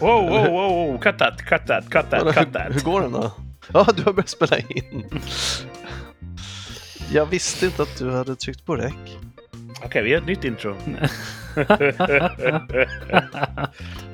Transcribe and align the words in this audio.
Wow, 0.00 0.28
wow, 0.28 0.50
wow, 0.52 0.88
wow, 0.90 0.98
cut 0.98 1.18
that, 1.18 1.42
cut 1.42 1.66
that, 1.66 1.90
cut 1.90 2.10
that, 2.10 2.22
cut 2.34 2.36
hur, 2.36 2.52
that. 2.52 2.74
hur 2.74 2.80
går 2.80 3.00
den 3.00 3.12
då? 3.12 3.32
Ja, 3.72 3.86
du 3.96 4.02
har 4.02 4.12
börjat 4.12 4.28
spela 4.28 4.58
in. 4.58 5.20
Jag 7.12 7.26
visste 7.26 7.66
inte 7.66 7.82
att 7.82 7.98
du 7.98 8.10
hade 8.10 8.36
tryckt 8.36 8.66
på 8.66 8.76
rec. 8.76 8.92
Okej, 9.84 10.02
vi 10.02 10.10
gör 10.10 10.18
ett 10.18 10.26
nytt 10.26 10.44
intro. 10.44 10.76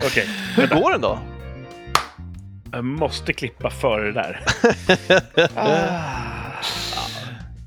Okej, 0.06 0.28
Hur 0.56 0.66
går 0.66 0.92
den 0.92 1.00
då? 1.00 1.18
jag 2.72 2.84
måste 2.84 3.32
klippa 3.32 3.70
före 3.70 4.12
det 4.12 4.12
där. 4.12 4.40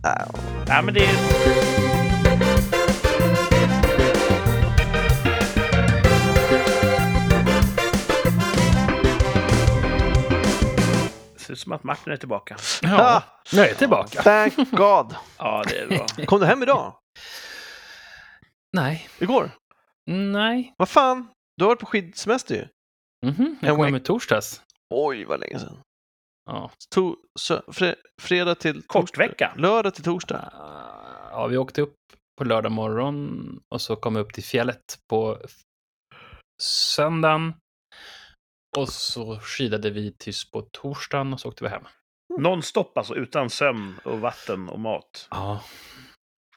Ah, 0.06 0.26
Ja, 0.68 0.82
men 0.82 0.94
det 0.94 1.00
är... 1.06 1.63
ser 11.56 11.60
ut 11.60 11.60
som 11.64 11.72
att 11.72 11.84
Martin 11.84 12.14
är 12.14 12.18
tillbaka. 12.18 12.58
Ja, 12.82 13.24
jag 13.52 13.70
är 13.70 13.76
tillbaka. 13.76 14.22
Thank 14.24 14.56
God. 14.72 15.16
Ja, 15.38 15.64
det 15.68 15.78
är 15.80 15.88
bra. 15.88 16.26
Kom 16.26 16.40
du 16.40 16.46
hem 16.46 16.64
idag? 16.64 16.96
Nej. 18.76 19.10
Igår? 19.20 19.52
Nej. 20.12 20.74
Vad 20.78 20.90
fan? 20.90 21.28
Du 21.58 21.64
har 21.64 21.70
varit 21.70 21.80
på 21.80 21.86
skidsemester 21.86 22.56
ju. 22.56 22.68
Mhm, 23.32 23.58
jag 23.62 23.70
En 23.70 23.76
kom 23.76 23.86
hem 23.86 23.96
i 23.96 24.00
torsdags. 24.00 24.62
Oj, 24.90 25.26
vad 25.26 25.40
länge 25.40 25.60
sedan. 25.60 25.78
Ja. 26.46 26.72
To 26.96 27.16
sö- 27.40 27.72
fre 27.74 27.96
fredag 28.22 28.56
till 28.56 28.74
torsdag. 28.74 29.00
Kortvecka. 29.00 29.54
Lördag 29.58 29.94
till 29.96 30.04
torsdag. 30.04 30.50
ja, 31.32 31.48
vi 31.48 31.58
åkte 31.58 31.82
upp 31.82 31.96
på 32.38 32.44
lördag 32.44 32.72
morgon 32.72 33.60
och 33.74 33.82
så 33.82 33.96
kom 33.96 34.14
vi 34.14 34.20
upp 34.20 34.34
till 34.34 34.44
fjället 34.44 34.82
på 35.10 35.38
söndagen. 36.62 37.54
Och 38.78 38.90
så 38.90 39.40
skidade 39.40 39.90
vi 39.90 40.12
tills 40.12 40.52
på 40.52 40.62
torsdagen 40.62 41.34
och 41.34 41.40
så 41.40 41.50
åkte 41.50 41.64
vi 41.64 41.70
hem. 41.70 41.84
Non-stop 42.40 42.98
alltså, 42.98 43.16
utan 43.16 43.50
sömn 43.50 44.00
och 44.04 44.20
vatten 44.20 44.70
och 44.70 44.80
mat. 44.80 45.28
Ja. 45.32 45.64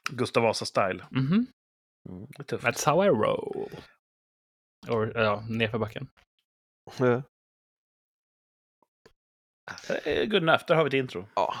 Gustav 0.09 0.43
Vasa-style. 0.43 1.03
Mhm. 1.11 1.47
Mm, 2.09 2.27
det 2.29 2.39
är 2.39 2.43
tufft. 2.43 2.65
That's 2.65 2.85
how 2.85 3.05
I 3.05 3.07
roll. 3.07 3.69
Och, 4.87 5.07
ja, 5.15 5.43
nerför 5.49 5.77
backen. 5.77 6.07
Är 10.05 10.25
Good 10.25 10.43
enough, 10.43 10.63
där 10.67 10.75
har 10.75 10.83
vi 10.83 10.87
ett 10.87 10.93
intro. 10.93 11.27
Ja. 11.35 11.55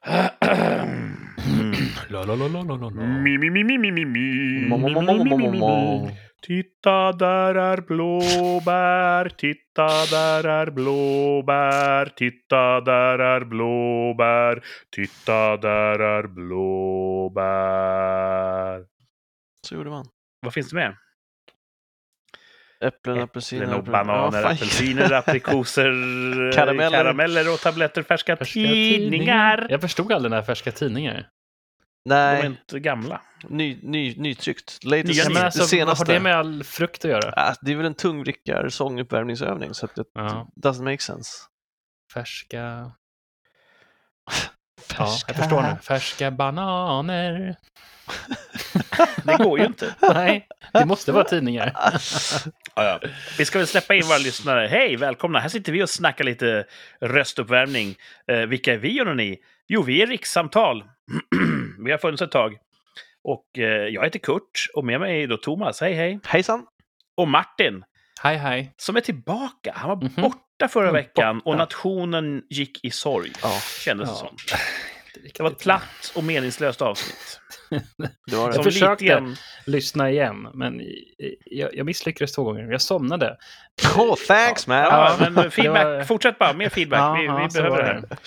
Mm. 0.00 1.74
La, 2.08 2.24
la, 2.24 2.34
la, 2.34 2.48
la, 2.48 2.62
la, 2.62 2.76
la, 2.76 2.90
la. 2.90 3.02
Mi, 3.06 3.38
mi, 3.38 3.50
mi, 3.50 3.64
mi, 3.64 3.78
mi, 3.78 3.90
mi, 3.90 4.04
mi. 4.04 4.68
Titta, 6.82 7.12
där 7.12 7.54
är 7.54 7.80
blåbär. 7.80 9.28
Titta, 9.28 9.86
där 10.10 10.44
är 10.44 10.70
blåbär. 10.70 12.12
Titta, 12.16 12.80
där 12.80 13.18
är 13.18 13.44
blåbär. 13.44 14.62
Titta, 14.90 15.56
där 15.56 15.98
är 15.98 16.22
blåbär. 17.48 18.84
Så 19.66 19.74
gjorde 19.74 19.90
man. 19.90 20.04
Vad 20.40 20.54
finns 20.54 20.70
det 20.70 20.76
mer? 20.76 20.96
Äpplen, 22.80 23.20
apelsiner. 23.20 23.74
Och 23.78 23.84
bananer, 23.84 24.42
fan. 24.42 24.52
apelsiner, 24.52 25.12
aprikosor, 25.12 26.52
Karameller. 26.56 26.90
karameller 26.98 27.52
och 27.52 27.58
tabletter, 27.60 28.02
färska, 28.02 28.36
Färska 28.36 28.60
tidningar. 28.60 29.66
Jag 29.70 29.80
förstod 29.80 30.12
aldrig 30.12 30.30
när 30.30 30.42
färska 30.42 30.72
tidningar. 30.72 31.28
De 32.04 32.14
är 32.14 32.32
Nej, 32.38 32.46
inte 32.46 32.80
gamla. 32.80 33.20
ny, 33.48 33.78
ny, 33.82 34.14
nytryckt. 34.16 34.84
Latest, 34.84 35.14
Ja, 35.14 35.24
men 35.24 35.34
det 35.34 35.44
alltså, 35.44 35.60
vad 35.60 35.68
senaste. 35.68 36.04
har 36.04 36.14
det 36.14 36.20
med 36.20 36.36
all 36.36 36.64
frukt 36.64 37.04
att 37.04 37.10
göra? 37.10 37.32
Ja, 37.36 37.54
det 37.60 37.72
är 37.72 37.76
väl 37.76 37.86
en 37.86 37.94
tungvrickar 37.94 38.68
sånguppvärmningsövning 38.68 39.74
så 39.74 39.86
att 39.86 39.94
det 39.94 40.04
Ja. 40.14 40.48
doesn't 40.56 40.84
make 40.84 40.98
sense. 41.02 41.30
Färska... 42.14 42.90
Ja, 44.98 45.16
jag 45.26 45.36
förstår 45.36 45.62
nu. 45.62 45.76
Färska 45.82 46.30
bananer. 46.30 47.56
Det 49.24 49.36
går 49.36 49.58
ju 49.58 49.66
inte. 49.66 49.94
Nej, 50.02 50.46
det 50.72 50.84
måste 50.86 51.12
vara 51.12 51.24
tidningar. 51.24 51.72
Ja, 52.74 52.84
ja. 52.84 53.00
Vi 53.38 53.44
ska 53.44 53.58
väl 53.58 53.66
släppa 53.66 53.94
in 53.94 54.02
våra 54.06 54.18
lyssnare. 54.18 54.66
Hej, 54.66 54.96
välkomna! 54.96 55.38
Här 55.38 55.48
sitter 55.48 55.72
vi 55.72 55.82
och 55.82 55.90
snackar 55.90 56.24
lite 56.24 56.64
röstuppvärmning. 57.00 57.94
Eh, 58.32 58.38
vilka 58.38 58.72
är 58.74 58.78
vi 58.78 59.00
och 59.00 59.16
ni? 59.16 59.38
Jo, 59.68 59.82
vi 59.82 60.02
är 60.02 60.06
Rikssamtal. 60.06 60.84
vi 61.84 61.90
har 61.90 61.98
funnits 61.98 62.22
ett 62.22 62.30
tag. 62.30 62.56
Och 63.24 63.58
eh, 63.58 63.64
jag 63.88 64.04
heter 64.04 64.18
Kurt 64.18 64.66
och 64.74 64.84
med 64.84 65.00
mig 65.00 65.22
är 65.22 65.26
då 65.26 65.36
Thomas. 65.36 65.80
Hej, 65.80 65.92
hej! 65.94 66.20
Hejsan! 66.24 66.66
Och 67.16 67.28
Martin, 67.28 67.84
Hej, 68.22 68.36
hej. 68.36 68.74
som 68.76 68.96
är 68.96 69.00
tillbaka. 69.00 69.72
Han 69.76 69.88
var 69.88 69.96
Mhm. 69.96 70.12
borta 70.16 70.68
förra 70.68 70.88
Mm, 70.88 70.94
veckan 70.94 71.36
och 71.38 71.44
borta. 71.44 71.56
nationen 71.58 72.42
gick 72.50 72.84
i 72.84 72.90
sorg. 72.90 73.32
Ja, 73.42 73.52
Kändes 73.84 74.08
det 74.08 74.14
Ja. 74.14 74.18
som. 74.28 74.36
Det 75.34 75.40
var 75.42 75.50
ett 75.50 75.58
platt 75.58 76.12
och 76.16 76.24
meningslöst 76.24 76.82
avsnitt. 76.82 77.40
det 78.30 78.36
var 78.36 78.48
det. 78.48 78.54
Som 78.54 78.64
försökte. 78.64 79.04
grann- 79.04 79.36
Lyssna 79.66 80.10
igen, 80.10 80.48
men 80.54 80.80
jag, 81.44 81.74
jag 81.76 81.86
misslyckades 81.86 82.32
två 82.32 82.44
gånger. 82.44 82.72
Jag 82.72 82.82
somnade. 82.82 83.36
Oh, 83.96 84.14
thanks 84.28 84.66
man! 84.66 84.76
Ja, 84.76 85.16
Ja, 85.20 85.30
men 85.30 85.50
feedback. 85.50 85.84
var- 85.84 86.04
Fortsätt 86.04 86.38
bara, 86.38 86.52
mer 86.52 86.68
feedback. 86.68 86.98
Ja, 87.00 87.12
vi 87.20 87.24
ja, 87.26 87.42
vi 87.44 87.50
så 87.50 87.58
behöver 87.62 87.76
det 87.82 87.84
det. 88.00 88.06
här. 88.10 88.18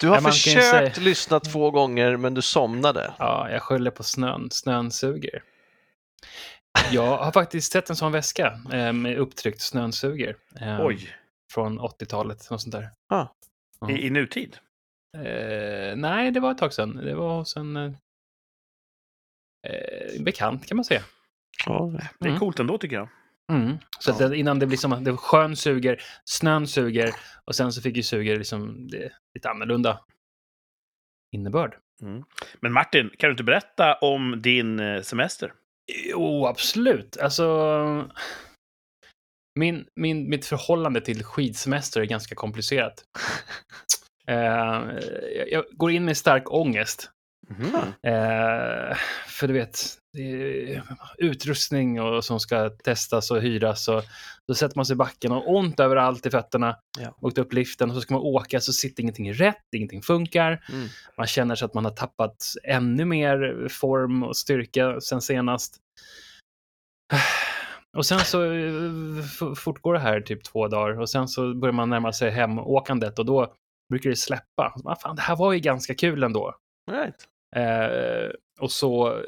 Du 0.00 0.08
har 0.08 0.16
Ja, 0.16 0.20
försökt 0.22 0.64
säga- 0.70 0.92
lyssna 0.98 1.40
två 1.40 1.70
gånger 1.70 2.16
men 2.16 2.34
du 2.34 2.42
somnade. 2.42 3.12
Ja, 3.18 3.50
jag 3.50 3.62
skyller 3.62 3.90
på 3.90 4.02
snön. 4.02 4.48
Snön 4.50 4.90
suger. 4.90 5.42
Jag 6.90 7.16
har 7.16 7.32
faktiskt 7.32 7.72
sett 7.72 7.90
en 7.90 7.96
sån 7.96 8.12
väska 8.12 8.60
eh, 8.72 8.92
med 8.92 9.18
upptryckt 9.18 9.60
snön 9.60 9.92
suger. 9.92 10.36
Eh, 10.60 10.86
Oj, 10.86 11.08
Från 11.52 11.80
80-talet, 11.80 12.50
något 12.50 12.60
sånt 12.62 12.72
där. 12.72 12.88
Ah. 13.08 13.26
Ja. 13.80 13.90
i, 13.90 14.06
i 14.06 14.10
nutid. 14.10 14.56
Eh, 15.14 15.96
nej, 15.96 16.30
det 16.30 16.40
var 16.40 16.50
ett 16.50 16.58
tag 16.58 16.72
sedan. 16.72 16.96
Det 16.96 17.14
var 17.14 17.36
hos 17.38 17.56
en 17.56 17.76
eh, 17.76 17.92
eh, 19.66 20.22
bekant 20.22 20.66
kan 20.66 20.76
man 20.76 20.84
säga. 20.84 21.02
Ja, 21.66 21.92
Det 22.20 22.26
är 22.26 22.28
Mm. 22.28 22.40
coolt 22.40 22.60
ändå 22.60 22.78
tycker 22.78 22.96
jag. 22.96 23.08
Mm. 23.52 23.76
Så 23.98 24.10
att 24.12 24.20
Ja. 24.20 24.28
det, 24.28 24.36
innan 24.36 24.58
det 24.58 24.66
blir 24.66 24.78
som 24.78 24.92
att 24.92 25.04
det 25.04 25.16
sjön 25.16 25.56
suger, 25.56 26.02
snön 26.24 26.66
suger 26.66 27.10
och 27.44 27.54
sen 27.54 27.72
så 27.72 27.82
fick 27.82 27.96
ju 27.96 28.02
suger 28.02 28.36
liksom 28.36 28.88
det, 28.88 29.12
lite 29.34 29.50
annorlunda 29.50 30.00
innebörd. 31.34 31.76
Men 32.60 32.72
Martin, 32.72 33.10
kan 33.18 33.28
du 33.28 33.30
inte 33.30 33.44
berätta 33.44 33.94
om 33.94 34.42
din 34.42 34.80
eh, 34.80 35.02
semester? 35.02 35.52
Jo, 36.10 36.46
absolut. 36.46 37.16
Alltså, 37.16 38.10
min, 39.58 39.86
min, 39.96 40.28
mitt 40.30 40.46
förhållande 40.46 41.00
till 41.00 41.24
skidsemester 41.24 42.00
är 42.00 42.04
ganska 42.04 42.34
komplicerat. 42.34 43.04
Eh, 44.28 44.82
jag, 45.50 45.64
går 45.70 45.90
in 45.90 46.04
med 46.04 46.16
stark 46.16 46.52
ångest. 46.52 47.10
Eh, 48.02 48.96
för 49.26 49.48
du 49.48 49.52
vet, 49.54 49.78
det 50.12 50.22
är 50.22 50.82
utrustning 51.18 52.00
och 52.00 52.24
som 52.24 52.40
ska 52.40 52.70
testas 52.70 53.30
och 53.30 53.42
hyras. 53.42 53.88
Och 53.88 54.02
då 54.48 54.54
sätter 54.54 54.76
man 54.76 54.86
sig 54.86 54.94
i 54.94 54.96
backen 54.96 55.32
och 55.32 55.54
ont 55.56 55.80
överallt 55.80 56.26
i 56.26 56.30
fötterna. 56.30 56.76
Ja. 56.98 57.16
Åkt 57.20 57.38
upp 57.38 57.52
liften 57.52 57.90
och 57.90 57.96
så 57.96 58.00
ska 58.00 58.14
man 58.14 58.22
åka 58.22 58.60
så 58.60 58.72
sitter 58.72 59.02
ingenting 59.02 59.32
rätt, 59.32 59.64
ingenting 59.76 60.02
funkar. 60.02 60.64
Mm. 60.72 60.88
Man 61.16 61.26
känner 61.26 61.54
sig 61.54 61.66
att 61.66 61.74
man 61.74 61.84
har 61.84 61.92
tappat 61.92 62.36
ännu 62.64 63.04
mer 63.04 63.68
form 63.70 64.22
och 64.22 64.36
styrka 64.36 65.00
sen 65.00 65.20
senast. 65.20 65.76
Och 67.96 68.06
sen 68.06 68.20
så 68.20 68.52
eh, 68.52 69.54
fortgår 69.56 69.94
det 69.94 70.00
här 70.00 70.20
typ 70.20 70.44
två 70.44 70.68
dagar 70.68 71.00
och 71.00 71.10
sen 71.10 71.28
så 71.28 71.54
börjar 71.54 71.72
man 71.72 71.90
närma 71.90 72.12
sig 72.12 72.30
hemåkandet 72.30 73.18
och 73.18 73.26
då 73.26 73.54
brukar 73.90 74.10
det 74.10 74.16
släppa. 74.16 74.74
Så, 74.82 74.88
"Ah, 74.88 74.96
fan, 74.96 75.16
det 75.16 75.22
här 75.22 75.36
var 75.36 75.52
ju 75.52 75.58
ganska 75.60 75.94
kul 75.94 76.22
ändå. 76.22 76.54
Right. 76.90 77.28
Eh, 77.56 78.30
och 78.60 78.70
så 78.70 79.20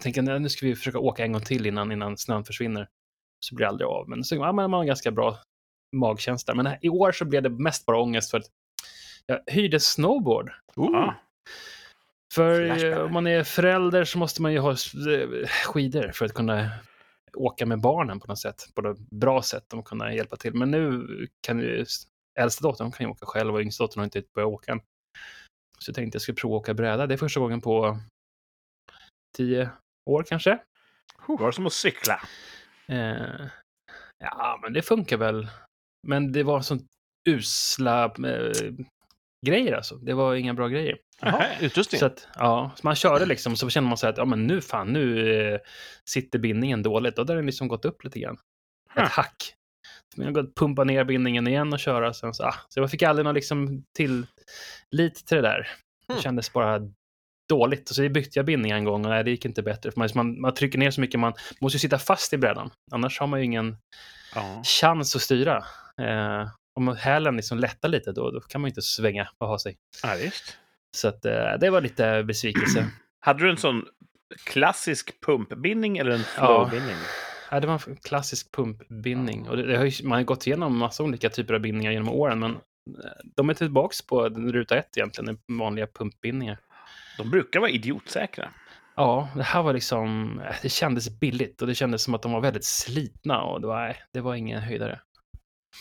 tänker 0.00 0.18
jag, 0.22 0.24
"Nej, 0.24 0.40
nu 0.40 0.48
ska 0.48 0.66
vi 0.66 0.76
försöka 0.76 0.98
åka 0.98 1.24
en 1.24 1.32
gång 1.32 1.42
till 1.42 1.66
innan, 1.66 1.92
innan 1.92 2.16
snön 2.18 2.44
försvinner. 2.44 2.88
Så 3.40 3.54
blir 3.54 3.64
det 3.66 3.68
aldrig 3.68 3.86
av. 3.88 4.08
Men 4.08 4.24
så 4.24 4.34
ja, 4.34 4.52
man 4.52 4.72
har 4.72 4.80
en 4.80 4.86
ganska 4.86 5.10
bra 5.10 5.38
magkänsla. 5.96 6.54
Men 6.54 6.68
i 6.82 6.88
år 6.88 7.12
så 7.12 7.24
blev 7.24 7.42
det 7.42 7.50
mest 7.50 7.86
bara 7.86 8.00
ångest 8.00 8.30
för 8.30 8.38
att 8.38 8.46
jag 9.26 9.40
hyrde 9.46 9.80
snowboard. 9.80 10.50
Ah, 10.76 11.12
För 12.34 12.66
Flashback. 12.66 13.06
om 13.06 13.12
man 13.12 13.26
är 13.26 13.44
förälder 13.44 14.04
så 14.04 14.18
måste 14.18 14.42
man 14.42 14.52
ju 14.52 14.58
ha 14.58 14.70
eh, 14.70 15.48
skidor 15.66 16.12
för 16.14 16.24
att 16.24 16.34
kunna 16.34 16.70
åka 17.36 17.66
med 17.66 17.80
barnen 17.80 18.20
på 18.20 18.26
något 18.26 18.38
sätt. 18.38 18.62
På 18.74 18.90
ett 18.90 18.98
bra 18.98 19.42
sätt 19.42 19.72
och 19.72 19.84
kunna 19.84 20.14
hjälpa 20.14 20.36
till. 20.36 20.54
Men 20.54 20.70
nu 20.70 21.06
kan 21.40 21.58
ju 21.58 21.84
äldsta 22.40 22.62
dottern 22.62 22.92
kan 22.92 23.06
ju 23.06 23.10
åka 23.10 23.26
själv 23.26 23.54
och 23.54 23.60
yngsta 23.60 23.84
dottern 23.84 23.98
har 23.98 24.04
inte 24.04 24.22
börjat 24.34 24.48
åka 24.48 24.72
än. 24.72 24.80
Så 25.78 25.90
jag 25.90 25.94
tänkte 25.94 26.16
jag 26.16 26.22
skulle 26.22 26.36
prova 26.36 26.56
att 26.56 26.60
åka 26.60 26.74
bräda. 26.74 27.06
Det 27.06 27.14
är 27.14 27.18
första 27.18 27.40
gången 27.40 27.60
på 27.60 27.98
tio 29.36 29.70
år 30.10 30.22
kanske. 30.22 30.58
var 31.26 31.46
det 31.46 31.52
som 31.52 31.66
att 31.66 31.72
cykla? 31.72 32.20
Eh, 32.88 33.46
ja, 34.18 34.58
men 34.62 34.72
det 34.72 34.82
funkar 34.82 35.16
väl. 35.16 35.48
Men 36.08 36.32
det 36.32 36.42
var 36.42 36.60
sånt 36.60 36.86
usla 37.28 38.04
eh, 38.04 38.72
grejer 39.46 39.72
alltså. 39.72 39.96
Det 39.96 40.14
var 40.14 40.34
inga 40.34 40.54
bra 40.54 40.68
grejer. 40.68 40.98
Jaha, 41.20 41.46
utrustning. 41.60 41.98
Så 41.98 42.06
att, 42.06 42.28
ja, 42.34 42.70
så 42.76 42.86
man 42.86 42.94
körde 42.94 43.26
liksom, 43.26 43.56
så 43.56 43.70
kände 43.70 43.88
man 43.88 43.98
så 43.98 44.06
att 44.06 44.18
ja, 44.18 44.24
men 44.24 44.46
nu 44.46 44.60
fan, 44.60 44.92
nu 44.92 45.34
eh, 45.54 45.60
sitter 46.10 46.38
bindningen 46.38 46.82
dåligt. 46.82 47.16
Då 47.16 47.22
har 47.22 47.36
den 47.36 47.46
liksom 47.46 47.68
gått 47.68 47.84
upp 47.84 48.04
lite 48.04 48.18
grann. 48.18 48.38
Ett 48.96 49.08
hack. 49.08 49.54
Jag 50.16 50.34
gått 50.34 50.54
pumpa 50.54 50.84
ner 50.84 51.04
bindningen 51.04 51.46
igen 51.48 51.72
och 51.72 51.78
köra. 51.80 52.12
Sen 52.14 52.34
så, 52.34 52.44
ah, 52.44 52.54
så 52.68 52.80
jag 52.80 52.90
fick 52.90 53.02
aldrig 53.02 53.24
någon 53.24 53.34
liksom 53.34 53.84
tillit 53.96 55.26
till 55.26 55.36
det 55.36 55.42
där. 55.42 55.68
Det 56.06 56.12
Mm. 56.12 56.22
kändes 56.22 56.52
bara 56.52 56.78
dåligt. 57.48 57.90
Och 57.90 57.96
så 57.96 58.08
bytte 58.08 58.38
jag 58.38 58.46
bindningen 58.46 58.76
en 58.78 58.84
gång 58.84 59.04
och 59.04 59.10
nej, 59.10 59.24
det 59.24 59.30
gick 59.30 59.44
inte 59.44 59.62
bättre. 59.62 59.90
För 59.92 59.98
man, 59.98 60.08
man, 60.14 60.40
man 60.40 60.54
trycker 60.54 60.78
ner 60.78 60.90
så 60.90 61.00
mycket, 61.00 61.20
man 61.20 61.32
måste 61.60 61.76
ju 61.76 61.80
sitta 61.80 61.98
fast 61.98 62.32
i 62.32 62.38
brädan. 62.38 62.70
Annars 62.92 63.20
har 63.20 63.26
man 63.26 63.38
ju 63.40 63.44
ingen 63.44 63.76
Ja. 64.34 64.62
chans 64.64 65.16
att 65.16 65.22
styra. 65.22 65.56
Eh, 66.02 66.48
om 66.80 66.96
hälen 66.96 67.36
liksom 67.36 67.58
lättar 67.58 67.88
lite, 67.88 68.12
då, 68.12 68.30
då 68.30 68.40
kan 68.40 68.60
man 68.60 68.68
ju 68.68 68.70
inte 68.70 68.82
svänga 68.82 69.28
och 69.38 69.48
ha 69.48 69.58
sig. 69.58 69.76
ja, 70.02 70.14
visst. 70.22 70.56
Så 70.96 71.08
att, 71.08 71.24
eh, 71.24 71.52
det 71.60 71.70
var 71.70 71.80
lite 71.80 72.22
besvikelse. 72.22 72.90
Hade 73.20 73.44
du 73.44 73.50
en 73.50 73.56
sån 73.56 73.84
klassisk 74.44 75.20
pumpbindning 75.26 75.98
eller 75.98 76.10
en 76.10 76.24
flowbindning? 76.24 76.96
Ja, 76.96 77.31
det 77.60 77.66
var 77.66 77.82
en 77.88 77.96
klassisk 77.96 78.52
pumpbindning. 78.52 79.48
Och 79.48 79.56
det, 79.56 79.66
det 79.66 79.76
har 79.76 79.84
ju, 79.84 80.08
man 80.08 80.18
har 80.18 80.24
gått 80.24 80.46
igenom 80.46 80.78
massa 80.78 81.02
olika 81.02 81.28
typer 81.28 81.54
av 81.54 81.60
bindningar 81.60 81.92
genom 81.92 82.08
åren, 82.08 82.38
men 82.38 82.50
eh, 82.50 82.58
de 83.36 83.50
är 83.50 83.54
tillbaka 83.54 83.94
på 84.08 84.28
ruta 84.28 84.76
ett 84.76 84.96
egentligen, 84.96 85.38
vanliga 85.58 85.86
pumpbindningar. 85.86 86.58
De 87.18 87.30
brukar 87.30 87.60
vara 87.60 87.70
idiotsäkra. 87.70 88.50
Ja, 88.96 89.28
det 89.36 89.42
här 89.42 89.62
var 89.62 89.72
liksom, 89.72 90.38
eh, 90.40 90.54
det 90.62 90.68
kändes 90.68 91.20
billigt 91.20 91.62
och 91.62 91.68
det 91.68 91.74
kändes 91.74 92.02
som 92.02 92.14
att 92.14 92.22
de 92.22 92.32
var 92.32 92.40
väldigt 92.40 92.64
slitna 92.64 93.42
och 93.42 93.60
det 93.60 93.66
var, 93.66 93.96
det 94.12 94.20
var 94.20 94.34
ingen 94.34 94.60
höjdare. 94.60 95.00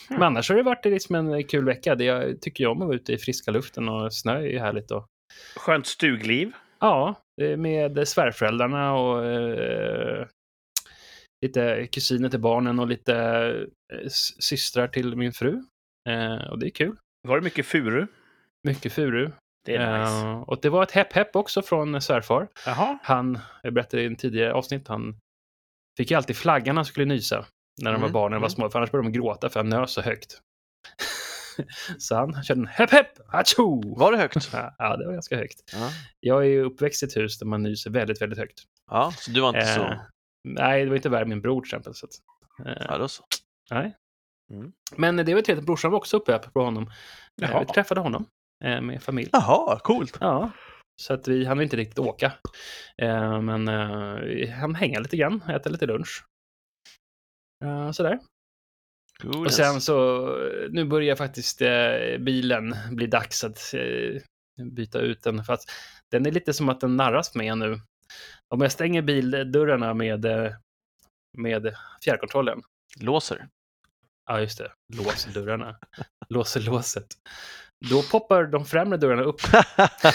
Hmm. 0.10 0.20
Men 0.20 0.28
annars 0.28 0.50
har 0.50 0.58
det 0.58 0.64
varit 0.64 0.86
liksom 0.86 1.16
en 1.16 1.44
kul 1.44 1.66
vecka. 1.66 1.96
Det 1.96 2.04
jag 2.04 2.42
tycker 2.42 2.64
jag 2.64 2.72
om 2.72 2.82
att 2.82 2.88
vara 2.88 2.96
ute 2.96 3.14
i 3.14 3.18
friska 3.18 3.52
luften 3.52 3.90
och 3.90 4.14
snö 4.14 4.38
är 4.38 4.42
ju 4.42 4.60
härligt. 4.60 4.92
Och, 4.92 5.08
Skönt 5.56 5.88
stugliv. 5.88 6.52
ja, 6.80 7.16
med 7.58 8.08
svärföräldrarna 8.08 8.94
och 8.94 9.26
eh, 9.26 10.26
lite 11.42 11.88
kusiner 11.88 12.30
till 12.30 12.40
barnen 12.40 12.80
och 12.80 12.88
lite 12.88 13.16
eh, 13.94 14.08
systrar 14.40 14.88
till 14.88 15.16
min 15.16 15.34
fru. 15.34 15.64
Eh, 16.10 16.52
och 16.52 16.60
det 16.60 16.68
är 16.68 16.70
kul. 16.70 16.96
Var 17.28 17.36
det 17.38 17.44
mycket 17.44 17.66
furu? 17.66 18.08
Mycket 18.68 18.94
furu. 18.94 19.32
Det 19.66 19.76
är 19.76 20.00
nice. 20.00 20.12
Eh, 20.28 20.42
och 20.42 20.62
det 20.62 20.70
var 20.70 20.84
ett 20.84 20.92
hepp-hepp 20.92 21.36
också 21.36 21.62
från 21.62 22.02
svärfar. 22.02 22.48
Jaha. 22.66 22.98
Han, 23.04 23.40
jag 23.64 23.74
berättade 23.74 24.04
i 24.04 24.06
en 24.06 24.16
tidigare 24.16 24.54
avsnitt, 24.54 24.88
han 24.88 25.18
fick 25.98 26.12
ju 26.12 26.18
alltid 26.18 26.36
flaggan 26.36 26.76
han 26.76 26.86
skulle 26.86 27.06
nysa. 27.06 27.46
När 27.82 27.92
de 27.92 27.96
Mm, 27.96 28.02
var 28.02 28.10
barnen 28.10 28.42
var 28.42 28.48
mm. 28.48 28.50
små, 28.50 28.70
för 28.70 28.80
annars 28.80 28.92
började 28.92 29.10
de 29.10 29.14
gråta 29.20 29.50
för 29.50 29.60
han 29.60 29.70
nös 29.70 29.92
så 29.92 30.02
högt. 30.02 30.42
så 31.98 32.16
han 32.16 32.44
körde 32.44 32.62
en 32.62 32.68
hepp 32.68 32.92
hepp, 32.92 33.08
hacho! 33.28 33.96
Var 33.98 34.12
det 34.12 34.18
högt? 34.18 34.50
Ja, 34.78 34.98
det 34.98 35.06
var 35.06 35.14
ganska 35.14 35.38
högt. 35.38 35.62
Ja. 35.74 35.90
Jag 36.20 36.42
är 36.42 36.48
ju 36.50 36.64
uppväxt 36.64 37.04
i 37.04 37.06
ett 37.06 37.18
hus 37.18 37.40
där 37.40 37.46
man 37.46 37.64
nyser 37.64 37.90
väldigt, 37.92 38.22
väldigt 38.22 38.40
högt. 38.40 38.60
ja, 38.92 39.14
så 39.18 39.32
du 39.32 39.42
var 39.42 39.50
inte 39.50 39.60
Eh, 39.60 39.76
så... 39.76 40.00
Nej, 40.44 40.84
det 40.84 40.90
var 40.90 40.96
inte 40.96 41.10
värre 41.10 41.22
än 41.24 41.30
min 41.30 41.42
bror 41.42 41.62
till 41.62 41.68
exempel. 41.68 41.94
Så 41.96 42.06
att, 42.06 42.12
eh, 42.68 42.86
Ja, 42.90 42.98
då 42.98 43.08
så. 43.08 43.24
nej. 43.72 43.96
Mm. 44.54 44.72
Men 44.98 45.16
det 45.18 45.34
var 45.36 45.42
trevligt, 45.42 45.66
brorsan 45.66 45.92
var 45.92 45.98
också 45.98 46.18
uppe 46.18 46.40
på 46.40 46.62
honom. 46.62 46.84
Eh, 47.42 47.50
Jaha. 47.50 47.60
Vi 47.60 47.66
träffade 47.66 48.02
honom 48.02 48.26
eh, 48.64 48.82
med 48.82 49.04
familj. 49.04 49.30
Jaha, 49.32 49.80
coolt. 49.80 50.18
Ja, 50.20 50.52
så 51.02 51.14
att 51.14 51.28
vi 51.28 51.46
hann 51.46 51.62
inte 51.62 51.78
riktigt 51.78 52.00
åka. 52.00 52.34
Eh, 52.98 53.42
men 53.42 53.68
eh, 53.68 54.14
vi 54.16 54.48
hann 54.48 54.76
hänga 54.76 55.00
lite 55.00 55.18
grann, 55.18 55.42
äta 55.50 55.70
lite 55.70 55.86
lunch. 55.86 56.26
Eh, 57.64 57.92
sådär. 57.92 58.20
Cool. 59.22 59.46
Och 59.46 59.54
sen 59.54 59.82
så, 59.82 60.26
nu 60.70 60.86
börjar 60.86 61.16
faktiskt 61.16 61.62
eh, 61.62 62.18
bilen 62.20 62.76
bli 62.92 63.08
dags 63.08 63.44
att 63.44 63.74
eh, 63.74 64.22
byta 64.66 65.00
ut 65.00 65.24
den. 65.24 65.44
För 65.44 65.54
att 65.54 65.64
den 66.12 66.26
är 66.26 66.32
lite 66.32 66.54
som 66.54 66.70
att 66.70 66.80
den 66.80 66.98
narras 66.98 67.36
med 67.36 67.58
nu. 67.58 67.80
Om 68.52 68.62
jag 68.62 68.72
stänger 68.72 69.02
bildörrarna 69.02 69.94
med, 69.94 70.26
eh, 70.26 70.52
med 71.38 71.76
fjärrkontrollen. 72.04 72.62
Låser. 73.00 73.48
Ja, 74.26 74.40
just 74.40 74.58
det. 74.58 74.72
Låser 74.94 75.32
dörrarna. 75.32 75.78
Låser 76.30 76.62
låset. 76.62 77.08
Då 77.90 78.02
poppar 78.12 78.44
de 78.44 78.66
främre 78.66 78.98
dörrarna 78.98 79.24
upp 79.24 79.42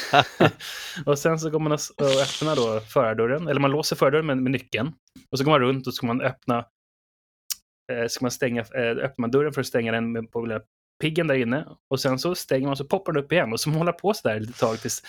och 1.07 1.19
sen 1.19 1.39
så 1.39 1.51
går 1.51 1.59
man 1.59 1.73
och 1.73 1.81
och 1.97 2.07
öppnar 2.07 2.57
då 2.57 2.81
förardörren, 2.81 3.49
eller 3.49 3.61
man 3.61 3.71
låser 3.71 3.97
förardörren 3.97 4.27
med, 4.27 4.39
med 4.39 4.53
nyckeln. 4.53 4.93
Och 5.31 5.39
så 5.39 5.45
går 5.45 5.51
man 5.51 5.61
runt 5.61 5.87
och 5.87 5.93
så 5.93 5.97
ska 5.97 6.07
man 6.07 6.21
öppna, 6.21 6.67
eh, 7.93 8.07
ska 8.09 8.25
man 8.25 8.31
stänga, 8.31 8.61
eh, 8.61 8.91
öppnar 8.91 9.21
man 9.21 9.31
dörren 9.31 9.53
för 9.53 9.61
att 9.61 9.67
stänga 9.67 9.93
den 9.93 10.13
med, 10.13 10.31
på 10.31 10.47
lilla 10.47 10.61
piggen 11.03 11.27
där 11.27 11.35
inne. 11.35 11.67
Och 11.91 12.01
sen 12.01 12.19
så 12.19 12.35
stänger 12.35 12.67
man 12.67 12.77
så 12.77 12.85
poppar 12.85 13.13
den 13.13 13.25
upp 13.25 13.33
igen 13.33 13.53
och 13.53 13.61
så 13.61 13.69
man 13.69 13.79
håller 13.79 13.93
på 13.93 14.15
så 14.15 14.29
där 14.29 14.41
ett 14.41 14.59
tag 14.59 14.81
tills, 14.81 15.03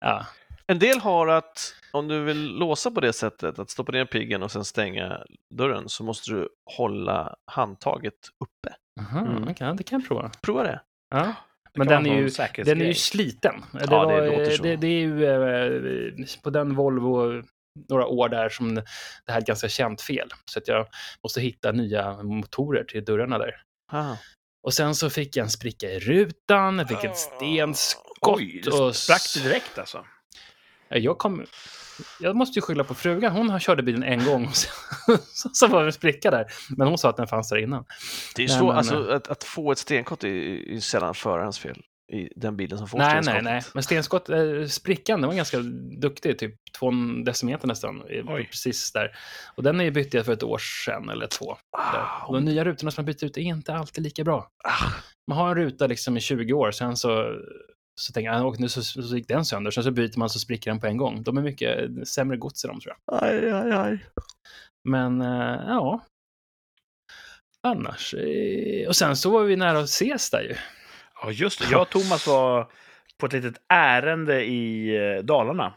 ja, 0.00 0.26
En 0.70 0.78
del 0.78 0.98
har 1.00 1.26
att 1.28 1.74
om 1.92 2.08
du 2.08 2.24
vill 2.24 2.54
låsa 2.58 2.90
på 2.90 3.00
det 3.00 3.12
sättet, 3.12 3.58
att 3.58 3.70
stoppa 3.70 3.92
ner 3.92 4.04
piggen 4.04 4.42
och 4.42 4.52
sen 4.52 4.64
stänga 4.64 5.24
dörren, 5.54 5.88
så 5.88 6.04
måste 6.04 6.30
du 6.30 6.48
hålla 6.76 7.36
handtaget 7.46 8.14
uppe. 8.44 8.74
aha, 9.00 9.20
Mm. 9.20 9.46
det 9.76 9.84
kan 9.84 10.00
jag 10.00 10.08
prova. 10.08 10.30
Prova 10.42 10.62
det. 10.62 10.80
Ja. 11.10 11.34
Det 11.72 11.78
Men 11.78 11.86
den 11.86 12.06
är 12.06 12.16
ju-. 12.20 12.30
Den 12.64 12.80
är 12.80 12.84
ju 12.84 12.94
sliten. 12.94 13.54
Det, 13.72 13.78
Ja, 13.80 13.86
det 13.86 14.20
var, 14.20 14.26
låter 14.26 14.50
så. 14.50 14.62
det, 14.62 14.76
det 14.76 14.86
är 14.86 15.00
ju 15.00 15.24
eh, 15.24 16.26
på 16.42 16.50
den 16.50 16.74
Volvo 16.74 17.42
några 17.88 18.06
år 18.06 18.28
där 18.28 18.48
som 18.48 18.74
det 18.74 18.84
här 19.28 19.36
är 19.36 19.40
ett 19.40 19.46
ganska 19.46 19.68
känt 19.68 20.02
fel. 20.02 20.28
Så 20.44 20.58
att 20.58 20.68
jag 20.68 20.86
måste 21.22 21.40
hitta 21.40 21.72
nya 21.72 22.22
motorer 22.22 22.84
till 22.84 23.04
dörrarna 23.04 23.38
där. 23.38 23.62
Ah. 23.92 24.14
Och 24.66 24.74
sen 24.74 24.94
så 24.94 25.10
fick 25.10 25.36
jag 25.36 25.44
en 25.44 25.50
spricka 25.50 25.90
i 25.90 25.98
rutan, 25.98 26.78
jag 26.78 26.88
fick 26.88 27.04
ett 27.04 27.16
stenskott. 27.16 28.38
Oj, 28.38 28.60
det 28.64 28.70
och 28.70 28.96
sprack 28.96 29.22
det 29.34 29.42
direkt 29.48 29.78
alltså. 29.78 30.04
Ja, 30.90 30.96
Jag, 30.96 31.18
kom, 31.18 31.44
jag 32.20 32.36
måste 32.36 32.58
ju 32.58 32.62
skylla 32.62 32.84
på 32.84 32.94
frugan. 32.94 33.32
Hon 33.32 33.60
körde 33.60 33.82
bilen 33.82 34.02
en 34.02 34.24
gång 34.24 34.46
och 34.46 34.56
så, 34.56 34.68
så 35.52 35.66
var 35.66 35.80
det 35.82 35.88
en 35.88 35.92
spricka 35.92 36.30
där. 36.30 36.46
Men 36.76 36.88
hon 36.88 36.98
sa 36.98 37.08
att 37.10 37.16
den 37.16 37.26
fanns 37.26 37.48
där 37.48 37.56
innan. 37.56 37.84
Det 38.36 38.42
är 38.44 38.48
Nej, 38.48 38.58
så, 38.58 38.66
men- 38.66 38.76
alltså, 38.76 39.08
att, 39.10 39.28
att 39.28 39.44
få 39.44 39.72
ett 39.72 39.78
stenkott 39.78 40.24
är 40.24 40.28
är 40.28 40.72
ju 40.72 40.80
sällan 40.80 41.14
förarens 41.14 41.58
fel 41.58 41.82
i 42.12 42.28
den 42.36 42.56
bilen 42.56 42.78
som 42.78 42.88
får 42.88 42.98
Nej, 42.98 43.06
nej, 43.14 43.22
stenskottet. 43.22 43.44
nej. 43.44 43.62
Men 43.74 43.82
stenskott, 43.82 44.28
eh, 44.28 44.66
sprickan, 44.68 45.20
den 45.20 45.28
var 45.28 45.36
ganska 45.36 45.58
duktig, 46.00 46.38
typ 46.38 46.54
två 46.78 46.90
decimeter 47.24 47.66
nästan, 47.68 48.02
Oj. 48.28 48.46
precis 48.50 48.92
där. 48.92 49.16
Och 49.56 49.62
den 49.62 49.80
är 49.80 49.84
ju 49.84 49.90
bytt 49.90 50.10
för 50.24 50.32
ett 50.32 50.42
år 50.42 50.58
sedan 50.58 51.08
eller 51.08 51.26
två. 51.26 51.56
Ah, 51.78 52.26
Och 52.26 52.34
de 52.34 52.44
nya 52.44 52.64
rutorna 52.64 52.90
som 52.90 53.04
man 53.04 53.06
byter 53.06 53.24
ut 53.24 53.36
är 53.36 53.40
inte 53.42 53.74
alltid 53.74 54.04
lika 54.04 54.24
bra. 54.24 54.48
ah, 54.64 54.92
Man 55.26 55.38
har 55.38 55.48
en 55.48 55.54
ruta 55.54 55.86
liksom 55.86 56.16
i 56.16 56.20
20 56.20 56.52
år, 56.52 56.70
sen 56.70 56.96
så, 56.96 57.34
så 58.00 58.12
tänker 58.12 58.30
jag, 58.30 58.40
"Ah, 58.42 58.44
och 58.44 58.60
nu 58.60 58.68
så, 58.68 58.82
så 58.82 59.16
gick 59.16 59.28
den 59.28 59.44
sönder, 59.44 59.70
sen 59.70 59.84
så 59.84 59.90
byter 59.90 60.18
man 60.18 60.30
så 60.30 60.38
spricker 60.38 60.70
den 60.70 60.80
på 60.80 60.86
en 60.86 60.96
gång. 60.96 61.22
De 61.22 61.36
är 61.38 61.42
mycket 61.42 62.08
sämre 62.08 62.36
gods 62.36 62.64
i 62.64 62.68
dem 62.68 62.80
tror 62.80 62.94
jag. 63.06 63.22
aj, 63.24 63.50
aj, 63.52 63.72
aj. 63.72 64.04
Men 64.84 65.20
eh, 65.20 65.60
ja. 65.66 66.04
Annars. 67.62 68.14
eh, 68.14 68.88
Och 68.88 68.96
sen 68.96 69.16
så 69.16 69.30
var 69.30 69.42
vi 69.44 69.56
nära 69.56 69.78
att 69.78 69.84
ses 69.84 70.30
där 70.30 70.40
ju. 70.42 70.54
Ja, 71.22 71.30
just 71.30 71.58
det. 71.58 71.66
Jag 71.70 71.82
och 71.82 71.90
Thomas 71.90 72.26
var 72.26 72.72
på 73.18 73.26
ett 73.26 73.32
litet 73.32 73.54
ärende 73.68 74.44
i 74.44 74.96
eh, 74.96 75.22
Dalarna. 75.24 75.74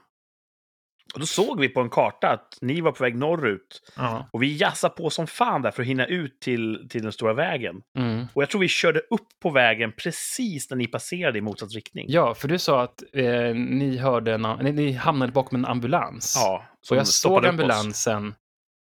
Och 1.14 1.20
då 1.20 1.26
såg 1.26 1.60
vi 1.60 1.70
på 1.70 1.82
en 1.82 1.90
karta 1.90 2.30
att 2.30 2.58
ni 2.62 2.82
var 2.82 2.92
på 2.92 3.04
väg 3.04 3.16
norrut. 3.16 3.92
Ja. 3.96 4.30
Och 4.32 4.44
vi 4.44 4.58
jassade 4.58 4.94
på 4.96 5.10
som 5.10 5.28
fan 5.28 5.62
där 5.62 5.72
för 5.72 5.82
att 5.82 5.88
hinna 5.88 6.06
ut 6.06 6.40
till, 6.40 6.88
till 6.90 7.04
den 7.04 7.12
stora 7.12 7.34
vägen. 7.34 7.82
Mm. 7.98 8.26
Och 8.34 8.42
jag 8.42 8.50
tror 8.50 8.62
vi 8.62 8.68
körde 8.68 9.00
upp 9.00 9.28
på 9.42 9.50
vägen 9.50 9.92
precis 9.98 10.70
när 10.70 10.78
ni 10.78 10.88
passerade 10.88 11.38
i 11.38 11.42
motsatt 11.42 11.74
riktning. 11.74 12.06
Ja, 12.10 12.34
för 12.36 12.48
du 12.48 12.60
sa 12.60 12.84
att 12.84 13.04
eh, 13.14 13.56
ni, 13.56 13.98
hörde 13.98 14.34
en, 14.34 14.42
ni, 14.62 14.72
ni 14.72 14.92
hamnade 14.92 15.32
bakom 15.32 15.56
en 15.56 15.66
ambulans. 15.66 16.34
Ja, 16.38 16.66
och 16.92 16.98
jag 16.98 17.08
såg 17.08 17.46
ambulansen 17.46 18.36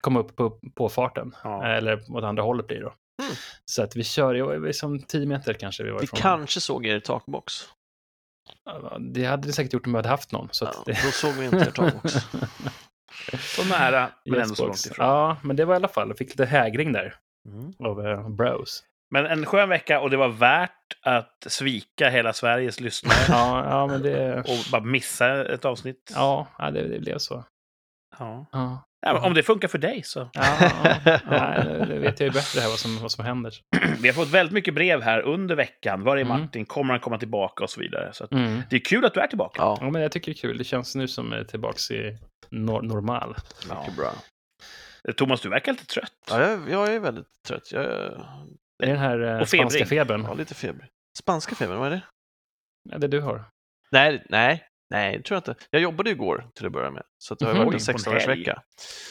komma 0.02 0.20
upp 0.20 0.36
på, 0.36 0.60
på 0.76 0.90
farten. 0.90 1.36
Ja. 1.44 1.68
Eller 1.68 2.16
åt 2.16 2.24
andra 2.24 2.44
hållet 2.44 2.68
blir 2.68 2.78
det 2.78 2.84
då. 2.84 2.94
Mm. 3.22 3.36
Så 3.66 3.84
att 3.84 3.96
vi 3.96 4.04
kör, 4.04 4.72
som 4.72 5.00
10 5.02 5.26
meter 5.26 5.54
kanske 5.54 5.84
vi 5.84 5.92
var 5.92 6.00
Vi 6.00 6.04
ifrån. 6.04 6.20
kanske 6.20 6.62
såg 6.62 6.86
er 6.86 7.00
takbox. 7.00 7.54
Det 9.00 9.26
hade 9.26 9.48
det 9.48 9.54
säkert 9.54 9.74
gjort 9.74 9.86
om 9.86 9.92
vi 9.92 9.98
hade 9.98 10.10
haft 10.10 10.32
någon. 10.32 10.48
Så 10.52 10.66
Ja, 10.66 10.72
det... 10.86 10.92
Då 10.92 11.12
såg 11.12 11.34
vi 11.34 11.46
inte 11.46 11.72
takbox. 11.72 12.14
Så 13.40 13.64
nära, 13.66 14.10
men 14.26 14.42
ändå 14.42 14.56
så 14.56 14.66
långt 14.66 14.86
ifrån. 14.86 15.08
Ja, 15.08 15.38
men 15.44 15.56
det 15.56 15.66
var 15.66 15.74
i 15.74 15.76
alla 15.76 15.88
fall, 15.88 16.08
jag 16.08 16.18
fick 16.18 16.30
lite 16.30 16.46
hägring 16.46 16.92
där 16.94 17.16
Mm. 17.48 17.74
av 17.80 18.00
uh, 18.00 18.30
bros. 18.30 18.84
Men 19.12 19.26
en 19.26 19.46
skön 19.46 19.70
vecka 19.70 20.00
och 20.00 20.10
det 20.10 20.18
var 20.18 20.28
värt 20.28 20.98
att 21.02 21.46
svika 21.48 22.10
hela 22.10 22.34
Sveriges 22.34 22.80
lyssnare 22.80 23.16
Ja, 23.30 23.66
ja 23.70 23.88
men 23.88 24.02
det... 24.02 24.40
och 24.40 24.72
bara 24.72 24.82
missa 24.82 25.54
ett 25.54 25.66
avsnitt. 25.66 26.12
Ja, 26.16 26.48
ja 26.58 26.72
det, 26.72 26.88
det 26.88 27.00
blev 27.00 27.18
så. 27.18 27.44
Ja. 28.20 28.46
Ja. 28.52 28.84
Ja, 29.02 29.26
om 29.28 29.34
det 29.34 29.44
funkar 29.44 29.68
för 29.68 29.78
dig 29.78 30.04
så. 30.04 30.30
Ja, 30.34 30.58
ja, 30.62 31.20
ja, 31.30 31.64
det- 31.86 32.00
vet 32.00 32.20
jag 32.20 32.28
ju 32.28 32.34
bättre 32.34 32.60
här 32.62 32.70
vad 32.70 32.80
som, 32.80 33.00
vad 33.02 33.12
som 33.12 33.26
händer. 33.26 33.54
Vi 34.02 34.08
har 34.08 34.14
fått 34.14 34.28
väldigt 34.28 34.54
mycket 34.54 34.74
brev 34.74 35.02
här 35.02 35.22
under 35.22 35.56
veckan. 35.56 36.04
Var 36.04 36.18
är 36.18 36.22
Mm. 36.22 36.40
Martin? 36.42 36.66
Kommer 36.66 36.94
han 36.94 37.00
komma 37.02 37.18
tillbaka 37.18 37.64
och 37.64 37.70
så 37.70 37.80
vidare. 37.80 38.14
Så 38.14 38.24
att 38.24 38.32
Mm. 38.32 38.62
det 38.70 38.76
är 38.76 38.80
kul 38.80 39.06
att 39.06 39.14
du 39.14 39.20
är 39.20 39.28
tillbaka. 39.28 39.62
Ja, 39.62 39.78
Ja, 39.82 39.90
men 39.90 40.02
jag 40.02 40.12
tycker 40.12 40.32
det 40.32 40.38
är 40.38 40.42
kul. 40.42 40.58
Det 40.58 40.64
känns 40.64 40.96
nu 40.96 41.08
som 41.08 41.34
är 41.34 41.44
tillbaka 41.44 41.94
i 41.94 42.18
nor- 42.50 42.82
normal. 42.82 43.36
mycket 43.80 43.96
bra. 43.98 44.12
Thomas, 45.18 45.42
du 45.42 45.50
verkar 45.50 45.72
lite 45.72 45.86
trött. 45.86 46.14
Ja, 46.30 46.42
jag, 46.42 46.70
jag 46.70 46.94
är 46.96 47.00
väldigt 47.00 47.28
trött. 47.48 47.72
Jag 47.72 47.84
Är 47.86 48.18
det 48.80 48.86
den 48.86 48.98
här 48.98 49.20
eh, 49.36 49.40
Och 49.42 49.50
spanska 49.50 49.86
febern? 49.86 50.26
har 50.26 50.36
lite 50.36 50.56
feber. 50.56 50.88
Spanska 51.20 51.56
febern, 51.56 51.78
vad 51.78 51.88
är 51.88 51.92
det? 51.92 52.02
Ja, 52.90 52.98
det 52.98 53.08
du 53.08 53.20
har. 53.22 53.44
Nej, 53.92 54.26
nej. 54.30 54.64
Nej, 54.90 55.18
det 55.18 55.24
tror 55.24 55.36
jag 55.36 55.40
inte. 55.54 55.64
Jag 55.70 55.82
jobbade 55.82 56.10
igår 56.10 56.50
till 56.56 56.66
att 56.66 56.72
börja 56.72 56.92
med, 56.92 57.04
så 57.18 57.36
det 57.36 57.46
har 57.46 57.54
Mhm. 57.54 57.66
varit 57.66 57.68
en 57.68 57.70
Oj, 57.70 57.72
på 57.72 57.76
en 57.76 57.80
16 58.00 58.16
års 58.16 58.26
helg. 58.26 58.40
vecka. 58.40 58.64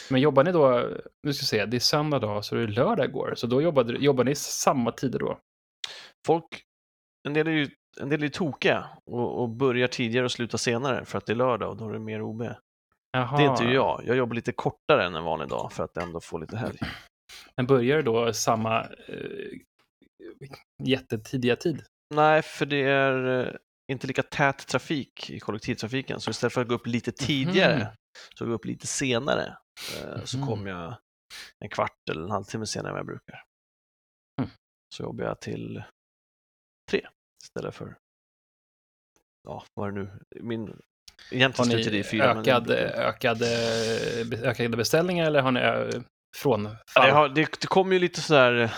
Men 0.09 0.21
jobbar 0.21 0.43
ni 0.43 0.51
då, 0.51 0.89
nu 1.23 1.33
ska 1.33 1.43
vi 1.43 1.47
se, 1.47 1.65
det 1.65 1.77
är 1.77 1.79
söndag 1.79 2.19
dag, 2.19 2.45
så 2.45 2.55
det 2.55 2.61
är 2.61 2.67
lördag 2.67 3.05
igår. 3.05 3.33
Så 3.35 3.47
då 3.47 3.61
jobbade, 3.61 3.93
jobbar 3.93 4.23
ni 4.23 4.35
samma 4.35 4.91
tider 4.91 5.19
då? 5.19 5.39
Folk, 6.27 6.45
en 7.27 7.33
del 7.33 7.47
är 7.47 7.51
ju, 7.51 7.69
en 7.99 8.09
del 8.09 8.23
är 8.23 8.29
tokiga 8.29 8.85
och, 9.05 9.41
och 9.41 9.49
börjar 9.49 9.87
tidigare 9.87 10.25
och 10.25 10.31
slutar 10.31 10.57
senare 10.57 11.05
för 11.05 11.17
att 11.17 11.25
det 11.25 11.33
är 11.33 11.35
lördag 11.35 11.69
och 11.69 11.77
då 11.77 11.89
är 11.89 11.93
det 11.93 11.99
mer 11.99 12.21
OB. 12.21 12.41
Jaha. 13.11 13.37
Det 13.37 13.43
är 13.43 13.49
inte 13.49 13.63
jag. 13.63 14.01
Jag 14.05 14.17
jobbar 14.17 14.35
lite 14.35 14.51
kortare 14.51 15.05
än 15.05 15.15
en 15.15 15.23
vanlig 15.23 15.49
dag 15.49 15.71
för 15.73 15.83
att 15.83 15.97
ändå 15.97 16.19
få 16.21 16.37
lite 16.37 16.57
helg. 16.57 16.79
Men 17.57 17.65
börjar 17.65 17.97
det 17.97 18.03
då 18.03 18.33
samma 18.33 18.81
eh, 18.81 19.59
jättetidiga 20.83 21.55
tid? 21.55 21.83
Nej, 22.15 22.41
för 22.41 22.65
det 22.65 22.81
är 22.81 23.39
eh, 23.47 23.53
inte 23.91 24.07
lika 24.07 24.23
tät 24.23 24.67
trafik 24.67 25.29
i 25.29 25.39
kollektivtrafiken. 25.39 26.19
Så 26.21 26.31
istället 26.31 26.53
för 26.53 26.61
att 26.61 26.67
gå 26.67 26.75
upp 26.75 26.87
lite 26.87 27.11
tidigare 27.11 27.75
Mhm. 27.77 27.87
så 28.35 28.45
går 28.45 28.51
jag 28.51 28.55
upp 28.55 28.65
lite 28.65 28.87
senare. 28.87 29.57
Eh, 29.97 30.23
Så 30.25 30.37
Mhm. 30.37 30.47
kommer 30.47 30.69
jag 30.71 30.97
en 31.59 31.69
kvart 31.69 32.09
eller 32.11 32.23
en 32.23 32.31
halvtimme 32.31 32.65
senare 32.67 32.89
än 32.89 32.93
vad 32.93 32.99
jag 32.99 33.05
brukar. 33.05 33.43
Mm. 34.41 34.49
Så 34.95 35.03
jobbar 35.03 35.23
jag 35.25 35.39
till 35.41 35.83
tre 36.91 37.07
istället 37.43 37.75
för, 37.75 37.97
ja, 39.47 39.65
vad 39.73 39.87
är 39.87 39.91
det 39.91 39.99
nu? 40.03 40.11
Min, 40.41 40.67
Har 40.67 40.75
egentligen 41.31 41.69
ni 41.69 41.75
slutar 41.75 41.91
det 41.91 41.97
i 41.97 42.03
fyra. 42.03 42.27
men 42.33 42.37
ökad, 42.43 42.67
det- 42.67 42.93
ökade, 42.93 43.47
ökade 44.43 44.77
beställningar 44.77 45.25
eller 45.25 45.41
har 45.41 45.51
ni 45.51 45.59
ö, 45.59 45.91
frånfall? 46.37 46.77
Ja, 46.95 47.05
det, 47.05 47.11
har, 47.11 47.29
det, 47.29 47.41
det 47.61 47.67
kommer 47.67 47.93
ju 47.93 47.99
lite 47.99 48.21
sådär 48.21 48.55
eh, 48.61 48.71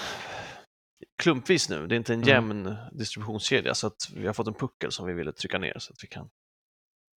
klumpvis 1.24 1.70
nu. 1.70 1.88
Det 1.88 1.96
är 1.96 1.98
inte 1.98 2.14
en 2.14 2.20
Mm. 2.24 2.30
jämn 2.30 2.76
distributionskedja 2.92 3.74
så 3.76 3.88
att 3.88 4.10
vi 4.16 4.28
har 4.28 4.34
fått 4.34 4.48
en 4.48 4.54
puckel 4.54 4.92
som 4.92 5.06
vi 5.08 5.14
ville 5.14 5.32
trycka 5.32 5.58
ner 5.60 5.80
så 5.80 5.94
att 5.94 6.04
vi 6.04 6.08
kan. 6.08 6.30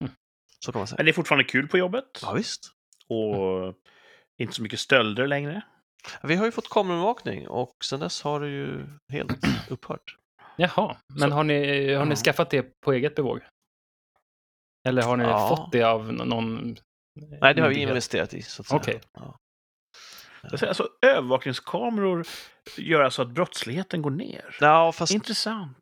Mm. 0.04 0.14
Så 0.64 0.72
kan 0.72 0.80
man 0.80 0.86
säga. 0.86 0.96
Men 0.96 1.06
det 1.06 1.10
är 1.10 1.12
fortfarande 1.12 1.44
kul 1.44 1.68
på 1.68 1.78
jobbet. 1.78 2.04
Ja, 2.22 2.32
visst. 2.32 2.70
Och 3.08 3.74
inte 4.38 4.54
så 4.54 4.62
mycket 4.62 4.80
stölder 4.80 5.26
längre. 5.26 5.62
Vi 6.22 6.34
har 6.36 6.44
ju 6.44 6.52
fått 6.52 6.68
kamerabevakning 6.70 7.48
och 7.48 7.74
sen 7.84 8.00
dess 8.00 8.22
har 8.22 8.40
det 8.40 8.48
ju 8.48 8.86
helt 9.12 9.38
upphört. 9.70 10.16
Jaha, 10.56 10.96
men 11.08 11.30
Så- 11.30 11.34
har 11.36 11.44
ni, 11.44 11.92
har 11.94 12.04
ni 12.04 12.10
Ja. 12.10 12.16
skaffat 12.16 12.50
det 12.50 12.80
på 12.80 12.92
eget 12.92 13.14
bevåg? 13.14 13.40
Eller 14.88 15.02
har 15.02 15.16
ni 15.16 15.24
Ja. 15.24 15.48
fått 15.56 15.72
det 15.72 15.82
av 15.82 16.12
någon 16.12 16.76
Nej, 17.40 17.54
det 17.54 17.62
har 17.62 17.68
vi 17.68 17.76
investerat 17.80 18.34
i. 18.34 18.42
Så 18.42 18.62
att 18.62 18.66
säga. 18.68 18.80
Okej. 18.80 19.00
Ja. 19.12 19.38
Alltså, 20.52 20.88
övervakningskameror 21.06 22.26
gör 22.76 23.00
alltså 23.00 23.22
att 23.22 23.28
brottsligheten 23.30 24.02
går 24.02 24.10
ner. 24.10 24.56
Ja, 24.60 24.92
fast 24.92 25.12
Intressant. 25.14 25.78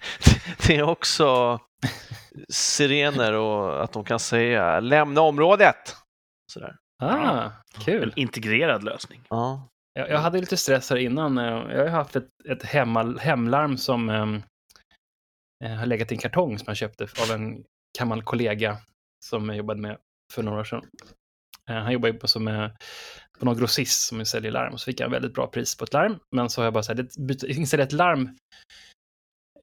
det 0.66 0.76
är 0.76 0.82
också 0.82 1.58
sirener 2.48 3.32
och 3.32 3.84
att 3.84 3.92
de 3.92 4.04
kan 4.04 4.18
säga 4.18 4.80
lämna 4.80 5.20
området. 5.20 5.96
Sådär. 6.52 6.76
Ah, 7.02 7.50
kul. 7.84 8.02
En 8.08 8.18
integrerad 8.18 8.84
lösning. 8.84 9.22
Ja. 9.30 9.68
Jag, 9.92 10.10
jag 10.10 10.18
hade 10.18 10.40
lite 10.40 10.56
stress 10.56 10.90
här 10.90 10.96
innan. 10.96 11.38
eh, 11.38 11.44
Jag 11.44 11.78
har 11.82 11.88
haft 11.88 12.16
ett, 12.16 12.28
ett 12.48 12.62
hemma, 12.62 13.18
hemlarm 13.20 13.76
som 13.76 14.08
ehm, 14.08 14.42
eh, 15.64 15.70
har 15.74 15.86
legat 15.86 16.12
i 16.12 16.14
en 16.14 16.20
kartong 16.20 16.58
som 16.58 16.64
jag 16.66 16.76
köpte 16.76 17.04
av 17.04 17.30
en 17.34 17.64
gammal 17.98 18.22
kollega 18.22 18.76
som 19.24 19.48
jag 19.48 19.56
jobbade 19.58 19.80
med 19.80 19.98
för 20.32 20.42
några 20.42 20.60
år 20.60 20.64
sedan. 20.64 20.84
Eh, 21.70 21.76
han 21.76 21.92
jobbar 21.92 22.08
ju 22.08 22.14
på, 22.14 22.28
som, 22.28 22.48
eh, 22.48 22.68
på 23.38 23.44
någon 23.44 23.58
grossist 23.58 24.08
som 24.08 24.24
säljer 24.24 24.52
larm. 24.52 24.78
Så 24.78 24.84
fick 24.84 25.00
jag 25.00 25.06
en 25.06 25.12
väldigt 25.12 25.34
bra 25.34 25.46
pris 25.46 25.76
på 25.76 25.84
ett 25.84 25.92
larm. 25.92 26.18
Men 26.36 26.50
så 26.50 26.60
har 26.60 26.64
jag 26.66 26.72
bara 26.74 26.82
så 26.82 26.92
här, 26.94 26.96
det- 27.02 27.16
byta- 27.26 27.46
installera 27.48 27.86
ett 27.86 27.92
larm. 27.92 28.36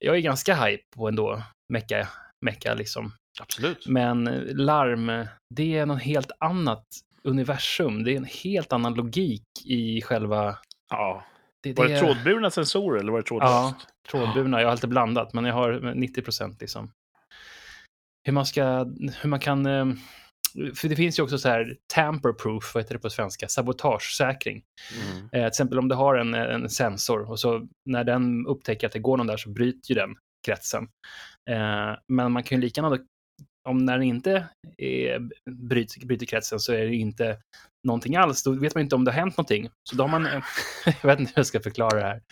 Jag 0.00 0.16
är 0.16 0.20
ganska 0.20 0.54
hype 0.54 0.82
på 0.96 1.08
ändå 1.08 1.42
mecka, 1.72 2.08
mecka 2.46 2.74
liksom. 2.74 3.12
Absolut. 3.40 3.86
Men 3.86 4.26
eh, 4.26 4.42
larm, 4.56 5.26
det 5.54 5.78
är 5.78 5.86
något 5.86 6.02
helt 6.02 6.30
annat 6.40 6.84
universum. 7.24 8.04
Det 8.04 8.12
är 8.12 8.16
en 8.16 8.24
helt 8.24 8.72
annan 8.72 8.94
logik 8.94 9.42
i 9.64 10.02
själva... 10.02 10.58
Ja. 10.90 11.24
Det, 11.62 11.72
Var 11.78 11.88
det 11.88 12.00
trådburna 12.00 12.50
sensorer 12.50 13.00
eller 13.00 13.12
var 13.12 13.18
det 13.18 13.26
trådlöst? 13.26 13.52
Ja, 13.52 13.74
trådburna. 14.10 14.60
Jag 14.60 14.68
har 14.68 14.74
lite 14.74 14.88
blandat, 14.88 15.32
men 15.32 15.44
jag 15.44 15.54
har 15.54 15.94
90 15.94 16.22
procent 16.22 16.60
liksom. 16.60 16.90
Hur 18.26 18.32
man 18.32 18.46
ska, 18.46 18.64
hur 19.20 19.26
man 19.28 19.40
kan... 19.40 19.66
För 20.74 20.88
det 20.88 20.96
finns 20.96 21.18
ju 21.18 21.22
också 21.22 21.38
så 21.38 21.48
här 21.48 21.76
tamper-proof, 21.94 22.74
vad 22.74 22.82
heter 22.82 22.94
det 22.94 23.00
på 23.00 23.10
svenska? 23.10 23.48
Sabotagesäkring. 23.48 24.62
Mm. 24.96 25.24
Eh, 25.24 25.28
till 25.30 25.46
exempel 25.46 25.78
om 25.78 25.88
du 25.88 25.94
har 25.94 26.14
en, 26.14 26.34
en 26.34 26.70
sensor 26.70 27.30
och 27.30 27.40
så 27.40 27.68
när 27.90 28.04
den 28.04 28.46
upptäcker 28.46 28.86
att 28.86 28.92
det 28.92 28.98
går 28.98 29.16
någon 29.16 29.26
där 29.26 29.36
så 29.36 29.50
bryter 29.50 29.90
ju 29.90 29.94
den 29.94 30.16
kretsen. 30.46 30.88
Eh, 31.50 31.96
men 32.08 32.32
man 32.32 32.42
kan 32.42 32.58
ju 32.58 32.62
lika 32.62 32.80
gärna, 32.80 32.98
om 33.68 33.78
när 33.78 33.98
den 33.98 34.06
inte 34.06 34.48
är, 34.78 35.28
bryter, 35.50 36.06
bryter 36.06 36.26
kretsen 36.26 36.60
så 36.60 36.72
är 36.72 36.86
det 36.86 36.94
inte 36.94 37.38
någonting 37.86 38.16
alls. 38.16 38.42
Då 38.42 38.52
vet 38.52 38.74
man 38.74 38.82
inte 38.82 38.94
om 38.94 39.04
det 39.04 39.10
har 39.10 39.20
hänt 39.20 39.36
någonting. 39.36 39.68
Så 39.90 39.96
då 39.96 40.04
har 40.04 40.08
man, 40.08 40.24
jag 41.02 41.08
vet 41.08 41.20
inte 41.20 41.32
hur 41.34 41.38
jag 41.38 41.46
ska 41.46 41.60
förklara 41.60 41.98
det 41.98 42.04
här. 42.04 42.22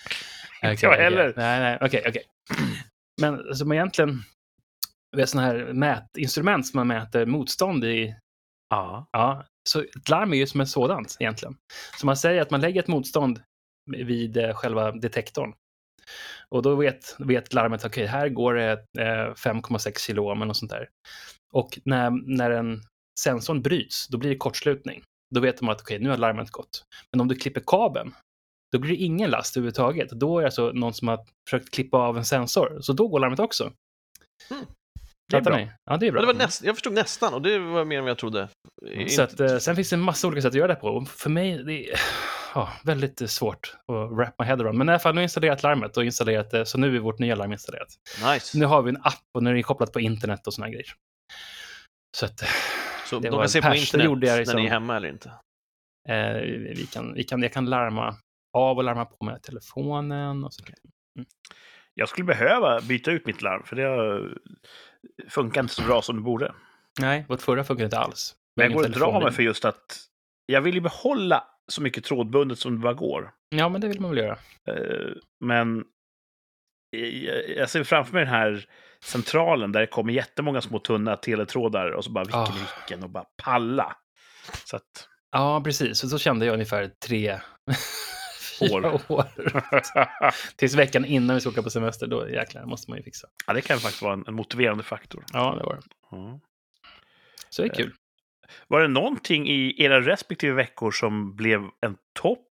Inte 0.70 0.86
jag 0.86 0.96
heller. 0.96 1.32
Nej, 1.36 1.60
nej, 1.60 1.78
okej, 1.80 2.04
okej. 2.08 2.22
Men 3.20 3.54
som 3.54 3.72
egentligen, 3.72 4.22
sådana 5.24 5.48
här 5.48 5.72
mätinstrument 5.72 6.66
som 6.66 6.78
man 6.78 6.86
mäter 6.86 7.26
motstånd 7.26 7.84
i, 7.84 8.14
Ja. 8.68 9.08
Ja, 9.12 9.44
så 9.68 9.80
ett 9.80 10.08
larm 10.08 10.32
är 10.32 10.36
ju 10.36 10.46
som 10.46 10.60
ett 10.60 10.68
sådant 10.68 11.16
egentligen. 11.20 11.56
Så 12.00 12.06
man 12.06 12.16
säger 12.16 12.42
att 12.42 12.50
man 12.50 12.60
lägger 12.60 12.82
ett 12.82 12.88
motstånd 12.88 13.40
vid 13.90 14.36
eh, 14.36 14.54
själva 14.54 14.92
detektorn. 14.92 15.54
Och 16.48 16.62
då 16.62 16.74
vet, 16.74 17.16
vet 17.18 17.52
larmet, 17.52 17.84
okej, 17.84 18.06
här 18.06 18.28
går 18.28 18.54
det 18.54 18.72
eh, 18.72 19.34
5,6 19.34 19.98
kilo 19.98 20.22
ohm 20.22 20.36
eller 20.38 20.46
något 20.46 20.56
sånt 20.56 20.70
där. 20.70 20.88
Och 21.52 21.78
när, 21.84 22.36
när 22.36 22.50
en 22.50 22.82
sensorn 23.20 23.62
bryts, 23.62 24.08
då 24.08 24.18
blir 24.18 24.30
det 24.30 24.36
kortslutning. 24.36 25.02
Då 25.34 25.40
vet 25.40 25.58
de 25.58 25.68
att 25.68 25.80
okej, 25.80 25.98
nu 25.98 26.10
har 26.10 26.16
larmet 26.16 26.50
gått. 26.50 26.84
Men 27.12 27.20
om 27.20 27.28
du 27.28 27.34
klipper 27.34 27.62
kabeln, 27.66 28.14
då 28.72 28.78
blir 28.78 28.90
det 28.90 29.02
ingen 29.02 29.30
last 29.30 29.56
överhuvudtaget. 29.56 30.10
Då 30.10 30.38
är 30.38 30.42
det 30.42 30.46
alltså 30.46 30.72
någon 30.72 30.94
som 30.94 31.08
har 31.08 31.26
försökt 31.50 31.74
klippa 31.74 31.98
av 31.98 32.16
en 32.18 32.24
sensor. 32.24 32.78
Så 32.80 32.92
då 32.92 33.08
går 33.08 33.20
larmet 33.20 33.40
också. 33.40 33.72
Det 35.30 35.36
är 35.36 35.40
bra. 35.40 35.56
ni? 35.56 35.70
Ja, 35.84 35.96
det 35.96 36.06
är 36.06 36.12
bra. 36.12 36.20
Det 36.20 36.26
var 36.26 36.34
näst, 36.34 36.64
jag 36.64 36.74
förstod 36.76 36.92
nästan 36.92 37.34
och 37.34 37.42
det 37.42 37.58
var 37.58 37.84
mer 37.84 37.98
än 37.98 38.04
vad 38.04 38.10
jag 38.10 38.18
trodde. 38.18 38.48
Så 39.08 39.22
att, 39.22 39.40
eh, 39.40 39.58
sen 39.58 39.76
finns 39.76 39.90
det 39.90 39.96
en 39.96 40.00
massa 40.00 40.26
olika 40.28 40.42
sätt 40.42 40.48
att 40.48 40.54
göra 40.54 40.68
det 40.68 40.74
på. 40.74 40.88
Och 40.88 41.08
för 41.08 41.30
mig 41.30 41.64
det 41.64 41.90
är 41.90 42.00
ja, 42.54 42.72
väldigt 42.84 43.20
eh, 43.20 43.26
svårt 43.26 43.76
att 43.88 44.10
wrap 44.18 44.34
my 44.38 44.44
head 44.44 44.54
around. 44.54 44.78
Men 44.78 44.88
i 44.88 44.92
alla 44.92 44.98
fall, 44.98 45.14
nu 45.14 45.18
har 45.18 45.22
jag 45.22 45.24
installerat 45.24 45.62
larmet 45.62 45.96
och 45.96 46.04
installerat 46.04 46.50
det, 46.50 46.66
så 46.66 46.78
nu 46.78 46.96
är 46.96 47.00
vårt 47.00 47.18
nya 47.18 47.34
larm 47.34 47.52
installerat. 47.52 47.88
Nice. 48.32 48.58
Nu 48.58 48.64
har 48.64 48.82
vi 48.82 48.90
en 48.90 48.96
app 49.02 49.22
och 49.34 49.42
nu 49.42 49.50
är 49.50 49.54
det 49.54 49.62
kopplat 49.62 49.92
på 49.92 50.00
internet 50.00 50.46
och 50.46 50.54
såna 50.54 50.68
grejer. 50.70 50.92
Så 52.16 52.26
att 52.26 52.38
Så 53.06 53.18
det 53.18 53.30
de 53.30 53.38
kan 53.40 53.48
se 53.48 53.62
på 53.62 53.74
internet 53.74 54.10
när 54.20 54.38
liksom. 54.38 54.60
ni 54.60 54.66
är 54.66 54.70
hemma 54.70 54.96
eller 54.96 55.08
inte? 55.08 55.28
eh, 56.08 56.40
vi 56.76 56.88
kan, 56.92 57.14
vi 57.14 57.24
kan, 57.24 57.42
jag 57.42 57.52
kan 57.52 57.66
larma 57.70 58.16
av 58.56 58.76
och 58.76 58.84
larma 58.84 59.04
på 59.04 59.24
med 59.24 59.42
telefonen 59.42 60.44
och 60.44 60.54
så. 60.54 60.64
Jag 61.94 62.08
skulle 62.08 62.24
behöva 62.24 62.80
byta 62.80 63.10
ut 63.10 63.26
mitt 63.26 63.42
larm, 63.42 63.62
för 63.64 63.76
det 63.76 63.82
har- 63.82 64.38
funkar 65.28 65.60
inte 65.60 65.74
så 65.74 65.82
bra 65.82 66.02
som 66.02 66.16
det 66.16 66.22
borde. 66.22 66.54
Nej, 67.00 67.24
vårt 67.28 67.42
förra 67.42 67.64
funkar 67.64 67.84
inte 67.84 67.98
alls. 67.98 68.34
Men 68.56 68.64
jag 68.64 68.72
går 68.72 68.80
att 68.80 68.86
dra 68.86 68.92
telefonlinje. 68.92 69.24
mig 69.24 69.32
för 69.32 69.42
just 69.42 69.64
att 69.64 69.98
jag 70.46 70.60
vill 70.60 70.74
ju 70.74 70.80
behålla 70.80 71.44
så 71.68 71.82
mycket 71.82 72.04
trådbundet 72.04 72.58
som 72.58 72.72
det 72.74 72.78
bara 72.82 72.94
går. 72.94 73.30
Ja, 73.48 73.68
men 73.68 73.80
det 73.80 73.88
vill 73.88 74.00
man 74.00 74.10
väl 74.10 74.18
göra. 74.24 74.38
Eh, 74.68 75.10
Men 75.40 75.84
jag- 77.56 77.70
ser 77.70 77.84
framför 77.84 78.12
mig 78.12 78.24
den 78.24 78.34
här 78.34 78.64
centralen 79.04 79.72
där 79.72 79.80
det 79.80 79.86
kommer 79.86 80.12
jättemånga 80.12 80.60
små 80.60 80.78
tunna 80.78 81.16
teletrådar 81.16 81.90
och 81.90 82.04
så 82.04 82.10
bara 82.10 82.24
vilken, 82.24 82.40
Ah. 82.40 82.54
vilken 82.80 83.02
och 83.04 83.10
bara 83.10 83.24
palla. 83.42 83.96
Så 84.64 84.76
att... 84.76 85.08
Ja, 85.32 85.60
precis. 85.64 86.04
Och 86.04 86.10
så 86.10 86.18
kände 86.18 86.46
jag 86.46 86.52
ungefär 86.52 86.90
tre 87.06 87.40
År. 88.60 89.00
år. 89.12 89.24
Tills 90.56 90.74
veckan 90.74 91.04
innan 91.04 91.34
vi 91.34 91.40
ska 91.40 91.50
åka 91.50 91.62
på 91.62 91.70
semester. 91.70 92.06
Då 92.06 92.28
jäklar 92.28 92.64
måste 92.64 92.90
man 92.90 92.98
ju 92.98 93.04
fixa. 93.04 93.28
ja, 93.46 93.52
det 93.52 93.60
kan 93.60 93.78
faktiskt 93.78 94.02
vara 94.02 94.12
en, 94.12 94.24
en 94.26 94.34
motiverande 94.34 94.84
faktor. 94.84 95.24
Ja, 95.32 95.54
det 95.58 95.64
var 95.64 95.74
det. 95.74 95.82
Ja. 96.10 96.40
Så 97.48 97.62
det 97.62 97.68
är 97.68 97.74
kul. 97.74 97.94
Var 98.68 98.80
det 98.80 98.88
någonting 98.88 99.48
i 99.48 99.82
era 99.82 100.00
respektive 100.00 100.54
veckor 100.54 100.90
som 100.90 101.36
blev 101.36 101.60
en 101.80 101.96
topp? 102.20 102.48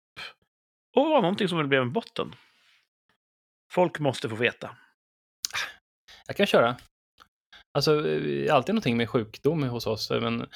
Och 0.95 1.05
var 1.05 1.15
det 1.15 1.21
någonting 1.21 1.47
som 1.47 1.69
blev 1.69 1.81
en 1.81 1.93
botten? 1.93 2.35
Folk 3.71 4.00
måste 4.00 4.29
få 4.29 4.35
veta. 4.35 4.75
Jag 6.27 6.35
kan 6.35 6.45
köra. 6.45 6.77
Alltså, 7.74 8.01
det 8.01 8.47
är 8.47 8.51
alltid 8.51 8.75
någonting 8.75 8.97
med 8.97 9.09
sjukdom 9.09 9.63
hos 9.63 9.88
oss. 9.88 10.12
Men 10.12 10.47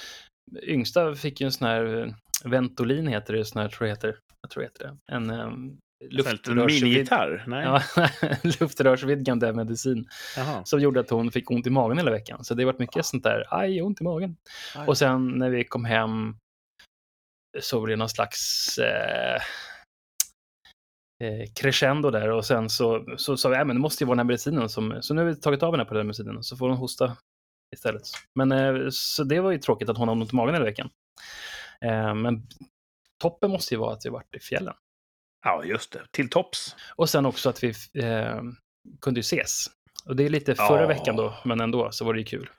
yngsta 0.63 1.15
fick 1.15 1.41
ju 1.41 1.46
en 1.46 1.51
sån 1.51 1.68
här 1.68 2.01
eh, 2.01 2.13
Ventolin 2.44 3.08
heter 3.08 3.34
det, 3.34 3.46
sån 3.46 3.62
här, 3.62 3.70
tror 3.70 3.88
jag 3.88 3.96
heter. 3.96 4.18
Jag 4.41 4.50
tror 4.50 4.62
det 4.62 4.67
heter 4.67 4.84
det. 4.84 5.15
En 5.15 5.29
um, 5.29 5.79
luftrörsvid... 6.10 7.10
Nej? 7.48 7.65
Ja, 7.65 7.81
luftrörsvidgande 8.60 9.53
medicin 9.53 10.08
Jaha. 10.38 10.65
som 10.65 10.79
gjorde 10.79 11.00
att 11.00 11.10
hon 11.10 11.31
fick 11.31 11.51
ont 11.51 11.67
i 11.67 11.69
magen 11.69 11.98
hela 11.98 12.12
veckan. 12.12 12.43
Så 12.43 12.53
det 12.53 12.65
varit 12.65 12.79
mycket 12.79 13.05
sånt 13.05 13.24
där, 13.24 13.46
aj, 13.50 13.81
ont 13.81 14.01
i 14.01 14.03
magen. 14.03 14.38
Aj. 14.75 14.88
Och 14.88 14.98
sen 14.98 15.27
när 15.27 15.50
vi 15.50 15.63
kom 15.63 15.86
hem 15.86 16.36
så 17.60 17.79
var 17.79 17.88
det 17.88 17.96
någon 17.96 18.10
slags 18.10 18.77
eh, 18.77 19.41
eh, 21.24 21.46
crescendo 21.55 22.12
där 22.12 22.31
och 22.31 22.46
sen 22.46 22.69
så 22.69 23.05
så 23.17 23.38
sa 23.38 23.50
vi, 23.50 23.55
ja 23.55 23.65
men 23.65 23.75
det 23.75 23.81
måste 23.81 24.03
ju 24.03 24.08
vara 24.08 24.15
den 24.15 24.19
här 24.19 24.27
medicinen 24.27 24.69
som, 24.69 24.98
så 25.01 25.13
nu 25.13 25.22
har 25.22 25.29
vi 25.29 25.36
tagit 25.36 25.63
av 25.63 25.74
henne 25.74 25.86
på 25.86 25.93
den 25.93 26.08
medicinen 26.08 26.43
så 26.43 26.58
får 26.58 26.69
hon 26.69 26.77
hosta 26.77 27.17
istället. 27.75 28.01
Men 28.36 28.51
eh, 28.51 28.88
så 28.91 29.24
det 29.24 29.39
var 29.39 29.51
ju 29.51 29.58
tråkigt 29.58 29.89
att 29.89 29.98
hon 29.98 30.08
har 30.08 30.15
ont 30.15 30.34
i 30.34 30.36
magen 30.36 30.53
hela 30.53 30.65
veckan. 30.65 30.89
Eh, 31.86 32.15
men 32.15 32.48
toppen 33.20 33.52
måste 33.52 33.74
ju 33.74 33.80
vara 33.80 33.94
att 33.94 34.06
vi 34.06 34.10
varit 34.10 34.36
i 34.36 34.40
fjällen. 34.40 34.74
Ja, 35.46 35.64
just 35.64 35.92
det. 35.94 36.02
Till 36.12 36.30
tops. 36.30 36.76
Och 36.96 37.10
sen 37.10 37.26
också 37.26 37.50
att 37.50 37.64
vi 37.64 37.70
eh, 38.04 38.42
kunde 39.02 39.20
ju 39.20 39.22
ses. 39.22 39.66
Och 40.06 40.16
det 40.16 40.24
är 40.26 40.30
lite 40.30 40.56
förra 40.56 40.82
Ja. 40.82 40.88
veckan 40.88 41.16
då, 41.16 41.34
men 41.46 41.62
ändå 41.62 41.92
så 41.92 42.06
var 42.06 42.14
det 42.14 42.20
ju 42.20 42.26
kul. 42.26 42.50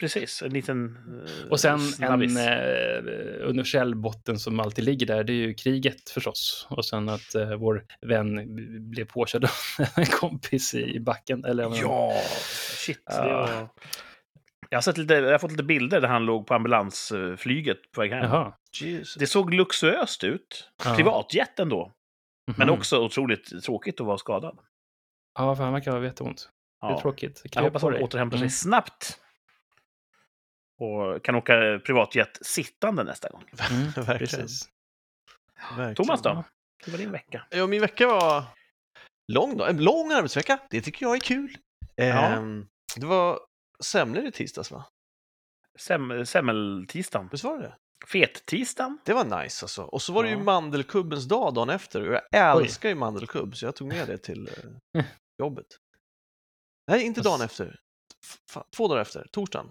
Precis, 0.00 0.42
en 0.42 0.52
liten 0.52 0.96
eh, 1.44 1.50
Och 1.50 1.60
sen 1.60 1.80
snabbis. 1.80 2.36
en 2.36 2.42
eh, 2.48 3.48
universell 3.48 3.94
botten 3.94 4.38
som 4.38 4.60
alltid 4.60 4.84
ligger 4.84 5.06
där, 5.06 5.24
det 5.24 5.32
är 5.32 5.34
ju 5.34 5.54
kriget 5.54 6.10
förstås. 6.10 6.66
Och 6.70 6.84
sen 6.84 7.08
att 7.08 7.34
eh, 7.34 7.54
vår 7.54 7.84
vän 8.06 8.46
blev 8.90 9.04
påkörd 9.04 9.44
av 9.44 9.50
en 9.96 10.06
kompis 10.06 10.74
i 10.74 11.00
backen. 11.00 11.44
Eller, 11.44 11.64
av 11.64 11.72
en- 11.74 11.78
Ja, 11.80 12.12
shit. 12.78 13.02
Det 13.06 13.14
Ja. 13.14 13.28
var... 13.40 13.68
jag, 14.74 14.78
har 14.78 14.82
sett 14.82 14.98
lite, 14.98 15.14
jag 15.14 15.30
har 15.32 15.38
fått 15.38 15.50
lite 15.50 15.62
bilder 15.62 16.00
där 16.00 16.08
han 16.08 16.24
låg 16.24 16.46
på 16.46 16.54
ambulansflyget 16.54 17.92
på 17.92 18.00
väg 18.00 18.12
hem. 18.12 18.52
Det 19.18 19.26
såg 19.26 19.54
luxuöst 19.54 20.24
ut. 20.24 20.70
Ja. 20.84 20.94
Privatjet 20.96 21.58
ändå. 21.60 21.92
Men 22.56 22.68
Mhm. 22.68 22.78
också 22.78 22.98
otroligt 23.04 23.62
tråkigt 23.64 24.00
att 24.00 24.06
vara 24.06 24.18
skadad. 24.18 24.58
Ja, 25.38 25.56
för 25.56 25.64
han 25.64 25.72
verkar 25.72 25.92
ha 25.92 26.04
jätteont. 26.04 26.48
Det 26.80 26.86
är 26.86 26.90
Ja. 26.90 27.00
tråkigt. 27.00 27.40
Jag 27.44 27.52
Krya 27.52 27.62
hoppas 27.64 27.82
han 27.82 27.94
återhämtar 27.94 28.36
sig 28.38 28.42
Mm. 28.44 28.50
snabbt. 28.50 29.20
Och 30.80 31.24
kan 31.24 31.34
åka 31.34 31.80
privatjet 31.86 32.38
sittande 32.46 33.04
nästa 33.04 33.28
gång. 33.28 33.44
Mm, 33.70 33.90
Verkligen. 33.90 34.18
precis. 34.18 34.68
Verkligen. 35.76 35.94
Thomas 35.94 36.22
då? 36.22 36.44
Det 36.84 36.90
var 36.90 36.98
din 36.98 37.10
vecka. 37.12 37.46
Ja, 37.50 37.66
min 37.66 37.80
vecka 37.80 38.06
var 38.06 38.44
lång 39.32 39.56
då. 39.56 39.64
En 39.64 39.84
lång 39.84 40.12
arbetsvecka. 40.12 40.58
Det 40.70 40.80
tycker 40.80 41.06
jag 41.06 41.16
är 41.16 41.20
kul. 41.20 41.56
Ja. 41.94 42.04
Ehm, 42.04 42.66
det 42.96 43.06
var 43.06 43.38
semlor 43.80 44.26
i 44.26 44.32
tisdags 44.32 44.70
va? 44.70 44.84
Sem 45.78 46.26
semmeltisdagen. 46.26 47.28
Visst 47.32 47.44
var 47.44 47.56
det 47.58 47.62
det? 47.62 47.74
Fet-tisdagen. 48.06 48.98
Det 49.04 49.12
var 49.14 49.42
nice 49.42 49.64
alltså. 49.64 49.82
Och 49.82 50.02
så 50.02 50.12
var 50.12 50.22
det 50.22 50.28
ju 50.30 50.36
Ja. 50.36 50.42
mandelkubbens 50.42 51.24
dag 51.24 51.54
dagen 51.54 51.70
efter 51.70 52.08
och 52.08 52.14
jag 52.30 52.56
älskar 52.62 52.88
ju 52.88 52.94
mandelkubb 52.94 53.56
så 53.56 53.64
jag 53.66 53.76
tog 53.76 53.88
med 53.88 54.06
det 54.08 54.18
till 54.18 54.48
eh, 54.98 55.04
jobbet. 55.38 55.66
Nej, 56.90 57.02
inte 57.02 57.20
dagen 57.20 57.40
efter. 57.40 57.80
F- 58.24 58.38
fan, 58.50 58.64
två 58.76 58.88
dagar 58.88 59.00
efter, 59.02 59.26
torsdagen. 59.32 59.70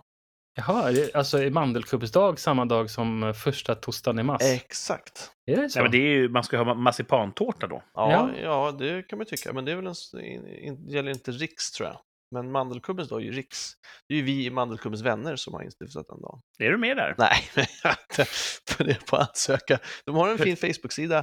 Jaha, 0.55 0.89
är 0.89 0.93
det- 0.93 1.15
alltså 1.15 1.37
är 1.43 1.49
mandelkubbsdag 1.49 2.39
samma 2.39 2.65
dag 2.65 2.89
som 2.89 3.23
eh, 3.23 3.33
första 3.33 3.75
torsdagen 3.75 4.19
i 4.19 4.23
mars? 4.23 4.41
Exakt. 4.43 5.31
Är 5.45 5.55
det 5.61 5.69
så? 5.69 5.79
Nej, 5.79 5.83
men 5.83 5.91
det 5.91 5.97
är 5.97 6.13
ju, 6.15 6.29
man 6.29 6.43
ska 6.43 6.57
ha 6.57 6.73
marsipantårta 6.73 7.67
då. 7.67 7.83
Ja, 7.93 8.11
Ja. 8.11 8.39
ja. 8.41 8.71
det 8.71 9.03
kan 9.03 9.17
man 9.17 9.25
tycka, 9.25 9.53
men 9.53 9.65
det 9.65 9.71
är 9.71 9.75
väl 9.75 9.85
en, 9.85 9.91
s- 9.91 10.13
in, 10.13 10.47
in, 10.47 10.87
gäller 10.89 11.11
inte 11.11 11.31
Riks 11.31 11.71
tror 11.71 11.89
jag. 11.89 11.99
Men 12.33 12.51
mandelkubbens 12.51 13.09
dag 13.09 13.21
är 13.21 13.25
ju 13.25 13.31
Riks. 13.31 13.73
Det 14.07 14.13
är 14.13 14.17
ju 14.17 14.23
vi 14.23 14.45
i 14.45 14.49
mandelkubbens 14.49 15.01
vänner 15.01 15.35
som 15.35 15.53
har 15.53 15.63
instiftat 15.63 16.07
den 16.07 16.21
dagen. 16.21 16.41
Är 16.59 16.71
du 16.71 16.77
med 16.77 16.97
där? 16.97 17.15
Nej, 17.17 17.49
men 17.55 17.65
jag 17.83 18.27
funderat 18.69 19.05
på 19.05 19.15
att 19.15 19.29
ansöka. 19.29 19.79
De 20.05 20.15
har 20.15 20.29
en 20.29 20.37
fin 20.37 20.57
Facebook-sida 20.73 21.17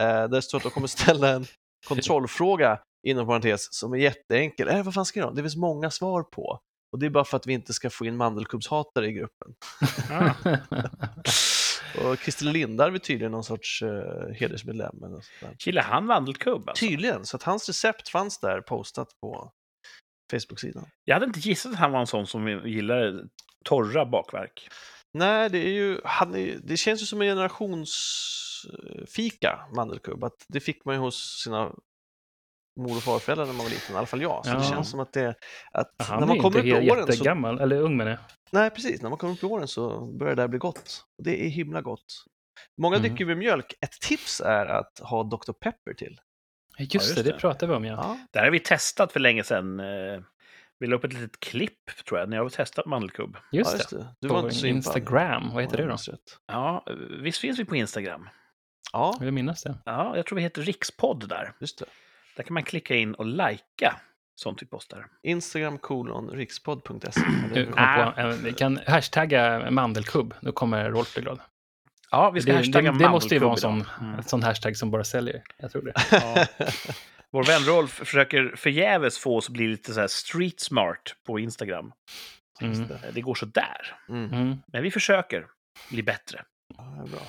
eh, 0.00 0.06
där 0.06 0.28
det 0.28 0.42
står 0.42 0.58
att 0.58 0.64
de 0.64 0.70
kommer 0.70 0.86
ställa 0.86 1.30
en 1.30 1.46
kontrollfråga 1.88 2.80
inom 3.06 3.26
parentes 3.26 3.68
som 3.70 3.92
är 3.92 3.98
jätteenkel. 3.98 4.68
Eh, 4.68 4.82
vad 4.82 4.94
fan 4.94 5.04
ska 5.04 5.20
jag 5.20 5.26
göra? 5.26 5.34
Det 5.34 5.42
finns 5.42 5.56
många 5.56 5.90
svar 5.90 6.22
på. 6.22 6.60
Och 6.92 6.98
det 6.98 7.06
är 7.06 7.10
bara 7.10 7.24
för 7.24 7.36
att 7.36 7.46
vi 7.46 7.52
inte 7.52 7.72
ska 7.72 7.90
få 7.90 8.06
in 8.06 8.16
mandelkubbshatare 8.16 9.06
i 9.06 9.12
gruppen. 9.12 9.54
Ah. 10.10 10.34
Och 12.04 12.18
Christer 12.18 12.44
Lindarw 12.44 12.94
är 12.94 12.98
tydligen 12.98 13.32
någon 13.32 13.44
sorts 13.44 13.82
eh, 13.82 14.34
hedersmedlem. 14.34 14.94
Gillar 15.66 15.82
han 15.82 16.06
vandelkubb? 16.06 16.68
Alltså? 16.68 16.86
Tydligen, 16.86 17.24
så 17.24 17.36
att 17.36 17.42
hans 17.42 17.68
recept 17.68 18.08
fanns 18.08 18.40
där 18.40 18.60
postat 18.60 19.08
på 19.20 19.52
Facebook-sidan. 20.30 20.86
Jag 21.04 21.14
hade 21.14 21.26
inte 21.26 21.40
gissat 21.40 21.72
att 21.72 21.78
han 21.78 21.92
var 21.92 22.00
en 22.00 22.06
sån 22.06 22.26
som 22.26 22.48
gillar 22.68 23.24
torra 23.64 24.06
bakverk. 24.06 24.68
Nej, 25.12 25.50
det 25.50 25.58
är 25.58 25.70
ju, 25.72 26.00
han 26.04 26.34
är, 26.34 26.58
det 26.64 26.76
känns 26.76 27.02
ju 27.02 27.06
som 27.06 27.22
en 27.22 27.28
generationsfika, 27.28 29.58
mandelkubb. 29.76 30.24
Att 30.24 30.44
det 30.48 30.60
fick 30.60 30.84
man 30.84 30.94
ju 30.94 31.00
hos 31.00 31.42
sina 31.44 31.72
mor 32.80 32.96
och 32.96 33.02
farföräldrar 33.02 33.46
när 33.46 33.52
man 33.52 33.64
var 33.64 33.70
liten, 33.70 33.94
i 33.94 33.98
alla 33.98 34.06
fall 34.06 34.22
jag. 34.22 34.44
Så 34.46 34.50
det 34.50 34.56
Ja. 34.56 34.62
känns 34.70 34.90
som 34.90 35.00
att 35.00 35.12
det, 35.12 35.34
att 35.72 35.94
Han 35.98 36.16
när 36.16 36.22
är 36.22 36.26
man 36.26 36.36
inte 36.36 36.42
kommer 36.42 36.58
upp 36.58 36.64
i 36.64 36.90
åren 36.90 37.06
så, 37.06 37.12
jättegammal, 37.12 37.60
eller 37.60 37.80
ung 37.80 37.96
menar 37.96 38.10
jag. 38.10 38.20
nej 38.50 38.70
precis, 38.70 39.02
när 39.02 39.08
man 39.08 39.18
kommer 39.18 39.32
upp 39.32 39.42
i 39.42 39.46
åren 39.46 39.68
så 39.68 40.06
börjar 40.06 40.36
det 40.36 40.42
där 40.42 40.48
bli 40.48 40.58
gott. 40.58 41.04
Och 41.18 41.24
det 41.24 41.44
är 41.46 41.48
himla 41.48 41.80
gott. 41.80 42.24
Många 42.80 42.96
Mm. 42.96 43.08
dricker 43.08 43.26
med 43.26 43.38
mjölk. 43.38 43.74
Ett 43.80 44.00
tips 44.00 44.40
är 44.40 44.66
att 44.66 44.98
ha 44.98 45.22
Dr. 45.22 45.52
Pepper 45.52 45.94
till. 45.94 46.20
Just, 46.78 46.94
just 46.94 47.16
det, 47.16 47.22
det 47.22 47.32
det. 47.32 47.38
pratade 47.38 47.72
vi 47.72 47.76
om 47.76 47.84
ja. 47.84 47.92
Ja, 48.02 48.18
Det 48.32 48.38
här 48.38 48.46
har 48.46 48.52
vi 48.52 48.60
testat 48.60 49.12
för 49.12 49.20
länge 49.20 49.44
sedan. 49.44 49.80
Eh, 49.80 50.20
Vi 50.80 50.86
la 50.86 50.96
upp 50.96 51.04
ett 51.04 51.12
litet 51.12 51.40
klipp, 51.40 51.86
tror 52.06 52.20
jag, 52.20 52.28
när 52.28 52.36
jag 52.36 52.44
har 52.44 52.50
testat 52.50 52.86
mandelkubb. 52.86 53.36
Just, 53.52 53.70
ja, 53.70 53.76
just 53.76 53.90
det. 53.90 54.06
Du 54.20 54.28
På 54.28 54.34
var 54.34 54.42
inte 54.42 54.54
så 54.54 54.66
impad. 54.66 54.76
Instagram, 54.76 55.50
vad 55.54 55.62
heter 55.62 55.76
det 55.76 55.86
då? 55.86 55.96
Ja, 56.46 56.84
visst 57.22 57.38
finns 57.38 57.58
vi 57.58 57.64
på 57.64 57.76
Instagram? 57.76 58.28
Ja, 58.92 59.16
Vill 59.20 59.26
du 59.26 59.32
minnas 59.32 59.62
det? 59.62 59.74
Ja, 59.84 60.16
jag 60.16 60.26
tror 60.26 60.36
vi 60.36 60.42
heter 60.42 60.62
Rikspodd 60.62 61.28
där. 61.28 61.52
just 61.60 61.78
det. 61.78 61.84
Där 62.36 62.42
kan 62.44 62.54
man 62.54 62.62
klicka 62.62 62.94
in 62.96 63.14
och 63.14 63.26
lajka 63.26 64.00
sånt 64.34 64.62
vi 64.62 64.66
postar. 64.66 65.06
Instagram 65.22 65.78
kolon 65.78 66.30
rikspodd.se. 66.30 67.20
Du 67.54 67.68
Ah. 67.76 68.12
på, 68.14 68.20
eh, 68.20 68.28
vi 68.28 68.52
kan 68.52 68.80
hashtagga 68.86 69.70
mandelkubb, 69.70 70.34
då 70.40 70.52
kommer 70.52 70.90
Rolf 70.90 71.14
bli 71.14 71.22
glad. 71.22 71.40
Ja, 72.10 72.30
vi 72.30 72.40
ska 72.40 72.52
Det, 72.52 72.58
hashtagga 72.58 72.92
det, 72.92 72.98
det 72.98 73.10
måste 73.10 73.34
ju 73.34 73.40
vara 73.40 73.52
en 73.52 73.56
sån. 73.56 73.84
Mm. 74.00 74.14
en 74.14 74.22
sån 74.22 74.42
hashtag 74.42 74.76
som 74.76 74.90
bara 74.90 75.04
säljer. 75.04 75.42
Jag 75.56 75.72
tror 75.72 75.82
det. 75.82 75.92
Ja. 76.10 76.46
Vår 77.30 77.44
vän 77.44 77.74
Rolf 77.74 77.90
försöker 77.90 78.54
förgäves 78.56 79.18
få 79.18 79.36
oss 79.36 79.46
att 79.46 79.52
bli 79.52 79.68
lite 79.68 79.94
så 79.94 80.00
här 80.00 80.06
street 80.06 80.60
smart 80.60 81.14
på 81.26 81.38
Instagram. 81.38 81.92
Mm. 82.60 82.88
Det. 82.88 83.10
Det 83.14 83.20
går 83.20 83.34
så 83.34 83.46
där. 83.46 83.96
Mm. 84.08 84.32
Mm. 84.32 84.56
Men 84.72 84.82
vi 84.82 84.90
försöker 84.90 85.46
bli 85.90 86.02
bättre. 86.02 86.44
Ja, 86.76 86.82
det 86.82 87.02
är 87.02 87.06
bra. 87.06 87.20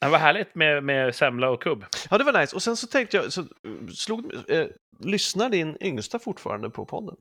Det 0.00 0.08
var 0.08 0.18
härligt 0.18 0.54
med, 0.54 0.84
med 0.84 1.14
semla 1.14 1.50
och 1.50 1.62
kubb. 1.62 1.84
Ja, 2.10 2.18
det 2.18 2.24
var 2.24 2.40
nice. 2.40 2.56
Och 2.56 2.62
sen 2.62 2.76
så 2.76 2.86
tänkte 2.86 3.16
jag, 3.16 3.32
så 3.32 3.40
eh, 3.40 3.46
slog, 3.94 4.32
eh, 4.48 4.66
lyssnar 5.00 5.48
din 5.48 5.76
yngsta 5.80 6.18
fortfarande 6.18 6.70
på 6.70 6.84
podden? 6.84 7.16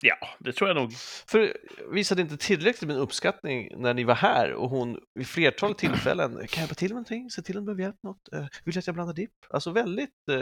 Ja, 0.00 0.16
det 0.38 0.52
tror 0.52 0.68
jag 0.70 0.74
nog. 0.76 0.92
För 1.26 1.56
visade 1.92 2.22
inte 2.22 2.36
tillräckligt 2.36 2.88
med 2.88 2.96
uppskattning 2.96 3.82
när 3.82 3.94
ni 3.94 4.04
var 4.04 4.14
här 4.14 4.52
och 4.52 4.70
hon 4.70 4.98
vid 5.14 5.26
flertal 5.28 5.74
tillfällen, 5.74 6.30
kan 6.32 6.40
jag 6.40 6.56
hjälpa 6.58 6.74
till 6.74 6.88
med 6.88 6.94
någonting? 6.94 7.30
Se 7.30 7.42
till 7.42 7.58
om 7.58 7.64
du 7.64 7.66
behöver 7.66 7.82
hjälp 7.82 8.02
något? 8.02 8.32
Eh, 8.32 8.46
vill 8.64 8.74
du 8.74 8.78
att 8.78 8.86
jag 8.86 8.94
blandar 8.94 9.14
dipp? 9.14 9.34
Alltså 9.50 9.70
väldigt 9.70 10.28
eh, 10.30 10.40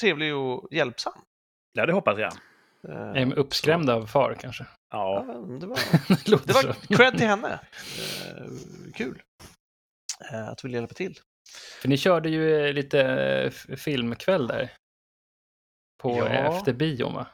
trevlig 0.00 0.34
och 0.34 0.68
hjälpsam. 0.70 1.12
Ja, 1.72 1.86
det 1.86 1.92
hoppas 1.92 2.18
jag. 2.18 2.32
Eh, 2.88 3.06
Jag 3.06 3.16
är 3.16 3.34
uppskrämd 3.38 3.90
av 3.90 4.06
far 4.06 4.36
kanske. 4.40 4.66
Ja, 4.90 5.24
ja, 5.28 5.34
det 5.34 5.66
var, 5.66 5.78
det 6.30 6.46
det 6.46 6.52
var 6.52 6.96
cred 6.96 7.18
till 7.18 7.26
henne. 7.26 7.60
Eh, 8.36 8.46
kul 8.94 9.22
eh, 10.32 10.48
att 10.48 10.58
du 10.58 10.68
ville 10.68 10.78
hjälpa 10.78 10.94
till. 10.94 11.18
För 11.82 11.88
ni 11.88 11.96
körde 11.96 12.28
ju 12.28 12.72
lite 12.72 13.00
eh, 13.70 13.76
filmkväll 13.76 14.46
där. 14.46 14.72
På 16.02 16.16
Ja. 16.18 16.26
efter 16.26 16.72
bion 16.72 17.14
va? 17.14 17.26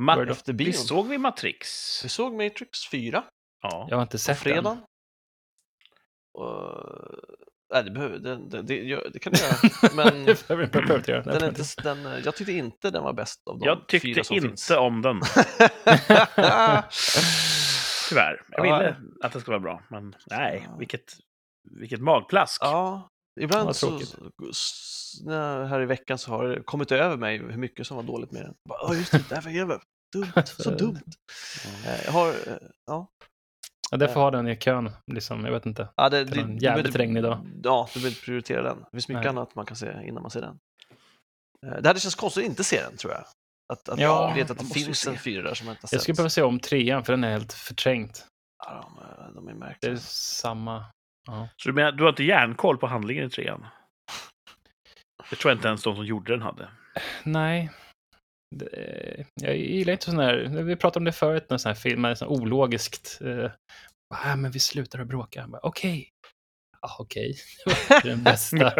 Ma-? 0.00 0.30
Efter 0.30 0.52
vi 0.52 0.56
bion. 0.64 0.72
såg 0.74 1.08
vi 1.08 1.18
Matrix. 1.18 1.68
Vi 2.04 2.08
såg 2.08 2.32
Matrix 2.34 2.88
4 2.90 3.24
Ja. 3.62 3.86
Jag 3.90 3.96
har 3.96 4.02
inte 4.02 4.14
på 4.14 4.18
sett 4.18 4.38
fredagen. 4.38 4.64
den. 4.64 4.78
Och, 6.32 6.84
nej, 7.74 7.84
det, 7.84 7.90
behöver, 7.90 8.18
det, 8.18 8.36
det, 8.48 8.62
det, 8.62 9.10
det 9.12 9.18
kan 9.18 9.32
du 9.32 9.38
göra. 9.38 9.54
Men 10.12 10.24
Det 10.24 10.48
behöver 10.48 10.62
jag 10.62 10.72
behöver 10.72 10.96
inte 10.96 11.10
göra. 11.10 11.22
den 11.22 11.42
är 11.42 11.48
inte, 11.48 11.62
den, 11.82 12.22
jag 12.24 12.36
tyckte 12.36 12.52
inte 12.52 12.90
den 12.90 13.02
var 13.02 13.12
bäst 13.12 13.40
av 13.50 13.58
de 13.58 13.66
Jag 13.66 13.76
fyra 13.78 13.84
tyckte 14.00 14.24
som 14.24 14.36
inte 14.36 14.48
finns. 14.48 14.70
om 14.70 15.02
den, 15.02 15.20
tyvärr. 18.08 18.42
Jag 18.50 18.66
Ja. 18.66 18.78
ville 18.78 18.96
att 19.22 19.32
det 19.32 19.40
skulle 19.40 19.58
vara 19.58 19.62
bra, 19.76 19.82
men 19.88 20.14
nej, 20.30 20.68
vilket, 20.78 21.12
vilket 21.80 22.00
magplask. 22.00 22.62
ja, 22.64 23.08
ibland 23.40 23.76
så, 23.76 24.00
när, 25.24 25.64
här 25.64 25.80
i 25.82 25.86
veckan 25.86 26.18
så 26.18 26.30
har 26.30 26.44
det 26.48 26.62
kommit 26.62 26.92
över 26.92 27.16
mig 27.16 27.38
hur 27.38 27.56
mycket 27.56 27.86
som 27.86 27.96
var 27.96 28.04
dåligt 28.04 28.30
med 28.32 28.42
den. 28.42 28.54
Ja, 28.68 28.94
just 28.94 29.12
det, 29.12 29.24
det 29.28 29.34
här 29.34 29.42
var 29.42 29.50
jävla 29.50 29.80
dumt, 30.12 30.32
så 30.46 30.70
dumt. 30.70 31.00
Eh, 31.86 32.04
Jag 32.04 32.12
har, 32.12 32.28
eh, 32.28 32.34
ja, 32.86 33.08
Ja, 33.90 33.96
därför 33.96 34.20
har 34.20 34.30
den 34.30 34.48
i 34.48 34.56
kön, 34.56 34.90
liksom, 35.12 35.44
jag 35.44 35.52
vet 35.52 35.66
inte. 35.66 35.88
ja 35.96 36.08
det, 36.08 36.24
Det 36.24 36.34
det, 36.34 36.40
en 36.40 36.56
du 36.56 36.64
jävligt 36.64 36.84
behöver- 36.84 36.98
regnig 36.98 37.22
dag. 37.22 37.46
Ja, 37.62 37.88
du 37.94 38.00
vill 38.00 38.08
inte 38.08 38.20
prioritera 38.24 38.62
den. 38.62 38.78
Det 38.78 38.88
finns 38.92 39.08
mycket 39.08 39.20
Nej. 39.22 39.28
annat 39.28 39.54
man 39.54 39.66
kan 39.66 39.76
se 39.76 39.92
innan 40.04 40.22
man 40.22 40.30
ser 40.30 40.40
den. 40.40 40.58
Eh, 41.66 41.82
Det 41.82 41.88
hade 41.88 42.00
känts 42.00 42.14
konstigt 42.14 42.44
att 42.44 42.48
inte 42.50 42.64
se 42.64 42.82
den, 42.82 42.96
tror 42.96 43.12
jag. 43.12 43.24
Att, 43.72 43.88
att 43.88 43.98
Ja, 44.00 44.28
jag 44.28 44.34
vet 44.34 44.50
att 44.50 44.56
man 44.56 44.68
det 44.68 44.74
finns 44.74 44.98
se. 45.00 45.10
en 45.10 45.18
fyra 45.18 45.42
där 45.42 45.54
som 45.54 45.66
jag 45.66 45.72
inte 45.74 45.80
har 45.82 45.86
Jag 45.86 45.90
sett. 45.90 46.02
skulle 46.02 46.14
behöva 46.16 46.30
se 46.30 46.42
om 46.42 46.60
trean, 46.60 47.04
för 47.04 47.12
den 47.12 47.24
är 47.24 47.30
helt 47.30 47.52
förträngt. 47.52 48.26
Ja, 48.66 48.92
de, 48.96 48.98
är- 49.02 49.32
de 49.34 49.48
är 49.48 49.52
Det 49.52 49.56
är 49.56 49.58
märkliga. 49.58 49.96
samma... 49.96 50.84
Ja. 51.26 51.48
Så 51.56 51.68
du 51.68 51.72
menar, 51.72 51.92
du 51.92 52.02
har 52.02 52.10
inte 52.10 52.24
järnkoll 52.24 52.78
på 52.78 52.86
handlingen 52.86 53.26
i 53.26 53.30
trean? 53.30 53.66
Det 55.30 55.36
tror 55.36 55.50
jag 55.50 55.58
inte 55.58 55.68
ens 55.68 55.82
de 55.82 55.96
som 55.96 56.06
gjorde 56.06 56.32
den 56.32 56.42
hade. 56.42 56.68
Nej. 57.24 57.70
Det, 58.56 59.26
jag 59.34 59.56
gillar 59.56 59.92
inte 59.92 60.04
sån 60.04 60.18
här, 60.18 60.62
vi 60.62 60.76
pratade 60.76 61.00
om 61.00 61.04
det 61.04 61.12
förut, 61.12 61.46
när 61.50 61.58
sån 61.58 61.70
här 61.70 61.74
film 61.76 62.04
är 62.04 62.14
sån 62.14 62.28
här 62.28 62.34
ologiskt. 62.42 63.18
Eh, 63.20 63.50
ah, 64.14 64.36
men 64.36 64.50
vi 64.50 64.60
slutar 64.60 64.98
att 64.98 65.06
bråka. 65.06 65.48
Okej. 65.62 66.10
Ja, 66.80 66.96
okej. 66.98 67.36
Det 67.66 67.88
var 67.88 67.96
inte 67.96 68.08
den 68.08 68.22
bästa, 68.22 68.74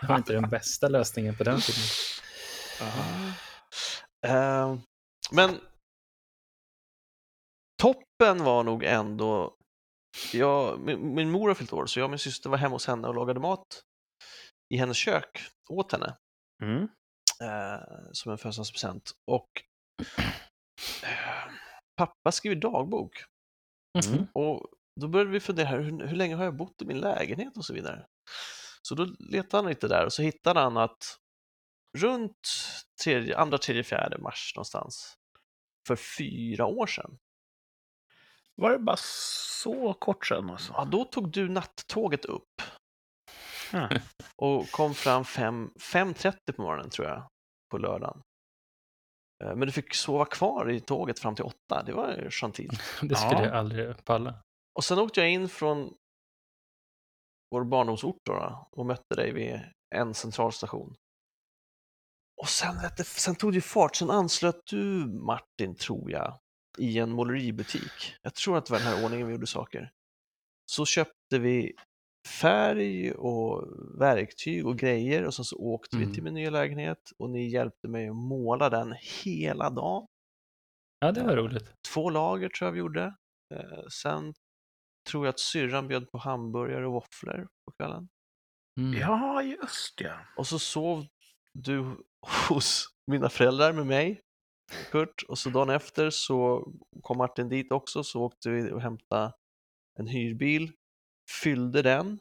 det 0.00 0.06
var 0.08 0.16
inte 0.16 0.32
den 0.32 0.48
bästa 0.48 0.88
lösningen 0.88 1.36
på 1.36 1.44
den 1.44 1.60
filmen. 1.60 1.88
Eh, 4.26 4.78
men 5.32 5.60
toppen 7.82 8.44
var 8.44 8.64
nog 8.64 8.84
ändå... 8.84 9.56
Jag, 10.32 10.80
min, 10.80 11.14
min 11.14 11.30
mor 11.30 11.48
har 11.48 11.54
fyllt 11.54 11.72
år, 11.72 11.86
så 11.86 11.98
jag 11.98 12.04
och 12.04 12.10
min 12.10 12.18
syster 12.18 12.50
var 12.50 12.58
hemma 12.58 12.74
hos 12.74 12.86
henne 12.86 13.08
och 13.08 13.14
lagade 13.14 13.40
mat 13.40 13.82
i 14.74 14.76
hennes 14.76 14.96
kök 14.96 15.40
åt 15.70 15.92
henne 15.92 16.16
Mm. 16.62 16.82
eh, 17.42 17.82
som 18.12 18.32
en 18.32 18.38
födelsedagspresent. 18.38 19.12
Och 19.30 19.48
eh, 21.02 21.52
pappa 21.96 22.32
skriver 22.32 22.56
dagbok. 22.56 23.24
Mhm. 24.06 24.26
Och 24.32 24.66
då 25.00 25.08
började 25.08 25.30
vi 25.30 25.40
fundera, 25.40 25.68
hur, 25.68 26.06
hur 26.06 26.16
länge 26.16 26.34
har 26.34 26.44
jag 26.44 26.56
bott 26.56 26.82
i 26.82 26.84
min 26.84 27.00
lägenhet 27.00 27.56
och 27.56 27.64
så 27.64 27.74
vidare. 27.74 28.06
Så 28.82 28.94
då 28.94 29.04
letade 29.18 29.56
han 29.62 29.66
lite 29.70 29.88
där 29.88 30.04
och 30.04 30.12
så 30.12 30.22
hittade 30.22 30.60
han 30.60 30.76
att 30.76 31.18
runt 31.98 32.48
tredje, 33.04 33.38
andra, 33.38 33.58
tredje, 33.58 33.84
fjärde 33.84 34.18
mars 34.18 34.52
någonstans 34.56 35.14
för 35.88 35.96
fyra 35.96 36.66
år 36.66 36.86
sedan, 36.86 37.18
Var 38.56 38.70
det 38.70 38.78
bara 38.78 38.96
så 38.96 39.94
kort 39.94 40.26
sedan 40.26 40.50
alltså? 40.50 40.72
ja, 40.76 40.84
då 40.84 41.04
tog 41.04 41.30
du 41.30 41.48
nattåget 41.48 42.24
upp 42.24 42.62
Ja. 43.72 43.90
och 44.36 44.70
kom 44.70 44.94
fram 44.94 45.24
fem- 45.24 45.70
5.30 45.80 46.52
på 46.56 46.62
morgonen 46.62 46.90
tror 46.90 47.08
jag, 47.08 47.28
på 47.70 47.78
lördagen. 47.78 48.22
Eh, 49.44 49.56
Men 49.56 49.60
du 49.60 49.72
fick 49.72 49.94
sova 49.94 50.24
kvar 50.24 50.70
i 50.70 50.80
tåget 50.80 51.18
fram 51.18 51.34
till 51.34 51.44
åtta, 51.44 51.82
det 51.86 51.92
var 51.92 52.12
ju 52.16 52.30
gentilt. 52.30 52.80
Det 53.02 53.16
skulle 53.16 53.40
Ja. 53.40 53.44
jag 53.44 53.54
aldrig 53.54 54.04
palla. 54.04 54.42
Och 54.78 54.84
sen 54.84 54.98
åkte 54.98 55.20
jag 55.20 55.30
in 55.30 55.48
från 55.48 55.94
vår 57.50 57.64
barndomsort 57.64 58.18
då, 58.24 58.32
då, 58.32 58.68
och 58.72 58.86
mötte 58.86 59.14
dig 59.16 59.32
vid 59.32 59.60
en 59.94 60.14
centralstation. 60.14 60.94
Och 62.42 62.48
sen, 62.48 62.76
vet 62.82 62.96
du, 62.96 63.04
sen 63.04 63.34
tog 63.36 63.52
det 63.52 63.60
fart, 63.60 63.96
sen 63.96 64.10
anslöt 64.10 64.60
du 64.70 65.06
Martin, 65.06 65.74
tror 65.76 66.10
jag, 66.10 66.38
i 66.78 66.98
en 66.98 67.10
måleributik. 67.10 68.14
Jag 68.22 68.34
tror 68.34 68.58
att 68.58 68.66
det 68.66 68.72
var 68.72 68.78
den 68.78 68.88
här 68.88 69.04
ordningen 69.04 69.26
vi 69.26 69.32
gjorde 69.32 69.46
saker. 69.46 69.90
Så 70.66 70.86
köpte 70.86 71.38
vi 71.38 71.74
färg 72.40 73.12
och 73.12 73.68
verktyg 74.00 74.66
och 74.66 74.78
grejer 74.78 75.24
och 75.24 75.34
sen 75.34 75.44
så 75.44 75.56
åkte 75.56 75.96
vi 75.96 76.02
Mm. 76.02 76.14
till 76.14 76.22
min 76.22 76.34
nya 76.34 76.50
lägenhet 76.50 77.10
och 77.18 77.30
ni 77.30 77.48
hjälpte 77.48 77.88
mig 77.88 78.08
att 78.08 78.16
måla 78.16 78.70
den 78.70 78.94
hela 79.24 79.70
dagen. 79.70 80.06
Ja, 81.00 81.12
det 81.12 81.22
var 81.22 81.36
roligt. 81.36 81.72
Två 81.94 82.10
lager 82.10 82.48
tror 82.48 82.66
jag 82.66 82.72
vi 82.72 82.78
gjorde. 82.78 83.14
Eh, 83.54 83.86
sen 83.90 84.34
tror 85.10 85.26
jag 85.26 85.32
att 85.32 85.40
syrran 85.40 85.88
bjöd 85.88 86.10
på 86.10 86.18
hamburgare 86.18 86.86
och 86.86 86.92
våfflor 86.92 87.48
på 87.66 87.72
kvällen. 87.78 88.08
Mm. 88.80 89.00
ja, 89.00 89.42
just 89.42 90.00
ja. 90.00 90.14
Och 90.36 90.46
så 90.46 90.58
sov 90.58 91.06
du 91.58 91.96
hos 92.48 92.86
mina 93.06 93.28
föräldrar 93.28 93.72
med 93.72 93.86
mig, 93.86 94.20
Kurt, 94.90 95.22
och 95.28 95.38
så 95.38 95.50
dagen 95.50 95.70
efter 95.70 96.10
så 96.10 96.68
kom 97.02 97.18
Martin 97.18 97.48
dit 97.48 97.72
också, 97.72 98.04
så 98.04 98.22
åkte 98.22 98.50
vi 98.50 98.72
och 98.72 98.82
hämtade 98.82 99.32
en 99.98 100.06
hyrbil, 100.06 100.72
fyllde 101.42 101.82
den 101.82 102.18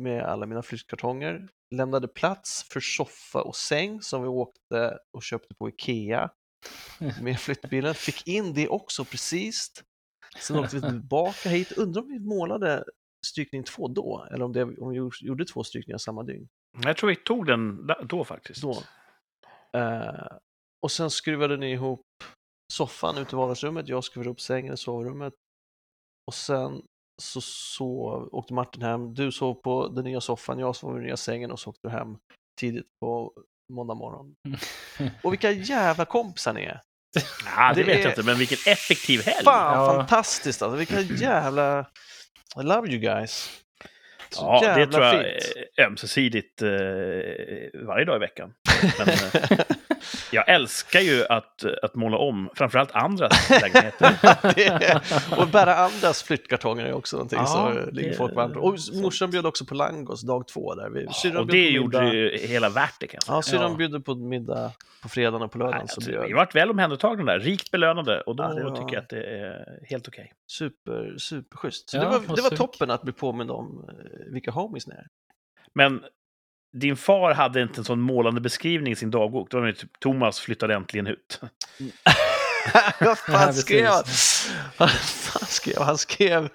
med 0.00 0.22
alla 0.22 0.46
mina 0.46 0.62
flyttkartonger, 0.62 1.48
lämnade 1.74 2.08
plats 2.08 2.66
för 2.72 2.80
soffa 2.80 3.42
och 3.42 3.56
säng 3.56 4.02
som 4.02 4.22
vi 4.22 4.28
åkte 4.28 4.98
och 5.12 5.22
köpte 5.22 5.54
på 5.54 5.68
Ikea 5.68 6.30
med 7.22 7.40
flyttbilen, 7.40 7.94
fick 7.94 8.28
in 8.28 8.54
det 8.54 8.68
också 8.68 9.04
precis. 9.04 9.72
Sen 10.40 10.58
åkte 10.58 10.76
vi 10.76 10.82
tillbaka 10.82 11.48
hit, 11.48 11.72
undrar 11.72 12.02
om 12.02 12.08
vi 12.08 12.18
målade 12.18 12.84
strykning 13.26 13.64
två 13.64 13.88
då, 13.88 14.28
eller 14.32 14.44
om, 14.44 14.52
det, 14.52 14.62
om 14.62 14.90
vi 14.90 15.26
gjorde 15.26 15.44
två 15.44 15.64
strykningar 15.64 15.98
samma 15.98 16.22
dygn. 16.22 16.48
Jag 16.82 16.96
tror 16.96 17.10
vi 17.10 17.16
tog 17.16 17.46
den 17.46 17.90
då 18.08 18.24
faktiskt. 18.24 18.62
Då. 18.62 18.82
Eh, 19.72 20.26
och 20.84 20.92
sen 20.92 21.10
skruvade 21.10 21.56
ni 21.56 21.70
ihop 21.72 22.00
soffan 22.72 23.18
ute 23.18 23.36
i 23.36 23.38
vardagsrummet, 23.38 23.88
jag 23.88 24.04
skruvade 24.04 24.30
upp 24.30 24.40
sängen 24.40 24.74
i 24.74 24.76
sovrummet. 24.76 25.32
Och 26.26 26.34
sen 26.34 26.82
så 27.22 27.40
sov, 27.40 28.28
åkte 28.32 28.54
Martin 28.54 28.82
hem, 28.82 29.14
du 29.14 29.32
sov 29.32 29.54
på 29.54 29.88
den 29.88 30.04
nya 30.04 30.20
soffan, 30.20 30.58
jag 30.58 30.76
sov 30.76 30.90
i 30.90 30.94
den 30.94 31.04
nya 31.06 31.16
sängen 31.16 31.50
och 31.50 31.60
så 31.60 31.70
åkte 31.70 31.88
du 31.88 31.90
hem 31.90 32.16
tidigt 32.60 32.86
på 33.00 33.32
måndag 33.72 33.94
morgon. 33.94 34.34
Och 35.22 35.32
vilka 35.32 35.50
jävla 35.50 36.04
kompisar 36.04 36.52
ni 36.52 36.62
är! 36.64 36.80
Ja, 37.56 37.72
det, 37.74 37.80
Det 37.82 37.86
vet 37.86 37.98
är- 37.98 38.02
jag 38.02 38.10
inte, 38.10 38.22
men 38.22 38.36
vilken 38.38 38.72
effektiv 38.72 39.20
helg! 39.22 39.44
Fan 39.44 39.78
Ja. 39.78 39.94
fantastiskt 39.98 40.62
alltså, 40.62 40.76
vilka 40.76 41.00
jävla... 41.00 41.80
I 42.60 42.62
love 42.62 42.88
you 42.88 42.98
guys! 42.98 43.60
Så 44.30 44.42
Ja, 44.62 44.74
det 44.76 44.86
tror 44.86 45.04
jag 45.04 45.24
fint. 45.42 45.54
ömsesidigt 45.88 46.62
eh, 46.62 46.68
varje 47.86 48.04
dag 48.04 48.16
i 48.16 48.18
veckan. 48.18 48.54
Men, 48.98 49.08
eh, 49.58 49.58
jag 50.32 50.48
älskar 50.48 51.00
ju 51.00 51.24
att, 51.26 51.64
att 51.82 51.94
måla 51.94 52.16
om, 52.18 52.50
framförallt 52.54 52.92
andras 52.92 53.50
lägenheter. 53.62 54.18
är, 54.56 55.02
och 55.40 55.48
bära 55.48 55.74
andras 55.74 56.22
flyttkartonger 56.22 56.84
är 56.86 56.92
också 56.92 57.16
någonting 57.16 57.38
Ja, 57.38 57.46
så 57.46 57.90
ligger 57.90 58.10
det- 58.10 58.16
folk 58.16 58.34
varmt. 58.34 58.56
Och 58.56 58.76
morsan 59.02 59.30
bjöd 59.30 59.46
också 59.46 59.64
på 59.64 59.74
langos 59.74 60.22
dag 60.22 60.48
två 60.48 60.74
där. 60.74 60.90
Vi, 60.90 61.06
syrran 61.12 61.36
Och 61.36 61.46
det 61.46 61.70
gjorde 61.70 62.10
ju 62.14 62.36
hela 62.38 62.68
värt 62.68 62.94
det 63.00 63.06
kan 63.06 63.16
jag 63.16 63.22
säga. 63.22 63.36
Ja, 63.36 63.42
syrran 63.42 63.70
Ja. 63.70 63.76
bjöd 63.88 64.04
på 64.04 64.14
middag 64.14 64.72
på 65.02 65.08
fredagen 65.08 65.42
och 65.42 65.52
på 65.52 65.58
lördagen. 65.58 65.78
Nej, 65.78 65.88
så 65.88 65.94
alltså, 65.94 66.10
bjöd 66.10 66.24
vi 66.26 66.32
har 66.32 66.36
varit 66.38 66.54
väl 66.54 66.70
omhändertagna 66.70 67.24
där, 67.32 67.38
rikt 67.40 67.70
belönade 67.70 68.20
och 68.20 68.36
då 68.36 68.42
Ja, 68.44 68.48
var- 68.68 68.76
tycker 68.76 68.94
jag 68.94 69.02
att 69.02 69.08
det 69.08 69.24
är 69.24 69.78
helt 69.90 70.08
okej. 70.08 70.32
super, 70.46 71.14
superschysst. 71.18 71.90
Så 71.90 71.96
Ja, 71.96 72.00
det 72.00 72.08
var, 72.18 72.36
det 72.36 72.42
var 72.42 72.50
toppen 72.50 72.90
att 72.90 73.02
bli 73.02 73.12
påmind 73.12 73.50
om 73.50 73.84
eh, 73.88 74.32
vilka 74.32 74.50
homies 74.50 74.86
ni 74.86 74.94
är. 74.94 75.06
Men 75.74 76.02
din 76.74 76.96
far 76.96 77.34
hade 77.34 77.62
inte 77.62 77.80
en 77.80 77.84
sån 77.84 78.00
målande 78.00 78.40
beskrivning 78.40 78.92
i 78.92 78.96
sin 78.96 79.10
dagbok. 79.10 79.50
Då 79.50 79.60
var 79.60 79.66
det 79.66 79.72
typ 79.72 80.00
Thomas 80.00 80.40
flyttade 80.40 80.74
äntligen 80.74 81.06
ut. 81.06 81.40
Vad 83.00 83.18
fan 83.18 83.54
skrev 83.54 83.86
han? 83.86 84.04
Vad 84.78 84.90
fan 84.90 85.46
skrev 85.46 85.82
han? 85.82 85.98
Skrev 85.98 86.48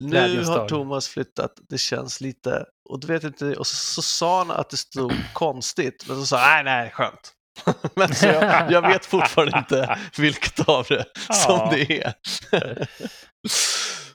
nu 0.00 0.44
har 0.44 0.56
dag." 0.56 0.68
Thomas 0.68 1.08
flyttat, 1.08 1.52
det 1.68 1.78
känns 1.78 2.20
lite... 2.20 2.64
Och, 2.88 3.00
du 3.00 3.06
vet 3.06 3.24
inte, 3.24 3.56
och 3.56 3.66
så, 3.66 3.76
så 3.76 4.02
sa 4.02 4.38
han 4.38 4.50
att 4.50 4.70
det 4.70 4.76
stod 4.76 5.12
konstigt, 5.32 6.04
men 6.08 6.16
så 6.16 6.26
sa 6.26 6.38
han 6.38 6.64
nej, 6.64 6.82
nej, 6.82 6.90
skönt. 6.90 7.32
men 7.94 8.14
så 8.14 8.26
jag, 8.26 8.72
jag 8.72 8.82
vet 8.82 9.06
fortfarande 9.06 9.58
inte 9.58 9.98
vilket 10.18 10.68
av 10.68 10.86
det 10.88 11.04
som 11.44 11.68
det 11.70 12.02
är. 12.02 12.14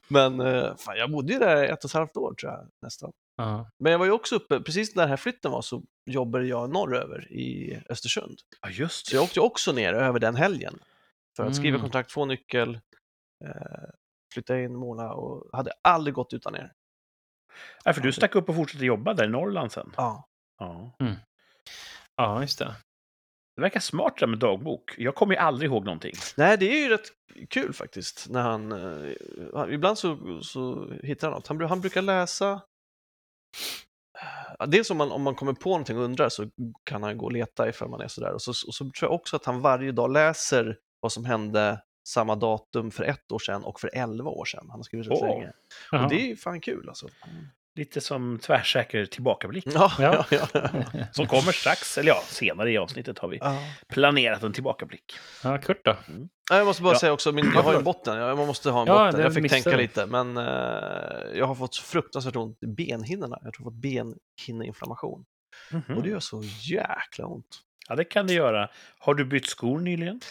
men 0.07 0.39
eh, 0.39 0.75
fan, 0.77 0.97
jag 0.97 1.11
bodde 1.11 1.33
ju 1.33 1.39
där 1.39 1.63
ett 1.63 1.83
och 1.83 1.89
ett 1.89 1.93
halvt 1.93 2.17
år 2.17 2.33
tror 2.33 2.51
jag 2.51 2.67
nästan. 2.81 3.11
Men 3.79 3.91
jag 3.91 3.99
var 3.99 4.05
ju 4.05 4.11
också 4.11 4.35
uppe, 4.35 4.59
precis 4.61 4.95
när 4.95 5.03
den 5.03 5.09
här 5.09 5.17
flytten 5.17 5.51
var 5.51 5.61
så 5.61 5.83
jobbade 6.05 6.45
jag 6.45 6.69
norröver 6.73 7.31
i 7.31 7.77
Östersund. 7.89 8.39
Ja, 8.61 8.69
just 8.69 9.07
Så 9.07 9.15
jag 9.15 9.23
åkte 9.23 9.39
också 9.39 9.71
ner 9.71 9.93
över 9.93 10.19
den 10.19 10.35
helgen 10.35 10.79
för 11.35 11.45
att 11.45 11.55
skriva 11.55 11.75
Mm. 11.75 11.81
kontrakt, 11.81 12.11
få 12.11 12.25
nyckel, 12.25 12.79
eh, 13.45 13.89
flytta 14.33 14.59
in, 14.59 14.75
måla 14.75 15.13
och 15.13 15.49
hade 15.57 15.71
aldrig 15.81 16.13
gått 16.13 16.33
utan 16.33 16.55
er. 16.55 16.71
Ja, 17.83 17.93
för 17.93 18.01
du 18.01 18.11
stack 18.11 18.35
upp 18.35 18.49
och 18.49 18.55
fortsatte 18.55 18.85
jobba 18.85 19.13
där 19.13 19.25
i 19.25 19.29
Norrland 19.29 19.71
sen. 19.71 19.93
Ja. 19.97 20.27
Ja. 20.59 20.91
ja, 22.15 22.41
just 22.41 22.59
det. 22.59 22.75
Det 23.55 23.61
verkar 23.61 23.79
smart 23.79 24.13
det 24.17 24.25
där 24.25 24.27
med 24.27 24.39
dagbok. 24.39 24.95
Jag 24.97 25.15
kommer 25.15 25.33
ju 25.33 25.39
aldrig 25.39 25.71
ihåg 25.71 25.85
någonting. 25.85 26.13
Nej, 26.37 26.57
det 26.57 26.65
är 26.65 26.83
ju 26.83 26.89
rätt 26.89 27.07
kul 27.49 27.73
faktiskt. 27.73 28.29
När 28.29 28.41
han, 28.41 28.71
eh, 28.71 29.73
ibland 29.73 29.97
så, 29.97 30.39
så 30.43 30.91
hittar 31.03 31.27
han 31.27 31.35
något. 31.35 31.47
Han, 31.47 31.61
han 31.61 31.81
brukar 31.81 32.01
läsa 32.01 32.61
Dels 34.67 34.89
om 34.91 34.97
man, 34.97 35.11
om 35.11 35.21
man 35.21 35.35
kommer 35.35 35.53
på 35.53 35.69
någonting 35.69 35.97
och 35.97 36.03
undrar 36.03 36.29
så 36.29 36.49
kan 36.83 37.03
han 37.03 37.17
gå 37.17 37.25
och 37.25 37.31
leta 37.31 37.69
ifall 37.69 37.89
man 37.89 38.01
är 38.01 38.07
sådär. 38.07 38.33
Och 38.33 38.41
så, 38.41 38.51
och 38.51 38.73
så 38.73 38.83
tror 38.83 38.93
jag 39.01 39.11
också 39.11 39.35
att 39.35 39.45
han 39.45 39.61
varje 39.61 39.91
dag 39.91 40.11
läser 40.11 40.77
vad 40.99 41.11
som 41.11 41.25
hände 41.25 41.81
samma 42.07 42.35
datum 42.35 42.91
för 42.91 43.03
ett 43.03 43.31
år 43.31 43.39
sedan 43.39 43.63
och 43.63 43.79
för 43.79 43.89
elva 43.93 44.29
år 44.29 44.45
sedan. 44.45 44.65
Han 44.69 44.79
har 44.79 44.83
skrivit 44.83 45.07
rätt 45.07 45.17
Åh. 45.21 45.27
länge. 45.27 45.51
Jaha. 45.91 46.03
Och 46.03 46.09
det 46.09 46.15
är 46.15 46.27
ju 46.27 46.35
fan 46.35 46.61
kul 46.61 46.89
alltså. 46.89 47.07
Lite 47.75 48.01
som 48.01 48.39
tvärsäker 48.39 49.05
tillbakablick. 49.05 49.65
Ja, 49.67 49.91
ja. 49.99 50.25
Ja. 50.29 50.47
ja, 50.53 50.69
Som 51.13 51.27
kommer 51.27 51.51
strax, 51.51 51.97
eller 51.97 52.09
ja, 52.09 52.21
senare 52.27 52.71
i 52.71 52.77
avsnittet 52.77 53.19
har 53.19 53.27
vi 53.27 53.37
ja. 53.37 53.57
planerat 53.87 54.43
en 54.43 54.53
tillbakablick. 54.53 55.13
ja, 55.43 55.57
Kurt 55.57 55.85
då? 55.85 55.91
Ja, 55.91 56.13
Jag 56.57 56.65
måste 56.65 56.83
bara 56.83 56.93
Ja. 56.93 56.99
säga 56.99 57.13
också, 57.13 57.31
min, 57.31 57.51
jag 57.55 57.63
har 57.63 57.73
en 57.73 57.83
botten, 57.83 58.17
jag, 58.17 58.37
måste 58.37 58.69
ha 58.71 58.81
en 58.81 58.87
Ja, 58.87 59.05
botten. 59.05 59.21
Jag 59.21 59.33
fick 59.33 59.43
missade 59.43 59.61
tänka 59.61 59.77
lite, 59.77 60.05
men 60.05 60.37
eh, 60.37 60.43
jag 61.37 61.45
har 61.45 61.55
fått 61.55 61.75
fruktansvärt 61.75 62.35
ont 62.35 62.63
i 62.63 62.67
benhinnorna. 62.67 63.39
Jag 63.43 63.53
tror 63.53 63.65
jag 63.65 63.71
har 63.71 63.71
fått 63.71 63.81
benhinneinflammation. 63.81 65.25
Mhm. 65.71 65.97
Och 65.97 66.03
det 66.03 66.09
gör 66.09 66.19
så 66.19 66.41
jäkla 66.61 67.25
ont. 67.25 67.61
Ja, 67.89 67.95
det 67.95 68.03
kan 68.03 68.27
det 68.27 68.33
göra. 68.33 68.69
Har 68.99 69.13
du 69.13 69.25
bytt 69.25 69.45
skor 69.47 69.79
nyligen? 69.79 70.21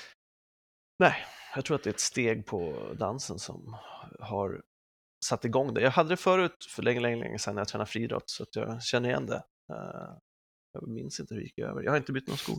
Nej, 0.98 1.14
jag 1.54 1.64
tror 1.64 1.74
att 1.74 1.82
det 1.82 1.90
är 1.90 1.94
ett 1.94 2.00
steg 2.00 2.46
på 2.46 2.88
dansen 2.98 3.38
som 3.38 3.76
har 4.20 4.62
satt 5.24 5.44
igång 5.44 5.74
det. 5.74 5.80
Jag 5.80 5.90
hade 5.90 6.08
det 6.08 6.16
förut 6.16 6.66
för 6.68 6.82
länge, 6.82 7.00
länge, 7.00 7.16
länge 7.16 7.38
sedan 7.38 7.54
när 7.54 7.60
jag 7.60 7.68
tränade 7.68 7.90
friidrott, 7.90 8.30
så 8.30 8.42
att 8.42 8.56
jag 8.56 8.82
känner 8.82 9.08
igen 9.08 9.26
det. 9.26 9.42
Eh, 9.72 10.12
jag 10.72 10.88
minns 10.88 11.20
inte 11.20 11.34
hur 11.34 11.40
det 11.40 11.44
gick 11.46 11.58
över. 11.58 11.82
Jag 11.82 11.92
har 11.92 11.96
inte 11.96 12.12
bytt 12.12 12.26
några 12.26 12.38
skor. 12.38 12.58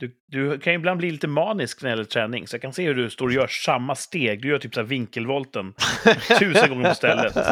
Du, 0.00 0.16
du 0.26 0.58
kan 0.58 0.72
ju 0.72 0.78
ibland 0.78 0.98
bli 0.98 1.10
lite 1.10 1.28
manisk 1.28 1.82
när 1.82 1.88
det 1.88 1.92
gäller 1.92 2.04
träning, 2.04 2.46
så 2.46 2.54
jag 2.54 2.62
kan 2.62 2.72
se 2.72 2.86
hur 2.86 2.94
du 2.94 3.10
står 3.10 3.26
och 3.26 3.32
gör 3.32 3.46
samma 3.46 3.94
steg. 3.94 4.42
Du 4.42 4.48
gör 4.48 4.58
typ 4.58 4.74
så 4.74 4.80
här 4.80 4.86
vinkelvolten 4.86 5.74
tusen 6.38 6.68
gånger 6.68 6.88
på 6.88 6.94
stället. 6.94 7.34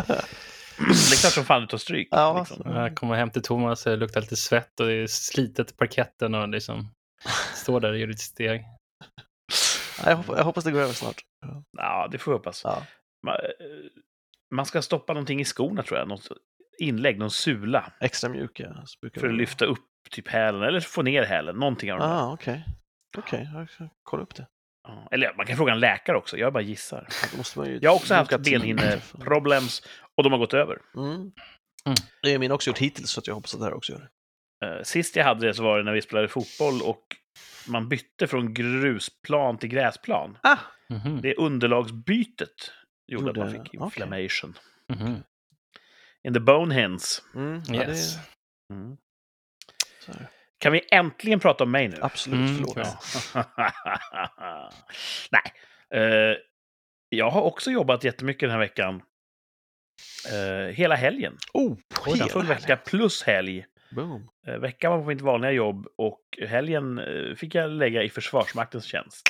Det 0.79 1.15
är 1.15 1.21
klart 1.21 1.33
som 1.33 1.45
fan 1.45 1.61
du 1.61 1.67
tar 1.67 1.79
stryk. 1.79 2.09
Ja, 2.11 2.39
liksom. 2.39 2.73
Jag 2.75 2.97
kommer 2.97 3.15
hem 3.15 3.31
till 3.31 3.43
Thomas, 3.43 3.85
det 3.85 3.97
luktar 3.97 4.21
lite 4.21 4.37
svett 4.37 4.81
och 4.81 4.87
det 4.87 4.93
är 4.93 5.07
slitet 5.07 5.67
på 5.67 5.77
parketten 5.77 6.35
och 6.35 6.49
liksom 6.49 6.89
står 7.55 7.81
där 7.81 7.93
och 7.93 7.99
gör 7.99 8.09
ett 8.09 8.21
steg. 8.21 8.65
Jag 10.07 10.17
hoppas, 10.17 10.39
jag 10.39 10.45
hoppas 10.45 10.65
det 10.65 10.73
går 10.73 10.81
över 10.81 10.93
snart. 10.93 11.21
Ja, 11.79 12.09
det 12.13 12.19
får 12.19 12.33
vi 12.33 12.37
hoppas. 12.37 12.61
Ja. 12.65 12.87
Man, 13.27 13.35
eh, 13.35 13.41
man 14.55 14.67
ska 14.67 14.83
stoppa 14.83 15.13
någonting 15.13 15.41
i 15.41 15.45
skorna 15.45 15.83
tror 15.83 15.99
jag. 15.99 16.09
Något 16.09 16.29
inlägg, 16.79 17.19
någon 17.19 17.31
sula. 17.31 17.93
Extra 18.01 18.31
mjuka. 18.31 18.83
så 18.85 18.99
brukar 19.01 19.21
För 19.21 19.29
att 19.29 19.35
lyfta 19.35 19.65
upp 19.65 19.92
typ 20.11 20.29
hälen, 20.29 20.63
eller 20.63 20.81
få 20.81 21.03
ner 21.03 21.23
hälen. 21.23 21.57
Någonting 21.57 21.93
av 21.93 21.99
det. 21.99 22.05
Ah, 22.05 22.33
okej. 22.33 22.65
Okej, 23.19 23.49
jag 23.55 23.71
ska 23.71 23.89
kolla 24.03 24.23
upp 24.23 24.35
det. 24.35 24.47
Ja. 24.89 25.09
Eller 25.11 25.35
man 25.37 25.47
kan 25.47 25.57
fråga 25.57 25.73
en 25.73 25.81
läkare 25.81 26.17
också, 26.17 26.37
jag 26.37 26.53
bara 26.53 26.63
gissar. 26.63 27.09
Då 27.33 27.37
måste 27.37 27.59
man 27.59 27.69
ju 27.69 27.79
Jag 27.83 27.91
har 27.91 27.97
också 27.97 28.15
haft 28.15 28.31
benhinneproblems 28.39 29.83
och 30.17 30.23
de 30.23 30.33
har 30.33 30.39
gått 30.39 30.55
över. 30.55 30.79
Mm. 30.97 31.11
Mm. 31.15 31.33
Det 32.23 32.35
är 32.35 32.39
min 32.39 32.53
också 32.53 32.71
gjort 32.71 32.79
hittills, 32.79 33.11
så 33.11 33.21
att 33.21 33.27
jag 33.27 33.35
hoppas 33.35 33.55
att 33.55 33.61
det 33.61 33.67
här 33.67 33.75
också 33.75 33.93
gör 33.93 34.01
det. 34.61 34.67
Eh, 34.67 34.83
Sist 34.83 35.17
jag 35.17 35.25
hade 35.25 35.47
det 35.47 35.55
så 35.55 35.63
var 35.63 35.79
det 35.79 35.85
när 35.85 35.93
vi 35.93 36.03
spelade 36.03 36.29
fotboll 36.29 36.83
och 36.83 37.03
man 37.69 37.89
bytte 37.89 38.27
från 38.27 38.55
grusplan 38.55 39.59
till 39.59 39.69
gräsplan. 39.69 40.39
Ah! 40.43 40.59
Mhm. 40.89 41.21
Det 41.21 41.35
underlagsbytet 41.35 42.73
gjorde 43.07 43.31
att 43.31 43.37
man 43.37 43.53
Gjorde- 43.53 43.65
fick 43.65 43.75
inflammation. 43.75 44.55
Mhm. 44.89 45.23
In 46.29 46.35
the 46.35 46.41
bone 46.41 46.75
hens. 46.75 47.23
Mm, 47.35 47.63
ja, 47.69 47.75
Yes. 47.75 48.15
det, 48.17 48.75
Mm. 48.75 48.97
Kan 50.59 50.73
vi 50.73 50.81
äntligen 50.91 51.41
prata 51.41 51.65
om 51.65 51.71
mig 51.71 51.89
nu? 51.89 51.97
Absolut, 52.01 52.39
Mm, 52.51 52.55
förlåt. 52.57 52.77
ja. 53.35 54.71
Nej. 55.31 55.53
Eh, 56.03 56.37
jag 57.09 57.31
har 57.31 57.43
också 57.43 57.71
jobbat 57.71 58.05
jättemycket 58.05 58.41
den 58.41 58.51
här 58.51 58.59
veckan. 58.59 59.03
Eh, 60.33 60.75
hela 60.75 60.95
helgen. 60.95 61.37
Oh, 61.55 61.77
hela 62.07 62.29
full 62.29 62.47
vecka 62.47 62.77
plus 62.77 63.23
helg. 63.23 63.67
Boom. 63.91 64.29
Eh, 64.47 64.55
veckan 64.59 64.93
var 64.93 64.99
på 64.99 65.05
mitt 65.07 65.21
vanliga 65.21 65.51
jobb 65.51 65.87
och 65.99 66.39
helgen 66.49 67.01
fick 67.37 67.55
jag 67.55 67.71
lägga 67.71 68.03
i 68.03 68.11
Försvarsmaktens 68.11 68.85
tjänst. 68.85 69.23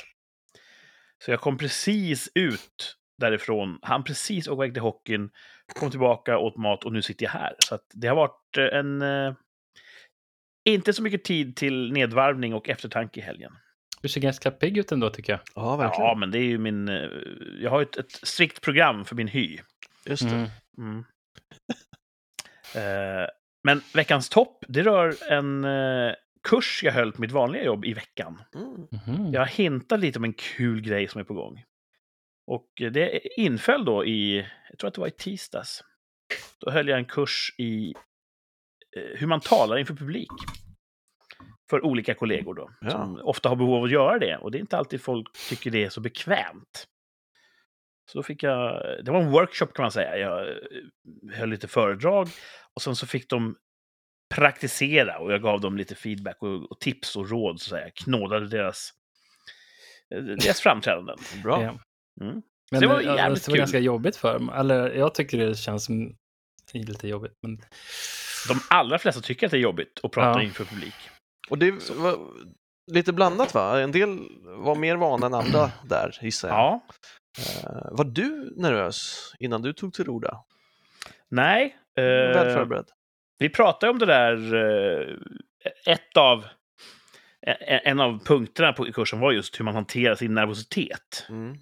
Så 1.25 1.31
jag 1.31 1.41
kom 1.41 1.57
precis 1.57 2.29
ut 2.35 2.95
därifrån, 3.17 3.79
han 3.81 4.03
precis 4.03 4.47
åka 4.47 4.63
iväg 4.63 4.73
till 4.73 4.81
hockeyn, 4.81 5.29
kom 5.79 5.89
tillbaka, 5.91 6.37
åt 6.37 6.57
mat 6.57 6.83
och 6.83 6.93
nu 6.93 7.01
sitter 7.01 7.25
jag 7.25 7.31
här. 7.31 7.55
Så 7.59 7.75
att 7.75 7.85
det 7.93 8.07
har 8.07 8.15
varit 8.15 8.57
en... 8.73 9.01
Inte 10.65 10.93
så 10.93 11.01
mycket 11.03 11.23
tid 11.23 11.55
till 11.55 11.91
nedvarvning 11.91 12.53
och 12.53 12.69
eftertanke 12.69 13.19
i 13.19 13.23
helgen. 13.23 13.53
Du 14.01 14.09
ser 14.09 14.21
ganska 14.21 14.51
pigg 14.51 14.77
ut 14.77 14.91
ändå 14.91 15.09
tycker 15.09 15.33
jag. 15.33 15.39
Ja, 15.55 15.75
verkligen. 15.75 16.05
Ja, 16.07 16.15
men 16.15 16.31
det 16.31 16.37
är 16.39 16.43
ju 16.43 16.57
min... 16.57 16.87
eh, 16.89 17.09
Jag 17.61 17.69
har 17.71 17.79
ju 17.79 17.83
ett, 17.83 17.97
ett 17.97 18.11
strikt 18.11 18.61
program 18.61 19.05
för 19.05 19.15
min 19.15 19.27
hy. 19.27 19.59
Just 20.05 20.23
det. 20.29 20.35
Mm. 20.35 20.49
Mm. 20.77 21.05
Eh, 22.75 23.27
men 23.63 23.81
veckans 23.93 24.29
topp, 24.29 24.63
det 24.67 24.83
rör 24.83 25.31
en 25.31 25.63
eh, 25.63 26.13
kurs 26.49 26.81
jag 26.83 26.91
höll 26.93 27.11
på 27.11 27.21
mitt 27.21 27.31
vanliga 27.31 27.63
jobb 27.63 27.85
i 27.85 27.93
veckan. 27.93 28.41
Mm. 28.55 28.87
Mhm. 28.91 29.33
Jag 29.33 29.41
har 29.41 29.45
hintat 29.47 29.99
lite 29.99 30.19
om 30.19 30.23
en 30.25 30.33
kul 30.33 30.81
grej 30.81 31.07
som 31.07 31.21
är 31.21 31.25
på 31.25 31.33
gång. 31.33 31.63
Och 32.47 32.67
det 32.75 33.39
inföll 33.39 33.85
då 33.85 34.05
i, 34.05 34.45
jag 34.69 34.79
tror 34.79 34.87
att 34.87 34.93
det 34.93 35.01
var 35.01 35.07
i 35.07 35.11
tisdags. 35.11 35.83
Då 36.59 36.71
höll 36.71 36.87
jag 36.87 36.99
en 36.99 37.05
kurs 37.05 37.55
i 37.57 37.93
hur 38.95 39.27
man 39.27 39.39
talar 39.39 39.77
inför 39.77 39.93
publik. 39.93 40.29
För 41.69 41.85
olika 41.85 42.13
kollegor 42.13 42.53
då, 42.53 42.69
Ja. 42.81 42.89
som 42.89 43.21
ofta 43.23 43.49
har 43.49 43.55
behov 43.55 43.75
av 43.75 43.83
att 43.83 43.91
göra 43.91 44.19
det. 44.19 44.37
Och 44.37 44.51
det 44.51 44.57
är 44.57 44.59
inte 44.59 44.77
alltid 44.77 45.01
folk 45.01 45.27
tycker 45.49 45.71
det 45.71 45.83
är 45.83 45.89
så 45.89 46.01
bekvämt. 46.01 46.87
Så 48.11 48.17
då 48.17 48.23
fick 48.23 48.43
jag, 48.43 48.83
det 49.05 49.11
var 49.11 49.21
en 49.21 49.31
workshop 49.31 49.67
kan 49.73 49.83
man 49.83 49.91
säga. 49.91 50.17
Jag 50.17 50.47
eh, 50.47 50.55
höll 51.33 51.49
lite 51.49 51.67
föredrag 51.67 52.27
och 52.73 52.81
sen 52.81 52.95
så 52.95 53.07
fick 53.07 53.29
de 53.29 53.55
praktisera 54.35 55.19
och 55.19 55.33
jag 55.33 55.41
gav 55.41 55.61
dem 55.61 55.77
lite 55.77 55.95
feedback 55.95 56.37
och, 56.43 56.71
och 56.71 56.79
tips 56.79 57.15
och 57.15 57.29
råd 57.29 57.61
så 57.61 57.75
att 57.75 57.79
säga. 57.81 57.91
Knådade 57.95 58.47
deras, 58.47 58.89
eh, 60.15 60.23
deras 60.23 60.61
framträdanden. 60.61 61.17
Bra. 61.43 61.63
Ja. 61.63 61.79
Mm. 62.25 62.41
Men 62.71 62.81
det 62.81 62.87
var 62.87 63.01
jävligt 63.01 63.45
det 63.45 63.51
var 63.51 63.55
kul. 63.55 63.61
ganska 63.61 63.79
jobbigt 63.79 64.15
för 64.15 64.33
dem. 64.33 64.49
Eller 64.49 64.91
jag 64.91 65.15
tycker 65.15 65.37
det 65.37 65.55
känns 65.55 65.85
som 65.85 66.15
lite 66.73 67.07
jobbigt. 67.07 67.37
Men 67.41 67.61
De 68.47 68.59
allra 68.69 68.99
flesta 68.99 69.21
tycker 69.21 69.47
att 69.47 69.51
det 69.51 69.57
är 69.57 69.61
jobbigt 69.61 69.99
att 70.03 70.11
prata 70.11 70.39
Ja. 70.39 70.43
inför 70.43 70.65
publik. 70.65 70.93
Och 71.49 71.57
det 71.57 71.71
var 71.89 72.17
lite 72.91 73.13
blandat 73.13 73.53
va? 73.53 73.79
En 73.81 73.91
del 73.91 74.19
var 74.43 74.75
mer 74.75 74.95
vana 74.95 75.25
än 75.25 75.33
andra 75.33 75.71
där, 75.85 76.17
gissar 76.21 76.47
jag. 76.49 76.57
Ja, 76.57 76.85
Eh, 77.63 77.87
var 77.91 78.05
du 78.05 78.53
nervös 78.57 79.31
innan 79.39 79.61
du 79.61 79.73
tog 79.73 79.93
till 79.93 80.09
orda? 80.09 80.43
nej. 81.31 81.77
eh, 81.97 82.03
Väl 82.03 82.53
förberedd? 82.53 82.85
Vi 83.37 83.49
pratade 83.49 83.89
om 83.91 83.99
det 83.99 84.05
där, 84.05 84.53
eh, 84.55 85.17
ett 85.93 86.17
av, 86.17 86.45
en 87.41 87.79
en 87.83 87.99
av 87.99 88.19
punkterna 88.25 88.73
på 88.73 88.85
kursen 88.91 89.19
var 89.19 89.31
just 89.31 89.59
hur 89.59 89.65
man 89.65 89.75
hanterar 89.75 90.15
sin 90.15 90.33
nervositet. 90.33 91.25
Mm. 91.29 91.57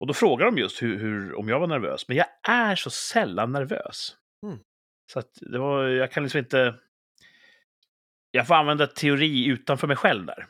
Och 0.00 0.06
då 0.06 0.14
frågade 0.14 0.50
de 0.50 0.58
just 0.60 0.82
hur, 0.82 0.98
hur, 0.98 1.38
om 1.38 1.48
jag 1.48 1.60
var 1.60 1.66
nervös. 1.66 2.08
Men 2.08 2.16
jag 2.16 2.26
är 2.48 2.76
så 2.76 2.90
sällan 2.90 3.52
nervös. 3.52 4.16
Mm. 5.14 5.14
Så 5.14 5.18
att 5.18 5.28
det 5.52 5.58
var, 5.58 5.84
jag 5.84 6.12
kan 6.12 6.22
liksom 6.22 6.38
inte... 6.38 6.74
Jag 8.30 8.46
får 8.46 8.54
använda 8.54 8.86
teori 8.86 9.46
utanför 9.46 9.86
mig 9.86 9.96
själv 9.96 10.26
där. 10.26 10.46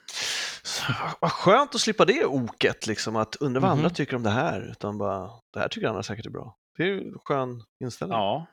Så, 0.63 0.83
vad- 1.21 1.33
skönt 1.33 1.75
att 1.75 1.81
slippa 1.81 2.05
det 2.05 2.25
oket, 2.25 2.87
liksom, 2.87 3.17
att 3.17 3.37
undra 3.37 3.61
vad 3.61 3.71
andra 3.71 3.85
Mhm. 3.89 3.95
tycker 3.95 4.17
om 4.17 4.23
det 4.23 4.31
här, 4.31 4.69
utan 4.71 4.99
bara, 4.99 5.31
det 5.53 5.61
här 5.61 5.69
tycker 5.69 5.89
andra 5.89 6.03
säkert 6.03 6.27
är 6.27 6.31
bra. 6.31 6.57
Det 6.77 6.83
är 6.83 6.87
ju 6.87 6.99
en 7.09 7.19
skön 7.25 7.63
inställning. 7.85 8.19
Ja. 8.19 8.47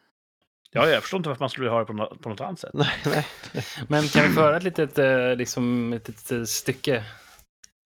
Ja, 0.72 0.88
jag 0.88 1.02
förstår 1.02 1.18
inte 1.18 1.30
varför 1.30 1.40
man 1.44 1.50
skulle 1.50 1.70
ha 1.70 1.80
det 1.80 1.86
på 1.86 1.94
något, 1.94 2.22
på 2.22 2.30
något 2.30 2.42
annat 2.42 2.60
sätt. 2.60 2.74
Nej, 2.74 2.90
nej. 3.06 3.26
Men 3.88 4.08
kan 4.08 4.24
vi 4.28 4.30
få 4.34 4.42
höra 4.42 4.58
ett 4.58 4.64
litet, 4.64 4.98
eh, 5.00 5.36
liksom, 5.36 5.94
ett 5.94 6.08
litet 6.08 6.32
eh, 6.32 6.44
stycke? 6.44 7.04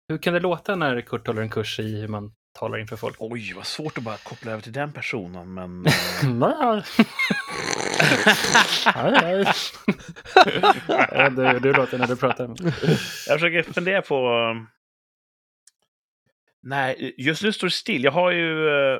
Hur 0.07 0.17
kan 0.17 0.33
det 0.33 0.39
låta 0.39 0.75
när 0.75 1.01
Kurt 1.01 1.27
håller 1.27 1.41
en 1.41 1.49
kurs 1.49 1.79
i 1.79 1.99
hur 2.01 2.07
man 2.07 2.31
talar 2.59 2.77
inför 2.77 2.95
folk? 2.95 3.15
Oj, 3.19 3.53
vad 3.55 3.65
svårt 3.65 3.97
att 3.97 4.03
bara 4.03 4.17
koppla 4.17 4.51
över 4.51 4.61
till 4.63 4.73
den 4.73 4.91
personen, 4.93 5.53
men... 5.53 5.85
Nej. 8.95 9.45
Nej, 11.11 11.31
du, 11.31 11.59
du 11.59 11.73
låter 11.73 11.97
när 11.97 12.07
du 12.07 12.15
pratar. 12.15 12.47
Jag 13.27 13.39
försöker 13.39 13.63
fundera 13.73 14.01
på... 14.01 14.29
um, 14.29 14.67
Nej, 16.61 17.15
just 17.17 17.43
nu 17.43 17.53
står 17.53 17.67
det 17.67 17.71
still. 17.71 18.03
Jag 18.03 18.11
har 18.11 18.31
ju 18.31 18.67
eh, 18.67 18.99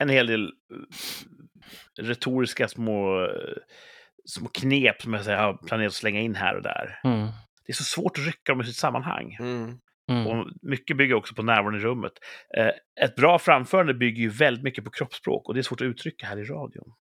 en 0.00 0.08
hel 0.08 0.26
del 0.26 0.44
eh, 0.44 2.04
retoriska 2.04 2.68
små, 2.68 3.24
eh, 3.24 3.56
små 4.24 4.48
knep 4.48 5.02
som 5.02 5.14
jag 5.14 5.24
säger, 5.24 5.38
har 5.38 5.66
planerat 5.66 5.88
att 5.90 5.94
slänga 5.94 6.20
in 6.20 6.34
här 6.34 6.56
och 6.56 6.62
där. 6.62 7.00
Mm. 7.04 7.26
Det 7.66 7.72
är 7.72 7.74
så 7.74 7.84
svårt 7.84 8.18
att 8.18 8.26
rycka 8.26 8.52
dem 8.52 8.60
i 8.60 8.64
sitt 8.64 8.76
sammanhang. 8.76 9.36
Mm. 9.40 9.78
Mm. 10.10 10.26
Och 10.26 10.46
mycket 10.62 10.96
bygger 10.96 11.14
också 11.14 11.34
på 11.34 11.42
närvaron 11.42 11.76
i 11.76 11.78
rummet. 11.78 12.12
Eh, 12.56 12.70
Ett 13.04 13.16
bra 13.16 13.38
framförande 13.38 13.94
bygger 13.94 14.22
ju 14.22 14.28
väldigt 14.28 14.64
mycket 14.64 14.84
på 14.84 14.90
kroppsspråk 14.90 15.48
och 15.48 15.54
det 15.54 15.60
är 15.60 15.62
svårt 15.62 15.80
att 15.80 15.84
uttrycka 15.86 16.26
här 16.26 16.38
i 16.38 16.44
radion. 16.44 16.92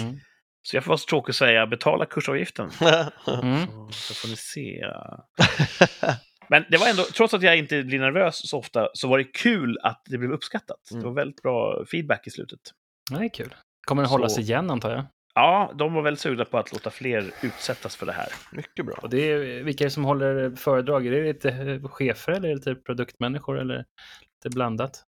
Mm. 0.00 0.14
Så 0.62 0.76
jag 0.76 0.84
får 0.84 0.88
vara 0.88 0.98
så 0.98 1.06
tråkig 1.06 1.30
att 1.30 1.36
säga, 1.36 1.66
betala 1.66 2.06
kursavgiften. 2.06 2.70
Mm. 3.42 3.66
Så, 3.66 3.92
så 3.92 4.14
får 4.14 4.28
ni 4.28 4.36
se. 4.36 4.84
Men 6.48 6.64
det 6.70 6.76
var 6.76 6.88
ändå, 6.88 7.02
trots 7.02 7.34
att 7.34 7.42
jag 7.42 7.56
inte 7.58 7.82
blir 7.82 7.98
nervös 8.00 8.48
så 8.50 8.58
ofta, 8.58 8.88
så 8.94 9.08
var 9.08 9.18
det 9.18 9.24
kul 9.24 9.78
att 9.82 10.02
det 10.10 10.18
blev 10.18 10.32
uppskattat. 10.32 10.90
Mm. 10.90 11.02
Det 11.02 11.08
var 11.08 11.14
väldigt 11.14 11.42
bra 11.42 11.84
feedback 11.90 12.26
i 12.26 12.30
slutet. 12.30 12.60
Det 13.10 13.24
är 13.24 13.28
kul. 13.28 13.54
Kommer 13.86 14.02
den 14.02 14.10
hållas 14.10 14.34
Så- 14.34 14.40
igen 14.40 14.70
antar 14.70 14.90
jag? 14.90 15.04
Ja, 15.34 15.72
de 15.74 15.94
var 15.94 16.02
väldigt 16.02 16.20
sugna 16.20 16.44
på 16.44 16.58
att 16.58 16.72
låta 16.72 16.90
fler 16.90 17.30
utsättas 17.42 17.96
för 17.96 18.06
det 18.06 18.12
här. 18.12 18.28
Mycket 18.52 18.86
bra. 18.86 18.94
Och 19.02 19.10
det 19.10 19.18
är, 19.32 19.62
vilka 19.62 19.84
är 19.84 19.86
det 19.86 19.90
som 19.90 20.04
håller 20.04 20.56
föredrag? 20.56 21.06
Är 21.06 21.10
det 21.10 21.22
lite 21.32 21.48
eh, 21.50 21.88
chefer 21.88 22.32
eller 22.32 22.48
är 22.48 22.52
det 22.52 22.54
lite 22.54 22.74
produktmänniskor 22.74 23.58
eller 23.60 23.76
lite 24.20 24.54
blandat? 24.56 25.04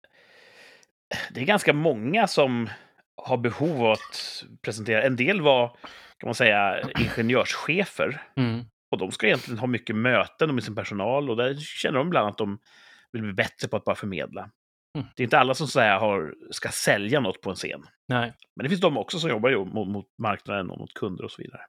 Det 1.34 1.40
är 1.40 1.44
ganska 1.44 1.72
många 1.72 2.26
som 2.26 2.68
har 3.16 3.36
behov 3.36 3.84
av 3.86 3.92
att 3.92 4.44
presentera. 4.62 5.02
En 5.02 5.16
del 5.16 5.40
var, 5.40 5.68
kan 6.18 6.26
man 6.26 6.34
säga, 6.34 6.88
ingenjörschefer. 7.00 8.22
Mm. 8.36 8.64
Och 8.90 8.98
de 8.98 9.10
ska 9.12 9.26
egentligen 9.26 9.58
ha 9.58 9.66
mycket 9.66 9.96
möten 9.96 10.54
med 10.54 10.64
sin 10.64 10.74
personal 10.74 11.30
och 11.30 11.36
där 11.36 11.56
känner 11.56 11.98
de 11.98 12.06
ibland 12.06 12.28
att 12.28 12.38
de 12.38 12.58
vill 13.12 13.22
bli 13.22 13.32
bättre 13.32 13.68
på 13.68 13.76
att 13.76 13.84
bara 13.84 13.96
förmedla. 13.96 14.50
Mm. 14.98 15.06
Det 15.16 15.22
är 15.22 15.24
inte 15.24 15.38
alla 15.38 15.54
som 15.54 15.66
så 15.66 15.80
här 15.80 15.98
har, 15.98 16.34
ska 16.50 16.68
sälja 16.68 17.20
något 17.20 17.40
på 17.40 17.50
en 17.50 17.56
scen. 17.56 17.86
Nej. 18.08 18.32
Men 18.56 18.64
det 18.64 18.68
finns 18.68 18.80
de 18.80 18.96
också 18.98 19.18
som 19.18 19.30
jobbar 19.30 19.50
ju 19.50 19.64
mot, 19.64 19.88
mot 19.88 20.06
marknaden 20.18 20.70
och 20.70 20.78
mot 20.78 20.94
kunder 20.94 21.24
och 21.24 21.30
så 21.30 21.42
vidare. 21.42 21.62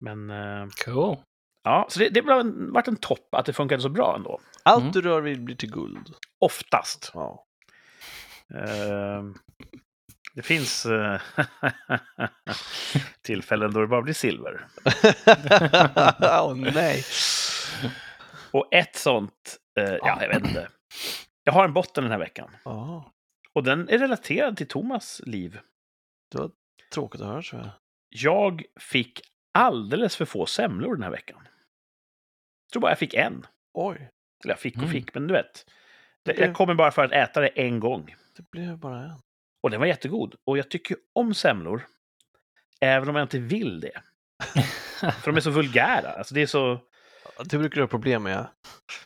Men 0.00 0.30
eh, 0.30 0.66
Cool. 0.84 1.16
ja, 1.62 1.86
så 1.90 1.98
det, 1.98 2.08
det 2.08 2.20
har 2.26 2.40
en- 2.40 2.72
varit 2.72 2.88
en 2.88 2.96
topp 2.96 3.28
att 3.34 3.46
det 3.46 3.52
funkade 3.52 3.82
så 3.82 3.88
bra 3.88 4.14
ändå. 4.16 4.40
Allt 4.62 4.80
Mm. 4.82 4.92
du 4.92 5.00
rör 5.02 5.20
vid 5.20 5.44
blir 5.44 5.56
till 5.56 5.70
guld. 5.72 6.08
Oftast. 6.38 7.10
Ja. 7.14 7.44
Eh, 8.54 9.22
det 10.34 10.42
finns 10.42 10.86
eh, 10.86 11.20
tillfällen 13.22 13.72
då 13.72 13.80
det 13.80 13.86
bara 13.86 14.02
blir 14.02 14.14
silver. 14.14 14.66
Åh 16.40 16.54
nej. 16.74 17.04
Och 18.50 18.68
ett 18.74 18.96
sånt, 18.96 19.56
eh, 19.78 19.84
ja, 19.94 20.18
jag 20.22 20.28
vet 20.28 20.44
inte. 20.46 20.68
Jag 21.44 21.52
har 21.52 21.64
en 21.64 21.72
botten 21.72 22.04
den 22.04 22.10
här 22.10 22.18
veckan. 22.18 22.50
Ja, 22.64 23.12
Och 23.52 23.64
den 23.64 23.88
är 23.88 23.98
relaterad 23.98 24.56
till 24.56 24.68
Thomas 24.68 25.20
liv. 25.24 25.58
det 26.32 26.38
var 26.38 26.50
tråkigt 26.94 27.20
att 27.20 27.26
höra 27.26 27.42
tror 27.42 27.60
jag. 27.62 27.70
Jag 28.08 28.62
fick 28.80 29.20
alldeles 29.54 30.16
för 30.16 30.24
få 30.24 30.46
semlor 30.46 30.94
den 30.94 31.02
här 31.02 31.10
veckan. 31.10 31.38
Jag 32.66 32.72
tror 32.72 32.80
bara 32.82 32.90
jag 32.90 32.98
fick 32.98 33.14
en. 33.14 33.46
Oj. 33.74 34.10
Eller 34.44 34.52
jag 34.52 34.58
fick 34.60 34.74
och 34.76 34.82
Mm. 34.82 34.92
fick, 34.92 35.14
men 35.14 35.26
du 35.26 35.34
vet. 35.34 35.66
Det- 36.24 36.34
blev- 36.34 36.46
Jag 36.46 36.56
kommer 36.56 36.74
bara 36.74 36.90
för 36.90 37.04
att 37.04 37.12
äta 37.12 37.40
det 37.40 37.48
en 37.48 37.80
gång. 37.80 38.14
Det 38.36 38.50
blev 38.50 38.78
bara 38.78 38.98
en. 39.04 39.18
Och 39.64 39.70
den 39.70 39.80
var 39.80 39.86
jättegod. 39.86 40.34
Och 40.46 40.58
jag 40.58 40.68
tycker 40.68 40.96
om 41.14 41.34
semlor. 41.34 41.86
Även 42.80 43.08
om 43.08 43.16
jag 43.16 43.24
inte 43.24 43.38
vill 43.38 43.80
det. 43.80 44.00
För 45.00 45.26
de 45.26 45.36
är 45.36 45.40
så 45.40 45.50
vulgära. 45.50 46.10
Alltså 46.10 46.34
det 46.34 46.42
är 46.42 46.46
så... 46.46 46.80
Det 47.44 47.58
brukar 47.58 47.74
du 47.74 47.82
ha 47.82 47.88
problem 47.88 48.22
med. 48.22 48.46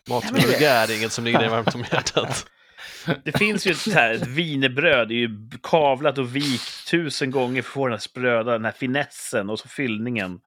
Mat 0.09 0.29
som 0.29 0.37
är 0.37 0.41
vulgär 0.41 0.91
är 0.91 0.97
inget 0.97 1.13
som 1.13 1.25
ligger 1.25 1.39
dig 1.39 1.49
varmt 1.49 1.75
om 1.75 1.85
hjärtat. 1.93 2.47
Det 3.25 3.39
finns 3.39 3.67
ju 3.67 3.71
ett, 3.71 3.79
så 3.79 3.91
här, 3.91 4.15
ett 4.15 4.27
wienerbröd, 4.27 5.09
det 5.09 5.15
är 5.15 5.29
ju 5.29 5.51
kavlat 5.63 6.19
och 6.19 6.37
vikt 6.37 6.89
tusen 6.91 7.31
gånger 7.31 7.63
för 7.63 7.69
att 7.69 7.73
få 7.73 7.87
den 7.87 7.93
här 7.93 7.99
spröda, 7.99 8.53
den 8.53 8.65
här 8.65 8.73
finessen 8.73 9.51
och 9.51 9.59
så 9.59 9.69
fyllningen. 9.69 10.41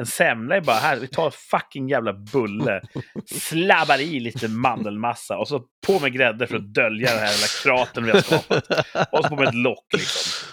En 0.00 0.06
semla 0.06 0.56
är 0.56 0.60
bara 0.60 0.76
här, 0.76 0.96
vi 0.96 1.08
tar 1.08 1.30
fucking 1.30 1.88
jävla 1.88 2.12
bulle, 2.12 2.82
slabbar 3.26 3.98
i 4.00 4.20
lite 4.20 4.48
mandelmassa 4.48 5.38
och 5.38 5.48
så 5.48 5.64
på 5.86 6.00
med 6.00 6.12
grädde 6.12 6.46
för 6.46 6.56
att 6.56 6.74
dölja 6.74 7.10
den 7.10 7.18
här 7.18 7.26
jävla 7.32 7.46
kratern 7.62 8.04
vi 8.04 8.10
har 8.10 8.20
skapat. 8.20 8.70
Och 9.12 9.22
så 9.24 9.28
på 9.28 9.36
med 9.36 9.48
ett 9.48 9.54
lock 9.54 9.86
liksom. 9.92 10.48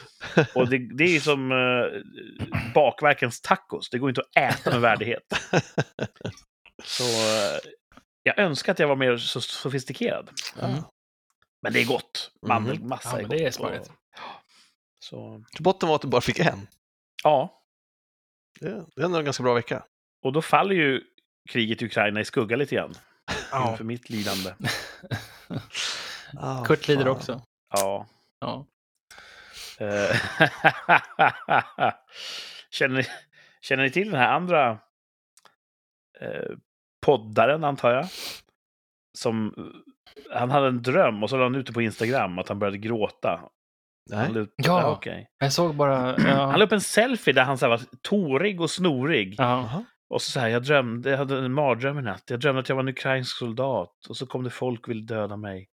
Och 0.56 0.70
det, 0.70 0.78
det 0.98 1.04
är 1.04 1.10
ju 1.10 1.20
som 1.20 1.52
uh, 1.52 1.86
bakverkens 2.74 3.42
tacos, 3.42 3.90
det 3.90 3.98
går 4.00 4.10
inte 4.10 4.22
att 4.22 4.38
äta 4.54 4.70
med 4.72 4.82
värdighet. 4.82 5.24
Så 6.84 7.04
eh, 7.04 7.60
jag 8.24 8.40
önskar 8.40 8.72
att 8.72 8.80
jag 8.80 8.88
var 8.88 8.96
mer 8.96 9.18
så 9.18 9.42
sofistikerad. 9.42 10.30
Mm. 10.62 10.82
Men 11.62 11.74
det 11.74 11.82
är 11.82 11.86
gott. 11.86 12.32
Mhm. 12.42 12.50
Mandelmassa 12.50 13.10
Ja, 13.12 13.18
är 13.18 13.22
gott. 13.22 13.32
det 13.32 13.46
är 13.46 13.52
smarrigt. 13.52 13.88
och- 13.88 13.94
Så 15.00 15.44
botten 15.60 15.90
var 15.90 15.96
att 15.96 16.02
du 16.02 16.08
bara 16.08 16.22
fick 16.22 16.40
en. 16.40 16.68
ja, 17.24 17.57
Det 18.60 18.86
det 18.96 19.02
är 19.02 19.06
ändå 19.06 19.17
en 19.17 19.26
ganska 19.26 19.43
bra 19.43 19.54
vecka. 19.54 19.84
och 20.24 20.34
då 20.34 20.41
faller 20.41 20.76
ju 20.76 21.02
kriget 21.50 21.82
i 21.82 21.86
Ukraina 21.86 22.20
i 22.20 22.26
skugga 22.26 22.56
lite 22.56 22.76
grann. 22.76 22.93
Ja. 23.52 23.72
Inför 23.72 23.84
mitt 23.84 24.10
lidande. 24.10 24.54
Ah, 26.39 26.65
Kurt 26.65 26.88
lider 26.88 27.04
fan. 27.04 27.12
också. 27.12 27.41
Ja. 27.74 28.08
Ja. 28.39 28.65
Eh, 29.80 30.15
känner, 32.70 32.96
ni, 32.98 33.04
känner 33.62 33.84
ni 33.84 33.91
till 33.91 34.12
den 34.12 34.20
här 34.20 34.34
andra 34.34 34.80
eh, 36.20 36.52
poddaren, 37.06 37.63
antar 37.63 37.91
jag? 37.93 38.08
Som, 39.17 39.54
han 40.32 40.52
hade 40.52 40.67
en 40.67 40.82
dröm 40.82 41.24
och 41.24 41.30
så 41.30 41.38
la 41.38 41.43
han 41.43 41.56
ut 41.56 41.67
det 41.67 41.74
på 41.74 41.82
Instagram 41.82 42.39
att 42.39 42.50
han 42.50 42.60
började 42.60 42.78
gråta. 42.78 43.50
Nej. 44.10 44.20
Han 44.26 44.36
ut- 44.38 44.54
Ja. 44.56 44.91
okej. 44.91 45.28
Jag 45.39 45.54
såg 45.54 45.76
bara... 45.76 45.96
Han 46.17 46.52
la 46.52 46.58
Ja. 46.60 46.63
upp 46.65 46.72
en 46.72 46.82
selfie 46.82 47.34
där 47.34 47.43
han 47.43 47.58
så 47.58 47.65
här 47.65 47.70
var 47.70 47.82
torig 48.02 48.62
och 48.62 48.70
snorig. 48.72 49.36
Ja. 49.38 49.43
Jaha. 49.43 49.86
Och 50.10 50.22
så, 50.22 50.32
så 50.32 50.39
här, 50.39 50.48
jag 50.48 50.63
drömde, 50.63 51.10
jag 51.10 51.17
hade 51.17 51.38
en 51.38 51.54
mardröm 51.54 52.00
i 52.00 52.02
natt. 52.02 52.24
Jag 52.30 52.39
drömde 52.39 52.60
att 52.62 52.70
jag 52.70 52.76
var 52.76 52.84
en 52.84 52.89
ukrainsk 52.89 53.38
soldat 53.38 54.06
och 54.10 54.17
så 54.17 54.26
kom 54.26 54.43
det 54.43 54.50
folk 54.50 54.84
och 54.88 54.89
ville 54.89 55.06
döda 55.06 55.38
mig. 55.38 55.67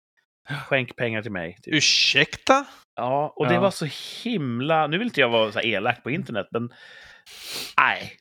Skänk 0.68 0.96
pengar 0.96 1.22
till 1.22 1.32
mig. 1.32 1.58
Typ. 1.64 1.74
Ursäkta? 1.74 2.66
Ja, 2.96 3.34
och 3.36 3.48
det 3.48 3.54
Ja. 3.54 3.62
var 3.62 3.72
så 3.72 3.88
himla... 4.24 4.88
Nu 4.88 4.98
vill 4.98 5.08
inte 5.08 5.22
jag 5.22 5.30
vara 5.30 5.52
så 5.52 5.60
här 5.60 5.66
elak 5.66 6.04
på 6.04 6.12
internet, 6.12 6.48
men... 6.52 6.70
Nej. 7.78 8.12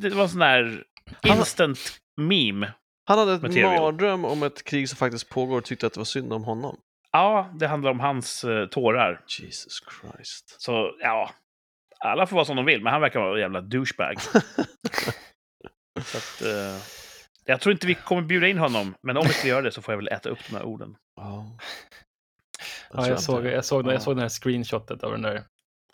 Det 0.00 0.08
var 0.10 0.22
en 0.22 0.28
sån 0.28 0.38
där 0.40 0.84
Han- 1.22 1.38
instant 1.38 1.78
meme. 2.20 2.72
Han 3.06 3.18
hade 3.18 3.34
ett 3.34 3.42
Material. 3.42 3.80
mardröm 3.82 4.24
om 4.24 4.42
ett 4.42 4.64
krig 4.64 4.88
som 4.88 4.96
faktiskt 4.96 5.28
pågår 5.28 5.58
och 5.58 5.64
tyckte 5.64 5.86
att 5.86 5.92
det 5.92 6.00
var 6.00 6.04
synd 6.04 6.32
om 6.32 6.44
honom. 6.44 6.76
Ja, 7.14 7.50
det 7.54 7.66
handlar 7.66 7.90
om 7.90 8.00
hans 8.00 8.44
uh, 8.44 8.66
tårar. 8.66 9.20
Jesus 9.40 9.78
Christ. 10.00 10.56
Så, 10.62 10.94
ja. 11.00 11.30
Alla 11.98 12.26
får 12.26 12.36
vara 12.36 12.44
som 12.44 12.56
de 12.56 12.64
vill, 12.64 12.82
men 12.82 12.92
han 12.92 13.00
verkar 13.00 13.20
vara 13.20 13.34
en 13.34 13.40
jävla 13.40 13.60
douchebag. 13.60 14.20
så 16.04 16.18
att, 16.18 16.42
eh, 16.42 16.76
jag 17.44 17.60
tror 17.60 17.72
inte 17.72 17.86
vi 17.86 17.94
kommer 17.94 18.22
bjuda 18.22 18.46
in 18.48 18.58
honom, 18.58 18.94
men 19.02 19.16
om 19.16 19.22
vi 19.26 19.32
ska 19.32 19.48
göra 19.48 19.62
det 19.62 19.72
så 19.72 19.82
får 19.82 19.92
jag 19.92 19.96
väl 19.98 20.08
äta 20.08 20.28
upp 20.28 20.38
de 20.50 20.56
här 20.56 20.64
orden. 20.64 20.96
Ja. 21.16 21.46
Ja, 22.90 22.96
tror 22.96 23.08
jag, 23.08 23.20
såg, 23.22 23.46
jag, 23.46 23.64
såg, 23.64 23.86
Ja. 23.86 23.92
jag 23.92 24.02
såg 24.02 24.14
den 24.16 24.22
här 24.22 24.28
screenshotet 24.28 25.02
av 25.04 25.10
den 25.12 25.22
där 25.22 25.42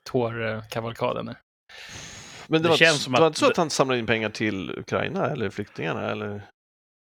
tårkavalkaden. 0.05 1.25
Men 1.27 1.37
det, 2.49 2.59
det 2.59 2.69
var, 2.69 2.77
känns 2.77 3.03
som 3.03 3.13
det 3.13 3.21
var 3.21 3.27
att 3.27 3.31
inte 3.31 3.39
så 3.41 3.47
det- 3.47 3.51
att 3.51 3.57
han 3.57 3.71
samlade 3.71 3.99
in 4.01 4.07
pengar 4.07 4.31
till 4.31 4.71
Ukraina 4.79 5.31
eller 5.31 5.51
flyktingarna? 5.51 6.11
Eller? 6.11 6.29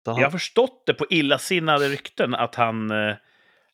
Han- 0.06 0.16
Jag 0.16 0.26
har 0.26 0.30
förstått 0.30 0.82
det 0.86 0.94
på 0.94 1.06
illasinnade 1.10 1.88
rykten 1.88 2.34
att 2.34 2.54
han 2.54 2.90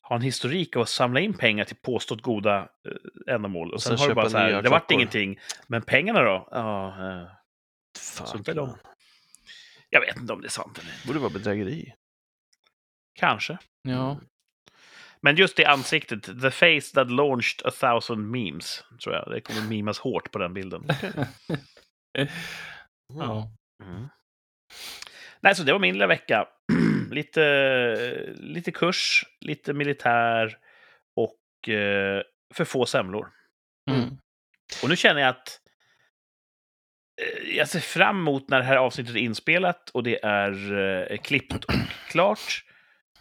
har 0.03 0.17
en 0.17 0.23
historik 0.23 0.77
av 0.77 0.83
att 0.83 0.89
samla 0.89 1.21
in 1.21 1.35
pengar 1.35 1.65
till 1.65 1.77
påstått 1.77 2.23
goda 2.23 2.59
eh, 2.59 3.35
ändamål. 3.35 3.69
Och 3.69 3.75
Och 3.75 3.83
sen, 3.83 3.99
sen 3.99 4.03
har 4.03 4.09
det 4.09 4.15
bara 4.15 4.31
så 4.31 4.39
här, 4.39 4.63
det 4.63 4.71
vart 4.71 4.91
ingenting. 4.91 5.39
Men 5.67 5.83
pengarna 5.83 6.23
då? 6.23 6.49
Ja, 6.51 6.89
eh, 6.89 7.27
de. 8.55 8.77
jag 9.91 10.01
vet 10.01 10.17
inte 10.17 10.33
om 10.33 10.41
det 10.41 10.47
är 10.47 10.51
sant 10.51 10.79
eller 10.79 10.93
inte. 10.93 11.07
borde 11.07 11.19
vara 11.19 11.31
bedrägeri. 11.31 11.95
Kanske. 13.15 13.59
Ja. 13.83 14.21
Men 15.21 15.37
just 15.37 15.57
det 15.57 15.65
ansiktet, 15.65 16.23
the 16.43 16.51
face 16.51 16.95
that 16.95 17.11
launched 17.11 17.67
a 17.67 17.71
thousand 17.81 18.31
memes, 18.31 18.85
tror 19.03 19.15
jag. 19.15 19.31
Det 19.31 19.41
kommer 19.41 19.63
mimas 19.69 19.99
hårt 19.99 20.31
på 20.31 20.39
den 20.39 20.55
bilden. 20.55 20.89
Mm. 22.19 23.29
ja. 23.29 23.51
Mm. 23.85 24.09
Nej, 25.41 25.55
så 25.55 25.63
det 25.63 25.73
var 25.73 25.79
min 25.81 25.93
lilla 25.93 26.07
vecka. 26.07 26.49
lite, 27.13 28.35
lite 28.35 28.73
kurs, 28.73 29.25
lite 29.41 29.73
militär 29.73 30.57
och 31.17 31.69
eh, 31.69 32.23
för 32.55 32.65
få 32.65 32.87
semlor. 32.87 33.29
Mm. 33.91 34.19
Och 34.83 34.89
nu 34.89 34.97
känner 34.97 35.21
jag 35.21 35.29
att 35.29 35.61
eh, 37.23 37.57
jag 37.57 37.69
ser 37.69 37.81
fram 37.81 38.17
emot 38.17 38.49
när 38.49 38.59
det 38.59 38.65
här 38.65 38.77
avsnittet 38.77 39.15
är 39.15 39.21
inspelat 39.21 39.91
och 39.91 40.03
det 40.03 40.25
är 40.25 40.79
eh, 41.13 41.19
klippt 41.19 41.65
och 41.65 41.75
klart. 42.09 42.65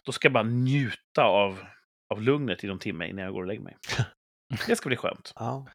Då 0.03 0.11
ska 0.11 0.25
jag 0.25 0.33
bara 0.33 0.43
njuta 0.43 1.23
av, 1.23 1.65
av 2.13 2.21
lugnet 2.21 2.63
i 2.63 2.67
någon 2.67 2.79
timme 2.79 3.07
innan 3.07 3.25
jag 3.25 3.33
går 3.33 3.41
och 3.41 3.47
lägger 3.47 3.61
mig. 3.61 3.77
Det 4.67 4.75
ska 4.75 4.89
bli 4.89 4.97
skönt. 4.97 5.33
Ja. 5.35 5.67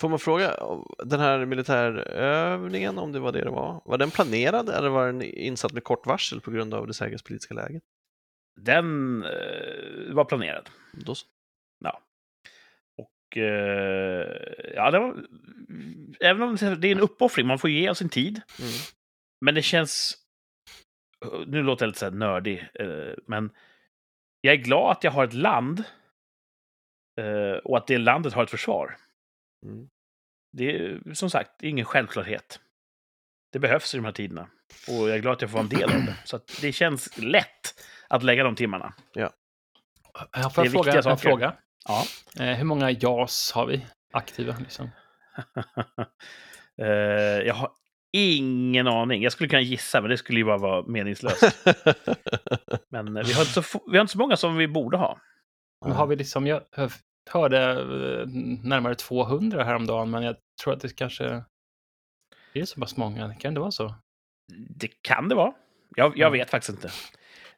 Får 0.00 0.08
man 0.08 0.18
fråga, 0.18 0.56
den 1.04 1.20
här 1.20 1.46
militärövningen, 1.46 2.98
om 2.98 3.12
det 3.12 3.20
var 3.20 3.32
det 3.32 3.44
det 3.44 3.50
var, 3.50 3.82
var 3.84 3.98
den 3.98 4.10
planerad 4.10 4.68
eller 4.68 4.88
var 4.88 5.06
den 5.06 5.22
insatt 5.22 5.72
med 5.72 5.84
kort 5.84 6.06
varsel 6.06 6.40
på 6.40 6.50
grund 6.50 6.74
av 6.74 6.86
det 6.86 6.94
säkerhetspolitiska 6.94 7.54
läget? 7.54 7.82
Den 8.60 9.22
eh, 9.22 10.14
var 10.14 10.24
planerad. 10.24 10.70
Då 10.92 11.14
så. 11.14 11.26
Och 13.34 13.36
eh, 13.36 14.72
ja, 14.74 14.90
det 14.90 14.98
var, 14.98 15.26
även 16.20 16.42
om 16.42 16.56
det 16.56 16.88
är 16.88 16.92
en 16.92 17.00
uppoffring, 17.00 17.46
man 17.46 17.58
får 17.58 17.70
ge 17.70 17.88
av 17.88 17.94
sin 17.94 18.08
tid. 18.08 18.40
Mm. 18.60 18.72
Men 19.40 19.54
det 19.54 19.62
känns... 19.62 20.18
Nu 21.46 21.62
låter 21.62 21.84
jag 21.84 21.88
lite 21.88 21.98
så 21.98 22.04
här 22.04 22.12
nördig, 22.12 22.68
eh, 22.74 23.14
men 23.26 23.50
jag 24.40 24.54
är 24.54 24.58
glad 24.58 24.90
att 24.90 25.04
jag 25.04 25.10
har 25.10 25.24
ett 25.24 25.34
land 25.34 25.84
eh, 27.20 27.58
och 27.64 27.76
att 27.76 27.86
det 27.86 27.98
landet 27.98 28.32
har 28.32 28.42
ett 28.42 28.50
försvar. 28.50 28.96
Mm. 29.64 29.88
Det 30.52 30.76
är 30.76 31.14
som 31.14 31.30
sagt 31.30 31.62
ingen 31.62 31.84
självklarhet. 31.84 32.60
Det 33.52 33.58
behövs 33.58 33.94
i 33.94 33.96
de 33.98 34.04
här 34.04 34.12
tiderna. 34.12 34.48
Och 34.88 34.94
jag 35.08 35.10
är 35.10 35.18
glad 35.18 35.32
att 35.34 35.40
jag 35.42 35.50
får 35.50 35.58
vara 35.58 35.64
en 35.72 35.78
del 35.78 35.90
av 35.92 36.04
det. 36.06 36.16
Så 36.24 36.36
att 36.36 36.58
det 36.60 36.72
känns 36.72 37.18
lätt 37.18 37.74
att 38.08 38.22
lägga 38.22 38.44
de 38.44 38.54
timmarna. 38.56 38.94
Jag 39.12 39.32
Det 40.32 40.38
är 40.38 40.48
får 40.48 40.64
jag 40.64 40.72
fråga 40.72 40.92
en 40.92 41.02
saker. 41.02 41.16
fråga. 41.28 41.56
Ja. 41.88 42.04
Eh, 42.40 42.56
hur 42.56 42.64
många 42.64 42.90
JAS 42.90 43.52
har 43.52 43.66
vi 43.66 43.86
aktiva? 44.12 44.56
Liksom? 44.58 44.90
Eh, 46.78 46.86
jag 47.46 47.54
har 47.54 47.70
ingen 48.12 48.86
aning. 48.88 49.22
Jag 49.22 49.32
skulle 49.32 49.48
kunna 49.48 49.62
gissa, 49.62 50.00
men 50.00 50.10
det 50.10 50.16
skulle 50.16 50.38
ju 50.38 50.44
bara 50.44 50.58
vara 50.58 50.86
meningslöst. 50.86 51.42
Men 52.90 53.16
eh, 53.16 53.24
vi 53.24 53.32
har 53.32 53.40
inte 53.42 53.62
så, 53.62 53.80
vi 53.90 53.96
har 53.96 54.00
inte 54.00 54.12
så 54.12 54.18
många 54.18 54.36
som 54.36 54.56
vi 54.56 54.68
borde 54.68 54.96
ha. 54.96 55.18
Men 55.84 55.92
har 55.92 56.06
vi 56.06 56.16
liksom, 56.16 56.46
jag 56.46 56.62
hörde 57.30 57.70
eh, 57.70 58.26
närmare 58.62 58.94
200 58.94 59.64
häromdagen, 59.64 60.10
men 60.10 60.22
jag 60.22 60.36
tror 60.62 60.74
att 60.74 60.80
det 60.80 60.96
kanske 60.96 61.24
är 61.24 61.44
det 62.52 62.66
så 62.66 62.80
pass 62.80 62.96
många. 62.96 63.34
Kan 63.34 63.54
det 63.54 63.60
vara 63.60 63.70
så? 63.70 63.94
Det 64.68 64.88
kan 65.02 65.28
det 65.28 65.34
vara. 65.34 65.54
Jag, 65.96 66.18
jag 66.18 66.26
Ja. 66.26 66.30
vet 66.30 66.50
faktiskt 66.50 66.70
inte. 66.70 66.90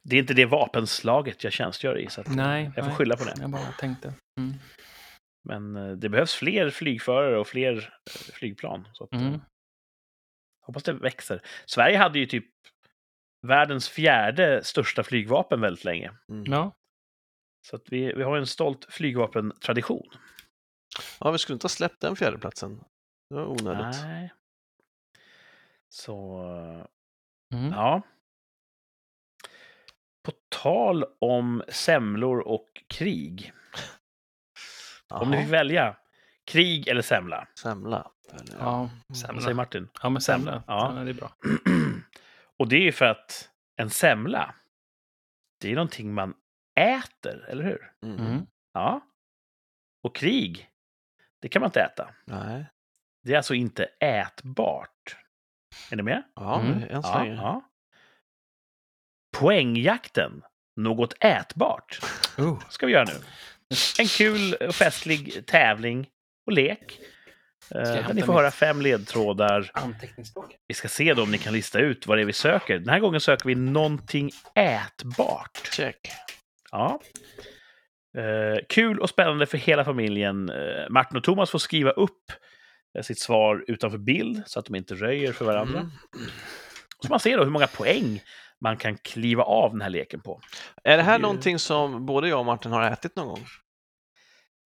Det 0.02 0.16
är 0.16 0.20
inte 0.20 0.34
det 0.34 0.46
vapenslaget 0.46 1.44
jag 1.44 1.52
tjänstgör 1.52 1.98
i, 1.98 2.08
så 2.08 2.20
att 2.20 2.34
Nej. 2.34 2.64
jag 2.64 2.74
får 2.74 2.82
nej. 2.82 2.94
skylla 2.94 3.16
på 3.16 3.24
det. 3.24 3.34
Jag 3.40 3.50
bara 3.50 3.72
tänkte. 3.78 4.14
Mm. 4.40 4.54
Men 5.48 5.76
eh, 5.76 5.92
det 5.96 6.08
behövs 6.08 6.34
fler 6.34 6.70
flygförare 6.70 7.38
och 7.38 7.46
fler 7.46 7.76
eh, 7.76 8.34
flygplan. 8.34 8.88
Så 8.92 9.04
att, 9.04 9.12
eh, 9.12 9.26
Mm. 9.26 9.40
Hoppas 10.66 10.82
det 10.82 10.92
växer. 10.92 11.42
Sverige 11.66 11.98
hade 11.98 12.18
ju 12.18 12.26
typ 12.26 12.46
världens 13.46 13.88
fjärde 13.88 14.64
största 14.64 15.02
flygvapen 15.02 15.60
väldigt 15.60 15.84
länge. 15.84 16.12
Mm. 16.28 16.52
Ja. 16.52 16.72
Så 17.66 17.76
att 17.76 17.82
vi, 17.92 18.12
vi 18.12 18.22
har 18.22 18.36
en 18.36 18.46
stolt 18.46 18.86
flygvapentradition. 18.88 20.08
Ja, 21.20 21.30
vi 21.30 21.38
skulle 21.38 21.54
inte 21.54 21.64
ha 21.64 21.68
släppt 21.68 22.00
den 22.00 22.16
fjärdeplatsen. 22.16 22.84
Det 23.30 23.34
var 23.34 23.46
onödigt. 23.46 24.02
Nej. 24.02 24.32
Så, 25.88 26.40
Mm. 27.54 27.72
ja. 27.72 28.02
På 30.24 30.32
tal 30.48 31.04
om 31.18 31.62
semlor 31.68 32.38
och 32.48 32.82
krig. 32.86 33.52
Om 35.08 35.30
ni 35.30 35.42
fick 35.42 35.52
välja, 35.52 35.96
krig 36.44 36.88
eller 36.88 37.02
semla? 37.02 37.48
Semla. 37.62 38.10
Eller, 38.32 38.58
Ja, 38.58 38.90
Vad 39.06 39.18
säger 39.18 39.34
semla. 39.40 39.54
Martin? 39.54 39.88
Ja, 40.02 40.08
men 40.08 40.22
semla. 40.22 40.62
Ja. 40.66 40.94
Ja. 40.96 41.04
det 41.04 41.10
är 41.10 41.14
bra. 41.14 41.32
och 42.58 42.68
det 42.68 42.76
är 42.76 42.80
ju 42.82 42.92
för 42.92 43.04
att 43.04 43.50
en 43.76 43.90
semla 43.90 44.54
det 45.60 45.70
är 45.70 45.74
någonting 45.74 46.14
man 46.14 46.34
äter, 46.80 47.44
eller 47.48 47.64
hur? 47.64 47.92
Mm. 48.04 48.26
Mm. 48.26 48.46
Ja. 48.72 49.00
Och 50.02 50.16
krig, 50.16 50.68
det 51.42 51.48
kan 51.48 51.60
man 51.60 51.68
inte 51.68 51.82
äta. 51.82 52.14
Nej. 52.24 52.66
Det 53.22 53.32
är 53.32 53.36
alltså 53.36 53.54
inte 53.54 53.84
ätbart. 54.00 55.16
Är 55.90 55.96
ni 55.96 56.02
med? 56.02 56.22
Ja, 56.34 56.60
Mm. 56.60 56.82
än 56.90 57.02
så 57.02 57.18
länge. 57.18 57.34
ja. 57.34 57.62
Poängjakten, 59.36 60.42
något 60.76 61.14
ätbart, 61.24 61.98
Oh. 62.38 62.68
ska 62.68 62.86
vi 62.86 62.92
göra 62.92 63.04
nu. 63.04 63.12
En 63.98 64.06
kul 64.06 64.54
och 64.54 64.74
festlig 64.74 65.46
tävling 65.46 66.08
och 66.46 66.52
lek. 66.52 67.00
eh, 67.70 67.80
Där 67.82 68.14
ni 68.14 68.22
får 68.22 68.32
höra 68.32 68.50
fem 68.50 68.80
ledtrådar. 68.80 69.70
Vi 70.66 70.74
ska 70.74 70.88
se 70.88 71.14
då 71.14 71.22
om 71.22 71.30
ni 71.30 71.38
kan 71.38 71.52
lista 71.52 71.78
ut 71.78 72.06
vad 72.06 72.18
det 72.18 72.22
är 72.22 72.26
vi 72.26 72.32
söker. 72.32 72.78
Den 72.78 72.88
här 72.88 73.00
gången 73.00 73.20
söker 73.20 73.46
vi 73.46 73.54
någonting 73.54 74.30
ätbart. 74.54 75.70
Check. 75.72 76.08
Ja. 76.70 77.00
Eh, 78.16 78.58
kul 78.68 79.00
och 79.00 79.08
spännande 79.08 79.46
för 79.46 79.58
hela 79.58 79.84
familjen. 79.84 80.48
Eh, 80.48 80.88
Martin 80.90 81.18
och 81.18 81.24
Thomas 81.24 81.50
får 81.50 81.58
skriva 81.58 81.90
upp 81.90 82.32
eh, 82.98 83.02
sitt 83.02 83.18
svar 83.18 83.64
utanför 83.68 83.98
bild 83.98 84.42
så 84.46 84.58
att 84.58 84.66
de 84.66 84.74
inte 84.74 84.94
röjer 84.94 85.32
för 85.32 85.44
varandra. 85.44 85.78
Mm. 85.78 85.90
Så 87.00 87.08
man 87.08 87.20
ser 87.20 87.36
då 87.36 87.44
hur 87.44 87.50
många 87.50 87.66
poäng 87.66 88.22
man 88.60 88.76
kan 88.76 88.96
kliva 88.96 89.42
av 89.42 89.72
den 89.72 89.80
här 89.80 89.90
leken 89.90 90.20
på. 90.20 90.40
Är 90.84 90.96
det 90.96 91.02
här 91.02 91.18
Det 91.18 91.22
någonting 91.22 91.58
som 91.58 92.06
både 92.06 92.28
jag 92.28 92.38
och 92.38 92.46
Martin 92.46 92.72
har 92.72 92.90
ätit 92.90 93.16
någon 93.16 93.26
gång? 93.28 93.46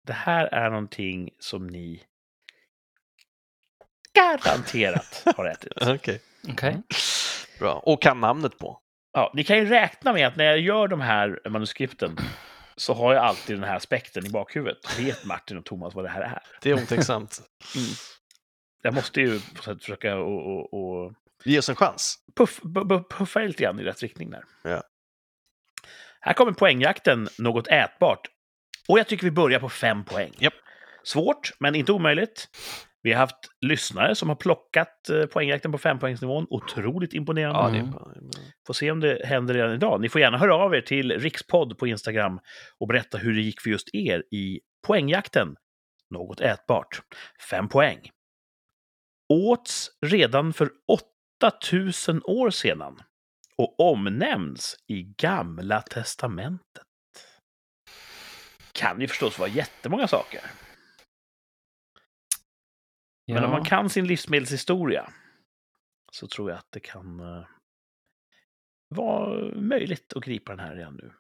Det 0.07 0.12
här 0.12 0.47
är 0.47 0.70
någonting 0.70 1.30
som 1.39 1.66
ni 1.66 2.03
garanterat 4.14 5.22
har 5.37 5.45
ätit. 5.45 5.72
Okej. 5.89 6.20
Okej. 6.49 6.82
Bra. 7.59 7.72
Och 7.72 8.03
kan 8.03 8.20
namnet 8.20 8.59
på. 8.59 8.80
Ja, 9.17 9.31
ni 9.35 9.45
kan 9.45 9.59
ju 9.59 9.64
räkna 9.64 10.12
med 10.12 10.27
att 10.27 10.37
när 10.37 10.45
jag 10.45 10.61
gör 10.61 10.89
de 10.89 11.01
här 11.01 11.41
manuskripten 11.49 12.17
så 12.77 12.95
har 12.95 13.14
jag 13.14 13.25
alltid 13.25 13.57
den 13.57 13.64
här 13.64 13.77
aspekten 13.77 14.27
i 14.27 14.31
bakhuvudet. 14.31 14.99
Vet 14.99 15.25
Martin 15.25 15.57
och 15.57 15.64
Thomas 15.64 15.95
vad 15.95 16.05
det 16.05 16.09
här 16.09 16.21
är? 16.21 16.43
Det 16.62 16.71
är 16.71 16.75
otänksamt. 16.75 17.41
Jag 18.83 18.95
måste 18.95 19.21
ju 19.21 19.39
försöka 19.39 20.17
och, 20.17 20.47
och, 20.47 20.75
och 20.75 21.12
Ge 21.45 21.59
oss 21.59 21.69
en 21.69 21.77
chans. 21.77 22.19
puff, 22.37 22.61
puffa 23.11 23.41
lite 23.41 23.62
grann 23.62 23.81
i 23.81 23.83
rätt 23.83 24.03
riktning 24.03 24.31
där. 24.31 24.45
Ja. 24.64 24.83
Här 26.21 26.33
kommer 26.33 26.53
poängjakten, 26.53 27.29
något 27.39 27.69
ätbart. 27.69 28.29
Och 28.89 28.99
jag 28.99 29.07
tycker 29.07 29.25
vi 29.25 29.31
börjar 29.31 29.61
på 29.61 29.69
fem 29.69 30.05
poäng. 30.05 30.33
Japp. 30.39 30.55
Svårt, 31.03 31.53
men 31.59 31.75
inte 31.75 31.93
omöjligt. 31.93 32.49
Vi 33.07 33.13
har 33.13 33.21
haft 33.21 33.51
lyssnare 33.61 34.15
som 34.15 34.29
har 34.29 34.37
plockat 34.37 35.09
eh, 35.09 35.27
poängjakten 35.27 35.73
på 35.73 35.79
fempoängsnivån. 35.79 36.47
Otroligt 36.51 37.13
imponerande. 37.13 37.79
Mm. 37.79 37.93
Får 38.67 38.75
se 38.75 38.91
om 38.91 39.01
det 39.01 39.27
händer 39.27 39.55
redan 39.55 39.73
idag. 39.73 40.01
Ni 40.01 40.09
får 40.09 40.21
gärna 40.21 40.39
höra 40.39 40.55
av 40.55 40.75
er 40.75 40.81
till 40.81 41.13
Rikspodd 41.19 41.79
på 41.79 41.87
Instagram 41.87 42.41
och 42.81 42.89
berätta 42.89 43.19
hur 43.19 43.35
det 43.35 43.41
gick 43.41 43.61
för 43.61 43.71
just 43.71 43.95
er 43.95 44.25
i 44.33 44.61
poängjakten. 44.87 45.57
Något 46.11 46.41
ätbart. 46.41 47.01
Fem 47.51 47.69
poäng. 47.69 48.11
Åts 49.29 49.91
redan 50.07 50.53
för 50.53 50.71
8000 51.43 52.23
år 52.25 52.51
sedan 52.51 52.99
och 53.59 53.81
omnämns 53.81 54.77
i 54.89 55.03
Gamla 55.03 55.83
Testamentet. 55.83 56.85
Kan 58.73 59.01
ju 59.01 59.09
förstås 59.09 59.39
vara 59.39 59.49
jättemånga 59.49 60.09
saker. 60.09 60.41
Men 63.27 63.45
om 63.45 63.51
man 63.51 63.64
kan 63.64 63.91
sin 63.91 64.07
livsmedelshistoria 64.07 65.11
så 66.12 66.27
tror 66.27 66.51
jag 66.51 66.59
att 66.59 66.68
det 66.70 66.81
kan 66.81 67.20
eh, 67.20 67.45
vara 68.89 69.53
möjligt 69.55 70.12
att 70.16 70.24
gripa 70.24 70.57
den 70.57 70.66
här 70.66 70.74
redan 70.74 70.95
nu. 70.95 71.12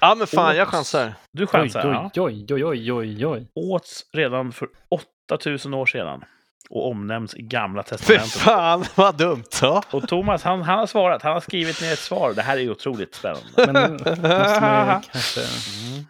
Ja, 0.00 0.14
men 0.14 0.26
fan, 0.26 0.56
jag 0.56 0.62
Åts. 0.68 0.76
chansar. 0.76 1.14
Du 1.32 1.42
Oj, 1.42 1.46
chansar, 1.46 2.10
ja. 2.14 2.22
oj, 2.22 2.46
oj, 2.50 2.64
oj, 2.64 2.92
oj, 2.92 3.26
oj. 3.26 3.46
Åts 3.54 4.06
redan 4.12 4.52
för 4.52 4.68
8000 5.28 5.74
år 5.74 5.86
sedan 5.86 6.24
och 6.70 6.90
omnämns 6.90 7.34
i 7.34 7.42
Gamla 7.42 7.82
Fy 7.82 7.88
Testamentet. 7.88 8.32
fan, 8.32 8.84
vad 8.94 9.18
dumt. 9.18 9.44
Ja. 9.62 9.82
Och 9.90 10.08
Thomas, 10.08 10.42
han, 10.42 10.62
han 10.62 10.78
har 10.78 10.86
svarat. 10.86 11.22
Han 11.22 11.32
har 11.32 11.40
skrivit 11.40 11.80
ner 11.80 11.92
ett 11.92 11.98
svar. 11.98 12.32
Det 12.34 12.42
här 12.42 12.56
är 12.56 12.60
ju 12.60 12.70
otroligt 12.70 13.14
spännande. 13.14 13.48
Men 13.56 13.74
nu 13.74 13.92
måste 13.92 14.60
man 14.60 14.86
ju 14.86 15.08
kanske... 15.12 15.40
Mm. 15.40 16.04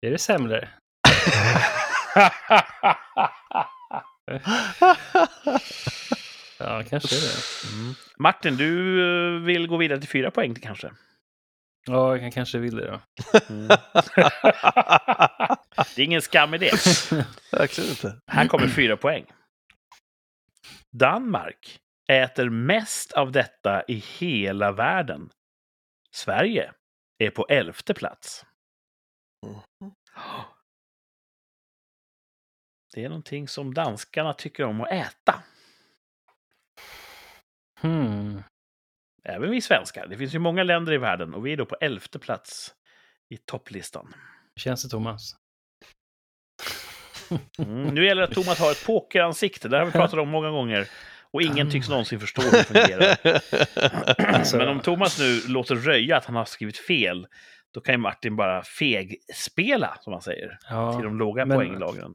Är 0.00 0.10
det 0.10 0.18
semlor? 0.18 0.68
Ja, 6.58 6.82
kanske 6.88 7.16
det. 7.16 7.32
Mm. 7.72 7.94
Martin, 8.18 8.56
du 8.56 9.00
eh, 9.36 9.42
vill 9.42 9.66
gå 9.66 9.76
vidare 9.76 10.00
till 10.00 10.08
fyra 10.08 10.30
poäng 10.30 10.54
kanske? 10.54 10.90
Ja, 11.86 12.16
jag 12.16 12.32
kanske 12.32 12.58
vill 12.58 12.76
det 12.76 12.86
då. 12.86 13.00
Mm. 13.48 13.66
det 15.94 16.02
är 16.02 16.04
ingen 16.04 16.22
skam 16.22 16.54
i 16.54 16.58
det. 16.58 16.72
Verkligen 17.52 17.90
inte. 17.90 18.20
Här 18.26 18.48
kommer 18.48 18.68
fyra 18.68 18.96
poäng. 18.96 19.26
Danmark 20.92 21.78
äter 22.12 22.50
mest 22.50 23.12
av 23.12 23.32
detta 23.32 23.82
i 23.88 23.94
hela 23.94 24.72
världen. 24.72 25.30
Sverige 26.14 26.72
är 27.18 27.30
på 27.30 27.46
elfte 27.48 27.94
plats. 27.94 28.44
Mm. 29.46 29.60
Det 32.94 33.04
är 33.04 33.08
någonting 33.08 33.48
som 33.48 33.74
danskarna 33.74 34.32
tycker 34.32 34.64
om 34.64 34.80
att 34.80 34.90
äta. 34.92 35.42
Hmm. 37.80 38.42
Även 39.24 39.50
vi 39.50 39.60
svenskar. 39.60 40.06
Det 40.06 40.16
finns 40.16 40.34
ju 40.34 40.38
många 40.38 40.62
länder 40.62 40.92
i 40.92 40.98
världen 40.98 41.34
och 41.34 41.46
vi 41.46 41.52
är 41.52 41.56
då 41.56 41.66
på 41.66 41.76
elfte 41.80 42.18
plats 42.18 42.74
i 43.28 43.36
topplistan. 43.36 44.14
Hur 44.54 44.60
känns 44.60 44.82
det, 44.82 44.88
Thomas? 44.88 45.36
Mm. 47.58 47.82
Nu 47.94 48.06
gäller 48.06 48.22
det 48.22 48.28
att 48.28 48.34
Thomas 48.34 48.58
har 48.58 48.70
ett 48.70 48.86
pokeransikte. 48.86 49.68
Det 49.68 49.78
har 49.78 49.84
vi 49.86 49.92
pratat 49.92 50.18
om 50.18 50.28
många 50.28 50.50
gånger. 50.50 50.88
Och 51.32 51.42
ingen 51.42 51.70
tycks 51.70 51.88
någonsin 51.88 52.20
förstå 52.20 52.42
hur 52.42 52.50
det 52.50 52.64
fungerar. 52.64 53.16
Alltså- 54.34 54.56
Men 54.56 54.68
om 54.68 54.80
Thomas 54.80 55.18
nu 55.18 55.40
låter 55.48 55.74
röja 55.74 56.16
att 56.16 56.24
han 56.24 56.36
har 56.36 56.44
skrivit 56.44 56.78
fel, 56.78 57.26
då 57.74 57.80
kan 57.80 57.94
ju 57.94 57.98
Martin 57.98 58.36
bara 58.36 58.62
fegspela, 58.62 59.98
som 60.00 60.10
man 60.10 60.22
säger, 60.22 60.48
till 60.48 60.58
Ja, 60.70 61.00
de 61.02 61.18
låga 61.18 61.46
men- 61.46 61.56
poänglagren. 61.58 62.14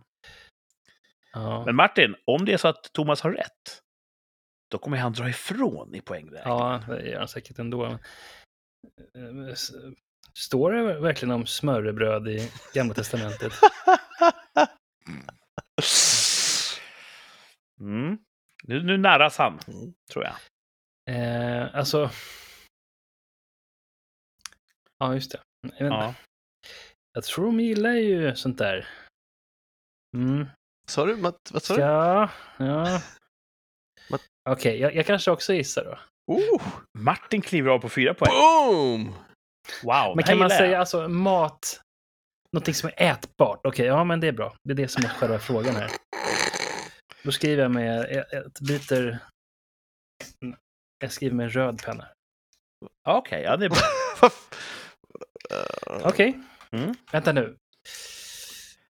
Ja. 1.36 1.66
Men 1.66 1.76
Martin, 1.76 2.16
om 2.26 2.46
det 2.46 2.54
är 2.54 2.58
så 2.58 2.68
att 2.68 2.94
Thomas 2.94 3.22
har 3.22 3.32
rätt, 3.32 3.82
då 4.72 4.78
kommer 4.78 4.98
han 4.98 5.14
dra 5.14 5.30
ifrån 5.30 5.96
i 5.96 6.02
poängräkningen. 6.02 6.58
ja, 6.58 6.84
det 6.88 7.10
gör 7.10 7.20
han 7.20 7.28
säkert 7.28 7.60
ändå. 7.60 7.86
Eh, 7.86 9.54
Står 10.34 10.72
det 10.72 11.00
verkligen 11.00 11.32
om 11.32 11.46
smörrebröd 11.46 12.28
i 12.28 12.52
Gamla 12.74 12.94
Testamentet? 12.94 13.54
Mm. 17.80 18.18
Nu, 18.64 18.84
nu 18.84 18.98
näras 18.98 19.38
han, 19.38 19.60
Mm. 19.68 19.94
tror 20.12 20.26
jag. 20.26 20.36
Eh, 21.16 21.76
alltså... 21.76 22.10
Ja, 24.98 25.14
just 25.14 25.32
det. 25.32 25.40
Men, 25.62 25.88
Ja. 25.88 26.16
Jag 27.14 27.24
tror 27.24 27.46
de 27.46 27.60
gillar 27.60 27.92
ju 27.92 28.36
sånt 28.36 28.58
där. 28.58 28.88
Mm. 30.18 30.46
Sa 30.88 31.06
du? 31.06 31.16
Matt, 31.16 31.50
vad 31.54 31.64
sa 31.64 31.76
du? 31.76 31.82
Ja, 31.82 32.30
ja. 32.58 33.02
Okej, 34.50 34.80
jag, 34.80 34.96
jag 34.96 35.06
kanske 35.06 35.32
också 35.32 35.54
gissar 35.54 35.84
då. 35.86 36.00
Oh, 36.34 36.62
Martin 36.98 37.42
kliver 37.42 37.70
av 37.70 37.80
på 37.80 37.90
fyra 37.90 38.14
poäng. 38.14 38.32
boom! 38.32 39.16
Wow, 39.84 40.16
Men 40.16 40.24
kan 40.24 40.38
man 40.38 40.50
säga 40.50 40.72
jag. 40.72 40.80
alltså 40.80 41.08
mat, 41.08 41.82
någonting 42.52 42.74
som 42.74 42.90
är 42.96 43.12
ätbart? 43.12 43.60
Okej, 43.64 43.86
ja 43.86 44.04
men 44.04 44.20
det 44.20 44.28
är 44.28 44.32
bra. 44.32 44.56
Det 44.64 44.72
är 44.72 44.76
det 44.76 44.88
som 44.88 45.04
är 45.06 45.10
själva 45.10 45.40
frågan 45.40 45.76
här. 45.76 45.92
Då 47.24 47.32
skriver 47.32 47.62
jag 47.64 47.72
med 47.72 48.02
ett, 48.32 48.60
biter... 48.60 49.20
Jag 51.00 51.12
skriver 51.12 51.36
med 51.36 51.44
en 51.44 51.50
röd 51.50 51.82
penna. 51.84 52.08
Okej, 53.08 53.42
ja 53.44 53.58
det 53.58 53.66
är 53.66 53.70
bra. 53.70 53.80
Okej, 56.10 56.40
Mm. 56.72 56.96
vänta 57.12 57.32
nu. 57.32 57.58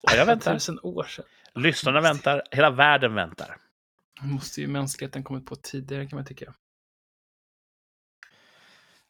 Ja, 0.01 0.15
jag 0.17 0.27
väntar. 0.27 0.55
Tusen 0.55 0.79
år 0.83 1.05
sedan. 1.05 1.25
Lyssnarna 1.59 2.01
väntar, 2.01 2.43
hela 2.51 2.71
världen 2.71 3.15
väntar. 3.15 3.57
Måste 4.21 4.61
ju 4.61 4.67
mänskligheten 4.67 5.23
kommit 5.23 5.47
på 5.47 5.57
tidigare 5.57 6.07
kan 6.07 6.17
man 6.17 6.27
tycka. 6.27 6.55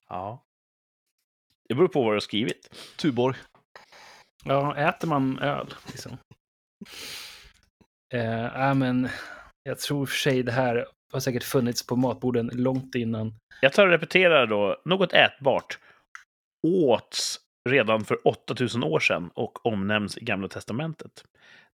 Ja. 0.08 0.44
Det 1.68 1.74
beror 1.74 1.88
på 1.88 2.02
vad 2.02 2.12
du 2.12 2.16
har 2.16 2.20
skrivit. 2.20 2.76
Tuborg. 2.96 3.36
Ja, 4.44 4.76
äter 4.76 5.08
man 5.08 5.38
öl 5.38 5.74
liksom? 5.86 6.18
Eh, 8.14 8.44
ja, 8.44 8.74
men 8.74 9.08
jag 9.62 9.78
tror 9.78 10.06
för 10.06 10.16
sig 10.16 10.42
det 10.42 10.52
här 10.52 10.86
har 11.12 11.20
säkert 11.20 11.44
funnits 11.44 11.86
på 11.86 11.96
matborden 11.96 12.50
långt 12.52 12.94
innan. 12.94 13.34
Jag 13.60 13.72
tar 13.72 13.86
och 13.86 13.92
repeterar 13.92 14.46
då. 14.46 14.82
Något 14.84 15.12
ätbart 15.12 15.78
åts 16.66 17.40
redan 17.68 18.04
för 18.04 18.28
8000 18.28 18.84
år 18.84 19.00
sedan 19.00 19.30
och 19.34 19.66
omnämns 19.66 20.18
i 20.18 20.24
Gamla 20.24 20.48
Testamentet. 20.48 21.24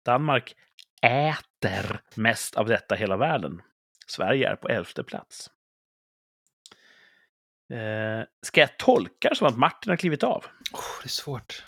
Danmark 0.04 0.56
äter 1.02 2.00
mest 2.14 2.56
av 2.56 2.66
detta 2.66 2.94
i 2.94 2.98
hela 2.98 3.16
världen. 3.16 3.62
Sverige 4.06 4.48
är 4.48 4.56
på 4.56 4.68
elfte 4.68 5.04
plats. 5.04 5.50
Eh, 7.72 8.24
ska 8.42 8.60
jag 8.60 8.78
tolka 8.78 9.28
det 9.28 9.36
som 9.36 9.46
att 9.46 9.56
Martin 9.56 9.90
har 9.90 9.96
klivit 9.96 10.22
av? 10.22 10.44
Oh, 10.72 11.00
det 11.02 11.06
är 11.06 11.08
svårt. 11.08 11.64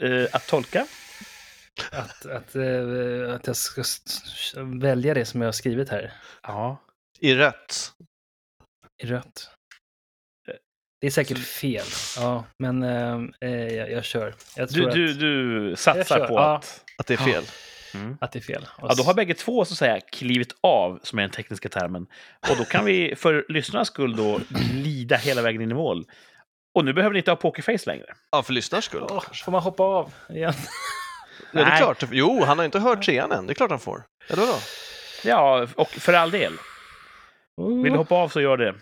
Eh, 0.00 0.26
att 0.32 0.46
tolka? 0.46 0.86
Att, 1.92 2.26
att, 2.26 2.54
eh, 2.56 3.34
att 3.34 3.46
jag 3.46 3.56
ska 3.56 3.82
välja 4.80 5.14
det 5.14 5.24
som 5.24 5.40
jag 5.40 5.48
har 5.48 5.52
skrivit 5.52 5.88
här 5.88 6.12
Ja. 6.42 6.82
I 7.18 7.34
rött. 7.34 7.92
i 9.02 9.06
rött. 9.06 9.50
Det 11.00 11.06
är 11.06 11.10
säkert 11.10 11.38
fel, 11.38 11.84
ja, 12.16 12.44
men 12.58 12.82
eh, 12.82 13.18
eh, 13.40 13.76
jag, 13.76 13.90
jag 13.92 14.04
kör. 14.04 14.34
Jag 14.56 14.68
Du, 14.68 14.74
tror 14.74 14.90
du, 14.90 15.10
att, 15.10 15.20
du 15.20 15.68
Jag 15.70 15.78
satsar 15.78 16.18
kör, 16.18 16.28
på 16.28 16.34
ja. 16.34 16.56
att... 16.56 16.84
Att 16.98 17.06
det 17.06 17.14
är 17.14 17.18
fel. 17.18 17.44
Mm. 17.94 18.18
att 18.20 18.32
det 18.32 18.38
är 18.38 18.42
fel. 18.42 18.66
Och 18.78 18.90
Ja, 18.90 18.94
då 18.94 19.02
har 19.02 19.14
bägge 19.14 19.34
två 19.34 19.64
så 19.64 19.72
att 19.74 19.78
säga 19.78 20.00
klivit 20.00 20.54
av, 20.60 21.00
som 21.02 21.18
är 21.18 21.22
den 21.22 21.30
tekniska 21.30 21.68
termen. 21.68 22.06
Och 22.50 22.56
då 22.56 22.64
kan 22.64 22.84
vi 22.84 23.14
för 23.16 23.44
lyssnarnas 23.48 23.88
skull 23.88 24.16
då 24.16 24.40
glida 24.48 25.16
hela 25.16 25.42
vägen 25.42 25.62
in 25.62 25.70
i 25.70 25.74
mål. 25.74 26.04
Och 26.74 26.84
nu 26.84 26.92
behöver 26.92 27.12
ni 27.12 27.18
inte 27.18 27.30
ha 27.30 27.36
pokerface 27.36 27.90
längre. 27.90 28.06
Ja, 28.32 28.42
för 28.42 28.52
lyssnars 28.52 28.84
skull. 28.84 29.06
Åh, 29.10 29.24
får 29.44 29.52
man 29.52 29.62
hoppa 29.62 29.82
av 29.82 30.12
igen? 30.28 30.52
Ja, 30.56 30.62
det 31.52 31.60
är 31.60 31.64
Nej. 31.64 31.78
klart. 31.78 32.04
Jo, 32.12 32.44
han 32.44 32.58
har 32.58 32.64
inte 32.64 32.78
hört 32.78 33.04
trean 33.04 33.32
än. 33.32 33.46
Det 33.46 33.52
är 33.52 33.54
klart 33.54 33.70
han 33.70 33.80
får. 33.80 34.02
Ja, 34.28 34.36
då 34.36 34.46
då. 34.46 34.54
Ja, 35.24 35.66
och 35.76 35.88
för 35.88 36.12
all 36.12 36.30
del. 36.30 36.52
Vill 37.82 37.92
du 37.92 37.98
hoppa 37.98 38.14
av 38.14 38.28
så 38.28 38.40
gör 38.40 38.56
det. 38.56 38.74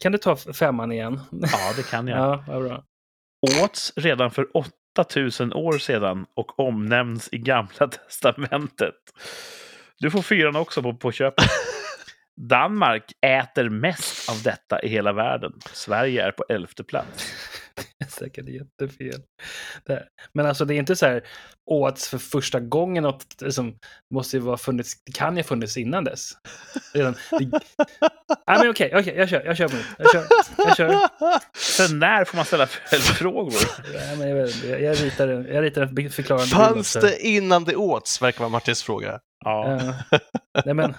Kan 0.00 0.12
du 0.12 0.18
ta 0.18 0.36
femman 0.36 0.92
igen? 0.92 1.20
Ja, 1.30 1.72
det 1.76 1.90
kan 1.90 2.08
jag. 2.08 2.18
Ja, 2.18 2.44
vad 2.46 2.62
bra. 2.64 2.84
Åts 3.64 3.92
redan 3.96 4.30
för 4.30 4.46
8000 4.98 5.52
år 5.52 5.78
sedan 5.78 6.26
och 6.34 6.60
omnämns 6.60 7.28
i 7.32 7.38
Gamla 7.38 7.88
Testamentet. 8.08 8.94
Du 9.98 10.10
får 10.10 10.22
fyran 10.22 10.56
också 10.56 10.82
på, 10.82 10.94
på 10.94 11.12
köpet. 11.12 11.44
Danmark 12.36 13.12
äter 13.20 13.68
mest 13.68 14.30
av 14.30 14.42
detta 14.42 14.82
i 14.82 14.88
hela 14.88 15.12
världen. 15.12 15.52
Sverige 15.72 16.26
är 16.26 16.32
på 16.32 16.44
elfte 16.48 16.84
plats. 16.84 17.32
Det 17.98 18.04
är 18.06 18.10
säkert 18.10 18.48
jättefel. 18.48 19.22
Det, 19.86 20.06
men 20.34 20.46
alltså 20.46 20.64
det 20.64 20.74
är 20.74 20.78
inte 20.78 20.96
så 20.96 21.06
här 21.06 21.22
åts 21.70 22.08
för 22.08 22.18
första 22.18 22.60
gången 22.60 23.02
något 23.02 23.26
liksom, 23.40 23.76
måste 24.14 24.36
ju 24.36 24.40
vara 24.42 24.56
funnits, 24.56 24.94
det 25.06 25.12
kan 25.12 25.36
ju 25.36 25.42
ha 25.42 25.46
funnits 25.48 25.76
innan 25.76 26.04
dess. 26.04 26.32
Redan, 26.94 27.14
det, 27.30 27.38
nej 28.46 28.58
men 28.58 28.70
okej, 28.70 28.92
okej, 28.96 29.14
jag 29.16 29.28
kör, 29.28 29.42
jag 29.44 29.56
kör 29.56 29.68
på 29.68 29.76
nytt. 29.76 29.86
Jag 29.98 30.12
kör, 30.12 30.26
jag 30.56 30.76
kör. 30.76 31.08
Sen 31.56 31.98
när 31.98 32.24
får 32.24 32.36
man 32.36 32.44
ställa 32.44 32.66
följdfrågor? 32.66 33.52
Nej, 33.94 34.16
men 34.16 34.28
jag, 34.28 34.48
jag, 34.48 34.82
jag, 34.82 35.02
ritar, 35.02 35.28
en- 35.28 35.46
jag 35.54 35.64
ritar 35.64 35.82
en 35.82 36.10
förklarande 36.10 36.46
bild 36.46 36.56
Fanns 36.56 36.96
också. 36.96 37.00
det 37.00 37.20
innan 37.26 37.64
det 37.64 37.76
åts? 37.76 38.22
Verkar 38.22 38.38
vara 38.40 38.48
Martins 38.48 38.82
fråga. 38.82 39.20
Ja, 39.44 39.94
nej 40.64 40.74
men, 40.74 40.94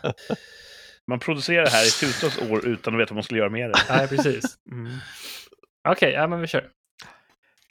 man 1.08 1.20
producerar 1.20 1.64
det 1.66 1.70
här 1.72 1.88
i 1.88 1.90
tusentals 1.92 2.52
år 2.52 2.66
utan 2.68 2.94
att 2.94 3.00
veta 3.02 3.10
vad 3.10 3.16
man 3.16 3.24
skulle 3.24 3.40
göra 3.40 3.50
med 3.50 3.70
det. 3.70 3.80
nej 3.90 4.08
precis. 4.08 4.44
Mm. 4.72 4.92
Okej, 5.90 6.12
ja 6.12 6.28
men 6.28 6.42
vi 6.42 6.48
kör. 6.48 6.70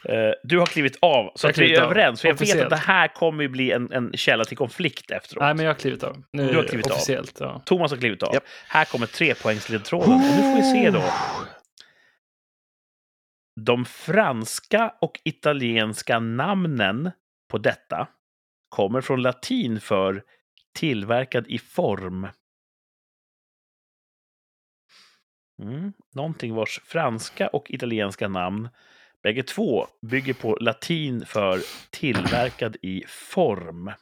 Eh, 0.05 0.33
Du 0.43 0.59
har 0.59 0.67
klivit 0.67 0.99
av, 1.03 1.33
så 1.35 1.47
Jag 1.47 1.51
att 1.51 1.59
vi 1.59 1.75
är 1.75 1.81
av. 1.81 1.85
överens. 1.91 2.21
För 2.21 2.29
jag 2.29 2.35
vet 2.35 2.41
Officiellt. 2.43 2.65
att 2.65 2.71
det 2.71 2.77
här 2.87 3.09
kommer 3.09 3.43
ju 3.43 3.49
bli 3.49 3.73
en, 3.73 3.93
en 3.93 4.13
källa 4.17 4.45
till 4.45 4.57
konflikt 4.57 5.11
efteråt. 5.11 5.41
Nej 5.43 5.55
men 5.55 5.65
jag 5.65 5.73
har 5.73 5.79
klivit 5.79 6.03
av. 6.03 6.23
Nu 6.33 6.49
Du 6.49 6.57
har 6.57 6.63
klivit 6.65 6.87
av. 6.87 6.93
officiellt. 6.93 7.37
Ja. 7.41 7.63
Thomas 7.67 7.91
har 7.91 7.99
klivit 7.99 8.23
av. 8.23 8.35
Japp. 8.35 8.45
Här 8.69 8.85
kommer 8.85 9.07
trepoängsledtråden. 9.07 10.13
Och 10.13 10.21
nu 10.21 10.27
får 10.43 10.57
vi 10.57 10.63
se 10.83 10.91
då. 10.91 11.03
De 13.61 13.85
franska 13.85 14.95
och 15.01 15.21
italienska 15.25 16.19
namnen 16.19 17.11
på 17.51 17.59
detta 17.59 18.09
kommer 18.69 19.01
från 19.01 19.23
latin 19.23 19.81
för 19.81 20.23
tillverkad 20.79 21.47
i 21.49 21.59
form. 21.59 22.29
Mm. 25.63 25.93
Någonting 26.15 26.55
vars 26.55 26.81
franska 26.85 27.49
och 27.49 27.71
italienska 27.71 28.29
namn 28.29 28.69
bägge 29.23 29.43
två 29.43 29.87
bygger 30.07 30.35
på 30.35 30.57
latin 30.61 31.27
för 31.27 31.59
tillverkad 31.91 32.77
i 32.83 33.05
form. 33.09 33.93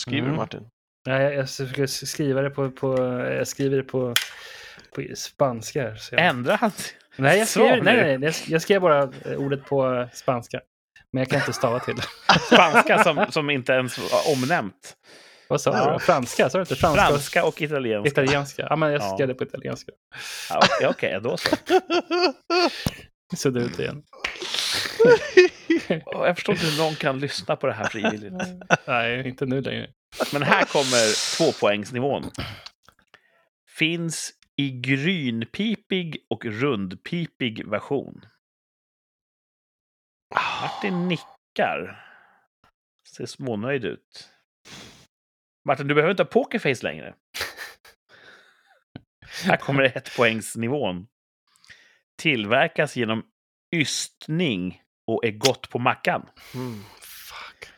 Skriver 0.00 0.18
Mm. 0.22 0.30
du 0.32 0.36
Martin? 0.36 0.68
Nej, 1.06 1.22
jag, 1.22 1.34
jag 1.34 1.50
försöker 1.50 1.86
skriva 1.86 2.40
det 2.40 2.50
på, 2.50 2.70
på, 2.70 2.98
jag 3.38 3.48
skriver 3.48 3.76
det 3.76 3.82
på, 3.82 4.14
på 4.94 5.02
spanska. 5.16 5.96
Så 5.96 6.14
jag, 6.14 6.26
Ändrar 6.26 6.56
han 6.56 6.70
nej, 7.16 7.38
jag 7.38 7.58
nu. 7.58 7.82
nej, 7.82 7.96
nej, 7.96 8.18
nej, 8.18 8.24
jag, 8.24 8.34
jag 8.48 8.62
skrev 8.62 8.80
bara 8.80 9.02
eh, 9.02 9.36
ordet 9.36 9.64
på 9.64 10.08
spanska. 10.12 10.60
Men 11.10 11.20
jag 11.20 11.28
kan 11.30 11.40
inte 11.40 11.52
stava 11.52 11.80
till 11.80 11.94
det. 11.96 12.02
Spanska 12.54 13.04
som, 13.04 13.26
som 13.30 13.50
inte 13.50 13.72
ens 13.72 13.98
var 13.98 14.32
omnämnt. 14.36 14.96
Vad 15.54 15.60
sa 15.60 15.76
Ja. 15.76 15.92
du? 15.92 15.98
Franska? 16.04 16.50
Sa 16.50 16.58
du 16.58 16.62
inte 16.62 16.76
franska? 16.76 17.06
Franska 17.06 17.44
och 17.44 17.62
italienska. 17.62 18.08
Italienska? 18.22 18.66
Ja, 18.70 18.76
men 18.76 18.92
jag 18.92 19.02
Ja. 19.02 19.14
skrev 19.14 19.28
det 19.28 19.34
på 19.34 19.44
italienska. 19.44 19.92
Ja, 20.50 20.58
Okej, 20.58 20.88
okej, 20.88 21.20
då 21.22 21.36
så. 21.36 21.56
Sudda 23.36 23.60
ut 23.60 23.78
igen. 23.78 24.02
Jag 26.06 26.36
förstår 26.36 26.54
inte 26.54 26.66
hur 26.66 26.78
någon 26.84 26.94
kan 26.94 27.18
lyssna 27.20 27.56
på 27.56 27.66
det 27.66 27.72
här 27.72 27.84
frivilligt. 27.84 28.32
Nej, 28.86 29.28
inte 29.28 29.46
nu 29.46 29.60
längre. 29.60 29.90
Men 30.32 30.42
här 30.42 30.64
kommer 30.64 31.36
tvåpoängsnivån. 31.36 32.30
Finns 33.78 34.32
i 34.56 34.70
grynpipig 34.70 36.26
och 36.30 36.44
rundpipig 36.44 37.68
version. 37.68 38.26
Martin 40.34 41.08
nickar. 41.08 42.00
Ser 43.16 43.26
smånöjd 43.26 43.84
ut. 43.84 44.28
Martin, 45.64 45.88
du 45.88 45.94
behöver 45.94 46.10
inte 46.10 46.22
ha 46.22 46.28
pokerface 46.28 46.82
längre. 46.82 47.14
Här 49.44 49.56
kommer 49.56 49.82
ett 49.82 50.16
poängsnivån. 50.16 51.06
Tillverkas 52.16 52.96
genom 52.96 53.22
ystning 53.74 54.82
och 55.06 55.24
är 55.24 55.30
gott 55.30 55.70
på 55.70 55.78
mackan. 55.78 56.28
Mm. 56.54 56.82
Fuck. 57.00 57.68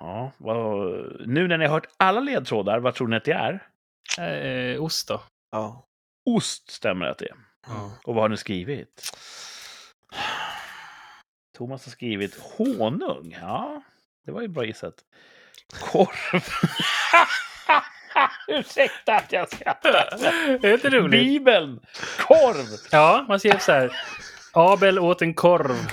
Ja, 0.00 0.32
vad... 0.38 0.90
Nu 1.28 1.48
när 1.48 1.58
ni 1.58 1.64
har 1.64 1.72
hört 1.72 1.88
alla 1.96 2.20
ledtrådar, 2.20 2.78
vad 2.78 2.94
tror 2.94 3.08
ni 3.08 3.16
att 3.16 3.24
det 3.24 3.32
är? 3.32 3.68
Eh, 4.18 4.82
ost 4.82 5.08
då? 5.08 5.22
Ja. 5.50 5.88
Ost 6.24 6.70
stämmer 6.70 7.06
att 7.06 7.18
det 7.18 7.28
är. 7.28 7.36
Ja. 7.66 7.98
Och 8.04 8.14
vad 8.14 8.24
har 8.24 8.28
ni 8.28 8.36
skrivit? 8.36 9.12
Thomas 11.56 11.84
har 11.84 11.90
skrivit 11.90 12.40
honung. 12.40 13.36
Ja, 13.40 13.82
det 14.24 14.32
var 14.32 14.42
ju 14.42 14.48
bra 14.48 14.64
gissat. 14.64 15.04
Korv. 15.80 16.42
Ursäkta 18.48 19.14
att 19.14 19.32
jag 19.32 19.48
skrattar. 19.52 20.08
Det 20.60 20.68
är 20.68 20.74
inte 20.74 20.90
roligt. 20.90 21.20
Bibeln. 21.20 21.80
Korv. 22.18 22.66
Ja, 22.90 23.24
man 23.28 23.38
skrev 23.38 23.58
så 23.58 23.72
här. 23.72 23.92
Abel 24.52 24.98
åt 24.98 25.22
en 25.22 25.34
korv. 25.34 25.90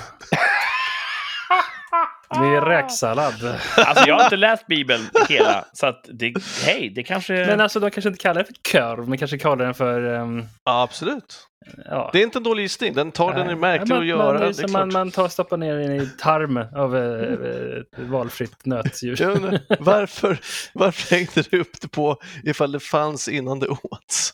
Med 2.40 2.68
räksallad. 2.68 3.58
Alltså, 3.78 4.08
jag 4.08 4.16
har 4.16 4.24
inte 4.24 4.38
läst 4.38 4.68
Bibeln 4.68 5.10
hela, 5.30 5.66
så 5.74 5.86
att 5.86 6.06
det, 6.14 6.34
hej, 6.66 6.90
det 6.96 7.04
kanske... 7.04 7.34
Men 7.34 7.62
alltså, 7.62 7.80
de 7.80 7.92
kanske 7.92 8.10
inte 8.10 8.22
kallar 8.22 8.42
det 8.42 8.46
för 8.46 8.72
korv, 8.72 9.10
men 9.10 9.18
kanske 9.18 9.38
kallar 9.38 9.66
den 9.66 9.74
för... 9.74 10.04
ehm, 10.04 10.46
ja, 10.64 10.84
absolut. 10.84 11.48
ja. 11.86 12.10
Det 12.14 12.20
är 12.20 12.24
inte 12.24 12.40
en 12.40 12.44
dålig 12.44 12.64
gissning. 12.64 12.94
Den 12.94 13.12
tar 13.12 13.34
den 13.34 13.50
är 13.50 13.56
märklig 13.56 13.90
man, 13.90 13.98
att 14.00 14.06
göra. 14.06 14.40
Man, 14.40 14.52
det 14.52 14.64
är 14.64 14.68
man, 14.68 14.94
man 14.94 15.12
tar 15.12 15.28
stoppar 15.28 15.58
ner 15.58 15.76
den 15.76 15.92
i 15.92 16.10
tarmen 16.20 16.76
av 16.76 16.98
ett 16.98 18.00
valfritt 18.00 18.66
nötdjur. 18.66 19.60
Varför, 19.80 20.40
varför 20.74 21.16
hängde 21.16 21.44
du 21.50 21.60
upp 21.60 21.82
det 21.82 21.88
på 21.88 22.18
ifall 22.44 22.72
det 22.72 22.80
fanns 22.80 23.28
innan 23.28 23.60
det 23.60 23.68
åts? 23.68 24.34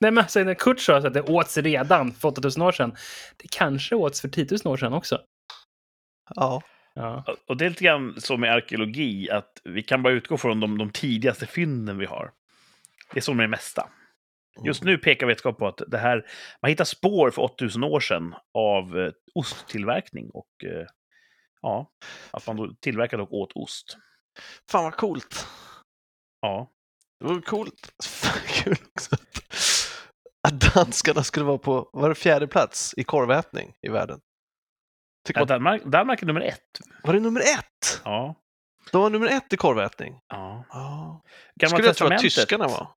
Nej, 0.00 0.10
men 0.10 0.18
alltså, 0.18 0.40
när 0.40 0.54
Kurt 0.54 0.80
sa 0.80 0.96
att 0.96 1.14
det 1.14 1.22
åts 1.22 1.58
redan 1.58 2.12
för 2.12 2.28
8000 2.28 2.62
år 2.62 2.72
sedan, 2.72 2.96
det 3.36 3.48
kanske 3.50 3.94
åts 3.94 4.20
för 4.20 4.28
10 4.28 4.46
000 4.64 4.72
år 4.72 4.76
sedan 4.76 4.92
också. 4.94 5.18
Ja. 6.34 6.62
Ja. 6.98 7.24
Och 7.46 7.56
det 7.56 7.64
är 7.64 7.68
lite 7.68 7.84
grann 7.84 8.20
så 8.20 8.36
med 8.36 8.52
arkeologi, 8.52 9.30
att 9.30 9.60
vi 9.64 9.82
kan 9.82 10.02
bara 10.02 10.12
utgå 10.12 10.36
från 10.36 10.60
de, 10.60 10.78
de 10.78 10.90
tidigaste 10.90 11.46
fynden 11.46 11.98
vi 11.98 12.06
har. 12.06 12.30
Det 13.12 13.18
är 13.18 13.22
så 13.22 13.34
med 13.34 13.44
det 13.44 13.48
mesta. 13.50 13.88
Just 14.64 14.82
nu 14.84 14.98
pekar 14.98 15.26
vetenskap 15.26 15.58
på 15.58 15.66
att 15.66 15.82
det 15.86 15.98
här, 15.98 16.26
man 16.62 16.68
hittar 16.68 16.84
spår 16.84 17.30
för 17.30 17.42
8000 17.42 17.84
år 17.84 18.00
sedan 18.00 18.34
av 18.54 18.98
eh, 18.98 19.12
osttillverkning 19.34 20.30
och 20.30 20.64
eh, 20.64 20.86
ja, 21.62 21.90
att 22.30 22.46
man 22.46 22.56
då 22.56 22.74
tillverkade 22.80 23.22
och 23.22 23.32
åt 23.32 23.52
ost. 23.52 23.98
Fan 24.70 24.84
vad 24.84 24.96
coolt. 24.96 25.46
Ja, 26.40 26.70
Det 27.20 27.26
var 27.26 27.40
coolt. 27.40 27.92
Fan, 28.04 28.40
kul 28.64 28.76
också. 28.94 29.16
Att 30.48 30.74
danskarna 30.74 31.22
skulle 31.22 31.46
vara 31.46 31.58
på, 31.58 31.90
var 31.92 32.14
fjärde 32.14 32.46
plats 32.46 32.94
i 32.96 33.04
korvätning 33.04 33.74
i 33.82 33.88
världen? 33.88 34.20
Tycker 35.28 35.40
ja 35.40 35.44
man, 35.44 35.48
Danmark, 35.48 35.82
Danmark 35.84 36.22
är 36.22 36.26
nummer 36.26 36.40
ett. 36.40 36.80
var 37.02 37.12
det 37.14 37.20
nummer 37.20 37.40
ett? 37.40 38.00
Ja, 38.04 38.34
De 38.92 39.02
var 39.02 39.10
nummer 39.10 39.26
ett 39.28 39.52
i 39.52 39.56
korvätning. 39.56 40.14
ja. 40.28 40.64
Ja. 40.70 41.22
Gamla 41.60 41.76
Skulle 41.76 41.88
jag 41.88 41.96
tro 41.96 42.06
att 42.06 42.18
tyskarna 42.18 42.66
var. 42.68 42.88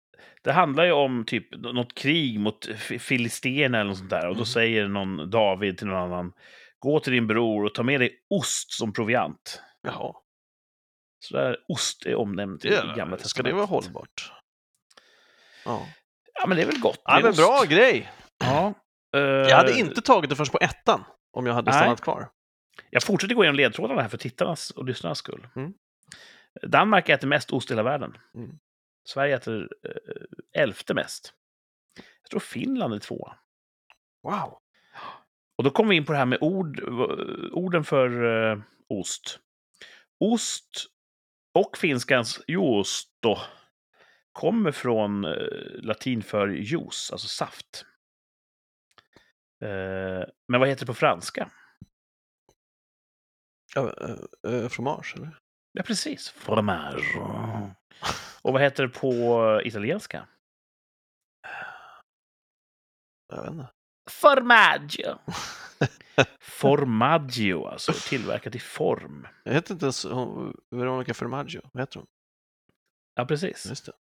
Det 0.44 0.52
handlar 0.52 0.84
ju 0.86 0.92
om 0.92 1.26
typ 1.26 1.48
något 1.56 1.96
krig 1.96 2.40
mot 2.40 2.66
fi- 2.78 3.00
filisterna 3.00 3.80
eller 3.80 3.90
något 3.90 3.98
sånt 3.98 4.10
där. 4.10 4.28
Och 4.28 4.34
då 4.36 4.40
Mm. 4.40 4.46
säger 4.46 4.88
någon 4.88 5.30
David 5.30 5.78
till 5.78 5.88
någon 5.88 5.98
annan, 6.12 6.32
gå 6.80 7.00
till 7.00 7.14
din 7.14 7.28
bror 7.28 7.66
och 7.66 7.74
ta 7.74 7.84
med 7.84 8.02
dig 8.02 8.12
ost 8.30 8.72
som 8.74 8.94
proviant. 8.94 9.62
Jaha. 9.82 10.14
Så 11.20 11.38
där 11.38 11.58
ost 11.68 12.06
är 12.06 12.16
omnämnt 12.16 12.66
i 12.66 12.70
Det, 12.70 12.76
Gamla 12.76 12.88
Testamentet. 12.94 13.28
ska 13.28 13.44
det 13.44 13.54
vara 13.54 13.66
hållbart? 13.66 14.32
Ja, 15.66 15.88
Ja, 16.34 16.48
men 16.48 16.58
det 16.58 16.64
är 16.64 16.68
väl 16.68 16.80
gott 16.80 17.02
ja 17.06 17.20
men 17.22 17.32
ost. 17.32 17.40
bra 17.40 17.64
grej! 17.70 18.12
Ja. 18.40 18.74
eh, 19.16 19.22
Jag 19.22 19.58
hade 19.58 19.80
inte 19.80 20.02
tagit 20.02 20.30
det 20.30 20.36
först 20.36 20.52
på 20.52 20.58
ettan 20.62 21.04
om 21.32 21.46
jag 21.46 21.54
hade 21.54 21.72
Nej. 21.72 21.80
stannat 21.80 22.02
kvar. 22.02 22.30
Jag 22.90 23.04
fortsätter 23.04 23.36
gå 23.36 23.44
igenom 23.44 23.56
ledtrådarna 23.56 24.02
här 24.02 24.10
för 24.10 24.18
tittarnas 24.18 24.72
och 24.72 24.86
lyssnarnas 24.86 25.18
skull. 25.18 25.48
Mm. 25.56 25.74
Danmark 26.62 27.10
äter 27.10 27.28
mest 27.28 27.52
ost 27.52 27.72
i 27.72 27.74
hela 27.74 27.84
världen. 27.84 28.18
Mm. 28.36 28.60
Sverige 29.04 29.36
äter 29.36 29.70
eh, 29.86 30.62
elfte 30.62 30.94
mest. 30.94 31.34
Jag 32.22 32.30
tror 32.30 32.40
Finland 32.40 32.94
är 32.94 33.00
tvåa. 33.00 33.38
Wow! 34.24 34.58
Och 35.58 35.64
då 35.64 35.70
kommer 35.70 35.90
vi 35.90 35.96
in 35.96 36.06
på 36.06 36.12
det 36.12 36.18
här 36.18 36.26
med 36.26 36.38
ord, 36.42 36.80
orden 37.52 37.84
för 37.84 38.24
eh, 38.52 38.60
ost. 38.88 39.40
Ost 40.20 40.86
och 41.54 41.78
finskans 41.78 42.42
juusto 42.48 43.38
kommer 44.32 44.72
från 44.72 45.26
eh, 45.26 45.32
latin 45.82 46.24
för 46.24 46.48
juice, 46.48 47.12
alltså 47.12 47.28
saft. 47.28 47.86
Eh, 49.62 50.24
men 50.48 50.60
vad 50.60 50.70
heter 50.70 50.80
det 50.86 50.86
på 50.86 50.94
franska? 50.94 51.52
Ja, 53.76 53.94
äh, 54.46 54.54
äh, 54.54 54.70
fromage, 54.70 55.14
eller? 55.18 55.38
Ja, 55.72 55.84
precis. 55.84 56.30
Fromage. 56.30 57.16
Och 58.42 58.54
vad 58.54 58.62
heter 58.62 58.84
det 58.84 58.90
på 58.90 59.62
italienska? 59.66 60.28
Jag 63.34 63.42
vet 63.44 63.52
inte. 63.52 63.68
Formaggio. 64.10 65.18
Formaggio, 66.40 67.66
alltså 67.66 67.94
tillverkat 68.10 68.56
i 68.56 68.60
form. 68.60 69.28
Jag 69.44 69.54
heter 69.54 69.74
inte 69.74 69.86
ens 69.86 70.06
Veronica 70.72 71.14
Formaggio. 71.14 71.62
Vad 71.74 71.82
heter 71.82 72.00
hon? 72.00 72.08
Ja, 73.16 73.26
precis. 73.26 73.66
Just 73.66 73.86
det. 73.86 73.94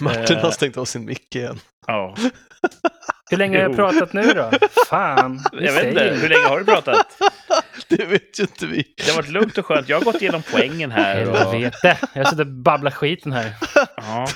Martin 0.00 0.36
Eh. 0.36 0.42
har 0.42 0.50
stängt 0.50 0.76
av 0.76 0.84
sin 0.84 1.04
mick 1.04 1.34
igen. 1.34 1.58
Ja. 1.86 2.16
Hur 3.30 3.36
länge 3.36 3.56
har 3.58 3.62
jag 3.62 3.76
pratat 3.76 4.12
nu 4.12 4.22
då? 4.22 4.50
Fan. 4.86 5.40
Jag 5.52 5.72
vet 5.72 5.86
inte, 5.86 6.04
hur 6.04 6.28
länge 6.28 6.46
har 6.48 6.58
du 6.58 6.64
pratat? 6.64 7.06
Det 7.88 8.04
vet 8.04 8.38
ju 8.38 8.42
inte 8.42 8.66
vi. 8.66 8.94
Det 8.96 9.10
har 9.10 9.16
varit 9.16 9.30
lugnt 9.30 9.58
och 9.58 9.66
skönt. 9.66 9.88
Jag 9.88 9.96
har 9.96 10.04
gått 10.04 10.22
igenom 10.22 10.42
poängen 10.52 10.90
här. 10.90 11.28
Och... 11.30 11.36
Helvete. 11.36 11.98
Jag 12.14 12.28
sitter 12.28 12.42
och 12.42 12.46
babblar 12.52 12.90
skiten 12.90 13.32
här. 13.32 13.52
Ja. 13.96 14.26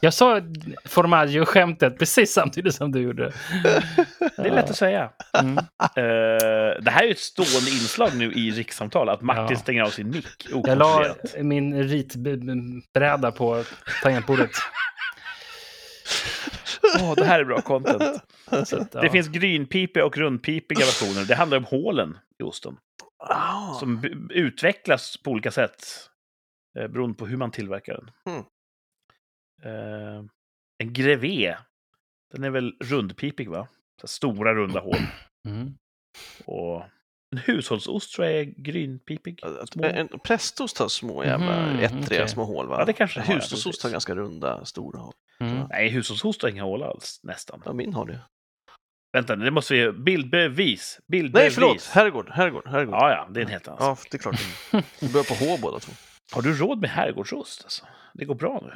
Jag 0.00 0.14
sa 0.14 0.40
formaggio-skämtet 0.84 1.98
precis 1.98 2.32
samtidigt 2.32 2.74
som 2.74 2.92
du 2.92 3.00
gjorde. 3.00 3.32
Det 4.36 4.48
är 4.48 4.50
lätt 4.54 4.70
att 4.70 4.76
säga. 4.76 5.10
Mm. 5.38 5.58
Eh, 5.58 5.62
det 6.82 6.90
här 6.90 7.04
är 7.04 7.10
ett 7.10 7.18
stående 7.18 7.70
inslag 7.70 8.10
nu 8.14 8.32
i 8.32 8.50
rikssamtal, 8.50 9.08
att 9.08 9.22
Martin 9.22 9.46
Ja. 9.50 9.56
stänger 9.56 9.82
av 9.82 9.90
sin 9.90 10.10
mick 10.10 10.48
Jag 10.66 10.78
la 10.78 11.14
min 11.38 11.82
ritbräda 11.88 13.32
på 13.32 13.64
tangentbordet. 14.02 14.50
Åh, 17.00 17.14
det 17.16 17.24
här 17.24 17.40
är 17.40 17.44
bra 17.44 17.60
content. 17.60 18.22
Så 18.68 18.76
att, 18.80 18.94
ja. 18.94 19.00
Det 19.00 19.10
finns 19.10 19.28
grynpipiga 19.28 20.04
och 20.06 20.16
rundpipiga 20.16 20.78
versioner. 20.78 21.24
Det 21.28 21.34
handlar 21.34 21.58
om 21.58 21.64
hålen 21.64 22.18
i 22.38 22.42
osten. 22.42 22.76
Ah, 23.18 23.74
Som 23.74 24.04
utvecklas 24.30 25.16
på 25.16 25.30
olika 25.30 25.50
sätt. 25.50 25.84
Eh, 26.78 26.88
beroende 26.88 27.16
på 27.16 27.26
hur 27.26 27.36
man 27.36 27.50
tillverkar 27.50 27.94
den. 27.94 28.10
Mm. 28.34 28.44
Eh, 29.62 30.24
en 30.78 30.92
grevé. 30.92 31.56
Den 32.34 32.44
är 32.44 32.50
väl 32.50 32.76
rundpipig, 32.80 33.48
va? 33.48 33.68
Stora 34.04 34.54
runda 34.54 34.80
hål. 34.80 34.96
Mm. 35.48 35.74
Och 36.44 36.82
en 37.32 37.38
hushållsost 37.38 38.14
tror 38.14 38.26
jag 38.26 38.40
är 38.40 38.44
grynpipig. 38.44 39.40
Små. 39.72 39.84
en 39.84 40.08
prästost 40.08 40.78
har 40.78 40.88
små 40.88 41.24
jävla 41.24 41.66
Mhm, 41.66 41.78
ettriga 41.78 42.20
okej. 42.22 42.28
små 42.28 42.44
hål, 42.44 42.66
va? 42.68 42.76
Ja, 42.78 42.84
det 42.84 42.92
kanske 42.92 43.20
Hushållsost 43.20 43.82
har 43.82 43.90
ganska 43.90 44.14
runda, 44.14 44.64
stora 44.64 44.98
hål. 45.00 45.12
Mm. 45.40 45.66
Nej, 45.70 45.88
hushållsost 45.88 46.42
har 46.42 46.48
inga 46.48 46.62
hål 46.62 46.82
alls, 46.82 47.20
nästan. 47.22 47.62
Ja, 47.64 47.72
min 47.72 47.94
har 47.94 48.06
det. 48.06 48.20
Vänta, 49.12 49.36
det 49.36 49.50
måste 49.50 49.74
vi... 49.74 49.92
Bildbevis. 49.92 51.00
Bildbevis. 51.06 51.42
Nej, 51.42 51.50
förlåt! 51.50 51.84
Herrgård, 51.84 52.30
herrgård, 52.30 52.66
herrgård. 52.68 52.94
Ja, 52.94 53.10
ja, 53.10 53.28
det 53.30 53.40
är 53.40 53.44
en 53.44 53.50
helt 53.50 53.68
annan. 53.68 53.78
Ja, 53.82 53.96
det 54.10 54.16
är 54.16 54.18
klart. 54.18 54.40
Vi 55.00 55.12
börjar 55.12 55.24
på 55.24 55.44
H 55.44 55.58
båda 55.62 55.78
två. 55.78 55.92
Har 56.32 56.42
du 56.42 56.54
råd 56.58 56.80
med 56.80 56.90
herrgårdsost? 56.90 57.64
Alltså? 57.64 57.84
Det 58.14 58.24
går 58.24 58.34
bra 58.34 58.60
nu. 58.62 58.72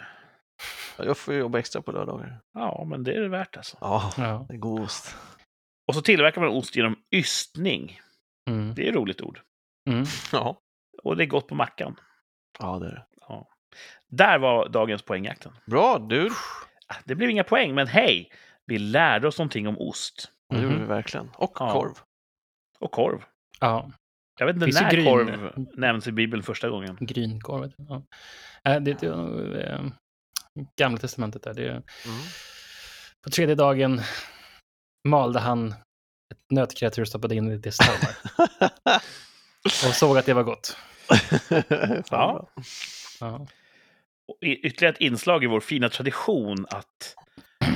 Ja, 0.98 1.04
Jag 1.04 1.18
får 1.18 1.34
ju 1.34 1.40
jobba 1.40 1.58
extra 1.58 1.82
på 1.82 1.92
lördagar. 1.92 2.40
Ja, 2.54 2.84
men 2.88 3.04
det 3.04 3.14
är 3.14 3.20
det 3.20 3.28
värt 3.28 3.56
alltså. 3.56 3.76
Ja, 3.80 4.12
Ja. 4.16 4.46
det 4.48 4.54
är 4.54 4.58
god 4.58 4.80
ost. 4.80 5.16
Och 5.88 5.94
så 5.94 6.02
tillverkar 6.02 6.40
man 6.40 6.50
ost 6.50 6.76
genom 6.76 6.96
ystning. 7.14 8.00
Mm. 8.50 8.74
Det 8.74 8.84
är 8.86 8.88
ett 8.90 8.94
roligt 8.96 9.20
ord. 9.20 9.40
Mm. 9.90 10.04
Ja, 10.32 10.58
Och 11.02 11.16
det 11.16 11.24
är 11.24 11.26
gott 11.26 11.48
på 11.48 11.54
mackan. 11.54 11.96
ja 12.58 12.78
det 12.78 12.86
är 12.86 12.90
det. 12.90 13.04
Där 14.08 14.38
var 14.38 14.68
dagens 14.68 15.02
poängjakten. 15.02 15.52
Bra, 15.66 15.98
du. 15.98 16.30
Ah, 16.86 16.94
Det 17.04 17.14
blev 17.14 17.30
inga 17.30 17.44
poäng, 17.44 17.74
men 17.74 17.86
hej! 17.86 18.32
Vi 18.66 18.78
lärde 18.78 19.28
oss 19.28 19.38
någonting 19.38 19.68
om 19.68 19.78
ost. 19.78 20.32
Det 20.50 20.56
gjorde 20.56 20.68
Mhm. 20.68 20.80
vi 20.80 20.86
verkligen. 20.86 21.30
Och 21.34 21.56
Ja. 21.60 21.72
korv. 21.72 21.94
Och 22.80 22.90
korv. 22.90 23.24
Ja, 23.60 23.90
Jag 24.38 24.46
vet 24.46 24.54
inte 24.54 24.66
Finns 24.66 24.80
när 24.80 24.90
gryn. 24.90 25.04
korv 25.04 25.52
nämns 25.76 26.06
i 26.06 26.12
Bibeln 26.12 26.42
första 26.42 26.68
gången. 26.68 26.96
grynkorv. 27.00 27.72
Ja. 27.76 28.02
Äh, 28.64 28.80
Det, 28.80 29.00
det, 29.00 29.06
äh, 29.70 29.80
Gamla 30.76 30.98
testamentet 30.98 31.42
där. 31.42 31.54
Det, 31.54 31.68
Mm. 31.70 31.82
på 33.24 33.30
tredje 33.30 33.54
dagen 33.54 34.00
malde 35.08 35.40
han 35.40 35.68
ett 36.32 36.50
nötkreatur 36.50 37.02
och 37.02 37.08
stoppade 37.08 37.34
in 37.34 37.50
i 37.50 37.56
det 37.56 37.72
stormar. 37.72 38.16
och 39.64 39.94
såg 39.94 40.18
att 40.18 40.26
det 40.26 40.34
var 40.34 40.42
gott. 40.42 40.76
Ja. 42.10 42.48
Ja. 43.20 43.46
Ytterligare 44.40 44.94
ett 44.94 45.00
inslag 45.00 45.44
i 45.44 45.46
vår 45.46 45.60
fina 45.60 45.88
tradition 45.88 46.66
att 46.70 47.14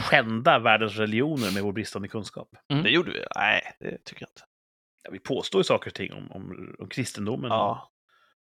skända 0.02 0.58
världens 0.58 0.96
religioner 0.96 1.54
med 1.54 1.62
vår 1.62 1.72
bristande 1.72 2.08
kunskap. 2.08 2.48
Det 2.82 2.90
gjorde 2.90 3.10
vi. 3.10 3.24
Nej, 3.36 3.62
det 3.80 4.04
tycker 4.04 4.22
jag 4.22 4.28
inte. 4.30 4.42
Ja, 5.02 5.10
vi 5.10 5.18
påstår 5.18 5.58
ju 5.60 5.64
saker 5.64 5.90
och 5.90 5.94
ting 5.94 6.12
om, 6.12 6.32
om, 6.32 6.74
om 6.78 6.88
kristendomen 6.88 7.50
Ja, 7.50 7.90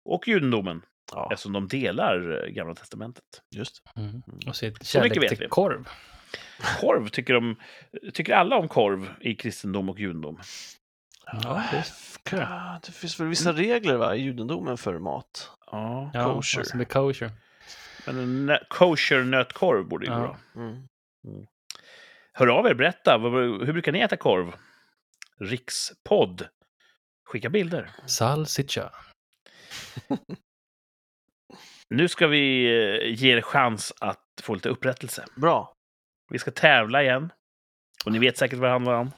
och 0.05 0.29
judendomen, 0.29 0.83
ja 1.13 1.29
eftersom 1.33 1.53
de 1.53 1.69
delar 1.69 2.45
eh, 2.45 2.51
Gamla 2.53 2.75
Testamentet. 2.75 3.25
just 3.57 3.83
det. 3.95 4.01
Mm. 4.01 4.23
Och 4.47 4.55
mycket 4.63 4.87
kärlek 4.87 5.17
vet 5.23 5.29
till 5.29 5.39
vi. 5.39 5.49
korv. 5.49 5.89
Korv, 6.81 7.09
tycker, 7.09 7.35
de, 7.35 7.57
tycker 8.13 8.35
alla 8.35 8.57
om 8.57 8.69
korv 8.69 9.09
i 9.21 9.35
kristendom 9.35 9.89
och 9.89 9.99
judendom? 9.99 10.41
Ja, 11.43 11.63
det, 11.73 11.85
Ja, 12.33 12.81
finns 12.93 13.21
väl 13.21 13.29
vissa 13.29 13.53
regler 13.53 13.97
va, 13.97 14.17
i 14.17 14.21
judendomen 14.23 14.77
för 14.77 14.99
mat. 14.99 15.51
Ja, 15.73 16.11
ja, 16.15 16.35
Kosher. 16.35 16.59
alltså 16.61 16.77
med 16.77 16.89
kosher. 16.89 17.31
Men 18.07 18.19
en 18.19 18.51
nö- 18.51 18.65
kosher 18.69 19.25
nötkorv 19.25 19.89
borde 19.89 20.07
ju 20.07 20.13
gå 20.13 20.19
Ja. 20.19 20.23
bra. 20.55 20.63
Mm. 20.63 20.87
Hör 22.33 22.47
av 22.47 22.67
er, 22.67 22.75
berätta. 22.75 23.19
Hur 23.19 23.73
brukar 23.73 23.93
ni 23.93 24.01
äta 24.01 24.17
korv? 24.17 24.55
Rikspodd. 25.39 26.49
Skicka 27.25 27.49
bilder. 27.51 27.91
Salsiccia. 28.07 28.91
Nu 31.91 32.09
ska 32.09 32.27
vi 32.27 32.65
eh, 32.65 33.15
ge 33.23 33.37
er 33.37 33.41
chans 33.43 33.93
att 34.01 34.25
få 34.43 34.55
lite 34.55 34.69
upprättelse. 34.69 35.25
Bra. 35.37 35.73
Vi 36.31 36.39
ska 36.39 36.51
tävla 36.51 37.03
igen. 37.03 37.33
Och 38.05 38.13
ni 38.13 38.19
vet 38.19 38.39
säkert 38.39 38.59
vad 38.59 38.69
det 38.69 38.73
handlar 38.73 38.95
om. 38.95 39.11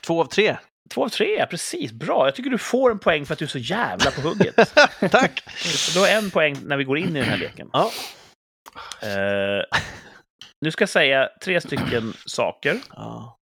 Två 0.00 0.20
av 0.20 0.26
tre. 0.26 0.56
Två 0.92 1.04
av 1.04 1.08
tre, 1.08 1.46
precis. 1.46 1.92
Bra. 1.92 2.26
Jag 2.26 2.34
tycker 2.34 2.50
du 2.50 2.58
får 2.58 2.90
en 2.90 2.98
poäng 2.98 3.26
för 3.26 3.32
att 3.32 3.38
du 3.38 3.44
är 3.44 3.48
så 3.48 3.58
jävla 3.58 4.10
på 4.10 4.20
hugget. 4.20 4.74
Tack! 5.10 5.42
Så 5.56 5.92
du 5.98 6.00
har 6.06 6.08
en 6.18 6.30
poäng 6.30 6.56
när 6.64 6.76
vi 6.76 6.84
går 6.84 6.98
in 6.98 7.16
i 7.16 7.20
den 7.20 7.28
här 7.28 7.36
leken. 7.36 7.70
Ja. 7.72 7.90
Eh, 9.02 9.64
nu 10.60 10.70
ska 10.70 10.82
jag 10.82 10.88
säga 10.88 11.28
tre 11.44 11.60
stycken 11.60 12.12
saker 12.26 12.78
Ja. 12.90 13.38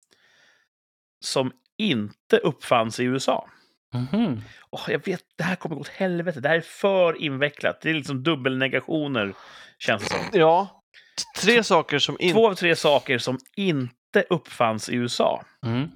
som 1.24 1.52
inte 1.78 2.36
uppfanns 2.38 3.00
i 3.00 3.04
USA. 3.04 3.48
Mhm. 3.94 4.42
Åh, 4.70 4.80
jag 4.88 5.04
vet, 5.06 5.22
det 5.38 5.44
här 5.44 5.56
kommer 5.56 5.74
gå 5.74 5.80
åt 5.80 5.88
helvete. 5.88 6.40
Det 6.40 6.48
här 6.48 6.56
är 6.56 6.60
för 6.60 7.22
invecklat. 7.22 7.80
Det 7.82 7.90
är 7.90 7.94
liksom 7.94 8.22
dubbelnegationer, 8.22 9.34
känns 9.78 10.02
det 10.02 10.08
som. 10.08 10.40
ja. 10.40 10.82
T- 11.18 11.40
Tre 11.40 11.64
saker 11.64 11.98
som 11.98 12.16
inte... 12.20 12.34
Två 12.34 12.50
av 12.50 12.54
tre 12.54 12.76
saker 12.76 13.18
som 13.18 13.38
inte 13.56 14.24
uppfanns 14.30 14.88
i 14.88 14.94
USA. 14.94 15.44
Mm. 15.66 15.88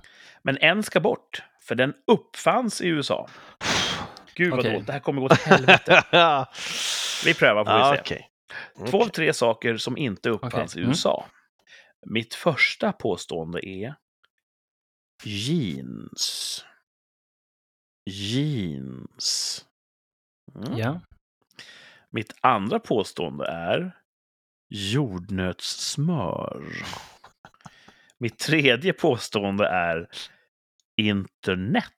Men 0.45 0.59
en 0.61 0.83
ska 0.83 1.01
bort, 1.01 1.43
för 1.61 1.75
den 1.75 1.95
uppfanns 2.07 2.81
i 2.81 2.87
USA. 2.89 3.29
Gud 4.35 4.51
vad 4.51 4.59
Okej. 4.61 4.73
dåligt. 4.73 4.87
Det 4.87 4.93
här 4.93 5.01
kommer 5.01 5.21
gå 5.21 5.27
åt 5.27 5.41
helvete. 5.41 6.03
Vi 7.25 7.35
prövar 7.35 7.65
får 7.65 7.91
vi 7.91 7.97
se. 7.97 8.01
okej. 8.03 8.29
Två 8.91 9.03
av 9.03 9.09
tre 9.09 9.33
saker 9.33 9.77
som 9.77 9.97
inte 9.97 10.31
uppfanns 10.31 10.73
Okej. 10.73 10.81
i 10.81 10.83
Mm. 10.83 10.91
USA. 10.91 11.27
Mitt 12.07 12.35
första 12.35 12.93
påstående 12.93 13.67
är 13.69 13.95
jeans. 15.25 16.65
Jeans. 18.11 19.65
Mm. 20.55 20.79
Ja. 20.79 21.01
Mitt 22.11 22.35
andra 22.41 22.79
påstående 22.81 23.47
är 23.47 23.97
jordnötssmör. 24.69 26.63
Mitt 28.23 28.39
tredje 28.39 28.93
påstående 28.93 29.67
är 29.67 30.09
internet. 31.01 31.93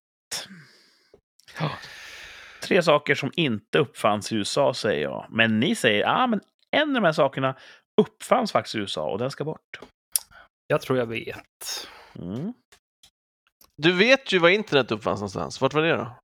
Tre 2.63 2.83
saker 2.83 3.15
som 3.15 3.33
inte 3.37 3.79
uppfanns 3.79 4.33
i 4.33 4.37
USA, 4.37 4.75
säger 4.75 5.03
jag. 5.03 5.27
Men 5.31 5.61
ni 5.61 5.75
säger, 5.75 6.07
ah, 6.07 6.27
men 6.27 6.41
en 6.71 6.89
av 6.89 6.95
de 6.95 7.05
här 7.05 7.13
sakerna 7.13 7.57
uppfanns 8.01 8.53
faktiskt 8.53 8.75
i 8.75 8.79
USA 8.79 9.11
och 9.11 9.19
den 9.19 9.31
ska 9.31 9.45
bort. 9.45 9.81
Jag 10.67 10.81
tror 10.81 10.99
jag 10.99 11.07
vet. 11.07 11.89
Mm. 12.19 12.55
Du 13.77 13.93
vet 13.93 14.33
ju 14.33 14.39
var 14.39 14.49
internet 14.49 14.91
uppfanns 14.91 15.21
någonstans. 15.21 15.61
Vart 15.61 15.75
var 15.75 15.83
det 15.83 15.97
då? 15.97 16.17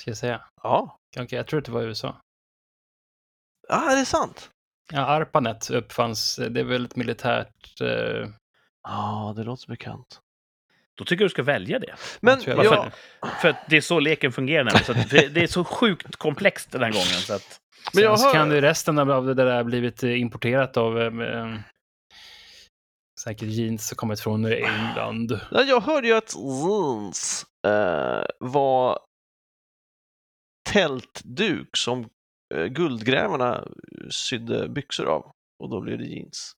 Ska 0.00 0.10
jag 0.10 0.18
säga? 0.18 0.48
Ja, 0.62 0.98
Okej, 1.18 1.36
jag 1.36 1.46
tror 1.46 1.58
att 1.58 1.64
det 1.66 1.72
var 1.72 1.82
i 1.82 1.86
USA. 1.86 2.20
ja 3.68 3.90
är 3.90 3.96
det 3.96 4.06
sant? 4.06 4.50
Ja, 4.92 5.00
ARPANET 5.00 5.70
uppfanns, 5.70 6.36
det 6.36 6.60
är 6.60 6.64
väl 6.64 6.84
ett 6.84 6.96
militärt... 6.96 7.80
Eh, 7.80 8.28
Ja, 8.82 9.32
det 9.36 9.44
låter 9.44 9.68
bekant. 9.68 10.20
Då 10.94 11.04
tycker 11.04 11.22
jag 11.22 11.26
du 11.26 11.32
ska 11.32 11.42
välja 11.42 11.78
det. 11.78 11.94
Men 12.20 12.40
jag 12.46 12.64
jag, 12.64 12.92
För 13.40 13.48
att 13.48 13.56
det 13.68 13.76
är 13.76 13.80
så 13.80 14.00
leken 14.00 14.32
fungerar. 14.32 14.70
Så 14.70 14.92
att 14.92 15.10
det, 15.10 15.42
är 15.42 15.46
så 15.46 15.64
sjukt 15.64 16.16
komplext 16.16 16.70
den 16.70 16.82
här 16.82 16.90
gången. 16.90 17.04
Så 17.04 17.34
att, 17.34 17.60
Men 17.84 18.00
Sen 18.00 18.02
jag 18.02 18.20
så 18.20 18.26
hör- 18.26 18.32
kan 18.34 18.50
ju 18.50 18.60
resten 18.60 18.98
av 18.98 19.26
det 19.26 19.34
där 19.34 19.64
blivit 19.64 20.02
eh, 20.02 20.20
importerat 20.20 20.76
av 20.76 21.00
eh, 21.00 21.06
eh, 21.06 21.54
säkert 23.20 23.48
jeans 23.48 23.88
som 23.88 23.96
kommit 23.96 24.20
från 24.20 24.44
England. 24.46 25.40
Ja, 25.50 25.62
jag 25.62 25.80
hörde 25.80 26.06
ju 26.06 26.14
att 26.14 26.34
jeans 26.36 27.46
eh, 27.66 28.24
var 28.40 28.98
tältduk 30.70 31.76
som 31.76 32.08
eh, 32.54 32.64
guldgrävarna 32.64 33.68
sydde 34.10 34.68
byxor 34.68 35.06
av 35.06 35.30
och 35.62 35.70
då 35.70 35.80
blev 35.80 35.98
det 35.98 36.04
jeans. 36.04 36.52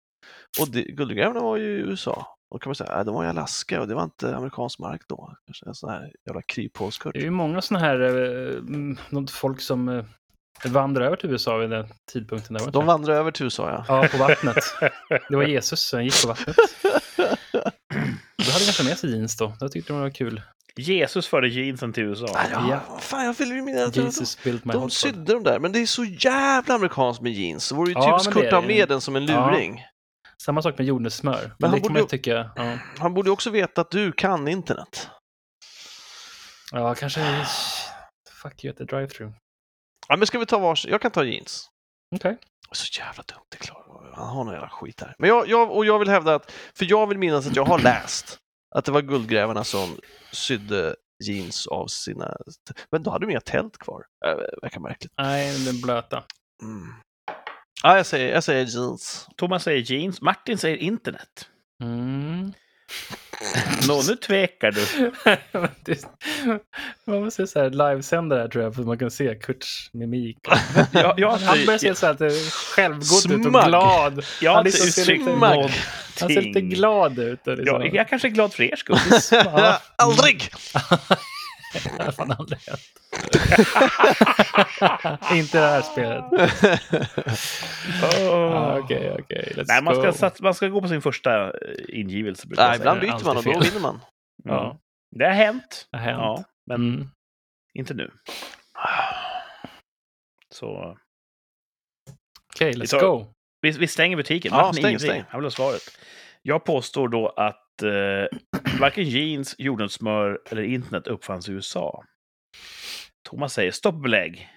Och 0.60 0.68
det, 0.68 0.82
guldgrävarna 0.82 1.40
var 1.40 1.56
ju 1.56 1.64
i 1.64 1.80
USA. 1.80 2.36
Och 2.50 2.62
kan 2.62 2.70
man 2.70 2.74
säga, 2.74 2.98
äh, 2.98 3.04
de 3.04 3.14
var 3.14 3.24
i 3.24 3.28
Alaska 3.28 3.80
och 3.80 3.88
det 3.88 3.94
var 3.94 4.04
inte 4.04 4.36
amerikansk 4.36 4.78
mark 4.78 5.02
då. 5.08 5.34
Kanske 5.46 5.66
en 5.66 5.74
sån 5.74 5.90
här 5.90 6.12
jävla 6.26 6.42
kryphålskurt. 6.42 7.14
Det 7.14 7.20
är 7.20 7.24
ju 7.24 7.30
många 7.30 7.62
sådana 7.62 7.86
här 7.86 8.00
eh, 8.00 8.56
mm, 8.56 9.26
folk 9.30 9.60
som 9.60 9.88
eh, 9.88 10.04
vandrar 10.64 11.06
över 11.06 11.16
till 11.16 11.30
USA 11.30 11.56
vid 11.56 11.70
den 11.70 11.86
tidpunkten. 12.12 12.54
Där, 12.54 12.70
De 12.70 12.86
vandrar 12.86 13.14
över 13.14 13.30
till 13.30 13.44
USA, 13.44 13.70
ja. 13.70 14.02
Ja, 14.02 14.08
på 14.08 14.16
vattnet. 14.18 14.64
Det 15.28 15.36
var 15.36 15.44
Jesus 15.44 15.80
som 15.80 16.04
gick 16.04 16.22
på 16.22 16.28
vattnet. 16.28 16.56
Då 18.36 18.50
hade 18.52 18.64
kanske 18.64 18.84
med 18.84 18.98
sig 18.98 19.10
jeans 19.10 19.36
då. 19.36 19.52
Då 19.60 19.68
tyckte 19.68 19.92
de 19.92 19.96
det 19.96 20.02
var 20.02 20.10
kul. 20.10 20.42
Jesus 20.76 21.26
förde 21.26 21.48
jeansen 21.48 21.92
till 21.92 22.02
USA. 22.02 22.26
Ah, 22.34 22.44
ja. 22.52 22.82
Ja. 22.88 22.98
Fan, 23.00 23.24
jag 23.24 23.34
vill 23.34 23.48
ju 23.48 23.80
att 23.80 23.94
de, 23.94 24.00
Jesus 24.00 24.38
de 24.42 24.72
rod. 24.72 24.92
sydde 24.92 25.32
de 25.32 25.42
där, 25.42 25.58
men 25.58 25.72
det 25.72 25.78
är 25.78 25.86
så 25.86 26.04
jävla 26.04 26.74
amerikanskt 26.74 27.22
med 27.22 27.32
jeans. 27.32 27.68
Det 27.68 27.74
vore 27.74 27.90
ju 27.90 27.94
Ja, 27.94 28.18
typiskt 28.18 28.32
Kurt 28.32 28.44
är 28.44 28.52
ha 28.52 28.62
med 28.62 28.88
den 28.88 29.00
som 29.00 29.16
en 29.16 29.26
Ja. 29.26 29.50
Samma 30.42 30.62
sak 30.62 30.78
med 30.78 30.86
jordnötssmör. 30.86 31.52
Men, 31.58 31.70
han 31.70 31.80
borde 31.80 32.06
tycka. 32.06 32.50
Ja, 32.56 32.78
Han 32.98 33.14
borde 33.14 33.30
också 33.30 33.50
veta 33.50 33.80
att 33.80 33.90
du 33.90 34.12
kan 34.12 34.48
internet. 34.48 35.08
ja 36.72 36.94
kanske... 36.94 37.46
Fuck 38.42 38.64
you 38.64 38.70
at 38.72 38.76
the 38.76 38.84
drive-thru. 38.84 39.32
Ja, 40.08 40.16
men 40.16 40.26
ska 40.26 40.38
vi 40.38 40.46
ta 40.46 40.58
vars? 40.58 40.86
Jag 40.86 41.00
kan 41.00 41.10
ta 41.10 41.24
jeans. 41.24 41.68
Okej. 42.16 42.38
Så 42.72 43.00
jävla 43.00 43.22
dumt, 43.22 43.44
det 43.48 43.56
är 43.56 43.60
klart. 43.60 43.86
Han 44.14 44.28
har 44.28 44.44
någon 44.44 44.54
jävla 44.54 44.68
skit 44.68 45.00
här. 45.00 45.14
Men 45.18 45.28
jag, 45.28 45.48
jag, 45.48 45.70
och 45.70 45.84
jag 45.86 45.98
vill 45.98 46.08
hävda 46.08 46.34
att, 46.34 46.52
för 46.74 46.86
jag 46.90 47.06
vill 47.06 47.18
minnas 47.18 47.46
att 47.46 47.56
jag 47.56 47.64
har 47.64 47.78
läst 47.78 48.38
att 48.74 48.84
det 48.84 48.92
var 48.92 49.02
guldgrävarna 49.02 49.64
som 49.64 49.96
sydde 50.32 50.96
jeans 51.24 51.66
av 51.66 51.86
sina... 51.86 52.36
Men 52.90 53.02
då 53.02 53.10
hade 53.10 53.26
de 53.26 53.30
inga 53.30 53.40
tält 53.40 53.78
kvar. 53.78 54.04
Äh, 54.26 54.36
verkar 54.62 54.80
märkligt. 54.80 55.12
Nej, 55.18 55.64
den 55.64 55.80
blöta. 55.80 56.24
Mm. 56.62 56.94
Ja, 57.84 57.96
jag 57.96 58.06
säger, 58.06 58.32
jag 58.34 58.44
säger 58.44 58.64
jeans. 58.64 59.28
Thomas 59.36 59.62
säger 59.62 59.92
jeans. 59.92 60.20
Martin 60.20 60.58
säger 60.58 60.76
internet. 60.76 61.48
Mm. 61.82 62.52
Nå, 63.88 64.02
nu 64.08 64.16
tvekar 64.16 64.70
du. 64.72 65.10
Det- 65.84 66.04
man 67.06 67.24
måste 67.24 67.46
så 67.46 67.58
här 67.60 67.70
livesända 67.70 68.36
det 68.36 68.42
här 68.42 68.48
tror 68.48 68.64
jag, 68.64 68.74
för 68.74 68.80
att 68.82 68.86
man 68.86 68.98
kan 68.98 69.10
se 69.10 69.34
Kurts 69.34 69.90
mimik. 69.92 70.38
Jag, 70.92 71.14
jag, 71.18 71.30
Han 71.30 71.38
börjar 71.66 71.72
inte, 71.72 71.78
se 71.78 71.94
så 71.94 72.06
här 72.06 72.12
lite 72.12 72.50
självgott 72.50 73.26
ut 73.30 73.46
och 73.46 73.52
glad. 73.64 74.24
jag 74.40 74.54
han 74.54 74.64
liksom 74.64 74.86
ser 74.86 75.04
lite-. 75.12 75.30
Han 76.20 76.28
ser 76.28 76.42
lite 76.42 76.60
glad 76.60 77.18
ut. 77.18 77.40
Liksom. 77.46 77.66
Jag, 77.66 77.94
jag 77.94 78.08
kanske 78.08 78.28
är 78.28 78.30
glad 78.30 78.52
för 78.52 78.62
er 78.62 78.76
skull. 78.76 78.96
Ja. 79.30 79.80
Aldrig! 79.96 80.50
Det 81.98 82.04
har 82.04 82.12
fan 82.12 82.30
aldrig 82.38 82.60
hänt. 82.60 82.80
Inte 85.32 85.60
det 85.60 85.66
här 85.66 85.82
spelet. 85.82 86.24
Ah, 88.02 88.78
Okej, 88.78 89.16
okej. 89.20 89.52
Let's 89.56 89.64
Nej, 89.68 89.82
man 89.82 89.94
ska, 89.94 90.12
sats, 90.12 90.40
man 90.40 90.54
ska 90.54 90.68
gå 90.68 90.80
på 90.80 90.88
sin 90.88 91.02
första 91.02 91.44
eh, 91.46 91.52
ingivelse. 91.88 92.46
Nej, 92.48 92.56
säga. 92.56 92.74
ibland 92.76 93.00
byter 93.00 93.24
man 93.24 93.36
och 93.36 93.44
då 93.44 93.60
vinner 93.60 93.80
man. 93.80 94.00
Ja. 94.44 94.50
Ja. 94.54 94.78
Det 95.18 95.24
har 95.24 95.32
hänt. 95.32 95.88
Det 95.90 95.96
har 95.98 96.04
hänt. 96.04 96.18
Ja, 96.18 96.44
men 96.66 96.80
Mm. 96.94 97.08
inte 97.78 97.94
nu. 97.94 98.10
Så 100.54 100.96
Okej, 102.54 102.72
Vi 102.72 102.80
let's 102.80 102.90
tar- 102.90 103.00
go. 103.00 103.26
vi, 103.60 103.70
vi 103.70 103.86
stänger 103.88 104.16
butiken. 104.16 104.52
Ja, 104.54 104.62
Martin 104.62 104.82
stäng, 104.82 104.98
stäng. 104.98 105.24
Han 105.28 105.40
vill 105.40 105.44
ha 105.46 105.50
svaret. 105.50 105.82
Jag 106.42 106.64
påstår 106.64 107.08
då 107.08 107.28
att 107.28 107.82
eh, 107.82 108.53
varken 108.80 109.04
jeans, 109.04 109.54
jordnötssmör 109.58 110.40
eller 110.50 110.62
internet 110.62 111.06
uppfanns 111.06 111.48
i 111.48 111.52
USA. 111.52 112.04
Thomas 113.28 113.52
säger 113.54 113.70
stoppbelägg. 113.70 114.48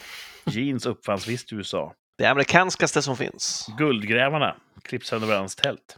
Jeans 0.45 0.85
uppfanns 0.85 1.27
visst 1.27 1.53
i 1.53 1.55
USA. 1.55 1.93
Det 2.17 2.25
amerikanskaste 2.25 3.01
som 3.01 3.17
finns. 3.17 3.67
Guldgrävarna 3.77 4.55
klippt 4.81 5.05
sönder 5.05 5.27
varandras 5.27 5.55
tält. 5.55 5.97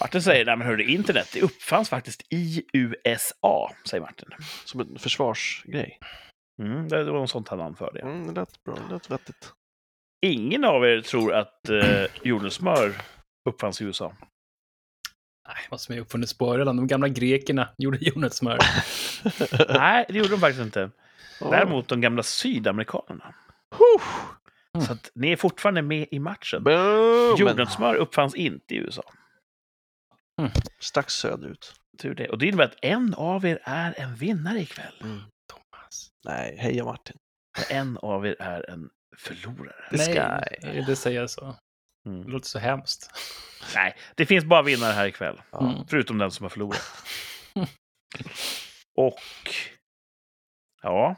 Martin 0.00 0.22
säger, 0.22 0.44
nej 0.44 0.56
men 0.56 0.66
hörru, 0.66 0.82
internet, 0.82 1.30
det 1.32 1.42
uppfanns 1.42 1.88
faktiskt 1.88 2.22
i 2.32 2.64
USA, 2.72 3.72
säger 3.90 4.00
Martin. 4.00 4.28
Som 4.64 4.80
en 4.80 4.98
försvarsgrej. 4.98 5.98
Mm, 6.62 6.88
det 6.88 7.04
var 7.04 7.20
något 7.20 7.30
sånt 7.30 7.48
han 7.48 7.60
anförde. 7.60 7.98
ja. 7.98 8.06
Mm, 8.06 8.26
det 8.26 8.40
lät 8.40 8.64
bra, 8.64 8.74
det 8.74 8.94
lät 8.94 9.10
vettigt. 9.10 9.52
Ingen 10.26 10.64
av 10.64 10.84
er 10.84 11.00
tror 11.00 11.34
att 11.34 11.68
eh, 11.68 12.04
jordnötssmör 12.22 12.94
uppfanns 13.48 13.80
i 13.80 13.84
USA. 13.84 14.12
Nej, 15.48 15.56
vad 15.70 15.80
som 15.80 15.94
är 15.94 16.00
uppfunnits 16.00 16.38
på 16.38 16.56
redan. 16.56 16.76
De 16.76 16.86
gamla 16.86 17.08
grekerna 17.08 17.68
gjorde 17.78 17.98
jordnötssmör. 18.00 18.58
Nej, 19.78 20.06
det 20.08 20.14
gjorde 20.14 20.30
de 20.30 20.40
faktiskt 20.40 20.62
inte. 20.62 20.90
Däremot 21.40 21.88
de 21.88 22.00
gamla 22.00 22.22
sydamerikanerna. 22.22 23.34
Huh. 23.70 24.84
Så 24.86 24.92
att 24.92 25.10
ni 25.14 25.32
är 25.32 25.36
fortfarande 25.36 25.82
med 25.82 26.06
i 26.10 26.18
matchen. 26.18 26.64
Boom! 26.64 27.36
Jordnötssmör 27.38 27.94
uppfanns 27.94 28.34
inte 28.34 28.74
i 28.74 28.78
USA. 28.78 29.02
Strax 30.78 31.14
söderut. 31.14 31.74
Tur 31.98 32.14
det. 32.14 32.28
Och 32.28 32.38
det 32.38 32.46
innebär 32.46 32.64
att 32.64 32.76
en 32.82 33.14
av 33.14 33.46
er 33.46 33.58
är 33.62 34.00
en 34.00 34.14
vinnare 34.14 34.60
ikväll. 34.60 34.94
Mm. 35.02 35.18
Thomas. 35.18 36.10
Nej, 36.24 36.56
heja 36.58 36.84
Martin. 36.84 37.16
En 37.70 37.98
av 37.98 38.26
er 38.26 38.36
är 38.38 38.70
en 38.70 38.90
förlorare. 39.16 39.88
Nej, 39.92 40.84
det 40.86 40.96
säger 40.96 41.20
jag 41.20 41.30
så. 41.30 41.56
Det 42.04 42.10
Mm. 42.10 42.28
låter 42.28 42.48
så 42.48 42.58
hemskt. 42.58 43.10
Nej, 43.74 43.96
det 44.14 44.26
finns 44.26 44.44
bara 44.44 44.62
vinnare 44.62 44.92
här 44.92 45.06
ikväll. 45.06 45.42
Mm. 45.60 45.86
Förutom 45.88 46.18
den 46.18 46.30
som 46.30 46.44
har 46.44 46.50
förlorat. 46.50 46.92
Och... 48.96 49.20
Ja. 50.82 51.16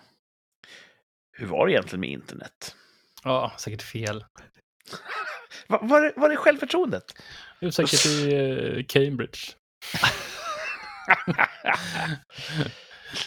Hur 1.32 1.46
var 1.46 1.66
det 1.66 1.72
egentligen 1.72 2.00
med 2.00 2.10
internet? 2.10 2.76
Ja, 3.24 3.52
säkert 3.58 3.82
fel. 3.82 4.24
Va, 5.68 5.78
var, 5.82 6.00
det, 6.00 6.12
var 6.16 6.28
det 6.28 6.36
självförtroendet? 6.36 7.22
Det 7.60 7.72
säkert 7.72 8.06
i 8.06 8.34
eh, 8.34 8.84
Cambridge. 8.88 9.38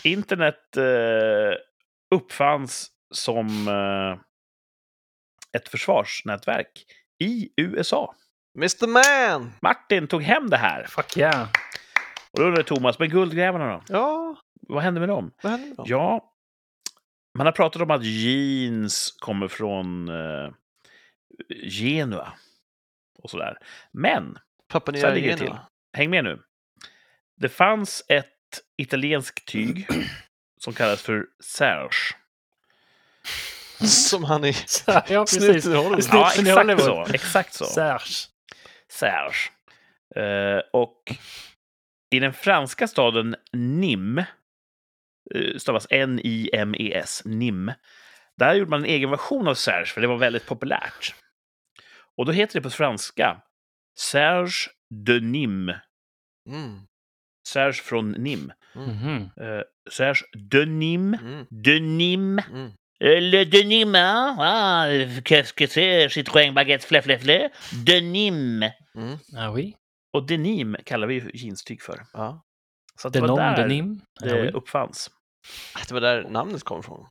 Internet 0.03 0.77
eh, 0.77 1.57
uppfanns 2.15 2.87
som 3.13 3.67
eh, 3.67 4.19
ett 5.57 5.69
försvarsnätverk 5.69 6.85
i 7.19 7.49
USA. 7.57 8.15
Mr 8.57 8.87
Man! 8.87 9.51
Martin 9.61 10.07
tog 10.07 10.23
hem 10.23 10.49
det 10.49 10.57
här. 10.57 10.83
Fuck 10.83 11.17
yeah. 11.17 11.47
Och 12.31 12.39
då 12.39 12.45
undrar 12.45 12.63
Thomas, 12.63 12.99
men 12.99 13.09
guldgrävarna 13.09 13.73
då? 13.73 13.83
Ja, 13.87 14.35
Vad 14.61 14.83
hände 14.83 14.99
med 14.99 15.09
dem? 15.09 15.31
vad 15.43 15.51
hände 15.51 15.67
med 15.67 15.77
dem? 15.77 15.85
Ja, 15.89 16.33
man 17.37 17.45
har 17.45 17.51
pratat 17.53 17.81
om 17.81 17.91
att 17.91 18.03
jeans 18.03 19.11
kommer 19.19 19.47
från 19.47 20.09
eh, 20.09 20.51
Genua 21.69 22.33
och 23.23 23.29
sådär. 23.29 23.57
Men, 23.91 24.37
Pappa 24.67 24.93
så 24.93 25.07
här 25.07 25.15
ligger 25.15 25.31
det 25.31 25.37
till. 25.37 25.55
häng 25.93 26.09
med 26.09 26.23
nu. 26.23 26.41
Det 27.37 27.49
fanns 27.49 28.03
ett 28.07 28.27
italienskt 28.77 29.45
tyg 29.47 29.87
som 30.61 30.73
kallas 30.73 31.01
för 31.01 31.25
Serge. 31.43 32.15
Som 33.87 34.23
han 34.23 34.45
i 34.45 34.53
ja, 34.87 35.01
precis. 35.05 35.43
snuten 35.43 35.71
i 35.71 35.75
Hollywood. 35.75 36.03
Snuten 36.03 36.45
Ja, 36.45 36.73
exakt 36.73 36.83
så. 36.83 37.13
Exakt 37.13 37.53
så. 37.53 37.65
Serge. 37.65 38.27
Serge. 38.91 39.49
Eh, 40.15 40.61
och 40.73 41.15
i 42.15 42.19
den 42.19 42.33
franska 42.33 42.87
staden 42.87 43.35
Nîmes, 43.53 44.25
eh, 45.35 45.57
stavas 45.57 45.87
N-I-M-E-S, 45.89 47.21
Nîmes, 47.25 47.75
där 48.37 48.53
gjorde 48.53 48.69
man 48.69 48.79
en 48.79 48.89
egen 48.89 49.09
version 49.09 49.47
av 49.47 49.53
Serge, 49.55 49.85
för 49.85 50.01
det 50.01 50.07
var 50.07 50.17
väldigt 50.17 50.45
populärt. 50.45 51.15
Och 52.17 52.25
då 52.25 52.31
heter 52.31 52.53
det 52.53 52.61
på 52.61 52.69
franska 52.69 53.41
Serge 53.99 54.69
de 55.05 55.19
Nîmes. 55.19 55.79
Mm. 56.49 56.79
Serge 57.47 57.73
från 57.83 58.15
Nîmes. 58.15 58.53
Mhm. 58.75 59.29
Eh, 59.41 59.61
Serge 59.91 60.25
Denim. 60.51 61.13
Mm. 61.13 61.45
Denim. 61.49 62.39
Mm. 62.39 62.71
Euh, 63.03 63.19
Le 63.21 63.45
denim, 63.45 63.95
hein? 63.95 64.35
Ah, 64.39 64.87
qu'est-ce 65.25 65.53
que 65.53 65.67
c'est? 65.67 66.09
Citroën 66.09 66.53
baguette 66.53 66.85
flä, 66.85 67.01
flä, 67.01 67.17
flä. 67.19 67.49
Denim. 67.85 68.63
Mm. 68.95 69.17
Ah 69.37 69.51
oui. 69.53 69.75
Och 70.13 70.27
denim 70.27 70.75
kallar 70.85 71.07
vi 71.07 71.13
ju 71.13 71.31
jeanstyg 71.33 71.81
för. 71.81 72.05
Ja. 72.13 72.45
Så 73.01 73.07
att 73.07 73.13
det 73.13 73.19
Denom, 73.19 73.37
var 73.37 73.43
där 73.55 73.57
denim. 73.63 74.01
Ah 74.21 74.25
det 74.25 74.41
oui. 74.41 74.51
uppfanns. 74.51 75.11
Det 75.87 75.93
var 75.93 76.01
där 76.01 76.23
namnet 76.29 76.63
kom 76.63 76.79
ifrån. 76.79 77.07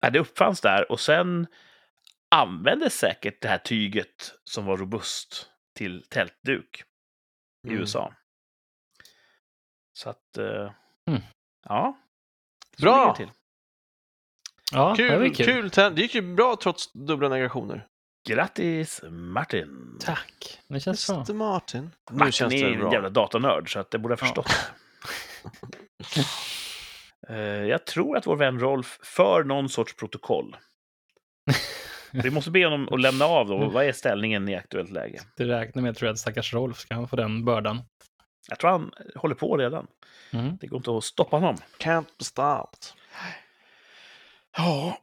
Ja, 0.00 0.10
det 0.10 0.18
uppfanns 0.18 0.60
där 0.60 0.92
och 0.92 1.00
sen 1.00 1.46
användes 2.30 2.94
säkert 2.98 3.40
det 3.42 3.48
här 3.48 3.58
tyget 3.58 4.32
som 4.44 4.64
var 4.66 4.76
robust 4.76 5.50
till 5.76 6.02
tältduk 6.08 6.82
i 7.66 7.68
Mm. 7.68 7.80
USA. 7.80 8.14
Så 9.92 10.10
att, 10.10 10.38
eh, 10.38 10.72
Mm. 11.10 11.22
ja. 11.68 11.98
Så 12.76 12.82
Bra! 12.82 13.16
Ja, 14.72 14.94
Kul, 14.96 15.34
kul. 15.34 15.70
kul. 15.70 15.94
Det 15.94 16.02
gick 16.02 16.14
ju 16.14 16.22
bra 16.34 16.56
trots 16.62 16.92
dubbla 16.92 17.28
negationer. 17.28 17.86
Grattis 18.28 19.00
Martin! 19.10 19.98
Tack. 20.00 20.58
Det 20.68 20.80
känns 20.80 21.06
bra. 21.26 21.34
Martin. 21.34 21.90
Nu 22.10 22.16
Martin 22.18 22.32
känns 22.32 22.54
är 22.54 22.66
en 22.72 22.78
bra. 22.78 22.92
jävla 22.92 23.08
datanörd 23.10 23.72
så 23.72 23.78
att 23.78 23.90
det 23.90 23.98
borde 23.98 24.12
ha 24.12 24.16
förstått. 24.16 24.50
Eh, 27.28 27.36
Jag 27.46 27.84
tror 27.86 28.16
att 28.16 28.26
vår 28.26 28.36
vän 28.36 28.60
Rolf 28.60 28.98
för 29.02 29.44
någon 29.44 29.68
sorts 29.68 29.96
protokoll. 29.96 30.56
Vi 32.12 32.30
måste 32.30 32.50
be 32.50 32.64
honom 32.64 32.88
att 32.92 33.00
lämna 33.00 33.24
av 33.24 33.46
då. 33.48 33.68
Vad 33.68 33.84
är 33.84 33.92
ställningen 33.92 34.48
i 34.48 34.54
aktuellt 34.56 34.90
läge? 34.90 35.20
Det 35.36 35.44
räknar 35.44 35.82
med, 35.82 35.96
tror 35.96 36.06
jag, 36.06 36.12
att 36.12 36.18
stackars 36.18 36.54
Rolf 36.54 36.78
ska 36.78 36.94
han 36.94 37.08
få 37.08 37.16
den 37.16 37.44
bördan. 37.44 37.82
Jag 38.48 38.58
tror 38.58 38.70
han 38.70 38.90
håller 39.16 39.34
på 39.34 39.56
redan. 39.56 39.86
Mm. 40.30 40.56
Det 40.60 40.66
går 40.66 40.76
inte 40.76 40.96
att 40.96 41.04
stoppa 41.04 41.36
honom. 41.36 41.56
Can't 41.78 42.06
be 42.18 42.24
stopped. 42.24 42.80
Ja. 44.56 44.98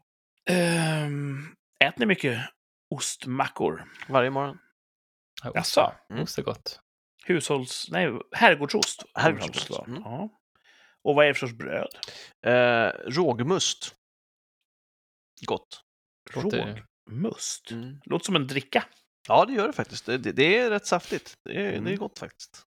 Um, 0.50 1.56
äter 1.80 2.00
ni 2.00 2.06
mycket 2.06 2.50
ostmackor? 2.90 3.84
Varje 4.10 4.30
morgon. 4.30 4.58
Ja, 5.44 5.52
Jaså? 5.56 5.94
Mm. 6.10 6.24
Ost 6.24 6.38
är 6.38 6.44
gott. 6.44 6.80
Hushålls... 7.26 7.88
Nej, 7.92 8.20
herrgårdsost. 8.32 9.04
Herrgårdsost, 9.14 9.70
Ja. 9.70 9.86
mm. 9.88 10.02
Ja. 10.06 10.30
Och 11.04 11.16
vad 11.16 11.26
är 11.26 11.28
det 11.30 11.34
för 11.34 11.48
sorts 11.48 11.58
bröd? 11.58 11.88
Eh, 12.46 13.12
rågmust. 13.12 13.96
Gott. 15.46 15.84
Låter- 16.36 16.86
Rågmust. 17.08 17.72
Mm. 17.72 18.00
Låter 18.06 18.26
som 18.26 18.36
en 18.36 18.48
dricka. 18.48 18.84
Ja, 19.28 19.46
det 19.46 19.54
gör 19.54 19.68
det 19.68 19.74
faktiskt. 19.74 20.06
Det, 20.06 20.18
det, 20.18 20.32
det 20.32 20.58
är 20.58 20.70
rätt 20.70 20.86
saftigt. 20.86 21.38
Det 21.44 21.56
är, 21.66 21.70
Mm. 21.72 21.84
det 21.84 21.94
är 21.94 21.98
gott 21.98 22.20
faktiskt. 22.20 22.66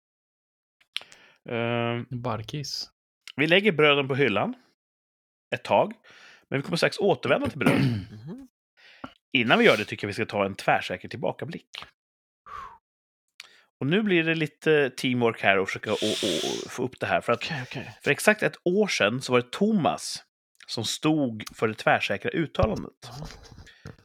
Ehm, 1.48 2.06
Barkis. 2.10 2.90
vi 3.36 3.46
lägger 3.46 3.72
bröden 3.72 4.08
på 4.08 4.14
hyllan 4.14 4.54
ett 5.54 5.64
tag. 5.64 5.92
Men 6.50 6.58
vi 6.60 6.62
kommer 6.62 6.76
strax 6.76 6.98
återvända 6.98 7.48
till 7.50 7.58
bröd. 7.58 7.80
Mhm. 7.80 8.48
Innan 9.32 9.58
vi 9.58 9.64
gör 9.64 9.76
det 9.76 9.84
tycker 9.84 10.04
jag 10.06 10.08
vi 10.08 10.14
ska 10.14 10.26
ta 10.26 10.44
en 10.46 10.54
tvärsäker 10.54 11.08
tillbakablick. 11.08 11.84
Och 13.80 13.86
nu 13.86 14.02
blir 14.02 14.24
det 14.24 14.34
lite 14.34 14.90
teamwork 14.90 15.42
här 15.42 15.58
och 15.58 15.68
försöka 15.68 15.92
å- 15.92 15.96
å- 16.24 16.68
få 16.68 16.82
upp 16.82 17.00
det 17.00 17.06
här. 17.06 17.20
För 17.20 17.32
att 17.32 17.38
Okej, 17.38 17.62
okej. 17.62 17.98
för 18.02 18.10
exakt 18.10 18.42
ett 18.42 18.56
år 18.64 18.86
sedan 18.88 19.22
så 19.22 19.32
var 19.32 19.40
det 19.40 19.50
Thomas 19.52 20.24
som 20.66 20.84
stod 20.84 21.44
för 21.54 21.68
det 21.68 21.74
tvärsäkra 21.74 22.30
uttalandet. 22.30 23.10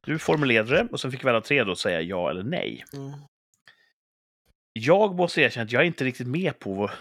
Du 0.03 0.19
formulerade 0.19 0.75
det 0.75 0.87
och 0.91 0.99
sen 0.99 1.11
fick 1.11 1.25
vi 1.25 1.29
alla 1.29 1.41
tre 1.41 1.63
då 1.63 1.75
säga 1.75 2.01
ja 2.01 2.29
eller 2.29 2.43
nej. 2.43 2.85
Mm. 2.93 3.11
Jag 4.73 5.15
måste 5.15 5.41
erkänna 5.41 5.63
att 5.63 5.71
jag 5.71 5.81
är 5.81 5.85
inte 5.87 6.03
riktigt 6.03 6.27
med 6.27 6.59
på 6.59 6.91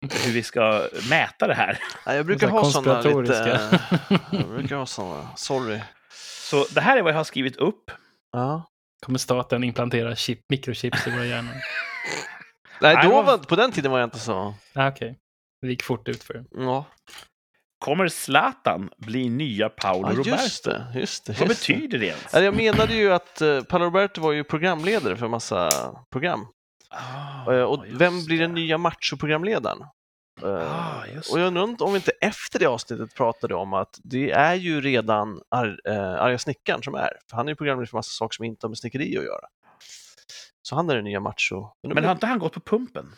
hur 0.00 0.32
vi 0.32 0.42
ska 0.42 0.88
mäta 1.10 1.46
det 1.46 1.54
här. 1.54 1.78
Nej, 2.06 2.16
jag 2.16 2.26
brukar 2.26 2.48
ha 2.48 2.64
sådana 2.64 3.00
lite... 3.20 3.80
Jag 4.30 4.48
brukar 4.48 4.76
ha 4.76 4.86
sådana. 4.86 5.36
Sorry. 5.36 5.80
Så 6.40 6.66
det 6.74 6.80
här 6.80 6.96
är 6.96 7.02
vad 7.02 7.12
jag 7.12 7.16
har 7.16 7.24
skrivit 7.24 7.56
upp. 7.56 7.90
Ja. 8.32 8.62
Kommer 9.06 9.18
staten 9.18 9.64
implantera 9.64 10.16
chip, 10.16 10.40
mikrochips 10.48 11.06
i 11.06 11.10
våra 11.10 11.24
hjärnor? 11.24 11.52
Nej, 12.80 12.98
då 13.02 13.08
vad- 13.10 13.24
var, 13.26 13.38
på 13.38 13.56
den 13.56 13.72
tiden 13.72 13.90
var 13.92 13.98
jag 13.98 14.06
inte 14.06 14.18
så... 14.18 14.54
ah, 14.74 14.88
Okej. 14.88 15.18
Det 15.62 15.68
gick 15.68 15.82
fort 15.82 16.08
ut 16.08 16.22
för. 16.24 16.44
Ja, 16.50 16.84
Kommer 17.84 18.08
Zlatan 18.08 18.90
bli 18.98 19.28
nya 19.28 19.68
Paolo 19.68 20.08
ja 20.08 20.12
Roberto? 20.12 20.30
just 20.42 20.64
det. 20.64 20.86
Just 20.94 21.26
det 21.26 21.40
Vad 21.40 21.48
just 21.48 21.66
det. 21.66 21.72
betyder 21.74 21.98
det 21.98 22.06
ens? 22.06 22.26
Ja, 22.32 22.40
Jag 22.40 22.56
menade 22.56 22.94
ju 22.94 23.12
att 23.12 23.42
uh, 23.42 23.62
Paolo 23.62 23.84
Roberto 23.84 24.20
var 24.20 24.32
ju 24.32 24.44
programledare 24.44 25.16
för 25.16 25.28
massa 25.28 25.70
program. 26.12 26.46
Eh, 27.48 27.62
och 27.62 27.84
vem 27.88 28.24
blir 28.24 28.38
den 28.38 28.54
nya 28.54 28.78
machoprogramledaren? 28.78 29.78
Uh, 30.44 30.50
Ah, 30.50 31.02
och 31.32 31.40
jag 31.40 31.46
undrar 31.46 31.82
om- 31.86 31.92
vi 31.92 31.96
inte 31.96 32.10
efter 32.20 32.58
det 32.58 32.66
avsnittet 32.66 33.14
pratade 33.14 33.54
om 33.54 33.72
att 33.74 33.98
det 34.04 34.30
är 34.30 34.54
ju 34.54 34.80
redan 34.80 35.40
Ar 35.48 35.80
uh, 35.88 35.94
Arga 36.22 36.38
Snickaren 36.38 36.82
som 36.82 36.94
är. 36.94 37.10
För 37.30 37.36
han 37.36 37.46
är 37.48 37.52
ju 37.52 37.56
programledare 37.56 37.86
för 37.86 37.96
massa 37.96 38.10
saker 38.10 38.34
som 38.34 38.44
inte 38.44 38.64
har 38.66 38.68
med 38.68 38.78
snickeri 38.78 39.18
att 39.18 39.24
göra. 39.24 39.46
Så 40.62 40.74
han 40.76 40.90
är 40.90 40.94
den 40.94 41.04
nya 41.04 41.20
macho. 41.20 41.66
Men 41.82 42.04
har 42.04 42.12
inte 42.12 42.26
han 42.26 42.38
gått 42.38 42.52
på 42.52 42.60
pumpen? 42.60 43.14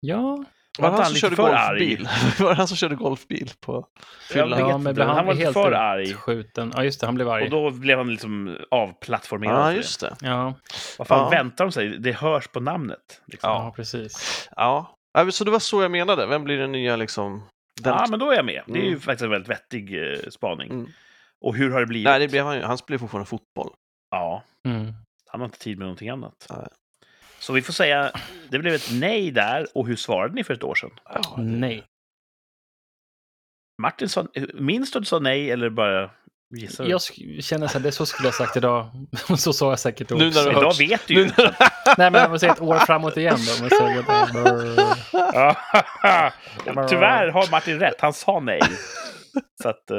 Ja, 0.00 0.44
var 0.78 0.88
han 0.90 0.98
han 0.98 1.06
som 1.06 1.14
körde 1.16 1.36
golfbil? 1.36 2.08
var 2.38 2.48
det 2.48 2.54
han 2.54 2.68
som 2.68 2.76
körde 2.76 2.94
golfbil 2.94 3.50
på 3.60 3.86
fyllan? 4.30 4.58
ja 4.58 4.78
men 4.78 4.98
han, 4.98 5.16
Han 5.16 5.26
var 5.26 5.34
helt 5.34 5.52
för 5.52 5.72
arg. 5.72 6.10
utskjuten? 6.10 6.72
Ja, 6.76 6.84
just 6.84 7.00
det. 7.00 7.06
Han 7.06 7.14
blev 7.14 7.28
arg. 7.28 7.44
Och 7.44 7.50
då 7.50 7.70
blev 7.70 7.98
han 7.98 8.10
liksom 8.10 8.56
avplattformerad. 8.70 9.60
Ja, 9.66 9.70
det. 9.70 9.76
just 9.76 10.00
det. 10.00 10.16
Ja, 10.20 10.54
Vad 10.98 11.06
fan 11.06 11.18
Ja. 11.18 11.28
väntar 11.28 11.64
de 11.64 11.72
sig? 11.72 11.88
Det 11.98 12.12
hörs 12.12 12.48
på 12.48 12.60
namnet. 12.60 13.22
Liksom. 13.26 13.50
ja. 13.50 13.72
precis. 13.76 14.48
Ja, 14.56 14.94
Ja, 15.14 15.30
så 15.30 15.44
det 15.44 15.50
var 15.50 15.58
så 15.58 15.82
jag 15.82 15.90
menade. 15.90 16.26
Vem 16.26 16.44
blir 16.44 16.58
den 16.58 16.72
nya 16.72 16.96
liksom... 16.96 17.42
Den... 17.82 17.92
Ja, 17.94 18.06
men 18.10 18.18
då 18.18 18.30
är 18.30 18.36
jag 18.36 18.44
med. 18.44 18.62
Det 18.66 18.78
är 18.78 18.82
ju 18.82 18.88
Mm. 18.88 19.00
faktiskt 19.00 19.22
en 19.24 19.30
väldigt 19.30 19.50
vettig 19.50 20.12
eh, 20.12 20.18
spaning. 20.30 20.70
Mm. 20.70 20.86
Och 21.44 21.56
hur 21.56 21.70
har 21.70 21.80
det 21.80 21.86
blivit? 21.86 22.04
Nej, 22.08 22.20
det 22.20 22.28
blev 22.28 22.44
han 22.46 22.56
ju. 22.56 22.62
Han 22.62 22.78
spelar 22.78 22.98
fortfarande 22.98 23.28
fotboll. 23.28 23.70
Ja, 24.10 24.42
Mm. 24.66 24.92
han 25.30 25.40
har 25.40 25.46
inte 25.46 25.58
tid 25.58 25.78
med 25.78 25.84
någonting 25.86 26.08
annat. 26.08 26.46
Nej. 26.50 26.66
Så 27.42 27.52
vi 27.52 27.62
får 27.62 27.72
säga, 27.72 28.12
det 28.48 28.58
blev 28.58 28.74
ett 28.74 28.88
nej 28.92 29.30
där. 29.30 29.66
Och 29.74 29.86
hur 29.86 29.96
svarade 29.96 30.34
ni 30.34 30.44
för 30.44 30.54
ett 30.54 30.64
år 30.64 30.74
sedan? 30.74 30.90
Det- 31.36 31.42
Nej. 31.42 31.84
Martin 33.82 34.08
sa, 34.08 34.26
minns 34.54 34.90
du 34.92 34.98
att 34.98 35.02
du 35.02 35.06
sa 35.06 35.18
nej 35.18 35.50
eller 35.50 35.70
bara 35.70 36.10
gissar 36.56 36.84
du? 36.84 36.90
Jag 36.90 37.00
känner 37.44 37.66
så 37.66 37.72
här, 37.78 37.80
det 37.80 37.92
så 37.92 38.06
skulle 38.06 38.26
jag 38.28 38.34
sagt 38.34 38.56
idag. 38.56 38.90
så 39.38 39.52
sa 39.52 39.68
jag 39.70 39.78
säkert 39.78 40.08
då 40.08 40.14
Nu 40.14 40.28
också. 40.28 40.38
när 40.40 40.46
du 40.50 40.50
Idag 40.56 40.62
hört- 40.66 40.80
vet 40.80 41.06
du 41.06 41.14
ju. 41.14 41.24
Nu 41.24 41.30
när- 41.38 41.56
Nej, 41.98 42.10
men 42.10 42.14
jag 42.14 42.30
måste 42.30 42.40
säga 42.46 42.52
ett 42.52 42.60
år 42.60 42.76
framåt 42.78 43.16
igen 43.16 43.38
då. 43.46 43.60
Men 43.60 43.70
så, 43.70 43.88
jag 43.96 44.04
bara, 44.04 44.28
Ja, 45.12 45.56
Tyvärr 46.88 47.28
har 47.28 47.50
Martin 47.50 47.78
rätt. 47.80 48.00
Han 48.00 48.12
sa 48.12 48.40
nej. 48.40 48.60
Så 49.62 49.68
att, 49.68 49.90
eh, 49.90 49.96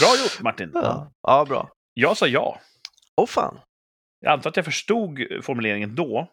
bra 0.00 0.16
gjort 0.22 0.40
Martin. 0.40 0.70
ja. 0.74 1.12
ja, 1.22 1.44
bra. 1.44 1.70
Jag 1.94 2.16
sa 2.16 2.26
ja. 2.26 2.58
Åh 3.16 3.26
fan. 3.26 3.60
Jag 4.20 4.32
antar 4.32 4.50
att 4.50 4.56
jag 4.56 4.64
förstod 4.64 5.18
formuleringen 5.42 5.94
då, 5.94 6.28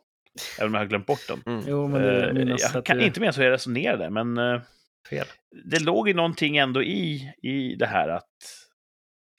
även 0.60 0.68
om 0.68 0.74
jag 0.74 0.82
har 0.82 0.86
glömt 0.88 1.06
bort 1.06 1.28
den. 1.28 1.44
Mm. 1.46 1.64
jo, 1.68 1.88
men 1.88 2.02
det 2.02 2.28
Eh, 2.28 2.34
minns 2.34 2.62
jag 2.62 2.78
att 2.78 2.86
kan 2.86 2.98
det 2.98 3.06
inte 3.06 3.20
minnas 3.20 3.38
hur 3.38 3.44
jag 3.44 3.52
resonerade, 3.52 4.10
men 4.10 4.38
eh, 4.38 4.62
fel. 5.10 5.26
det 5.72 5.80
låg 5.80 6.08
ju 6.08 6.14
någonting 6.14 6.58
ändå 6.58 6.84
i, 6.84 7.34
i 7.44 7.76
det 7.76 7.88
här 7.88 8.10
att 8.10 8.28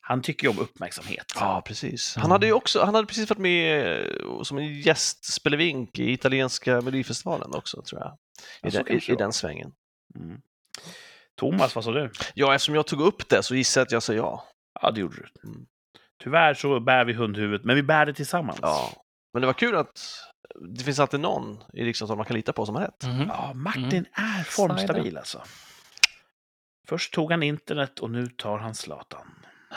han 0.00 0.22
tycker 0.22 0.44
ju 0.46 0.50
om 0.50 0.58
uppmärksamhet. 0.58 1.26
Ja, 1.34 1.62
precis. 1.66 2.14
Han 2.16 2.22
Mm. 2.24 2.30
hade 2.30 2.46
ju 2.46 2.52
också, 2.52 2.84
han 2.84 2.94
hade 2.94 3.06
precis 3.06 3.30
varit 3.30 3.38
med 3.38 4.00
eh, 4.00 4.42
som 4.42 4.58
en 4.58 4.80
gästspelevink 4.80 5.98
i 5.98 6.12
italienska 6.12 6.74
melodifestivalen 6.80 7.54
också, 7.54 7.82
tror 7.82 8.00
jag. 8.00 8.18
Ja, 8.62 8.68
I, 8.68 8.70
så 8.70 8.82
den, 8.82 8.96
i, 8.96 9.12
i 9.12 9.14
den 9.16 9.32
svängen. 9.32 9.72
Mm. 10.18 10.40
Thomas, 11.36 11.74
vad 11.74 11.84
sa 11.84 11.92
du? 11.92 12.10
Ja, 12.34 12.54
eftersom 12.54 12.74
jag 12.74 12.86
tog 12.86 13.00
upp 13.00 13.28
det 13.28 13.42
så 13.42 13.54
gissar 13.54 13.80
jag 13.80 13.86
att 13.86 13.92
jag 13.92 14.02
sa 14.02 14.12
ja. 14.14 14.44
Ja, 14.82 14.90
det 14.90 15.00
gjorde 15.00 15.16
du. 15.16 15.48
Mm. 15.48 15.66
Tyvärr 16.22 16.54
så 16.54 16.80
bär 16.80 17.04
vi 17.04 17.12
hundhuvudet, 17.12 17.64
men 17.64 17.76
vi 17.76 17.82
bär 17.82 18.06
det 18.06 18.14
tillsammans. 18.14 18.58
ja. 18.62 18.92
Men 19.32 19.40
det 19.40 19.46
var 19.46 19.54
kul 19.54 19.76
att 19.76 20.00
det 20.60 20.84
finns 20.84 20.98
alltid 21.00 21.20
någon 21.20 21.64
i 21.72 21.84
riksdagen 21.84 22.16
man 22.16 22.26
kan 22.26 22.36
lita 22.36 22.52
på 22.52 22.66
som 22.66 22.74
har 22.74 22.82
rätt. 22.82 23.04
Mhm. 23.06 23.26
Ja, 23.28 23.52
Martin 23.54 23.84
Mm. 23.84 24.04
är 24.12 24.44
formstabil 24.44 25.18
alltså. 25.18 25.42
Först 26.88 27.14
tog 27.14 27.30
han 27.30 27.42
internet 27.42 27.98
och 27.98 28.10
nu 28.10 28.26
tar 28.26 28.58
han 28.58 28.74
Zlatan. 28.74 29.34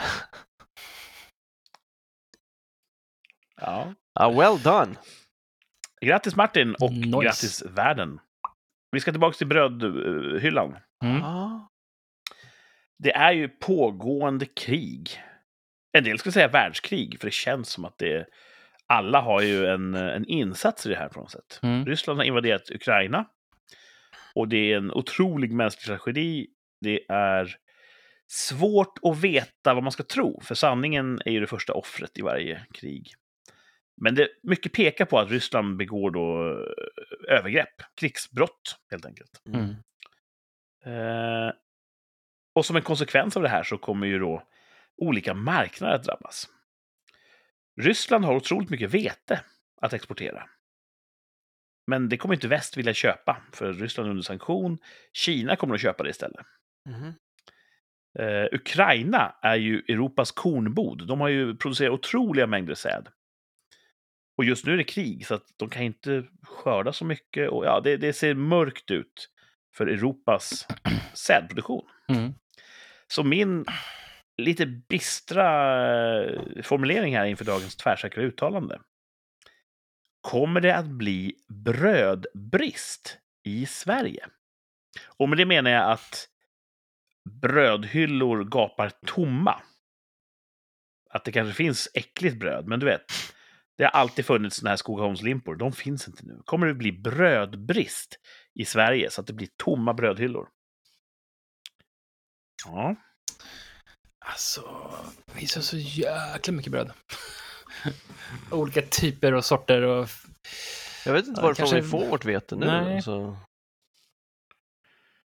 Ja. 3.60 3.94
Ja, 4.14 4.30
well 4.30 4.62
done! 4.62 4.96
Grattis 6.00 6.36
Martin 6.36 6.74
och 6.80 6.92
Nice. 6.92 7.20
grattis 7.24 7.62
världen. 7.62 8.20
Vi 8.90 9.00
ska 9.00 9.10
tillbaka 9.10 9.36
till 9.36 9.46
brödhyllan. 9.46 10.76
Mm. 11.04 11.22
Det 12.98 13.12
är 13.12 13.32
ju 13.32 13.48
pågående 13.48 14.46
krig. 14.46 15.22
En 15.98 16.04
del 16.04 16.18
skulle 16.18 16.32
säga 16.32 16.48
världskrig, 16.48 17.20
för 17.20 17.26
det 17.26 17.32
känns 17.32 17.68
som 17.68 17.84
att 17.84 17.98
det 17.98 18.26
alla 18.86 19.20
har 19.20 19.42
ju 19.42 19.66
en, 19.66 19.94
en 19.94 20.24
insats 20.24 20.86
i 20.86 20.88
det 20.88 20.96
här 20.96 21.08
på 21.08 21.20
något 21.20 21.30
sätt. 21.30 21.60
Mm. 21.62 21.86
Ryssland 21.86 22.18
har 22.18 22.24
invaderat 22.24 22.70
Ukraina. 22.70 23.26
Och 24.34 24.48
det 24.48 24.72
är 24.72 24.76
en 24.76 24.90
otrolig 24.90 25.52
mänsklig 25.52 25.86
tragedi. 25.86 26.46
Det 26.80 27.00
är 27.08 27.56
svårt 28.28 28.98
att 29.02 29.20
veta 29.20 29.74
vad 29.74 29.82
man 29.82 29.92
ska 29.92 30.02
tro, 30.02 30.40
för 30.40 30.54
sanningen 30.54 31.20
är 31.24 31.30
ju 31.30 31.40
det 31.40 31.46
första 31.46 31.72
offret 31.72 32.18
i 32.18 32.22
varje 32.22 32.66
krig. 32.72 33.14
Men 33.96 34.14
det 34.14 34.28
mycket 34.42 34.72
pekar 34.72 35.04
på 35.04 35.18
att 35.18 35.30
Ryssland 35.30 35.76
begår 35.76 36.10
då 36.10 36.48
eh, 36.48 37.38
övergrepp, 37.38 37.82
krigsbrott 38.00 38.78
helt 38.90 39.06
enkelt. 39.06 39.42
Mm. 39.48 39.70
Eh, 40.84 41.52
och 42.54 42.66
som 42.66 42.76
en 42.76 42.82
konsekvens 42.82 43.36
av 43.36 43.42
det 43.42 43.48
här 43.48 43.62
så 43.62 43.78
kommer 43.78 44.06
ju 44.06 44.18
då 44.18 44.42
olika 44.96 45.34
marknader 45.34 45.94
att 45.94 46.04
drabbas. 46.04 46.48
Ryssland 47.80 48.24
har 48.24 48.36
otroligt 48.36 48.70
mycket 48.70 48.94
vete 48.94 49.40
att 49.80 49.92
exportera. 49.92 50.48
Men 51.86 52.08
det 52.08 52.16
kommer 52.16 52.34
inte 52.34 52.48
väst 52.48 52.76
vilja 52.76 52.94
köpa, 52.94 53.42
för 53.52 53.72
Ryssland 53.72 54.06
är 54.06 54.10
under 54.10 54.22
sanktion. 54.22 54.78
Kina 55.12 55.56
kommer 55.56 55.74
att 55.74 55.80
köpa 55.80 56.02
det 56.02 56.10
istället. 56.10 56.46
Mhm. 56.88 57.12
Eh, 58.18 58.46
Ukraina 58.52 59.34
är 59.42 59.56
ju 59.56 59.78
Europas 59.78 60.30
kornbod. 60.30 61.06
De 61.06 61.20
har 61.20 61.28
ju 61.28 61.56
producerat 61.56 61.92
otroliga 61.92 62.46
mängder 62.46 62.74
säd. 62.74 63.08
Och 64.36 64.44
just 64.44 64.66
nu 64.66 64.72
är 64.72 64.76
det 64.76 64.84
krig, 64.84 65.26
så 65.26 65.34
att 65.34 65.46
de 65.56 65.68
kan 65.68 65.82
inte 65.82 66.24
skörda 66.42 66.92
så 66.92 67.04
mycket. 67.04 67.50
Och 67.50 67.64
ja, 67.64 67.80
det, 67.80 67.96
det 67.96 68.12
ser 68.12 68.34
mörkt 68.34 68.90
ut 68.90 69.30
för 69.74 69.86
Europas 69.86 70.66
sädproduktion. 71.14 71.88
Mm. 72.08 72.34
Så 73.08 73.22
min 73.22 73.64
lite 74.36 74.66
bistra 74.66 75.42
formuleringar 75.42 76.62
formulering 76.62 77.16
här 77.16 77.24
inför 77.24 77.44
dagens 77.44 77.76
tvärsäkra 77.76 78.22
uttalande. 78.22 78.80
Kommer 80.20 80.60
det 80.60 80.76
att 80.76 80.86
bli 80.86 81.34
brödbrist 81.48 83.18
i 83.44 83.66
Sverige? 83.66 84.26
Och 85.06 85.28
med 85.28 85.38
det 85.38 85.46
menar 85.46 85.70
jag 85.70 85.90
att 85.90 86.28
brödhyllor 87.42 88.44
gapar 88.44 88.92
tomma. 89.06 89.62
Att 91.10 91.24
det 91.24 91.32
kanske 91.32 91.54
finns 91.54 91.88
äckligt 91.94 92.36
bröd, 92.36 92.66
men 92.66 92.80
du 92.80 92.86
vet, 92.86 93.04
det 93.76 93.84
har 93.84 93.90
alltid 93.90 94.26
funnits 94.26 94.56
såna 94.56 94.70
här 94.70 94.76
Skogaholmslimpor. 94.76 95.56
De 95.56 95.72
finns 95.72 96.08
inte 96.08 96.26
nu. 96.26 96.42
Kommer 96.44 96.66
det 96.66 96.74
bli 96.74 96.92
brödbrist 96.92 98.18
i 98.54 98.64
Sverige 98.64 99.10
så 99.10 99.20
att 99.20 99.26
det 99.26 99.32
blir 99.32 99.48
tomma 99.56 99.94
brödhyllor? 99.94 100.48
Ja, 102.64 102.96
Alltså, 104.28 104.60
det 105.26 105.32
finns 105.32 105.56
ju 105.56 105.62
så 105.62 105.76
jäkla 105.76 106.52
mycket 106.52 106.72
bröd. 106.72 106.90
Olika 108.50 108.82
typer 108.82 109.34
och 109.34 109.44
sorter 109.44 109.82
och... 109.82 110.08
Jag 111.06 111.12
vet 111.12 111.26
inte 111.26 111.40
Ja, 111.40 111.42
varifrån 111.46 111.66
kanske- 111.66 111.80
vi 111.80 111.88
får 111.88 112.06
vårt 112.06 112.24
vete 112.24 112.56
nu. 112.56 112.66
Nej. 112.66 112.96
Alltså. 112.96 113.36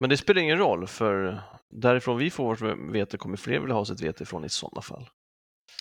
Men 0.01 0.11
det 0.11 0.17
spelar 0.17 0.43
ingen 0.43 0.59
roll, 0.59 0.87
för 0.87 1.41
därifrån 1.71 2.19
vi 2.19 2.31
får 2.31 2.45
vårt 2.45 2.79
vete 2.95 3.17
kommer 3.17 3.37
fler 3.37 3.59
vilja 3.61 3.75
ha 3.75 3.85
sitt 3.85 4.01
vete 4.01 4.23
ifrån 4.23 4.45
i 4.45 4.49
sådana 4.49 4.83
fall. 4.83 5.09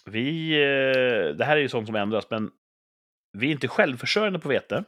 vi... 0.05 0.51
eh, 0.53 1.35
Det 1.35 1.45
här 1.45 1.57
är 1.57 1.61
ju 1.61 1.69
sånt 1.69 1.87
som 1.87 1.95
ändras, 1.95 2.25
men 2.29 2.51
vi 3.37 3.47
är 3.47 3.51
inte 3.51 3.67
självförsörjande 3.67 4.39
på 4.39 4.49
vete. 4.49 4.83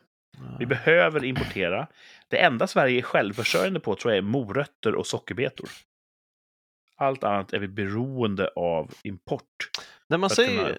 Vi 0.59 0.65
behöver 0.65 1.23
importera. 1.23 1.87
Det 2.27 2.37
enda 2.37 2.67
Sverige 2.67 2.97
är 2.99 3.01
självförsörjande 3.01 3.79
på 3.79 3.95
tror 3.95 4.11
jag 4.13 4.17
är 4.17 4.21
morötter 4.21 4.95
och 4.95 5.07
sockerbetor. 5.07 5.69
Allt 6.99 7.23
annat 7.23 7.53
är 7.53 7.59
vi 7.59 7.67
beroende 7.67 8.47
av 8.55 8.93
import 9.03 9.45
När 10.09 10.17
man 10.17 10.29
säger, 10.29 10.77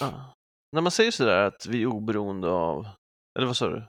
ja. 0.00 0.34
när 0.72 0.80
man 0.80 0.90
säger 0.92 1.10
sådär 1.10 1.42
att 1.44 1.66
vi 1.66 1.82
är 1.82 1.86
oberoende 1.86 2.48
av, 2.48 2.86
eller 3.38 3.46
vad 3.46 3.56
sa 3.56 3.68
du? 3.68 3.84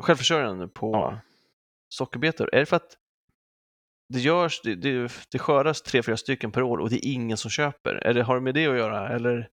Självförsörjande 0.00 0.68
på 0.68 0.92
Ja. 0.92 1.20
sockerbetor, 1.94 2.54
är 2.54 2.58
det 2.58 2.66
för 2.66 2.76
att 2.76 2.96
det 4.14 4.20
görs, 4.20 4.60
det, 4.64 4.74
det, 4.74 5.12
det 5.32 5.38
skördas 5.38 5.82
tre, 5.82 6.02
fyra 6.02 6.16
stycken 6.16 6.52
per 6.52 6.62
år 6.62 6.78
och 6.78 6.90
det 6.90 6.96
är 7.06 7.12
ingen 7.12 7.36
som 7.36 7.50
köper? 7.50 7.94
Är 7.94 8.14
det, 8.14 8.22
har 8.22 8.34
det 8.34 8.40
med 8.40 8.54
det 8.54 8.66
att 8.66 8.76
göra? 8.76 9.08
Eller 9.08 9.48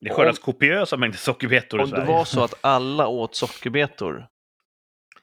Det 0.00 0.10
skördas 0.10 0.38
kopiösa 0.38 0.96
mängder 0.96 1.18
sockerbetor 1.18 1.80
i 1.80 1.82
om 1.82 1.90
det 1.90 1.96
Sverige. 1.96 2.12
var 2.12 2.24
så 2.24 2.44
att 2.44 2.54
alla 2.60 3.06
åt 3.06 3.34
sockerbetor, 3.34 4.26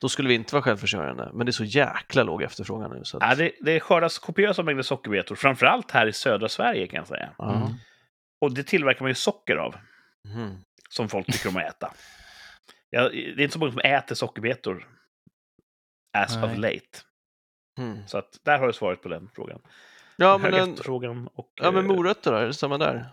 då 0.02 0.10
skulle 0.10 0.30
vi 0.30 0.36
inte 0.36 0.56
vara 0.56 0.64
självförsörjande. 0.64 1.30
Men 1.34 1.46
det 1.46 1.50
är 1.50 1.54
så 1.54 1.64
jäkla 1.64 2.24
låg 2.24 2.42
efterfrågan 2.42 2.92
nu. 2.92 3.04
Så 3.04 3.18
att, 3.18 3.24
Ja, 3.30 3.36
det, 3.36 3.52
det 3.62 3.80
skördas 3.80 4.20
kopiösa 4.20 4.64
mängder 4.64 4.84
sockerbetor, 4.84 5.36
framförallt 5.36 5.92
här 5.92 6.08
i 6.08 6.14
södra 6.14 6.50
Sverige 6.50 6.88
kan 6.88 6.98
jag 6.98 7.08
säga. 7.08 7.30
Mm. 7.40 7.62
Och 8.42 8.54
det 8.54 8.64
tillverkar 8.64 9.02
man 9.02 9.12
ju 9.12 9.16
socker 9.16 9.56
av, 9.56 9.76
Mhm. 10.28 10.58
som 10.90 11.10
folk 11.10 11.26
tycker 11.26 11.50
om 11.50 11.58
att 11.58 11.64
äta. 11.64 11.94
Ja, 12.92 13.10
det 13.10 13.18
är 13.18 13.42
inte 13.42 13.54
så 13.54 13.60
många 13.60 13.72
som 13.72 13.82
äter 13.82 14.16
sockerbetor 14.16 14.88
as 16.18 16.36
Nej. 16.36 16.44
of 16.52 16.58
late. 16.58 17.00
Mm. 17.80 18.08
Så 18.08 18.18
att 18.18 18.40
där 18.46 18.60
har 18.60 18.68
du 18.68 18.74
svaret 18.74 19.02
på 19.02 19.10
den 19.10 19.30
frågan. 19.36 19.62
Ja, 20.16 20.38
men, 20.38 20.54
en, 20.54 21.28
och... 21.34 21.52
ja, 21.56 21.72
men 21.72 21.86
eh, 21.86 21.96
morötter 21.96 22.32
då, 22.32 22.38
är 22.38 22.46
det 22.46 22.54
samma 22.54 22.78
där? 22.78 23.10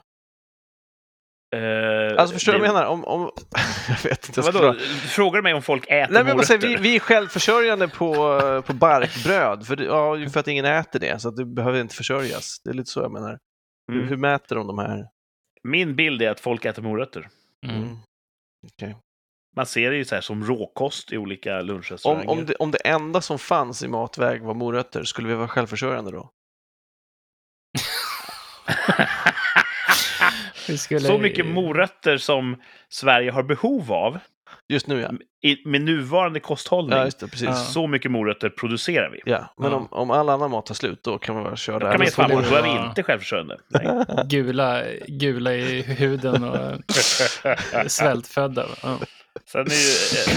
Eh, 1.55 2.19
Alltså 2.21 2.35
förstår 2.35 2.53
du 2.53 2.59
det- 2.59 2.63
vad 2.63 2.69
jag 2.69 2.75
menar? 2.75 2.87
Om, 2.87 3.05
om, 3.05 3.31
jag 3.89 4.11
vet 4.11 4.29
inte. 4.29 4.41
Jag 4.41 4.53
Vadå? 4.53 4.59
dra- 4.59 4.73
Du 4.73 5.09
frågar 5.09 5.43
mig 5.43 5.55
om 5.55 5.63
folk 5.63 5.85
äter 5.85 6.13
Nej, 6.13 6.25
men 6.25 6.37
morötter? 6.37 6.59
vi, 6.59 6.77
vi 6.77 6.97
är 6.97 7.01
självförsörjande 7.01 7.89
på, 7.89 8.15
på 8.67 8.73
barkbröd, 8.73 9.67
för, 9.67 9.83
ja, 9.83 10.29
för 10.31 10.41
att 10.41 10.49
ingen 10.49 10.65
äter 10.65 10.99
det, 11.01 11.19
så 11.23 11.29
att 11.29 11.37
det 11.37 11.45
behöver 11.45 11.81
inte 11.81 11.95
försörjas. 11.95 12.61
Det 12.65 12.71
är 12.71 12.75
lite 12.75 12.91
så 12.91 13.01
jag 13.01 13.13
menar. 13.13 13.39
Hur, 13.89 13.97
Mm. 13.97 14.09
hur 14.09 14.17
mäter 14.17 14.57
de 14.57 14.67
de 14.67 14.79
här? 14.79 15.07
Min 15.63 15.97
bild 15.97 16.23
är 16.23 16.31
att 16.31 16.41
folk 16.41 16.65
äter 16.65 16.83
morötter. 16.83 17.29
Mm. 17.67 17.77
Mm. 17.83 17.97
Okej. 18.73 18.97
Man 19.57 19.67
ser 19.67 19.91
det 19.91 19.97
ju 19.97 20.05
så 20.05 20.15
här 20.15 20.23
som 20.23 20.45
råkost 20.45 21.13
i 21.13 21.17
olika 21.19 21.61
Om, 21.61 21.67
lunchrestauranger. 21.67 22.29
om, 22.31 22.47
det, 22.47 22.55
om 22.55 22.71
det 22.71 22.79
enda 22.79 23.21
som 23.21 23.39
fanns 23.39 23.83
i 23.83 23.89
matväg 23.89 24.43
var 24.43 24.55
morötter, 24.55 25.05
skulle 25.05 25.29
vi 25.29 25.35
vara 25.35 25.49
självförsörjande 25.49 26.11
då? 26.11 26.31
Skulle... 30.79 31.01
Så 31.01 31.19
mycket 31.19 31.47
morötter 31.47 32.17
som 32.17 32.57
Sverige 32.89 33.31
har 33.31 33.43
behov 33.43 33.93
av 33.93 34.19
Just 34.69 34.87
nu 34.87 35.01
ja. 35.01 35.11
i, 35.51 35.69
med 35.69 35.81
nuvarande 35.81 36.41
kosthållning. 36.41 36.99
Ja, 36.99 37.05
just 37.05 37.21
det, 37.21 37.29
precis. 37.29 37.49
Ja. 37.49 37.55
Så 37.55 37.87
mycket 37.87 38.11
morötter 38.11 38.49
producerar 38.49 39.11
vi. 39.11 39.21
Ja, 39.25 39.55
men 39.59 39.71
Ja. 39.71 39.77
Om, 39.77 39.89
om 39.91 40.11
all 40.11 40.29
annan 40.29 40.51
mat 40.51 40.67
tar 40.67 40.75
slut, 40.75 41.03
då 41.03 41.19
kan 41.19 41.35
man 41.35 41.45
bara 41.45 41.57
köra 41.57 41.79
Då 41.79 41.87
kan 41.87 41.99
man 41.99 42.05
ge 42.05 42.11
fan 42.11 42.31
då 42.31 42.39
är 42.39 42.63
det 42.63 42.63
vi 42.63 42.89
inte 42.89 43.03
självförsörjande. 43.03 43.59
Nej. 43.69 44.05
Gula, 44.29 44.83
gula 45.07 45.55
i 45.55 45.83
huden 45.83 46.45
och 46.45 46.57
eh, 46.57 47.87
svältfödda. 47.87 48.67
Ja. 48.83 48.99
Sen 49.45 49.67
är 49.67 49.71
ju 49.71 50.35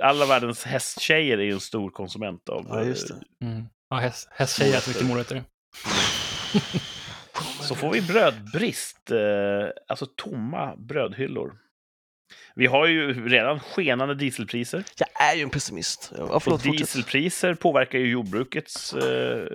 eh, 0.00 0.08
alla 0.08 0.26
världens 0.26 0.64
hästtjejer 0.64 1.38
är 1.38 1.42
ju 1.42 1.52
en 1.52 1.60
stor 1.60 1.90
konsument 1.90 2.48
av... 2.48 2.66
Ja, 2.68 2.82
just 2.82 3.08
det. 3.08 3.46
Mm. 3.46 3.64
Ja, 3.90 3.96
häst, 3.96 4.28
hästtjejer 4.32 4.78
äter 4.78 4.90
mycket 4.90 5.06
morötter. 5.06 5.42
Så 7.66 7.74
får 7.74 7.92
vi 7.92 8.02
brödbrist, 8.02 9.10
eh, 9.10 9.18
alltså 9.88 10.06
tomma 10.06 10.76
brödhyllor. 10.76 11.58
Vi 12.54 12.66
har 12.66 12.86
ju 12.86 13.28
redan 13.28 13.60
skenande 13.60 14.14
dieselpriser. 14.14 14.84
Jag 14.98 15.08
är 15.30 15.36
ju 15.36 15.42
en 15.42 15.50
pessimist. 15.50 16.12
Ja, 16.18 16.22
Och 16.24 16.42
förlåt, 16.42 16.62
dieselpriser 16.62 17.54
påverkar 17.54 17.98
ju 17.98 18.06
jordbrukets 18.08 18.94
eh, 18.94 19.46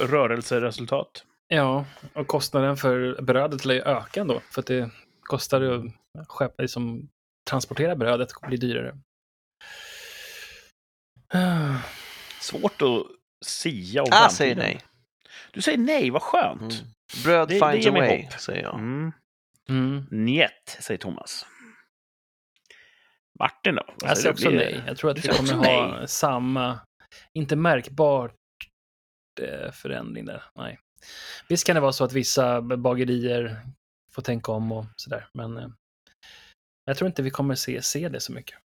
rörelseresultat. 0.00 1.24
Ja, 1.48 1.84
och 2.14 2.26
kostnaden 2.26 2.76
för 2.76 3.22
brödet 3.22 3.64
lär 3.64 3.74
ju 3.74 3.80
öka 3.80 4.20
ändå. 4.20 4.40
För 4.50 4.60
att 4.60 4.66
det 4.66 4.90
kostar 5.22 5.60
ju 5.60 5.90
att 6.40 6.54
liksom, 6.58 7.08
transportera 7.50 7.96
brödet 7.96 8.28
blir 8.48 8.58
dyrare. 8.58 8.96
Ah, 11.34 11.74
Svårt 12.40 12.82
att 12.82 13.02
sia 13.46 14.02
om 14.02 14.08
Ah, 14.12 14.16
framtiden. 14.16 14.30
säger 14.36 14.56
nej. 14.56 14.80
Du 15.52 15.62
säger 15.62 15.78
nej, 15.78 16.10
vad 16.10 16.22
skönt. 16.22 16.60
Mm. 16.72 16.86
Bröd 17.24 17.48
Det- 17.48 17.54
det 17.58 17.70
finds 17.72 17.86
ger 17.86 17.92
a 17.92 17.94
way, 17.98 18.22
hopp. 18.22 18.32
säger 18.40 18.62
jag. 18.62 18.74
Mm. 18.74 19.12
Mm. 19.68 20.06
Njet, 20.10 20.76
säger 20.80 20.98
Thomas. 20.98 21.46
Martin 23.38 23.74
då? 23.74 23.82
Vad 23.86 24.10
Jag 24.10 24.18
säger 24.18 24.32
också 24.32 24.48
Blir 24.48 24.58
det- 24.58 24.64
nej. 24.70 24.82
Jag 24.86 24.96
tror 24.96 25.10
att 25.10 25.24
vi 25.24 25.28
kommer 25.28 25.52
ha 25.52 25.96
nej? 25.98 26.08
samma, 26.08 26.80
inte 27.32 27.56
märkbart 27.56 28.34
eh, 29.40 29.72
förändring 29.72 30.24
där. 30.24 30.42
Nej. 30.54 30.78
Visst 31.48 31.66
kan 31.66 31.74
det 31.74 31.80
vara 31.80 31.92
så 31.92 32.04
att 32.04 32.12
vissa 32.12 32.60
bagerier 32.62 33.60
får 34.12 34.22
tänka 34.22 34.52
om 34.52 34.72
och 34.72 34.86
sådär, 34.96 35.28
men 35.34 35.56
eh, 35.56 35.68
jag 36.84 36.96
tror 36.96 37.06
inte 37.08 37.22
vi 37.22 37.30
kommer 37.30 37.54
se, 37.54 37.82
se 37.82 38.08
det 38.08 38.20
så 38.20 38.32
mycket. 38.32 38.58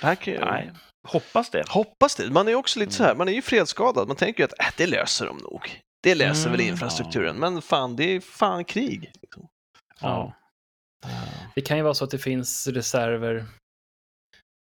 Det 0.00 0.16
kan. 0.16 0.34
Nej, 0.34 0.72
hoppas 1.08 1.50
det. 1.50 1.64
Hoppas 1.68 2.16
det. 2.16 2.30
Man 2.30 2.46
är 2.46 2.50
ju 2.50 2.56
också 2.56 2.78
lite 2.80 2.92
så 2.92 3.02
här, 3.04 3.14
man 3.14 3.28
är 3.28 3.32
ju 3.32 3.42
fredsskadad. 3.42 4.08
Man 4.08 4.16
tänker 4.16 4.40
ju 4.40 4.44
att 4.44 4.60
äh, 4.60 4.66
det 4.76 4.86
löser 4.86 5.26
de 5.26 5.36
nog. 5.36 5.82
Det 6.04 6.14
löser 6.14 6.50
väl 6.50 6.60
Mm, 6.60 6.72
infrastrukturen. 6.72 7.36
Men 7.36 7.62
fan, 7.62 7.96
det 7.96 8.04
är 8.04 8.20
fan 8.20 8.64
krig. 8.64 9.12
Liksom. 9.22 9.48
Ja. 10.00 10.32
Det 11.54 11.60
kan 11.60 11.76
ju 11.76 11.82
vara 11.82 11.94
så 11.94 12.04
att 12.04 12.10
det 12.10 12.18
finns 12.18 12.66
reserver 12.66 13.46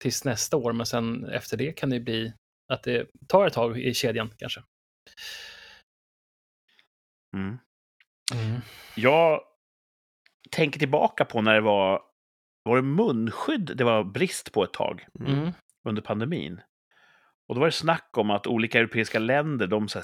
tills 0.02 0.24
nästa 0.24 0.56
år, 0.56 0.72
men 0.72 0.86
sen 0.86 1.24
efter 1.24 1.56
det 1.56 1.72
kan 1.72 1.90
det 1.90 2.00
bli 2.00 2.32
att 2.72 2.82
det 2.82 3.06
tar 3.28 3.46
ett 3.46 3.52
tag 3.52 3.78
i 3.78 3.94
kedjan 3.94 4.30
kanske. 4.38 4.62
Mm. 7.36 7.58
Jag 8.94 9.40
tänker 10.50 10.78
tillbaka 10.78 11.24
på 11.24 11.42
när 11.42 11.54
det 11.54 11.60
var, 11.60 12.02
var 12.62 12.76
det 12.76 12.82
munskydd 12.82 13.72
det 13.76 13.84
var 13.84 14.04
brist 14.04 14.52
på 14.52 14.64
ett 14.64 14.72
tag 14.72 15.06
Mm. 15.20 15.32
Mm. 15.32 15.52
under 15.88 16.02
pandemin. 16.02 16.60
Och 17.48 17.54
då 17.54 17.60
var 17.60 17.66
det 17.68 17.72
snack 17.72 18.10
om 18.16 18.30
att 18.30 18.46
olika 18.46 18.78
europeiska 18.78 19.18
länder 19.18 19.66
de 19.66 19.88
så 19.88 20.02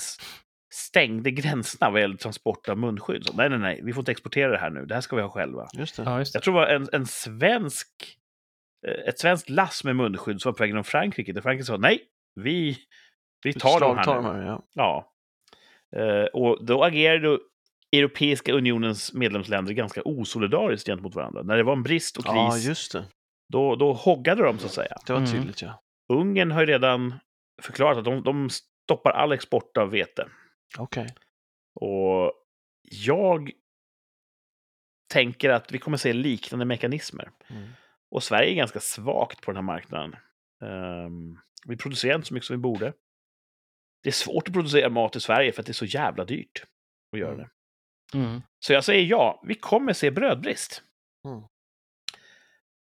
stängde 0.74 1.30
gränserna 1.30 1.90
vad 1.90 2.00
gäller 2.00 2.16
transport 2.16 2.68
av 2.68 2.78
munskydd. 2.78 3.26
Så, 3.26 3.36
nej, 3.36 3.48
nej, 3.50 3.58
nej, 3.58 3.80
vi 3.84 3.92
får 3.92 4.00
inte 4.00 4.12
exportera 4.12 4.50
det 4.50 4.58
här 4.58 4.70
nu. 4.70 4.86
Det 4.86 4.94
här 4.94 5.00
ska 5.00 5.16
vi 5.16 5.22
ha 5.22 5.28
själva. 5.28 5.68
Just 5.72 5.96
det. 5.96 6.02
Ja, 6.02 6.18
just 6.18 6.32
det. 6.32 6.36
Jag 6.36 6.42
tror 6.42 6.54
det 6.54 6.60
var 6.60 6.66
en, 6.66 6.88
en 6.92 7.06
svensk, 7.06 7.88
eh, 8.86 9.08
ett 9.08 9.18
svenskt 9.18 9.50
lass 9.50 9.84
med 9.84 9.96
munskydd 9.96 10.40
som 10.40 10.48
var 10.52 10.56
på 10.56 10.62
väg 10.62 10.70
genom 10.70 10.84
Frankrike. 10.84 11.32
Där 11.32 11.40
Frankrike 11.40 11.64
sa 11.64 11.76
nej, 11.76 12.00
vi 12.40 12.78
Vi 13.44 13.52
tar 13.52 13.80
dem 13.80 13.98
här 13.98 14.20
nu. 14.22 14.28
de 14.38 14.46
ja. 14.46 14.62
Ja. 14.74 15.10
Eh, 15.96 16.24
och 16.24 16.64
då 16.64 16.84
agerade 16.84 17.38
Europeiska 17.96 18.52
unionens 18.52 19.12
medlemsländer 19.14 19.72
ganska 19.72 20.02
osolidariskt 20.04 20.86
gentemot 20.86 21.14
varandra. 21.14 21.42
När 21.42 21.56
det 21.56 21.62
var 21.62 21.72
en 21.72 21.82
brist 21.82 22.16
och 22.16 22.24
kris, 22.24 22.34
Ja, 22.34 22.56
just 22.58 22.92
det. 22.92 23.04
då, 23.52 23.76
då 23.76 23.92
hoggade 23.92 24.42
de 24.42 24.58
så 24.58 24.66
att 24.66 24.72
säga. 24.72 24.96
Det 25.06 25.12
var 25.12 25.20
Mm. 25.20 25.32
tydligt, 25.32 25.62
ja. 25.62 25.82
Ungern 26.12 26.50
har 26.50 26.60
ju 26.60 26.66
redan 26.66 27.14
förklarat 27.62 27.98
att 27.98 28.04
de, 28.04 28.22
de 28.22 28.50
stoppar 28.84 29.10
all 29.10 29.32
export 29.32 29.76
av 29.76 29.90
vete. 29.90 30.28
Okej. 30.78 31.08
Och 31.80 32.32
jag 32.82 33.50
tänker 35.12 35.50
att 35.50 35.72
vi 35.72 35.78
kommer 35.78 35.96
se 35.96 36.12
liknande 36.12 36.64
mekanismer. 36.64 37.30
Mm. 37.50 37.68
Och 38.10 38.22
Sverige 38.22 38.50
är 38.50 38.54
ganska 38.54 38.80
svagt 38.80 39.40
på 39.40 39.50
den 39.50 39.56
här 39.56 39.62
marknaden. 39.62 40.16
Ehm, 40.62 41.38
vi 41.66 41.76
producerar 41.76 42.14
inte 42.14 42.28
så 42.28 42.34
mycket 42.34 42.46
som 42.46 42.56
vi 42.56 42.60
borde. 42.62 42.92
Det 44.02 44.08
är 44.08 44.12
svårt 44.12 44.48
att 44.48 44.54
producera 44.54 44.88
mat 44.88 45.16
i 45.16 45.20
Sverige 45.20 45.52
för 45.52 45.60
att 45.60 45.66
det 45.66 45.70
är 45.70 45.74
så 45.74 45.84
jävla 45.84 46.24
dyrt 46.24 46.64
att 47.12 47.18
göra 47.18 47.32
Mm. 47.34 47.46
det. 48.12 48.18
Mm. 48.18 48.42
Så 48.58 48.72
jag 48.72 48.84
säger 48.84 49.04
ja, 49.04 49.42
vi 49.46 49.54
kommer 49.54 49.92
se 49.92 50.10
brödbrist. 50.10 50.82
Mm. 51.28 51.42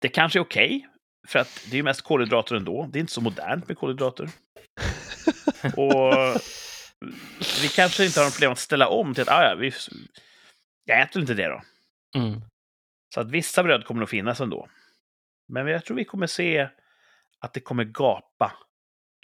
Det 0.00 0.08
kanske 0.08 0.38
är 0.38 0.40
okej, 0.44 0.88
för 1.28 1.38
att 1.38 1.66
det 1.70 1.72
är 1.74 1.76
ju 1.76 1.82
mest 1.82 2.02
kolhydrater 2.02 2.54
ändå. 2.56 2.88
Det 2.92 2.98
är 2.98 3.00
inte 3.00 3.12
så 3.12 3.20
modernt 3.20 3.68
med 3.68 3.78
kolhydrater. 3.78 4.28
Och 5.76 6.40
vi 7.62 7.68
kanske 7.68 8.04
inte 8.04 8.20
har 8.20 8.24
något 8.24 8.34
problem 8.34 8.52
att 8.52 8.58
ställa 8.58 8.88
om 8.88 9.14
till 9.14 9.22
att, 9.22 9.28
ah, 9.28 9.44
ja, 9.44 9.54
vi, 9.54 9.72
jag 10.84 11.00
äter 11.00 11.20
inte 11.22 11.34
det 11.34 11.48
då. 11.48 11.62
Mm. 12.18 12.40
Så 13.14 13.20
att 13.20 13.30
vissa 13.30 13.62
bröd 13.62 13.84
kommer 13.84 14.02
att 14.02 14.10
finnas 14.10 14.40
ändå. 14.40 14.68
Men 15.48 15.66
jag 15.66 15.84
tror 15.84 15.96
vi 15.96 16.04
kommer 16.04 16.26
se 16.26 16.68
att 17.38 17.52
det 17.54 17.60
kommer 17.60 17.84
gapa 17.84 18.52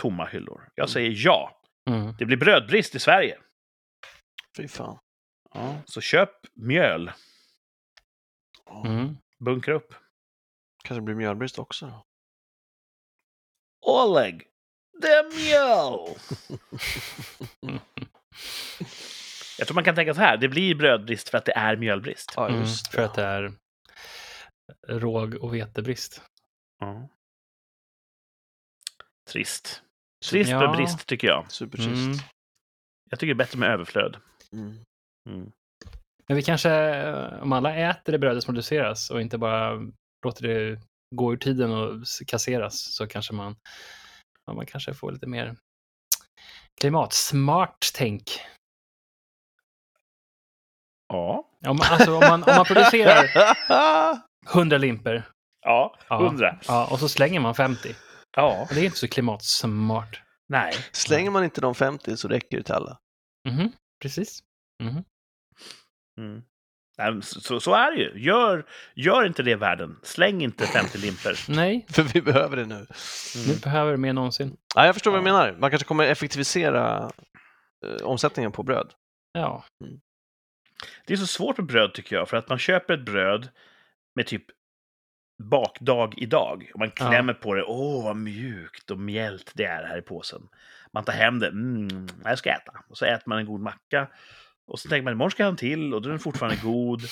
tomma 0.02 0.26
hyllor. 0.26 0.70
Jag 0.74 0.90
säger 0.90 1.12
ja, 1.16 1.54
Mm. 1.88 2.14
det 2.18 2.24
blir 2.24 2.36
brödbrist 2.36 2.94
i 2.94 2.98
Sverige. 2.98 3.38
Fy 4.56 4.68
fan. 4.68 4.98
Ja, 5.54 5.82
så 5.84 6.00
köp 6.00 6.30
mjöl. 6.54 7.12
Mm. 8.84 9.16
bunkra 9.38 9.74
upp. 9.74 9.94
Kanske 10.84 11.02
blir 11.02 11.14
mjölbrist 11.14 11.58
också. 11.58 12.04
Oleg, 13.86 14.46
är 15.06 15.24
mjöl! 15.36 16.16
Jag 19.58 19.66
tror 19.68 19.74
man 19.74 19.84
kan 19.84 19.94
tänka 19.94 20.14
så 20.14 20.20
här, 20.20 20.36
det 20.36 20.48
blir 20.48 20.74
brödbrist 20.74 21.28
för 21.28 21.38
att 21.38 21.44
det 21.44 21.52
är 21.52 21.76
mjölbrist. 21.76 22.32
Ja, 22.36 22.48
Mm. 22.48 22.60
just 22.60 22.88
För 22.94 23.02
att 23.02 23.14
det 23.14 23.22
är 23.24 23.52
råg 24.88 25.34
och 25.34 25.54
vetebrist. 25.54 26.22
Ja. 26.80 27.08
Trist. 29.30 29.82
Trist 30.30 30.50
med 30.50 30.62
Ja. 30.62 30.76
brist 30.76 31.06
tycker 31.06 31.28
jag. 31.28 31.52
Supertrist. 31.52 31.88
Mm. 31.88 32.16
Jag 33.10 33.18
tycker 33.18 33.34
det 33.34 33.36
är 33.42 33.44
bättre 33.44 33.58
med 33.58 33.70
överflöd. 33.70 34.16
Mm. 34.52 34.84
Mm. 35.30 35.52
Men 36.28 36.36
vi 36.36 36.42
kanske, 36.42 36.70
eh, 36.72 37.42
om 37.42 37.52
alla 37.52 37.76
äter 37.76 38.12
det 38.12 38.18
brödet 38.18 38.44
som 38.44 38.54
produceras 38.54 39.10
och 39.10 39.20
inte 39.20 39.38
bara 39.38 39.72
låter 40.26 40.42
det 40.48 40.80
gå 41.16 41.32
ur 41.32 41.36
tiden 41.36 41.70
och 41.72 42.02
s- 42.02 42.18
kasseras 42.26 42.94
så 42.96 43.06
kanske 43.06 43.32
man, 43.32 43.56
ja, 44.48 44.54
man 44.54 44.66
kanske 44.66 44.94
får 44.94 45.12
lite 45.12 45.26
mer 45.26 45.56
klimatsmart 46.80 47.90
tänk. 47.94 48.40
Ja. 51.08 51.48
Om, 51.66 51.76
man- 51.76 51.86
alltså, 51.90 52.14
om, 52.14 52.20
man, 52.20 52.42
om 52.42 52.56
man 52.56 52.64
producerar 52.64 53.24
100 54.54 54.78
limper 54.78 55.28
Ja, 55.60 55.98
Ja. 56.08 56.16
hundra. 56.28 56.58
ja, 56.68 56.88
och 56.92 56.98
så 56.98 57.08
slänger 57.08 57.40
man 57.40 57.54
50. 57.54 57.94
Ja. 58.36 58.66
Det 58.70 58.80
är 58.80 58.84
inte 58.84 58.98
så 58.98 59.08
klimatsmart. 59.08 60.22
Nej. 60.48 60.74
Slänger 60.92 61.30
man 61.30 61.44
inte 61.44 61.60
de 61.60 61.74
50 61.74 62.16
så 62.16 62.28
räcker 62.28 62.56
det 62.56 62.62
till 62.62 62.74
alla. 62.74 62.98
Mhm, 63.48 63.72
precis. 64.02 64.40
Mhm. 64.82 65.04
Mm. 66.20 66.42
Nej, 66.98 67.22
så, 67.22 67.60
så- 67.60 67.74
är 67.74 67.90
det 67.90 67.98
ju. 68.02 68.24
Gör, 68.24 68.64
gör 68.94 69.26
inte 69.26 69.42
det 69.42 69.50
i 69.50 69.54
världen. 69.54 69.98
Släng 70.02 70.42
inte 70.42 70.66
50 70.66 70.98
limper. 70.98 71.34
Nej, 71.48 71.86
För 71.92 72.02
vi 72.02 72.22
behöver 72.22 72.56
det 72.56 72.64
nu. 72.66 72.86
nu 73.48 73.54
behöver 73.62 73.90
det 73.92 73.98
mer 73.98 74.08
än 74.08 74.14
någonsin. 74.14 74.56
Ja, 74.74 74.86
jag 74.86 74.94
förstår 74.94 75.10
vad 75.10 75.20
du 75.24 75.28
Ja. 75.28 75.32
menar. 75.32 75.56
Man 75.58 75.70
kanske 75.70 75.88
kommer 75.88 76.04
effektivisera 76.04 77.10
eh, 77.86 78.06
omsättningen 78.06 78.52
på 78.52 78.62
bröd. 78.62 78.92
Ja, 79.32 79.64
Det 81.06 81.12
är 81.12 81.16
så 81.16 81.26
svårt 81.26 81.56
med 81.58 81.66
bröd 81.66 81.94
tycker 81.94 82.16
jag, 82.16 82.28
för 82.28 82.36
att 82.36 82.48
man 82.48 82.58
köper 82.58 82.94
ett 82.94 83.04
bröd 83.04 83.48
med 84.14 84.26
typ 84.26 84.44
bakdag 85.42 86.14
idag. 86.16 86.70
Och 86.74 86.78
man 86.78 86.90
Ja. 86.98 87.08
klämmer 87.08 87.34
på 87.34 87.54
det. 87.54 87.62
Åh, 87.64 88.04
vad 88.04 88.16
mjukt 88.16 88.90
och 88.90 88.98
mjält 88.98 89.52
det 89.54 89.64
är 89.64 89.84
här 89.86 89.98
i 89.98 90.02
påsen. 90.02 90.42
Man 90.92 91.04
tar 91.04 91.12
hem 91.12 91.38
det. 91.38 91.48
Mm, 91.48 92.08
jag 92.24 92.38
ska 92.38 92.50
äta. 92.50 92.72
Och 92.88 92.98
så 92.98 93.04
äter 93.04 93.22
man 93.28 93.38
en 93.38 93.46
god 93.46 93.60
macka. 93.60 94.08
Och 94.68 94.80
så 94.80 94.88
tänker 94.88 95.04
man 95.04 95.12
imorgon 95.12 95.30
ska 95.30 95.42
jag 95.42 95.46
ha 95.46 95.50
en 95.50 95.56
till 95.56 95.94
och 95.94 96.02
då 96.02 96.08
är 96.08 96.10
den 96.10 96.18
fortfarande 96.18 96.58
god. 96.62 97.02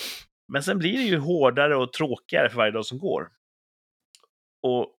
Men 0.52 0.62
sen 0.62 0.78
blir 0.78 0.92
det 0.92 1.04
ju 1.04 1.18
hårdare 1.18 1.76
och 1.76 1.92
tråkigare 1.92 2.48
för 2.50 2.56
varje 2.56 2.72
dag 2.72 2.86
som 2.86 2.98
går. 2.98 3.28
Och 4.62 4.92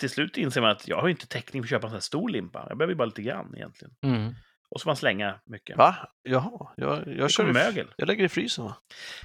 till 0.00 0.10
slut 0.10 0.36
inser 0.36 0.60
man 0.60 0.70
att 0.70 0.88
jag 0.88 0.96
har 0.96 1.06
ju 1.06 1.10
inte 1.12 1.26
täckning 1.26 1.62
för 1.62 1.66
att 1.66 1.70
köpa 1.70 1.86
en 1.86 1.90
sån 1.90 1.96
här 1.96 2.00
stor 2.00 2.28
limpa. 2.28 2.66
Jag 2.68 2.78
behöver 2.78 2.92
ju 2.92 2.96
bara 2.98 3.04
lite 3.04 3.22
grann 3.22 3.52
egentligen. 3.56 3.94
mm. 4.04 4.34
Och 4.70 4.80
så 4.80 4.84
får 4.84 4.88
man 4.90 4.96
slänga 4.96 5.40
mycket. 5.46 5.76
Va? 5.76 5.96
Jaha, 6.22 6.72
jag, 6.76 7.02
jag 7.18 7.30
kör 7.30 7.50
i, 7.50 7.52
mögel. 7.52 7.86
Jag 7.96 8.06
lägger 8.08 8.24
i 8.24 8.28
frysen 8.28 8.64
va? 8.64 8.76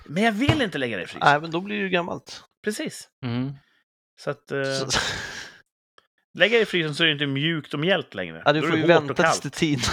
Men 0.05 0.23
jag 0.23 0.31
vill 0.31 0.61
inte 0.61 0.77
lägga 0.77 0.97
det 0.97 1.03
i 1.03 1.05
frysen. 1.07 1.29
Nej, 1.29 1.41
men 1.41 1.51
då 1.51 1.61
blir 1.61 1.75
det 1.77 1.83
ju 1.83 1.89
gammalt. 1.89 2.43
Precis. 2.63 3.09
Mm. 3.25 3.53
Så 4.19 4.29
att... 4.29 4.51
Eh, 4.51 4.63
Så, 4.63 4.99
lägga 6.37 6.57
det 6.57 6.61
i 6.61 6.65
frysen 6.65 6.95
så 6.95 7.03
är 7.03 7.07
det 7.07 7.13
inte 7.13 7.25
mjukt 7.27 7.73
och 7.73 7.79
mjällt 7.79 8.13
längre. 8.13 8.41
ja, 8.45 8.53
du 8.53 8.61
får 8.61 8.77
ju 8.77 8.85
vänta 8.85 9.13
tills 9.13 9.39
det 9.41 9.49
tinar. 9.49 9.85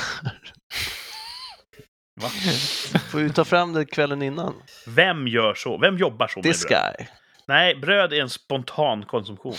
Va? 2.16 2.28
Får 3.10 3.20
ju 3.20 3.28
ta 3.30 3.44
fram 3.44 3.72
det 3.72 3.84
kvällen 3.84 4.22
innan. 4.22 4.54
Vem 4.86 5.28
gör 5.28 5.54
så? 5.54 5.78
Vem 5.78 5.96
jobbar 5.98 6.28
så 6.28 6.38
med 6.38 6.44
This 6.44 6.66
bröd? 6.66 6.94
guy. 6.98 7.06
Nej, 7.48 7.74
bröd 7.76 8.12
är 8.12 8.20
en 8.20 8.30
spontan 8.30 9.02
konsumtion. 9.04 9.54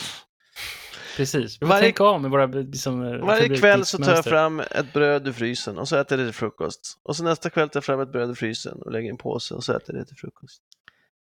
Precis. 1.17 1.55
Vi 1.55 1.59
får 1.59 1.65
Varje- 1.65 1.81
tänka 1.83 2.03
om 2.03 2.21
med 2.21 2.31
våra 2.31 2.45
liksom, 2.45 3.19
Varje 3.21 3.57
kväll 3.57 3.85
så 3.85 3.97
tar 3.97 4.11
jag 4.15 4.23
fram 4.25 4.59
ett 4.59 4.93
bröd 4.93 5.27
ur 5.27 5.31
frysen 5.31 5.77
och 5.77 5.87
så 5.87 5.95
äter 5.97 6.17
jag 6.17 6.25
det 6.27 6.31
till 6.31 6.39
frukost. 6.39 6.99
Och 7.03 7.15
så 7.15 7.23
nästa 7.23 7.49
kväll 7.49 7.69
tar 7.69 7.77
jag 7.77 7.83
fram 7.85 7.99
ett 7.99 8.11
bröd 8.11 8.29
ur 8.29 8.33
frysen 8.35 8.73
och 8.81 8.91
lägger 8.91 9.07
i 9.07 9.09
en 9.09 9.17
påse 9.17 9.53
och 9.53 9.63
så 9.63 9.73
äter 9.73 9.95
jag 9.95 10.03
det 10.03 10.07
till 10.07 10.17
frukost. 10.17 10.61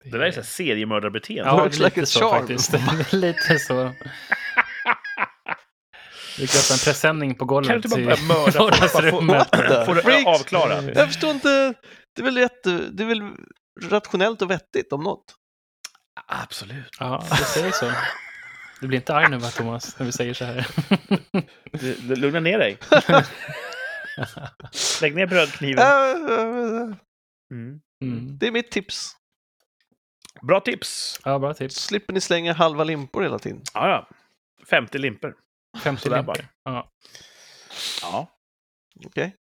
Det 0.05 0.11
där 0.19 0.21
är 0.21 0.31
så 0.31 0.37
här 0.41 0.43
seriemördarbeteende. 0.47 1.51
Ja, 1.51 1.65
like 1.65 1.85
lite 1.85 2.07
så 2.07 2.21
charm. 2.21 2.39
faktiskt. 2.39 2.73
lite 3.13 3.59
så. 3.59 3.93
Vi 6.41 6.47
kan 6.47 6.61
öppna 6.61 6.75
en 6.75 6.79
presenning 6.85 7.35
på 7.35 7.45
golvet. 7.45 7.71
Kan 7.71 7.81
du 7.81 7.87
inte 7.89 7.89
bara 7.89 8.17
börja 8.17 8.45
mörda 8.45 8.59
vardagsrummet. 8.59 9.49
Få, 9.87 9.95
det 9.95 10.25
avklarat. 10.27 10.85
Jag 10.95 11.07
förstår 11.07 11.31
inte, 11.31 11.75
det 12.17 12.23
är 12.23 12.25
väl, 12.25 12.37
jätte, 12.37 12.71
det 12.71 13.03
är 13.03 13.07
väl 13.07 13.23
rationellt 13.83 14.43
och 14.43 14.51
vettigt 14.51 14.93
om 14.93 15.03
något. 15.03 15.35
Absolut. 16.27 16.89
Ja, 16.99 17.25
det 17.31 17.37
säger 17.45 17.73
så. 17.73 17.93
Du 18.81 18.87
blir 18.87 18.99
inte 18.99 19.15
arg 19.15 19.31
nu 19.31 19.37
va, 19.37 19.49
Thomas, 19.49 19.99
när 19.99 20.07
vi 20.07 20.13
säger 20.13 20.35
så 20.35 20.45
här? 20.45 20.67
Lugna 22.17 22.41
ner 22.41 22.59
dig. 22.59 22.79
Lägg 25.03 25.15
ner 25.15 25.27
brödkniven. 25.27 25.79
Äh, 25.79 26.97
Mm. 27.53 27.81
Mm. 28.05 28.39
Det 28.39 28.47
är 28.47 28.51
mitt 28.51 28.71
tips. 28.71 29.13
Bra 30.43 30.61
tips. 30.61 31.21
Ja, 31.25 31.39
bra 31.39 31.55
tips. 31.55 31.75
Slipper 31.75 32.13
ni 32.13 32.21
slänga 32.21 32.53
halva 32.53 32.85
limpor 32.85 33.23
hela 33.23 33.39
tiden. 33.39 33.63
Ja, 33.75 33.89
ja. 33.89 34.09
50 34.71 34.99
limper. 34.99 35.35
50 35.79 36.03
Sådär 36.03 36.17
limper. 36.17 36.49
Ja. 36.65 36.91
Ja. 38.03 38.27
Okej? 39.07 39.37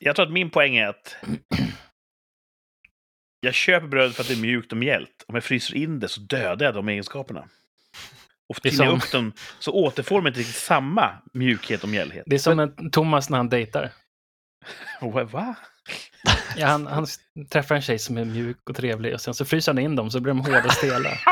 Jag 0.00 0.16
tror 0.16 0.26
att 0.26 0.32
min 0.32 0.50
poäng 0.50 0.76
är 0.76 0.86
att 0.88 1.16
jag 3.40 3.54
köper 3.54 3.86
bröd 3.86 4.14
för 4.14 4.22
att 4.22 4.28
det 4.28 4.34
är 4.34 4.40
mjukt 4.40 4.72
och 4.72 4.78
mjällt. 4.78 5.24
Om 5.28 5.34
jag 5.34 5.44
fryser 5.44 5.74
in 5.76 6.00
det 6.00 6.08
så 6.08 6.20
dödar 6.20 6.66
jag 6.66 6.74
de 6.74 6.88
egenskaperna. 6.88 7.48
Och 8.48 8.62
tinar 8.62 8.84
jag 8.84 8.90
som- 9.02 9.06
upp 9.08 9.12
dem 9.12 9.32
så 9.58 9.72
återfår 9.72 10.16
de 10.20 10.26
inte 10.26 10.40
riktigt 10.40 10.56
samma 10.56 11.22
mjukhet 11.32 11.82
och 11.82 11.88
mjällhet. 11.88 12.22
Det 12.26 12.34
är 12.34 12.38
som 12.38 12.58
en 12.60 12.90
Thomas 12.90 13.30
när 13.30 13.36
han 13.36 13.48
dejtar. 13.48 13.92
Va? 15.30 15.54
Ja, 16.56 16.66
han, 16.66 16.86
han 16.86 17.06
träffar 17.50 17.74
en 17.74 17.82
tjej 17.82 17.98
som 17.98 18.16
är 18.18 18.24
mjuk 18.24 18.70
och 18.70 18.76
trevlig 18.76 19.14
och 19.14 19.20
sen 19.20 19.34
så 19.34 19.44
fryser 19.44 19.72
han 19.72 19.78
in 19.78 19.96
dem 19.96 20.10
så 20.10 20.20
blir 20.20 20.34
de 20.34 20.40
hårda 20.40 20.64
och 20.64 20.72
stela. 20.72 21.10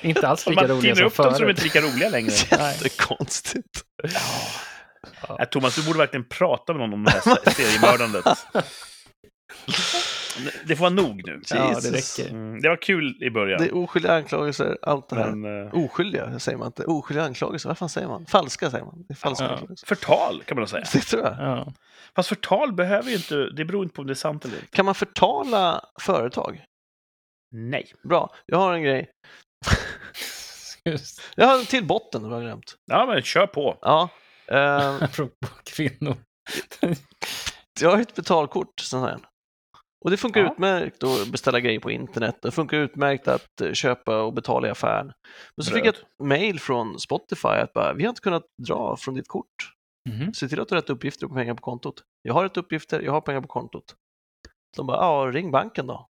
Inte 0.00 0.28
alls 0.28 0.46
lika 0.46 0.60
man 0.62 0.70
roliga 0.70 0.96
som 0.96 1.04
upp 1.06 1.16
dem 1.16 1.24
så 1.24 1.28
är 1.28 1.32
de 1.32 1.38
förut. 1.38 1.50
inte 1.50 1.62
lika 1.64 1.80
roliga 1.80 2.08
längre. 2.10 2.30
Jättekonstigt. 2.50 3.82
Ja. 4.02 5.34
Nej, 5.38 5.46
Thomas, 5.50 5.76
du 5.76 5.82
borde 5.86 5.98
verkligen 5.98 6.28
prata 6.28 6.72
med 6.72 6.80
någon 6.80 6.92
om 6.92 7.04
det 7.04 7.10
här 7.10 7.20
seriemördandet. 7.50 8.24
Det 10.64 10.76
får 10.76 10.82
vara 10.82 10.90
nog 10.94 11.22
nu. 11.26 11.40
Ja, 11.50 11.80
det 11.82 11.90
räcker. 11.92 12.30
Mm, 12.30 12.60
det 12.62 12.68
var 12.68 12.76
kul 12.82 13.22
i 13.22 13.30
början. 13.30 13.58
Det 13.60 13.66
är 13.68 13.74
oskyldiga 13.76 14.12
anklagelser, 14.12 14.78
allt 14.82 15.08
det 15.08 15.16
här. 15.16 15.30
men, 15.32 15.66
eh, 15.66 15.74
Oskyldiga 15.84 16.38
säger 16.38 16.58
man 16.58 16.66
inte. 16.66 16.84
Oskyldiga 16.84 17.24
anklagelser, 17.24 17.68
vad 17.68 17.78
fan 17.78 17.88
säger 17.88 18.08
man? 18.08 18.26
Falska 18.26 18.70
säger 18.70 18.84
man. 18.84 19.04
Det 19.08 19.12
är 19.12 19.16
falska 19.16 19.44
Ja. 19.44 19.50
anklagelser. 19.50 19.86
förtal 19.86 20.42
kan 20.46 20.56
man 20.58 20.68
säga. 20.68 20.84
Det 20.92 21.00
tror 21.00 21.22
jag. 21.22 21.36
Ja. 21.38 21.72
Fast 22.16 22.28
förtal 22.28 22.72
behöver 22.72 23.10
ju 23.10 23.16
inte... 23.16 23.34
Det 23.56 23.64
beror 23.64 23.82
inte 23.82 23.94
på 23.94 24.00
om 24.02 24.06
det 24.06 24.12
är 24.12 24.14
sant 24.14 24.44
eller 24.44 24.54
inte. 24.56 24.66
Kan 24.76 24.84
man 24.84 24.94
förtala 24.94 25.84
företag? 26.00 26.64
Nej. 27.52 27.92
Bra, 28.08 28.34
jag 28.46 28.58
har 28.58 28.72
en 28.72 28.82
grej. 28.82 29.10
Just. 30.86 31.20
Jag 31.36 31.46
har 31.46 31.58
en 31.58 31.64
till 31.66 31.86
botten, 31.86 32.24
har 32.24 32.32
jag 32.32 32.42
glömt. 32.42 32.76
Ja, 32.86 33.06
men 33.06 33.22
kör 33.22 33.46
på. 33.46 33.78
Ja, 33.80 34.08
Eh, 34.48 34.94
Apropå 35.02 35.46
kvinnor. 35.64 36.16
jag 37.80 37.90
har 37.90 38.00
ett 38.00 38.14
betalkort, 38.14 38.80
sån 38.80 39.02
här. 39.02 39.18
Och 40.04 40.10
det 40.10 40.16
funkar 40.16 40.40
Ja. 40.40 40.52
utmärkt 40.52 41.02
att 41.04 41.28
beställa 41.28 41.60
grejer 41.60 41.80
på 41.80 41.90
internet. 41.90 42.38
Det 42.42 42.50
funkar 42.50 42.76
utmärkt 42.76 43.28
att 43.28 43.60
eh, 43.60 43.72
köpa 43.72 44.22
och 44.22 44.32
betala 44.34 44.68
i 44.68 44.70
affären. 44.70 45.12
Men 45.56 45.64
så 45.64 45.70
fick 45.72 45.84
jag 45.86 45.94
Bröd. 45.94 46.04
ett 46.04 46.26
mail 46.26 46.60
från 46.60 46.98
Spotify 47.00 47.48
att 47.48 47.72
bara, 47.72 47.92
vi 47.94 48.02
har 48.02 48.08
inte 48.08 48.20
kunnat 48.20 48.44
dra 48.68 48.96
från 48.96 49.14
ditt 49.14 49.28
kort. 49.28 49.72
Mhm. 50.08 50.34
Se 50.34 50.48
till 50.48 50.60
att 50.60 50.68
du 50.68 50.74
har 50.74 50.82
rätt 50.82 50.90
uppgifter 50.90 51.26
på 51.26 51.34
pengar 51.34 51.54
på 51.54 51.62
kontot. 51.62 52.02
Jag 52.22 52.34
har 52.34 52.42
rätt 52.42 52.56
uppgifter, 52.56 53.00
jag 53.00 53.12
har 53.12 53.20
pengar 53.20 53.40
på 53.40 53.48
kontot. 53.48 53.94
De 54.76 54.86
bara, 54.86 54.96
ja, 54.96 55.30
ring 55.32 55.50
banken 55.50 55.86
då. 55.86 56.06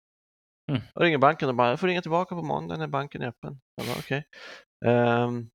Mm. 0.70 0.82
Jag 0.94 1.04
ringer 1.04 1.18
banken 1.18 1.48
och 1.48 1.54
bara, 1.54 1.68
jag 1.68 1.80
får 1.80 1.86
ringa 1.86 2.02
tillbaka 2.02 2.34
på 2.34 2.42
måndag 2.42 2.76
när 2.76 2.86
banken 2.86 3.22
är 3.22 3.26
öppen. 3.26 3.60
Jag 3.76 3.86
bara, 3.86 3.96
okej. 3.98 4.24
Ehm, 4.84 5.50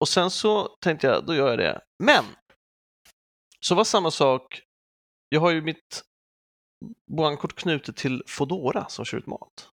och 0.00 0.08
sen 0.08 0.30
så 0.30 0.68
tänkte 0.80 1.06
jag, 1.06 1.26
då 1.26 1.34
gör 1.34 1.48
jag 1.48 1.58
det. 1.58 1.80
Men! 2.04 2.24
Så 3.60 3.74
var 3.74 3.84
samma 3.84 4.10
sak, 4.10 4.62
jag 5.28 5.40
har 5.40 5.50
ju 5.50 5.62
mitt 5.62 6.02
bankkort 7.10 7.54
knutet 7.54 7.96
till 7.96 8.22
Fodora 8.26 8.88
som 8.88 9.04
kör 9.04 9.18
ut 9.18 9.26
mat. 9.26 9.70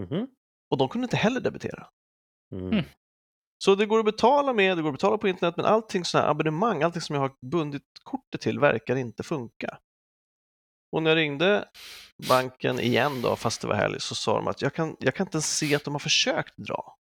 Mhm. 0.00 0.28
Och 0.70 0.78
de 0.78 0.88
kunde 0.88 1.04
inte 1.04 1.16
heller 1.16 1.40
debitera. 1.40 1.88
Mm. 2.52 2.72
Mm. 2.72 2.84
Så 3.64 3.74
det 3.74 3.86
går 3.86 3.98
att 3.98 4.04
betala 4.04 4.52
med, 4.52 4.78
det 4.78 4.82
går 4.82 4.88
att 4.88 4.94
betala 4.94 5.18
på 5.18 5.28
internet, 5.28 5.56
men 5.56 5.66
allting 5.66 6.04
sådana 6.04 6.24
här 6.24 6.30
abonnemang, 6.30 6.82
allting 6.82 7.02
som 7.02 7.14
jag 7.14 7.22
har 7.22 7.32
bundit 7.46 7.82
kortet 8.02 8.40
till 8.40 8.58
verkar 8.58 8.96
inte 8.96 9.22
funka. 9.22 9.78
Och 10.90 11.02
när 11.02 11.10
jag 11.10 11.16
ringde 11.16 11.68
banken 12.28 12.80
igen 12.80 13.22
då, 13.22 13.36
fast 13.36 13.60
det 13.60 13.66
var 13.66 13.74
helg, 13.74 14.00
så 14.00 14.14
sa 14.14 14.36
de 14.36 14.48
att 14.48 14.62
jag 14.62 14.74
kan, 14.74 14.96
jag 15.00 15.14
kan 15.14 15.26
inte 15.26 15.36
ens 15.36 15.56
se 15.56 15.74
att 15.74 15.84
de 15.84 15.94
har 15.94 15.98
försökt 15.98 16.56
dra. 16.56 16.98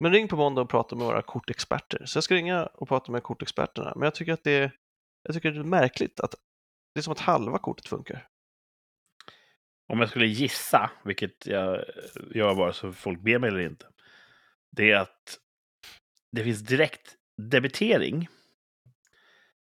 Men 0.00 0.12
ring 0.12 0.28
på 0.28 0.36
måndag 0.36 0.62
och 0.62 0.70
prata 0.70 0.96
med 0.96 1.06
våra 1.06 1.22
kortexperter. 1.22 2.06
Så 2.06 2.16
jag 2.16 2.24
ska 2.24 2.34
ringa 2.34 2.66
och 2.66 2.88
prata 2.88 3.12
med 3.12 3.22
kortexperterna. 3.22 3.92
Men 3.96 4.02
jag 4.02 4.14
tycker 4.14 4.32
att 4.32 4.44
det 4.44 4.52
är, 4.52 4.72
jag 5.22 5.34
tycker 5.34 5.50
det 5.50 5.60
är 5.60 5.64
märkligt 5.64 6.20
att 6.20 6.34
det 6.94 7.00
är 7.00 7.02
som 7.02 7.12
att 7.12 7.20
halva 7.20 7.58
kortet 7.58 7.88
funkar. 7.88 8.28
Om 9.92 10.00
jag 10.00 10.08
skulle 10.08 10.26
gissa, 10.26 10.90
vilket 11.04 11.46
jag 11.46 11.84
gör 12.34 12.54
bara 12.54 12.72
så 12.72 12.92
folk 12.92 13.20
ber 13.20 13.38
mig 13.38 13.48
eller 13.48 13.60
inte, 13.60 13.86
det 14.70 14.90
är 14.90 14.96
att 14.96 15.38
det 16.32 16.44
finns 16.44 16.60
direkt 16.60 17.16
debitering. 17.36 18.28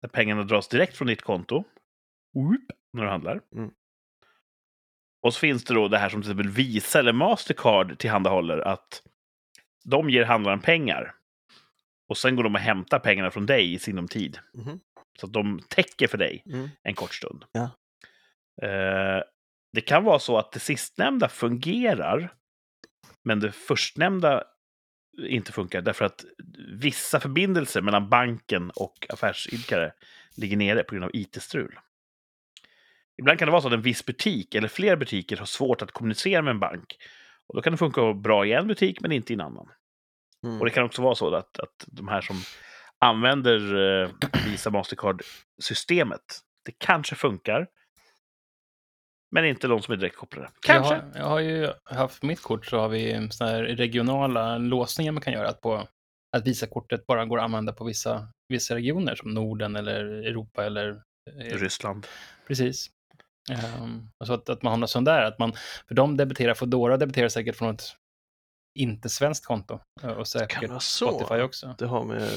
Där 0.01 0.09
pengarna 0.09 0.43
dras 0.43 0.67
direkt 0.67 0.97
från 0.97 1.07
ditt 1.07 1.21
konto. 1.21 1.63
När 2.93 3.03
du 3.03 3.09
handlar. 3.09 3.41
Mm. 3.55 3.71
Och 5.21 5.33
så 5.33 5.39
finns 5.39 5.63
det 5.63 5.73
då 5.73 5.87
det 5.87 5.97
här 5.97 6.09
som 6.09 6.21
till 6.21 6.31
exempel 6.31 6.49
Visa 6.53 6.99
eller 6.99 7.13
Mastercard 7.13 7.97
tillhandahåller. 7.97 8.57
Att 8.57 9.03
de 9.83 10.09
ger 10.09 10.25
handlaren 10.25 10.59
pengar. 10.59 11.15
Och 12.09 12.17
sen 12.17 12.35
går 12.35 12.43
de 12.43 12.55
och 12.55 12.61
hämtar 12.61 12.99
pengarna 12.99 13.31
från 13.31 13.45
dig 13.45 13.73
i 13.73 13.79
sinom 13.79 14.07
tid. 14.07 14.39
Mhm. 14.53 14.79
Så 15.19 15.25
att 15.25 15.33
de 15.33 15.59
täcker 15.67 16.07
för 16.07 16.17
dig 16.17 16.43
Mm. 16.45 16.69
en 16.83 16.95
kort 16.95 17.13
stund. 17.13 17.45
Ja. 17.51 17.69
Eh, 18.67 19.23
det 19.73 19.81
kan 19.81 20.03
vara 20.03 20.19
så 20.19 20.37
att 20.37 20.51
det 20.51 20.59
sistnämnda 20.59 21.29
fungerar, 21.29 22.33
men 23.23 23.39
det 23.39 23.51
förstnämnda 23.51 24.43
inte 25.17 25.51
funkar 25.51 25.81
därför 25.81 26.05
att 26.05 26.25
vissa 26.73 27.19
förbindelser 27.19 27.81
mellan 27.81 28.09
banken 28.09 28.71
och 28.75 29.05
affärsidkare 29.09 29.93
ligger 30.35 30.57
nere 30.57 30.83
på 30.83 30.95
grund 30.95 31.05
av 31.05 31.11
IT-strul. 31.13 31.79
Ibland 33.19 33.39
kan 33.39 33.45
det 33.45 33.51
vara 33.51 33.61
så 33.61 33.67
att 33.67 33.73
en 33.73 33.81
viss 33.81 34.05
butik 34.05 34.55
eller 34.55 34.67
fler 34.67 34.95
butiker 34.95 35.37
har 35.37 35.45
svårt 35.45 35.81
att 35.81 35.91
kommunicera 35.91 36.41
med 36.41 36.51
en 36.51 36.59
bank. 36.59 36.97
Och 37.47 37.55
då 37.55 37.61
kan 37.61 37.73
det 37.73 37.77
funka 37.77 38.13
bra 38.13 38.45
i 38.45 38.53
en 38.53 38.67
butik 38.67 39.01
men 39.01 39.11
inte 39.11 39.33
i 39.33 39.35
en 39.35 39.41
annan. 39.41 39.69
Mm. 40.45 40.59
Och 40.59 40.65
det 40.65 40.71
kan 40.71 40.83
också 40.83 41.01
vara 41.01 41.15
så 41.15 41.35
att, 41.35 41.59
att 41.59 41.85
de 41.87 42.07
här 42.07 42.21
som 42.21 42.35
använder 42.99 43.75
eh, 44.03 44.09
Visa 44.45 44.69
Mastercard-systemet, 44.69 46.21
det 46.65 46.71
kanske 46.77 47.15
funkar. 47.15 47.67
Men 49.31 49.45
inte 49.45 49.67
de 49.67 49.81
som 49.81 49.93
är 49.93 49.97
direkt 49.97 50.15
kopplade. 50.15 50.49
Kanske. 50.61 50.93
Jag 50.93 51.01
har, 51.01 51.19
jag 51.19 51.25
har 51.25 51.39
ju 51.39 51.69
haft 51.83 52.23
mitt 52.23 52.41
kort 52.41 52.65
så 52.65 52.79
har 52.79 52.89
vi 52.89 53.27
såna 53.31 53.49
här 53.49 53.63
regionala 53.63 54.57
låsningar 54.57 55.11
man 55.11 55.21
kan 55.21 55.33
göra. 55.33 55.49
Att, 55.49 55.61
på, 55.61 55.87
att 56.37 56.47
Visa-kortet 56.47 57.05
bara 57.07 57.25
går 57.25 57.37
att 57.37 57.43
använda 57.43 57.73
på 57.73 57.85
vissa, 57.85 58.27
vissa 58.47 58.75
regioner 58.75 59.15
som 59.15 59.33
Norden 59.33 59.75
eller 59.75 60.05
Europa 60.05 60.65
eller... 60.65 61.01
eh, 61.41 61.57
Ryssland. 61.57 62.07
Precis. 62.47 62.89
Um, 63.49 64.09
så 64.25 64.33
att, 64.33 64.49
att 64.49 64.61
man 64.63 64.71
har 64.71 64.77
något 64.77 64.89
sånt 64.89 65.05
där, 65.05 65.21
att 65.23 65.39
man, 65.39 65.53
för 65.87 65.95
de 65.95 66.17
debiterar, 66.17 66.53
Foodora 66.53 66.97
debiterar 66.97 67.29
säkert 67.29 67.55
från 67.55 67.75
ett 67.75 67.83
inte 68.79 69.09
svenskt 69.09 69.45
konto. 69.45 69.79
eh, 70.03 70.09
Och 70.09 70.15
Kan 70.15 70.25
säkert 70.25 70.69
vara 70.69 70.79
så? 70.79 71.07
Spotify 71.11 71.41
också. 71.41 71.75
Det 71.77 71.85
har 71.85 72.03
med 72.05 72.29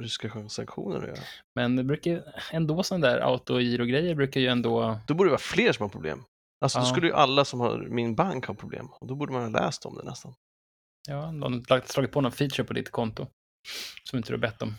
ryska 0.00 0.48
sanktioner 0.48 0.96
att 1.02 1.08
göra. 1.08 1.18
Men 1.54 1.76
det 1.76 1.84
brukar 1.84 2.22
ändå 2.52 2.82
sådana 2.82 3.06
där 3.06 3.18
autogiro-grejer 3.20 4.14
brukar 4.14 4.40
ju 4.40 4.46
ändå... 4.46 4.98
Då 5.06 5.14
borde 5.14 5.28
det 5.28 5.32
vara 5.32 5.40
fler 5.40 5.72
som 5.72 5.82
har 5.82 5.88
problem. 5.88 6.24
Alltså 6.60 6.78
då 6.78 6.84
Ja. 6.84 6.88
skulle 6.90 7.06
ju 7.06 7.12
alla 7.12 7.44
som 7.44 7.60
har 7.60 7.78
min 7.78 8.14
bank 8.14 8.46
ha 8.46 8.54
problem. 8.54 8.86
Och 9.00 9.06
då 9.06 9.14
borde 9.14 9.32
man 9.32 9.42
ha 9.54 9.60
läst 9.60 9.86
om 9.86 9.96
det 9.96 10.04
nästan. 10.04 10.34
Ja, 11.08 11.16
de 11.16 11.64
har 11.68 11.80
slagit 11.86 12.12
på 12.12 12.20
någon 12.20 12.32
feature 12.32 12.64
på 12.64 12.72
ditt 12.72 12.90
konto. 12.90 13.26
Som 14.04 14.16
inte 14.16 14.28
du 14.28 14.34
har 14.34 14.40
bett 14.40 14.62
om. 14.62 14.74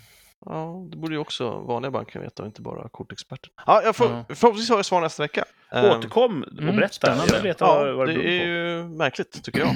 Ja, 0.46 0.88
det 0.92 0.98
borde 0.98 1.14
ju 1.14 1.20
också 1.20 1.50
vanliga 1.60 1.92
banker 1.92 2.20
veta 2.20 2.44
och 2.44 2.48
inte 2.48 2.62
bara 2.62 2.90
kortexperter. 2.90 3.52
Ja, 3.66 3.82
jag 3.84 3.96
får, 3.96 4.08
Ja. 4.12 4.26
förhoppningsvis 4.36 4.70
har 4.70 4.76
jag 4.78 4.86
svar 4.86 5.02
nästa 5.02 5.24
vecka. 5.24 5.46
Ehm, 5.72 5.86
Återkom 5.86 6.44
och 6.44 6.52
mm, 6.62 6.76
berätta. 6.76 6.94
spännande. 6.94 7.36
Jag 7.36 7.44
veta 7.44 7.66
Ja, 7.66 7.92
vad, 7.94 8.08
det 8.08 8.14
är 8.14 8.46
ju 8.48 8.84
märkligt 8.84 9.44
tycker 9.44 9.60
jag. 9.60 9.76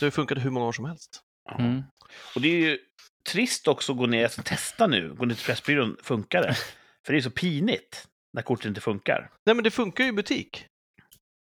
Det 0.00 0.06
har 0.06 0.10
funkat 0.10 0.38
hur 0.44 0.50
många 0.50 0.66
år 0.66 0.72
som 0.72 0.84
helst. 0.84 1.20
Mm. 1.58 1.82
Och 2.34 2.40
det 2.40 2.48
är 2.48 2.58
ju 2.70 2.78
trist 3.30 3.68
också 3.68 3.92
att 3.92 3.98
gå 3.98 4.06
ner, 4.06 4.28
ska 4.28 4.42
testa 4.42 4.86
nu, 4.86 5.14
gå 5.14 5.24
ner 5.24 5.34
till 5.34 5.44
Pressbyrån, 5.44 5.96
funkar 6.02 6.42
det? 6.42 6.54
För 7.06 7.12
det 7.12 7.18
är 7.18 7.20
så 7.20 7.30
pinigt 7.30 8.08
när 8.32 8.42
kortet 8.42 8.66
inte 8.66 8.80
funkar. 8.80 9.30
Nej, 9.46 9.54
men 9.54 9.64
det 9.64 9.70
funkar 9.70 10.04
ju 10.04 10.10
i 10.10 10.12
butik. 10.12 10.66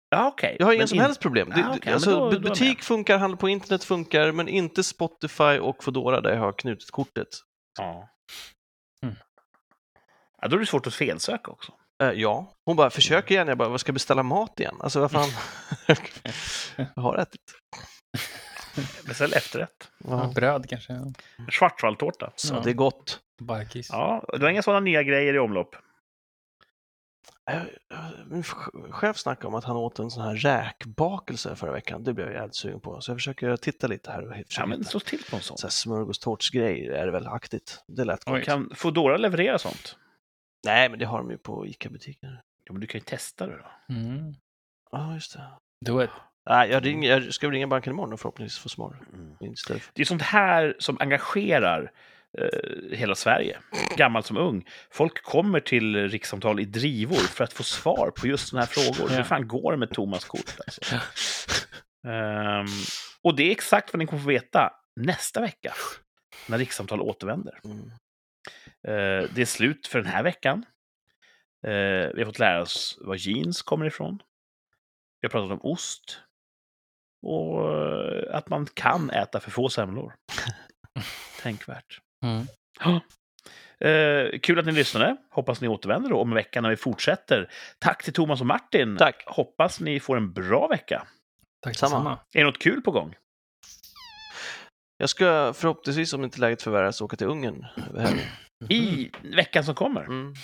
Ja, 0.09 0.27
okej. 0.29 0.57
Jag 0.59 0.67
har 0.67 0.73
inga 0.73 0.81
Men 0.81 0.89
som 0.89 0.97
in- 0.97 1.03
helst 1.03 1.21
problem. 1.21 1.49
Det, 1.49 1.65
okej, 1.69 1.81
men 1.85 1.95
alltså, 1.95 2.31
då- 2.31 2.41
butik 2.41 2.83
funkar, 2.83 3.19
handel 3.19 3.37
på 3.39 3.49
internet 3.49 3.85
funkar, 3.85 4.33
men 4.33 4.49
inte 4.49 4.83
Spotify 4.85 5.59
och 5.59 5.85
Foodora 5.85 6.21
där 6.21 6.31
jag 6.33 6.41
har 6.41 6.53
knutit 6.53 6.91
kortet. 6.91 7.29
Ja. 7.79 8.09
Mm. 9.03 9.15
ja. 10.43 10.49
Då 10.49 10.57
är 10.57 10.61
det 10.61 10.67
svårt 10.67 10.87
att 10.87 10.95
felsöka 10.95 11.51
också. 11.51 11.73
Eh, 12.03 12.11
ja, 12.11 12.53
hon 12.65 12.77
bara 12.77 12.91
försök 12.91 13.31
igen. 13.31 13.49
Jag 13.49 13.59
bara, 13.59 13.69
vad 13.69 13.81
ska 13.81 13.89
jag 13.91 13.95
beställa 13.95 14.23
mat 14.23 14.61
igen? 14.61 14.77
Alltså 14.81 15.01
vad 15.01 15.11
fan. 15.11 15.29
jag 16.77 16.87
har 17.03 17.17
ätit. 17.17 17.41
Beställ 19.07 19.33
efterrätt. 19.33 19.91
Ja, 20.05 20.33
bröd 20.35 20.69
kanske. 20.69 21.01
Schwarzwaldtårta. 21.49 22.33
Så 22.37 22.55
Ja. 22.55 22.61
det 22.65 22.71
är 22.71 22.75
gott. 22.75 23.21
Barkis. 23.41 23.89
Ja, 23.93 24.25
du 24.33 24.43
har 24.43 24.51
inga 24.51 24.63
sådana 24.63 24.81
nya 24.81 25.03
grejer 25.03 25.35
i 25.35 25.39
omlopp. 25.39 25.77
Eh, 27.51 27.57
eh, 27.57 27.65
Min 28.27 28.43
ch- 28.43 28.93
chef 28.93 29.17
snackade 29.19 29.47
om 29.49 29.55
att 29.55 29.65
han 29.65 29.77
åt 29.77 29.99
en 29.99 30.11
sån 30.11 30.23
här 30.23 30.35
räkbakelse 30.35 31.57
förra 31.57 31.73
veckan. 31.73 32.05
Det 32.05 32.13
blev 32.13 32.27
jag 32.27 32.35
jävligt 32.35 32.57
sugen 32.57 32.81
på. 32.81 33.01
Så 33.01 33.11
jag 33.11 33.17
försöker 33.17 33.57
titta 33.57 33.87
lite 33.87 34.11
här 34.11 34.27
och 34.31 34.37
Ja, 34.59 34.67
men 34.67 34.85
slå 34.85 35.01
till 35.01 35.23
på 35.31 35.37
en 35.37 35.43
sån. 35.43 35.59
Så 35.59 35.69
smörgåstårtsgrej 35.71 36.87
är 36.89 37.07
det 37.07 37.13
väl 37.13 37.27
aktigt. 37.27 37.85
Det 37.87 38.05
lät 38.05 38.25
gott. 38.25 38.43
Kan 38.45 38.71
Foodora 38.75 39.17
leverera 39.17 39.59
sånt? 39.59 39.97
Nej, 40.67 40.89
men 40.89 40.99
det 40.99 41.05
har 41.05 41.19
de 41.19 41.31
ju 41.31 41.39
på 41.39 41.67
ICA-butiker. 41.67 42.43
Ja, 42.65 42.73
men 42.73 42.81
du 42.81 42.87
kan 42.87 42.99
ju 42.99 43.05
testa 43.05 43.47
det 43.47 43.57
då. 43.57 43.95
Mm. 43.95 44.35
Ja, 44.91 45.15
just 45.15 45.33
det. 45.33 45.43
Do 45.87 46.03
it. 46.03 46.11
Nej, 46.51 46.71
jag, 46.71 46.87
ringer, 46.87 47.11
jag 47.11 47.35
ska 47.35 47.51
ringa 47.51 47.67
banken 47.67 47.93
imorgon 47.93 48.13
och 48.13 48.21
förhoppningsvis 48.21 48.59
få 48.59 48.69
svar. 48.69 48.97
Mm. 49.13 49.55
Det 49.95 50.03
är 50.03 50.05
sånt 50.05 50.23
här 50.23 50.77
som 50.79 50.97
engagerar 51.01 51.93
eh, 52.39 52.97
hela 52.99 53.15
Sverige, 53.15 53.59
gammal 53.97 54.23
som 54.23 54.37
ung. 54.37 54.69
Folk 54.91 55.23
kommer 55.23 55.61
till 55.61 56.09
rikssamtal 56.09 56.61
i 56.61 56.65
drivor 56.65 57.17
för 57.17 57.45
att 57.45 57.53
få 57.53 57.63
svar 57.63 58.13
på 58.21 58.27
just 58.27 58.49
såna 58.49 58.63
här 58.63 58.69
frågor. 58.69 59.11
Ja. 59.11 59.17
Hur 59.17 59.25
fan 59.25 59.49
går 59.49 59.73
det 59.73 59.79
med 59.79 59.91
Thomas 59.91 60.25
kort? 60.25 60.57
Alltså? 60.67 60.95
Ehm, 62.07 62.67
och 63.23 63.37
det 63.37 63.43
är 63.43 63.51
exakt 63.51 63.93
vad 63.93 63.99
ni 63.99 64.07
kommer 64.07 64.23
få 64.23 64.29
veta 64.29 64.73
nästa 65.01 65.41
vecka, 65.41 65.75
när 66.49 66.59
rikssamtal 66.59 67.01
återvänder. 67.01 67.61
Mm. 67.65 67.91
Eh, 68.89 69.31
det 69.35 69.39
är 69.39 69.45
slut 69.45 69.87
för 69.87 69.99
den 69.99 70.13
här 70.13 70.23
veckan. 70.23 70.65
Eh, 71.67 72.11
vi 72.15 72.19
har 72.19 72.25
fått 72.25 72.39
lära 72.39 72.63
oss 72.63 72.99
var 73.01 73.17
jeans 73.17 73.63
kommer 73.63 73.87
ifrån. 73.87 74.23
Vi 75.21 75.27
har 75.27 75.31
pratat 75.31 75.51
om 75.51 75.71
ost. 75.71 76.21
Och 77.23 77.75
eh, 77.75 78.37
att 78.37 78.49
man 78.49 78.67
kan 78.75 79.11
äta 79.11 79.41
för 79.41 79.51
få 79.51 79.69
semlor. 79.69 80.15
Tänkvärt. 81.43 82.01
Mm. 82.23 82.47
Eh, 83.81 84.39
kul 84.39 84.59
att 84.59 84.67
ni 84.67 84.73
lyssnade. 84.73 85.17
Hoppas 85.31 85.61
ni 85.61 85.69
återvänder 85.69 86.11
då 86.11 86.21
om 86.21 86.29
en 86.29 86.35
vecka 86.35 86.61
när 86.61 86.71
vi 86.71 86.77
fortsätter. 86.77 87.51
Tack 87.79 88.05
till 88.05 88.13
Thomas 88.13 88.41
och 88.41 88.47
Martin. 88.47 88.97
Tack. 88.97 89.25
Hoppas 89.27 89.81
ni 89.81 90.01
får 90.01 90.17
en 90.17 90.33
bra 90.33 90.69
vecka. 90.69 91.07
Tack 91.61 91.77
Samma. 91.77 91.97
detsamma. 91.97 92.19
Är 92.33 92.45
något 92.45 92.59
kul 92.59 92.83
på 92.83 92.91
gång? 92.91 93.15
Jag 94.99 95.09
ska 95.11 95.53
förhoppningsvis, 95.57 96.13
om 96.13 96.25
inte 96.25 96.41
läget 96.41 96.63
förvärras, 96.63 97.01
åka 97.01 97.17
till 97.17 97.27
Ungern. 97.27 97.67
I 98.69 99.11
veckan 99.37 99.65
som 99.65 99.75
kommer. 99.75 100.01
Mm. 100.05 100.35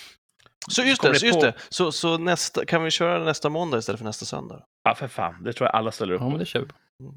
Så 0.69 0.83
just 0.83 1.03
det, 1.03 1.13
det 1.13 1.23
just 1.27 1.41
på- 1.41 1.45
det. 1.47 1.55
Så, 1.69 1.93
så 1.93 2.19
nästa, 2.19 2.65
kan 2.65 2.85
vi 2.85 2.91
köra 2.91 3.25
nästa 3.25 3.49
måndag 3.49 3.79
istället 3.79 3.99
för 3.99 4.05
nästa 4.05 4.25
söndag? 4.25 4.63
Ja, 4.85 4.95
för 4.95 5.09
fan. 5.09 5.43
Det 5.45 5.53
tror 5.53 5.67
jag 5.69 5.75
alla 5.75 5.91
ställer 5.93 6.15
upp 6.15 6.21
Ja, 6.21 6.25
men 6.25 6.33
på. 6.33 6.39
det 6.39 6.47
kör 6.47 6.61
vi. 6.61 6.67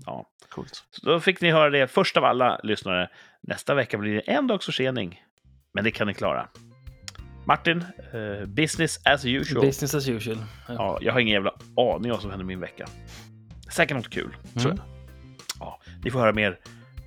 Ja. 0.06 0.26
Coolt. 0.50 0.84
Så 0.92 1.06
då 1.06 1.20
fick 1.20 1.42
ni 1.42 1.52
höra 1.52 1.70
det 1.70 1.88
först 1.88 2.18
av 2.18 2.24
alla 2.26 2.60
lyssnare. 2.64 3.10
Nästa 3.48 3.74
vecka 3.74 3.98
blir 3.98 4.14
det 4.14 4.20
en 4.22 4.48
dags 4.48 4.66
försening. 4.66 5.24
Men 5.74 5.84
det 5.84 5.92
kan 5.92 6.08
ni 6.08 6.14
klara. 6.14 6.48
Martin, 7.46 7.86
eh, 8.14 8.46
business 8.48 9.00
as 9.06 9.26
usual. 9.26 9.66
Business 9.66 9.96
as 9.96 10.08
usual. 10.10 10.38
Ja. 10.68 10.74
Ja, 10.74 10.98
jag 11.02 11.14
har 11.14 11.20
ingen 11.20 11.34
jävla 11.34 11.52
aning 11.78 12.06
om 12.06 12.10
vad 12.10 12.22
som 12.22 12.30
händer 12.30 12.46
min 12.46 12.60
vecka. 12.60 12.86
Säkert 13.72 13.98
något 13.98 14.10
kul, 14.10 14.36
tror 14.54 14.66
Mm. 14.72 14.78
jag. 14.78 14.86
Ja, 15.60 15.80
ni 16.04 16.12
får 16.12 16.20
höra 16.20 16.34
mer 16.34 16.60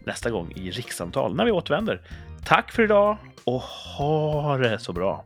nästa 0.09 0.31
gång 0.31 0.53
i 0.57 0.71
rikssamtal 0.71 1.35
när 1.35 1.45
vi 1.45 1.51
återvänder. 1.51 2.01
Tack 2.45 2.73
för 2.73 2.83
idag 2.83 3.17
och 3.45 3.61
ha 3.61 4.57
det 4.57 4.79
så 4.79 4.93
bra. 4.93 5.25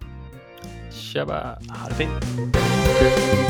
Tjaba! 0.90 1.58
Ha 1.68 1.88
det 1.88 1.94
fint. 1.94 3.41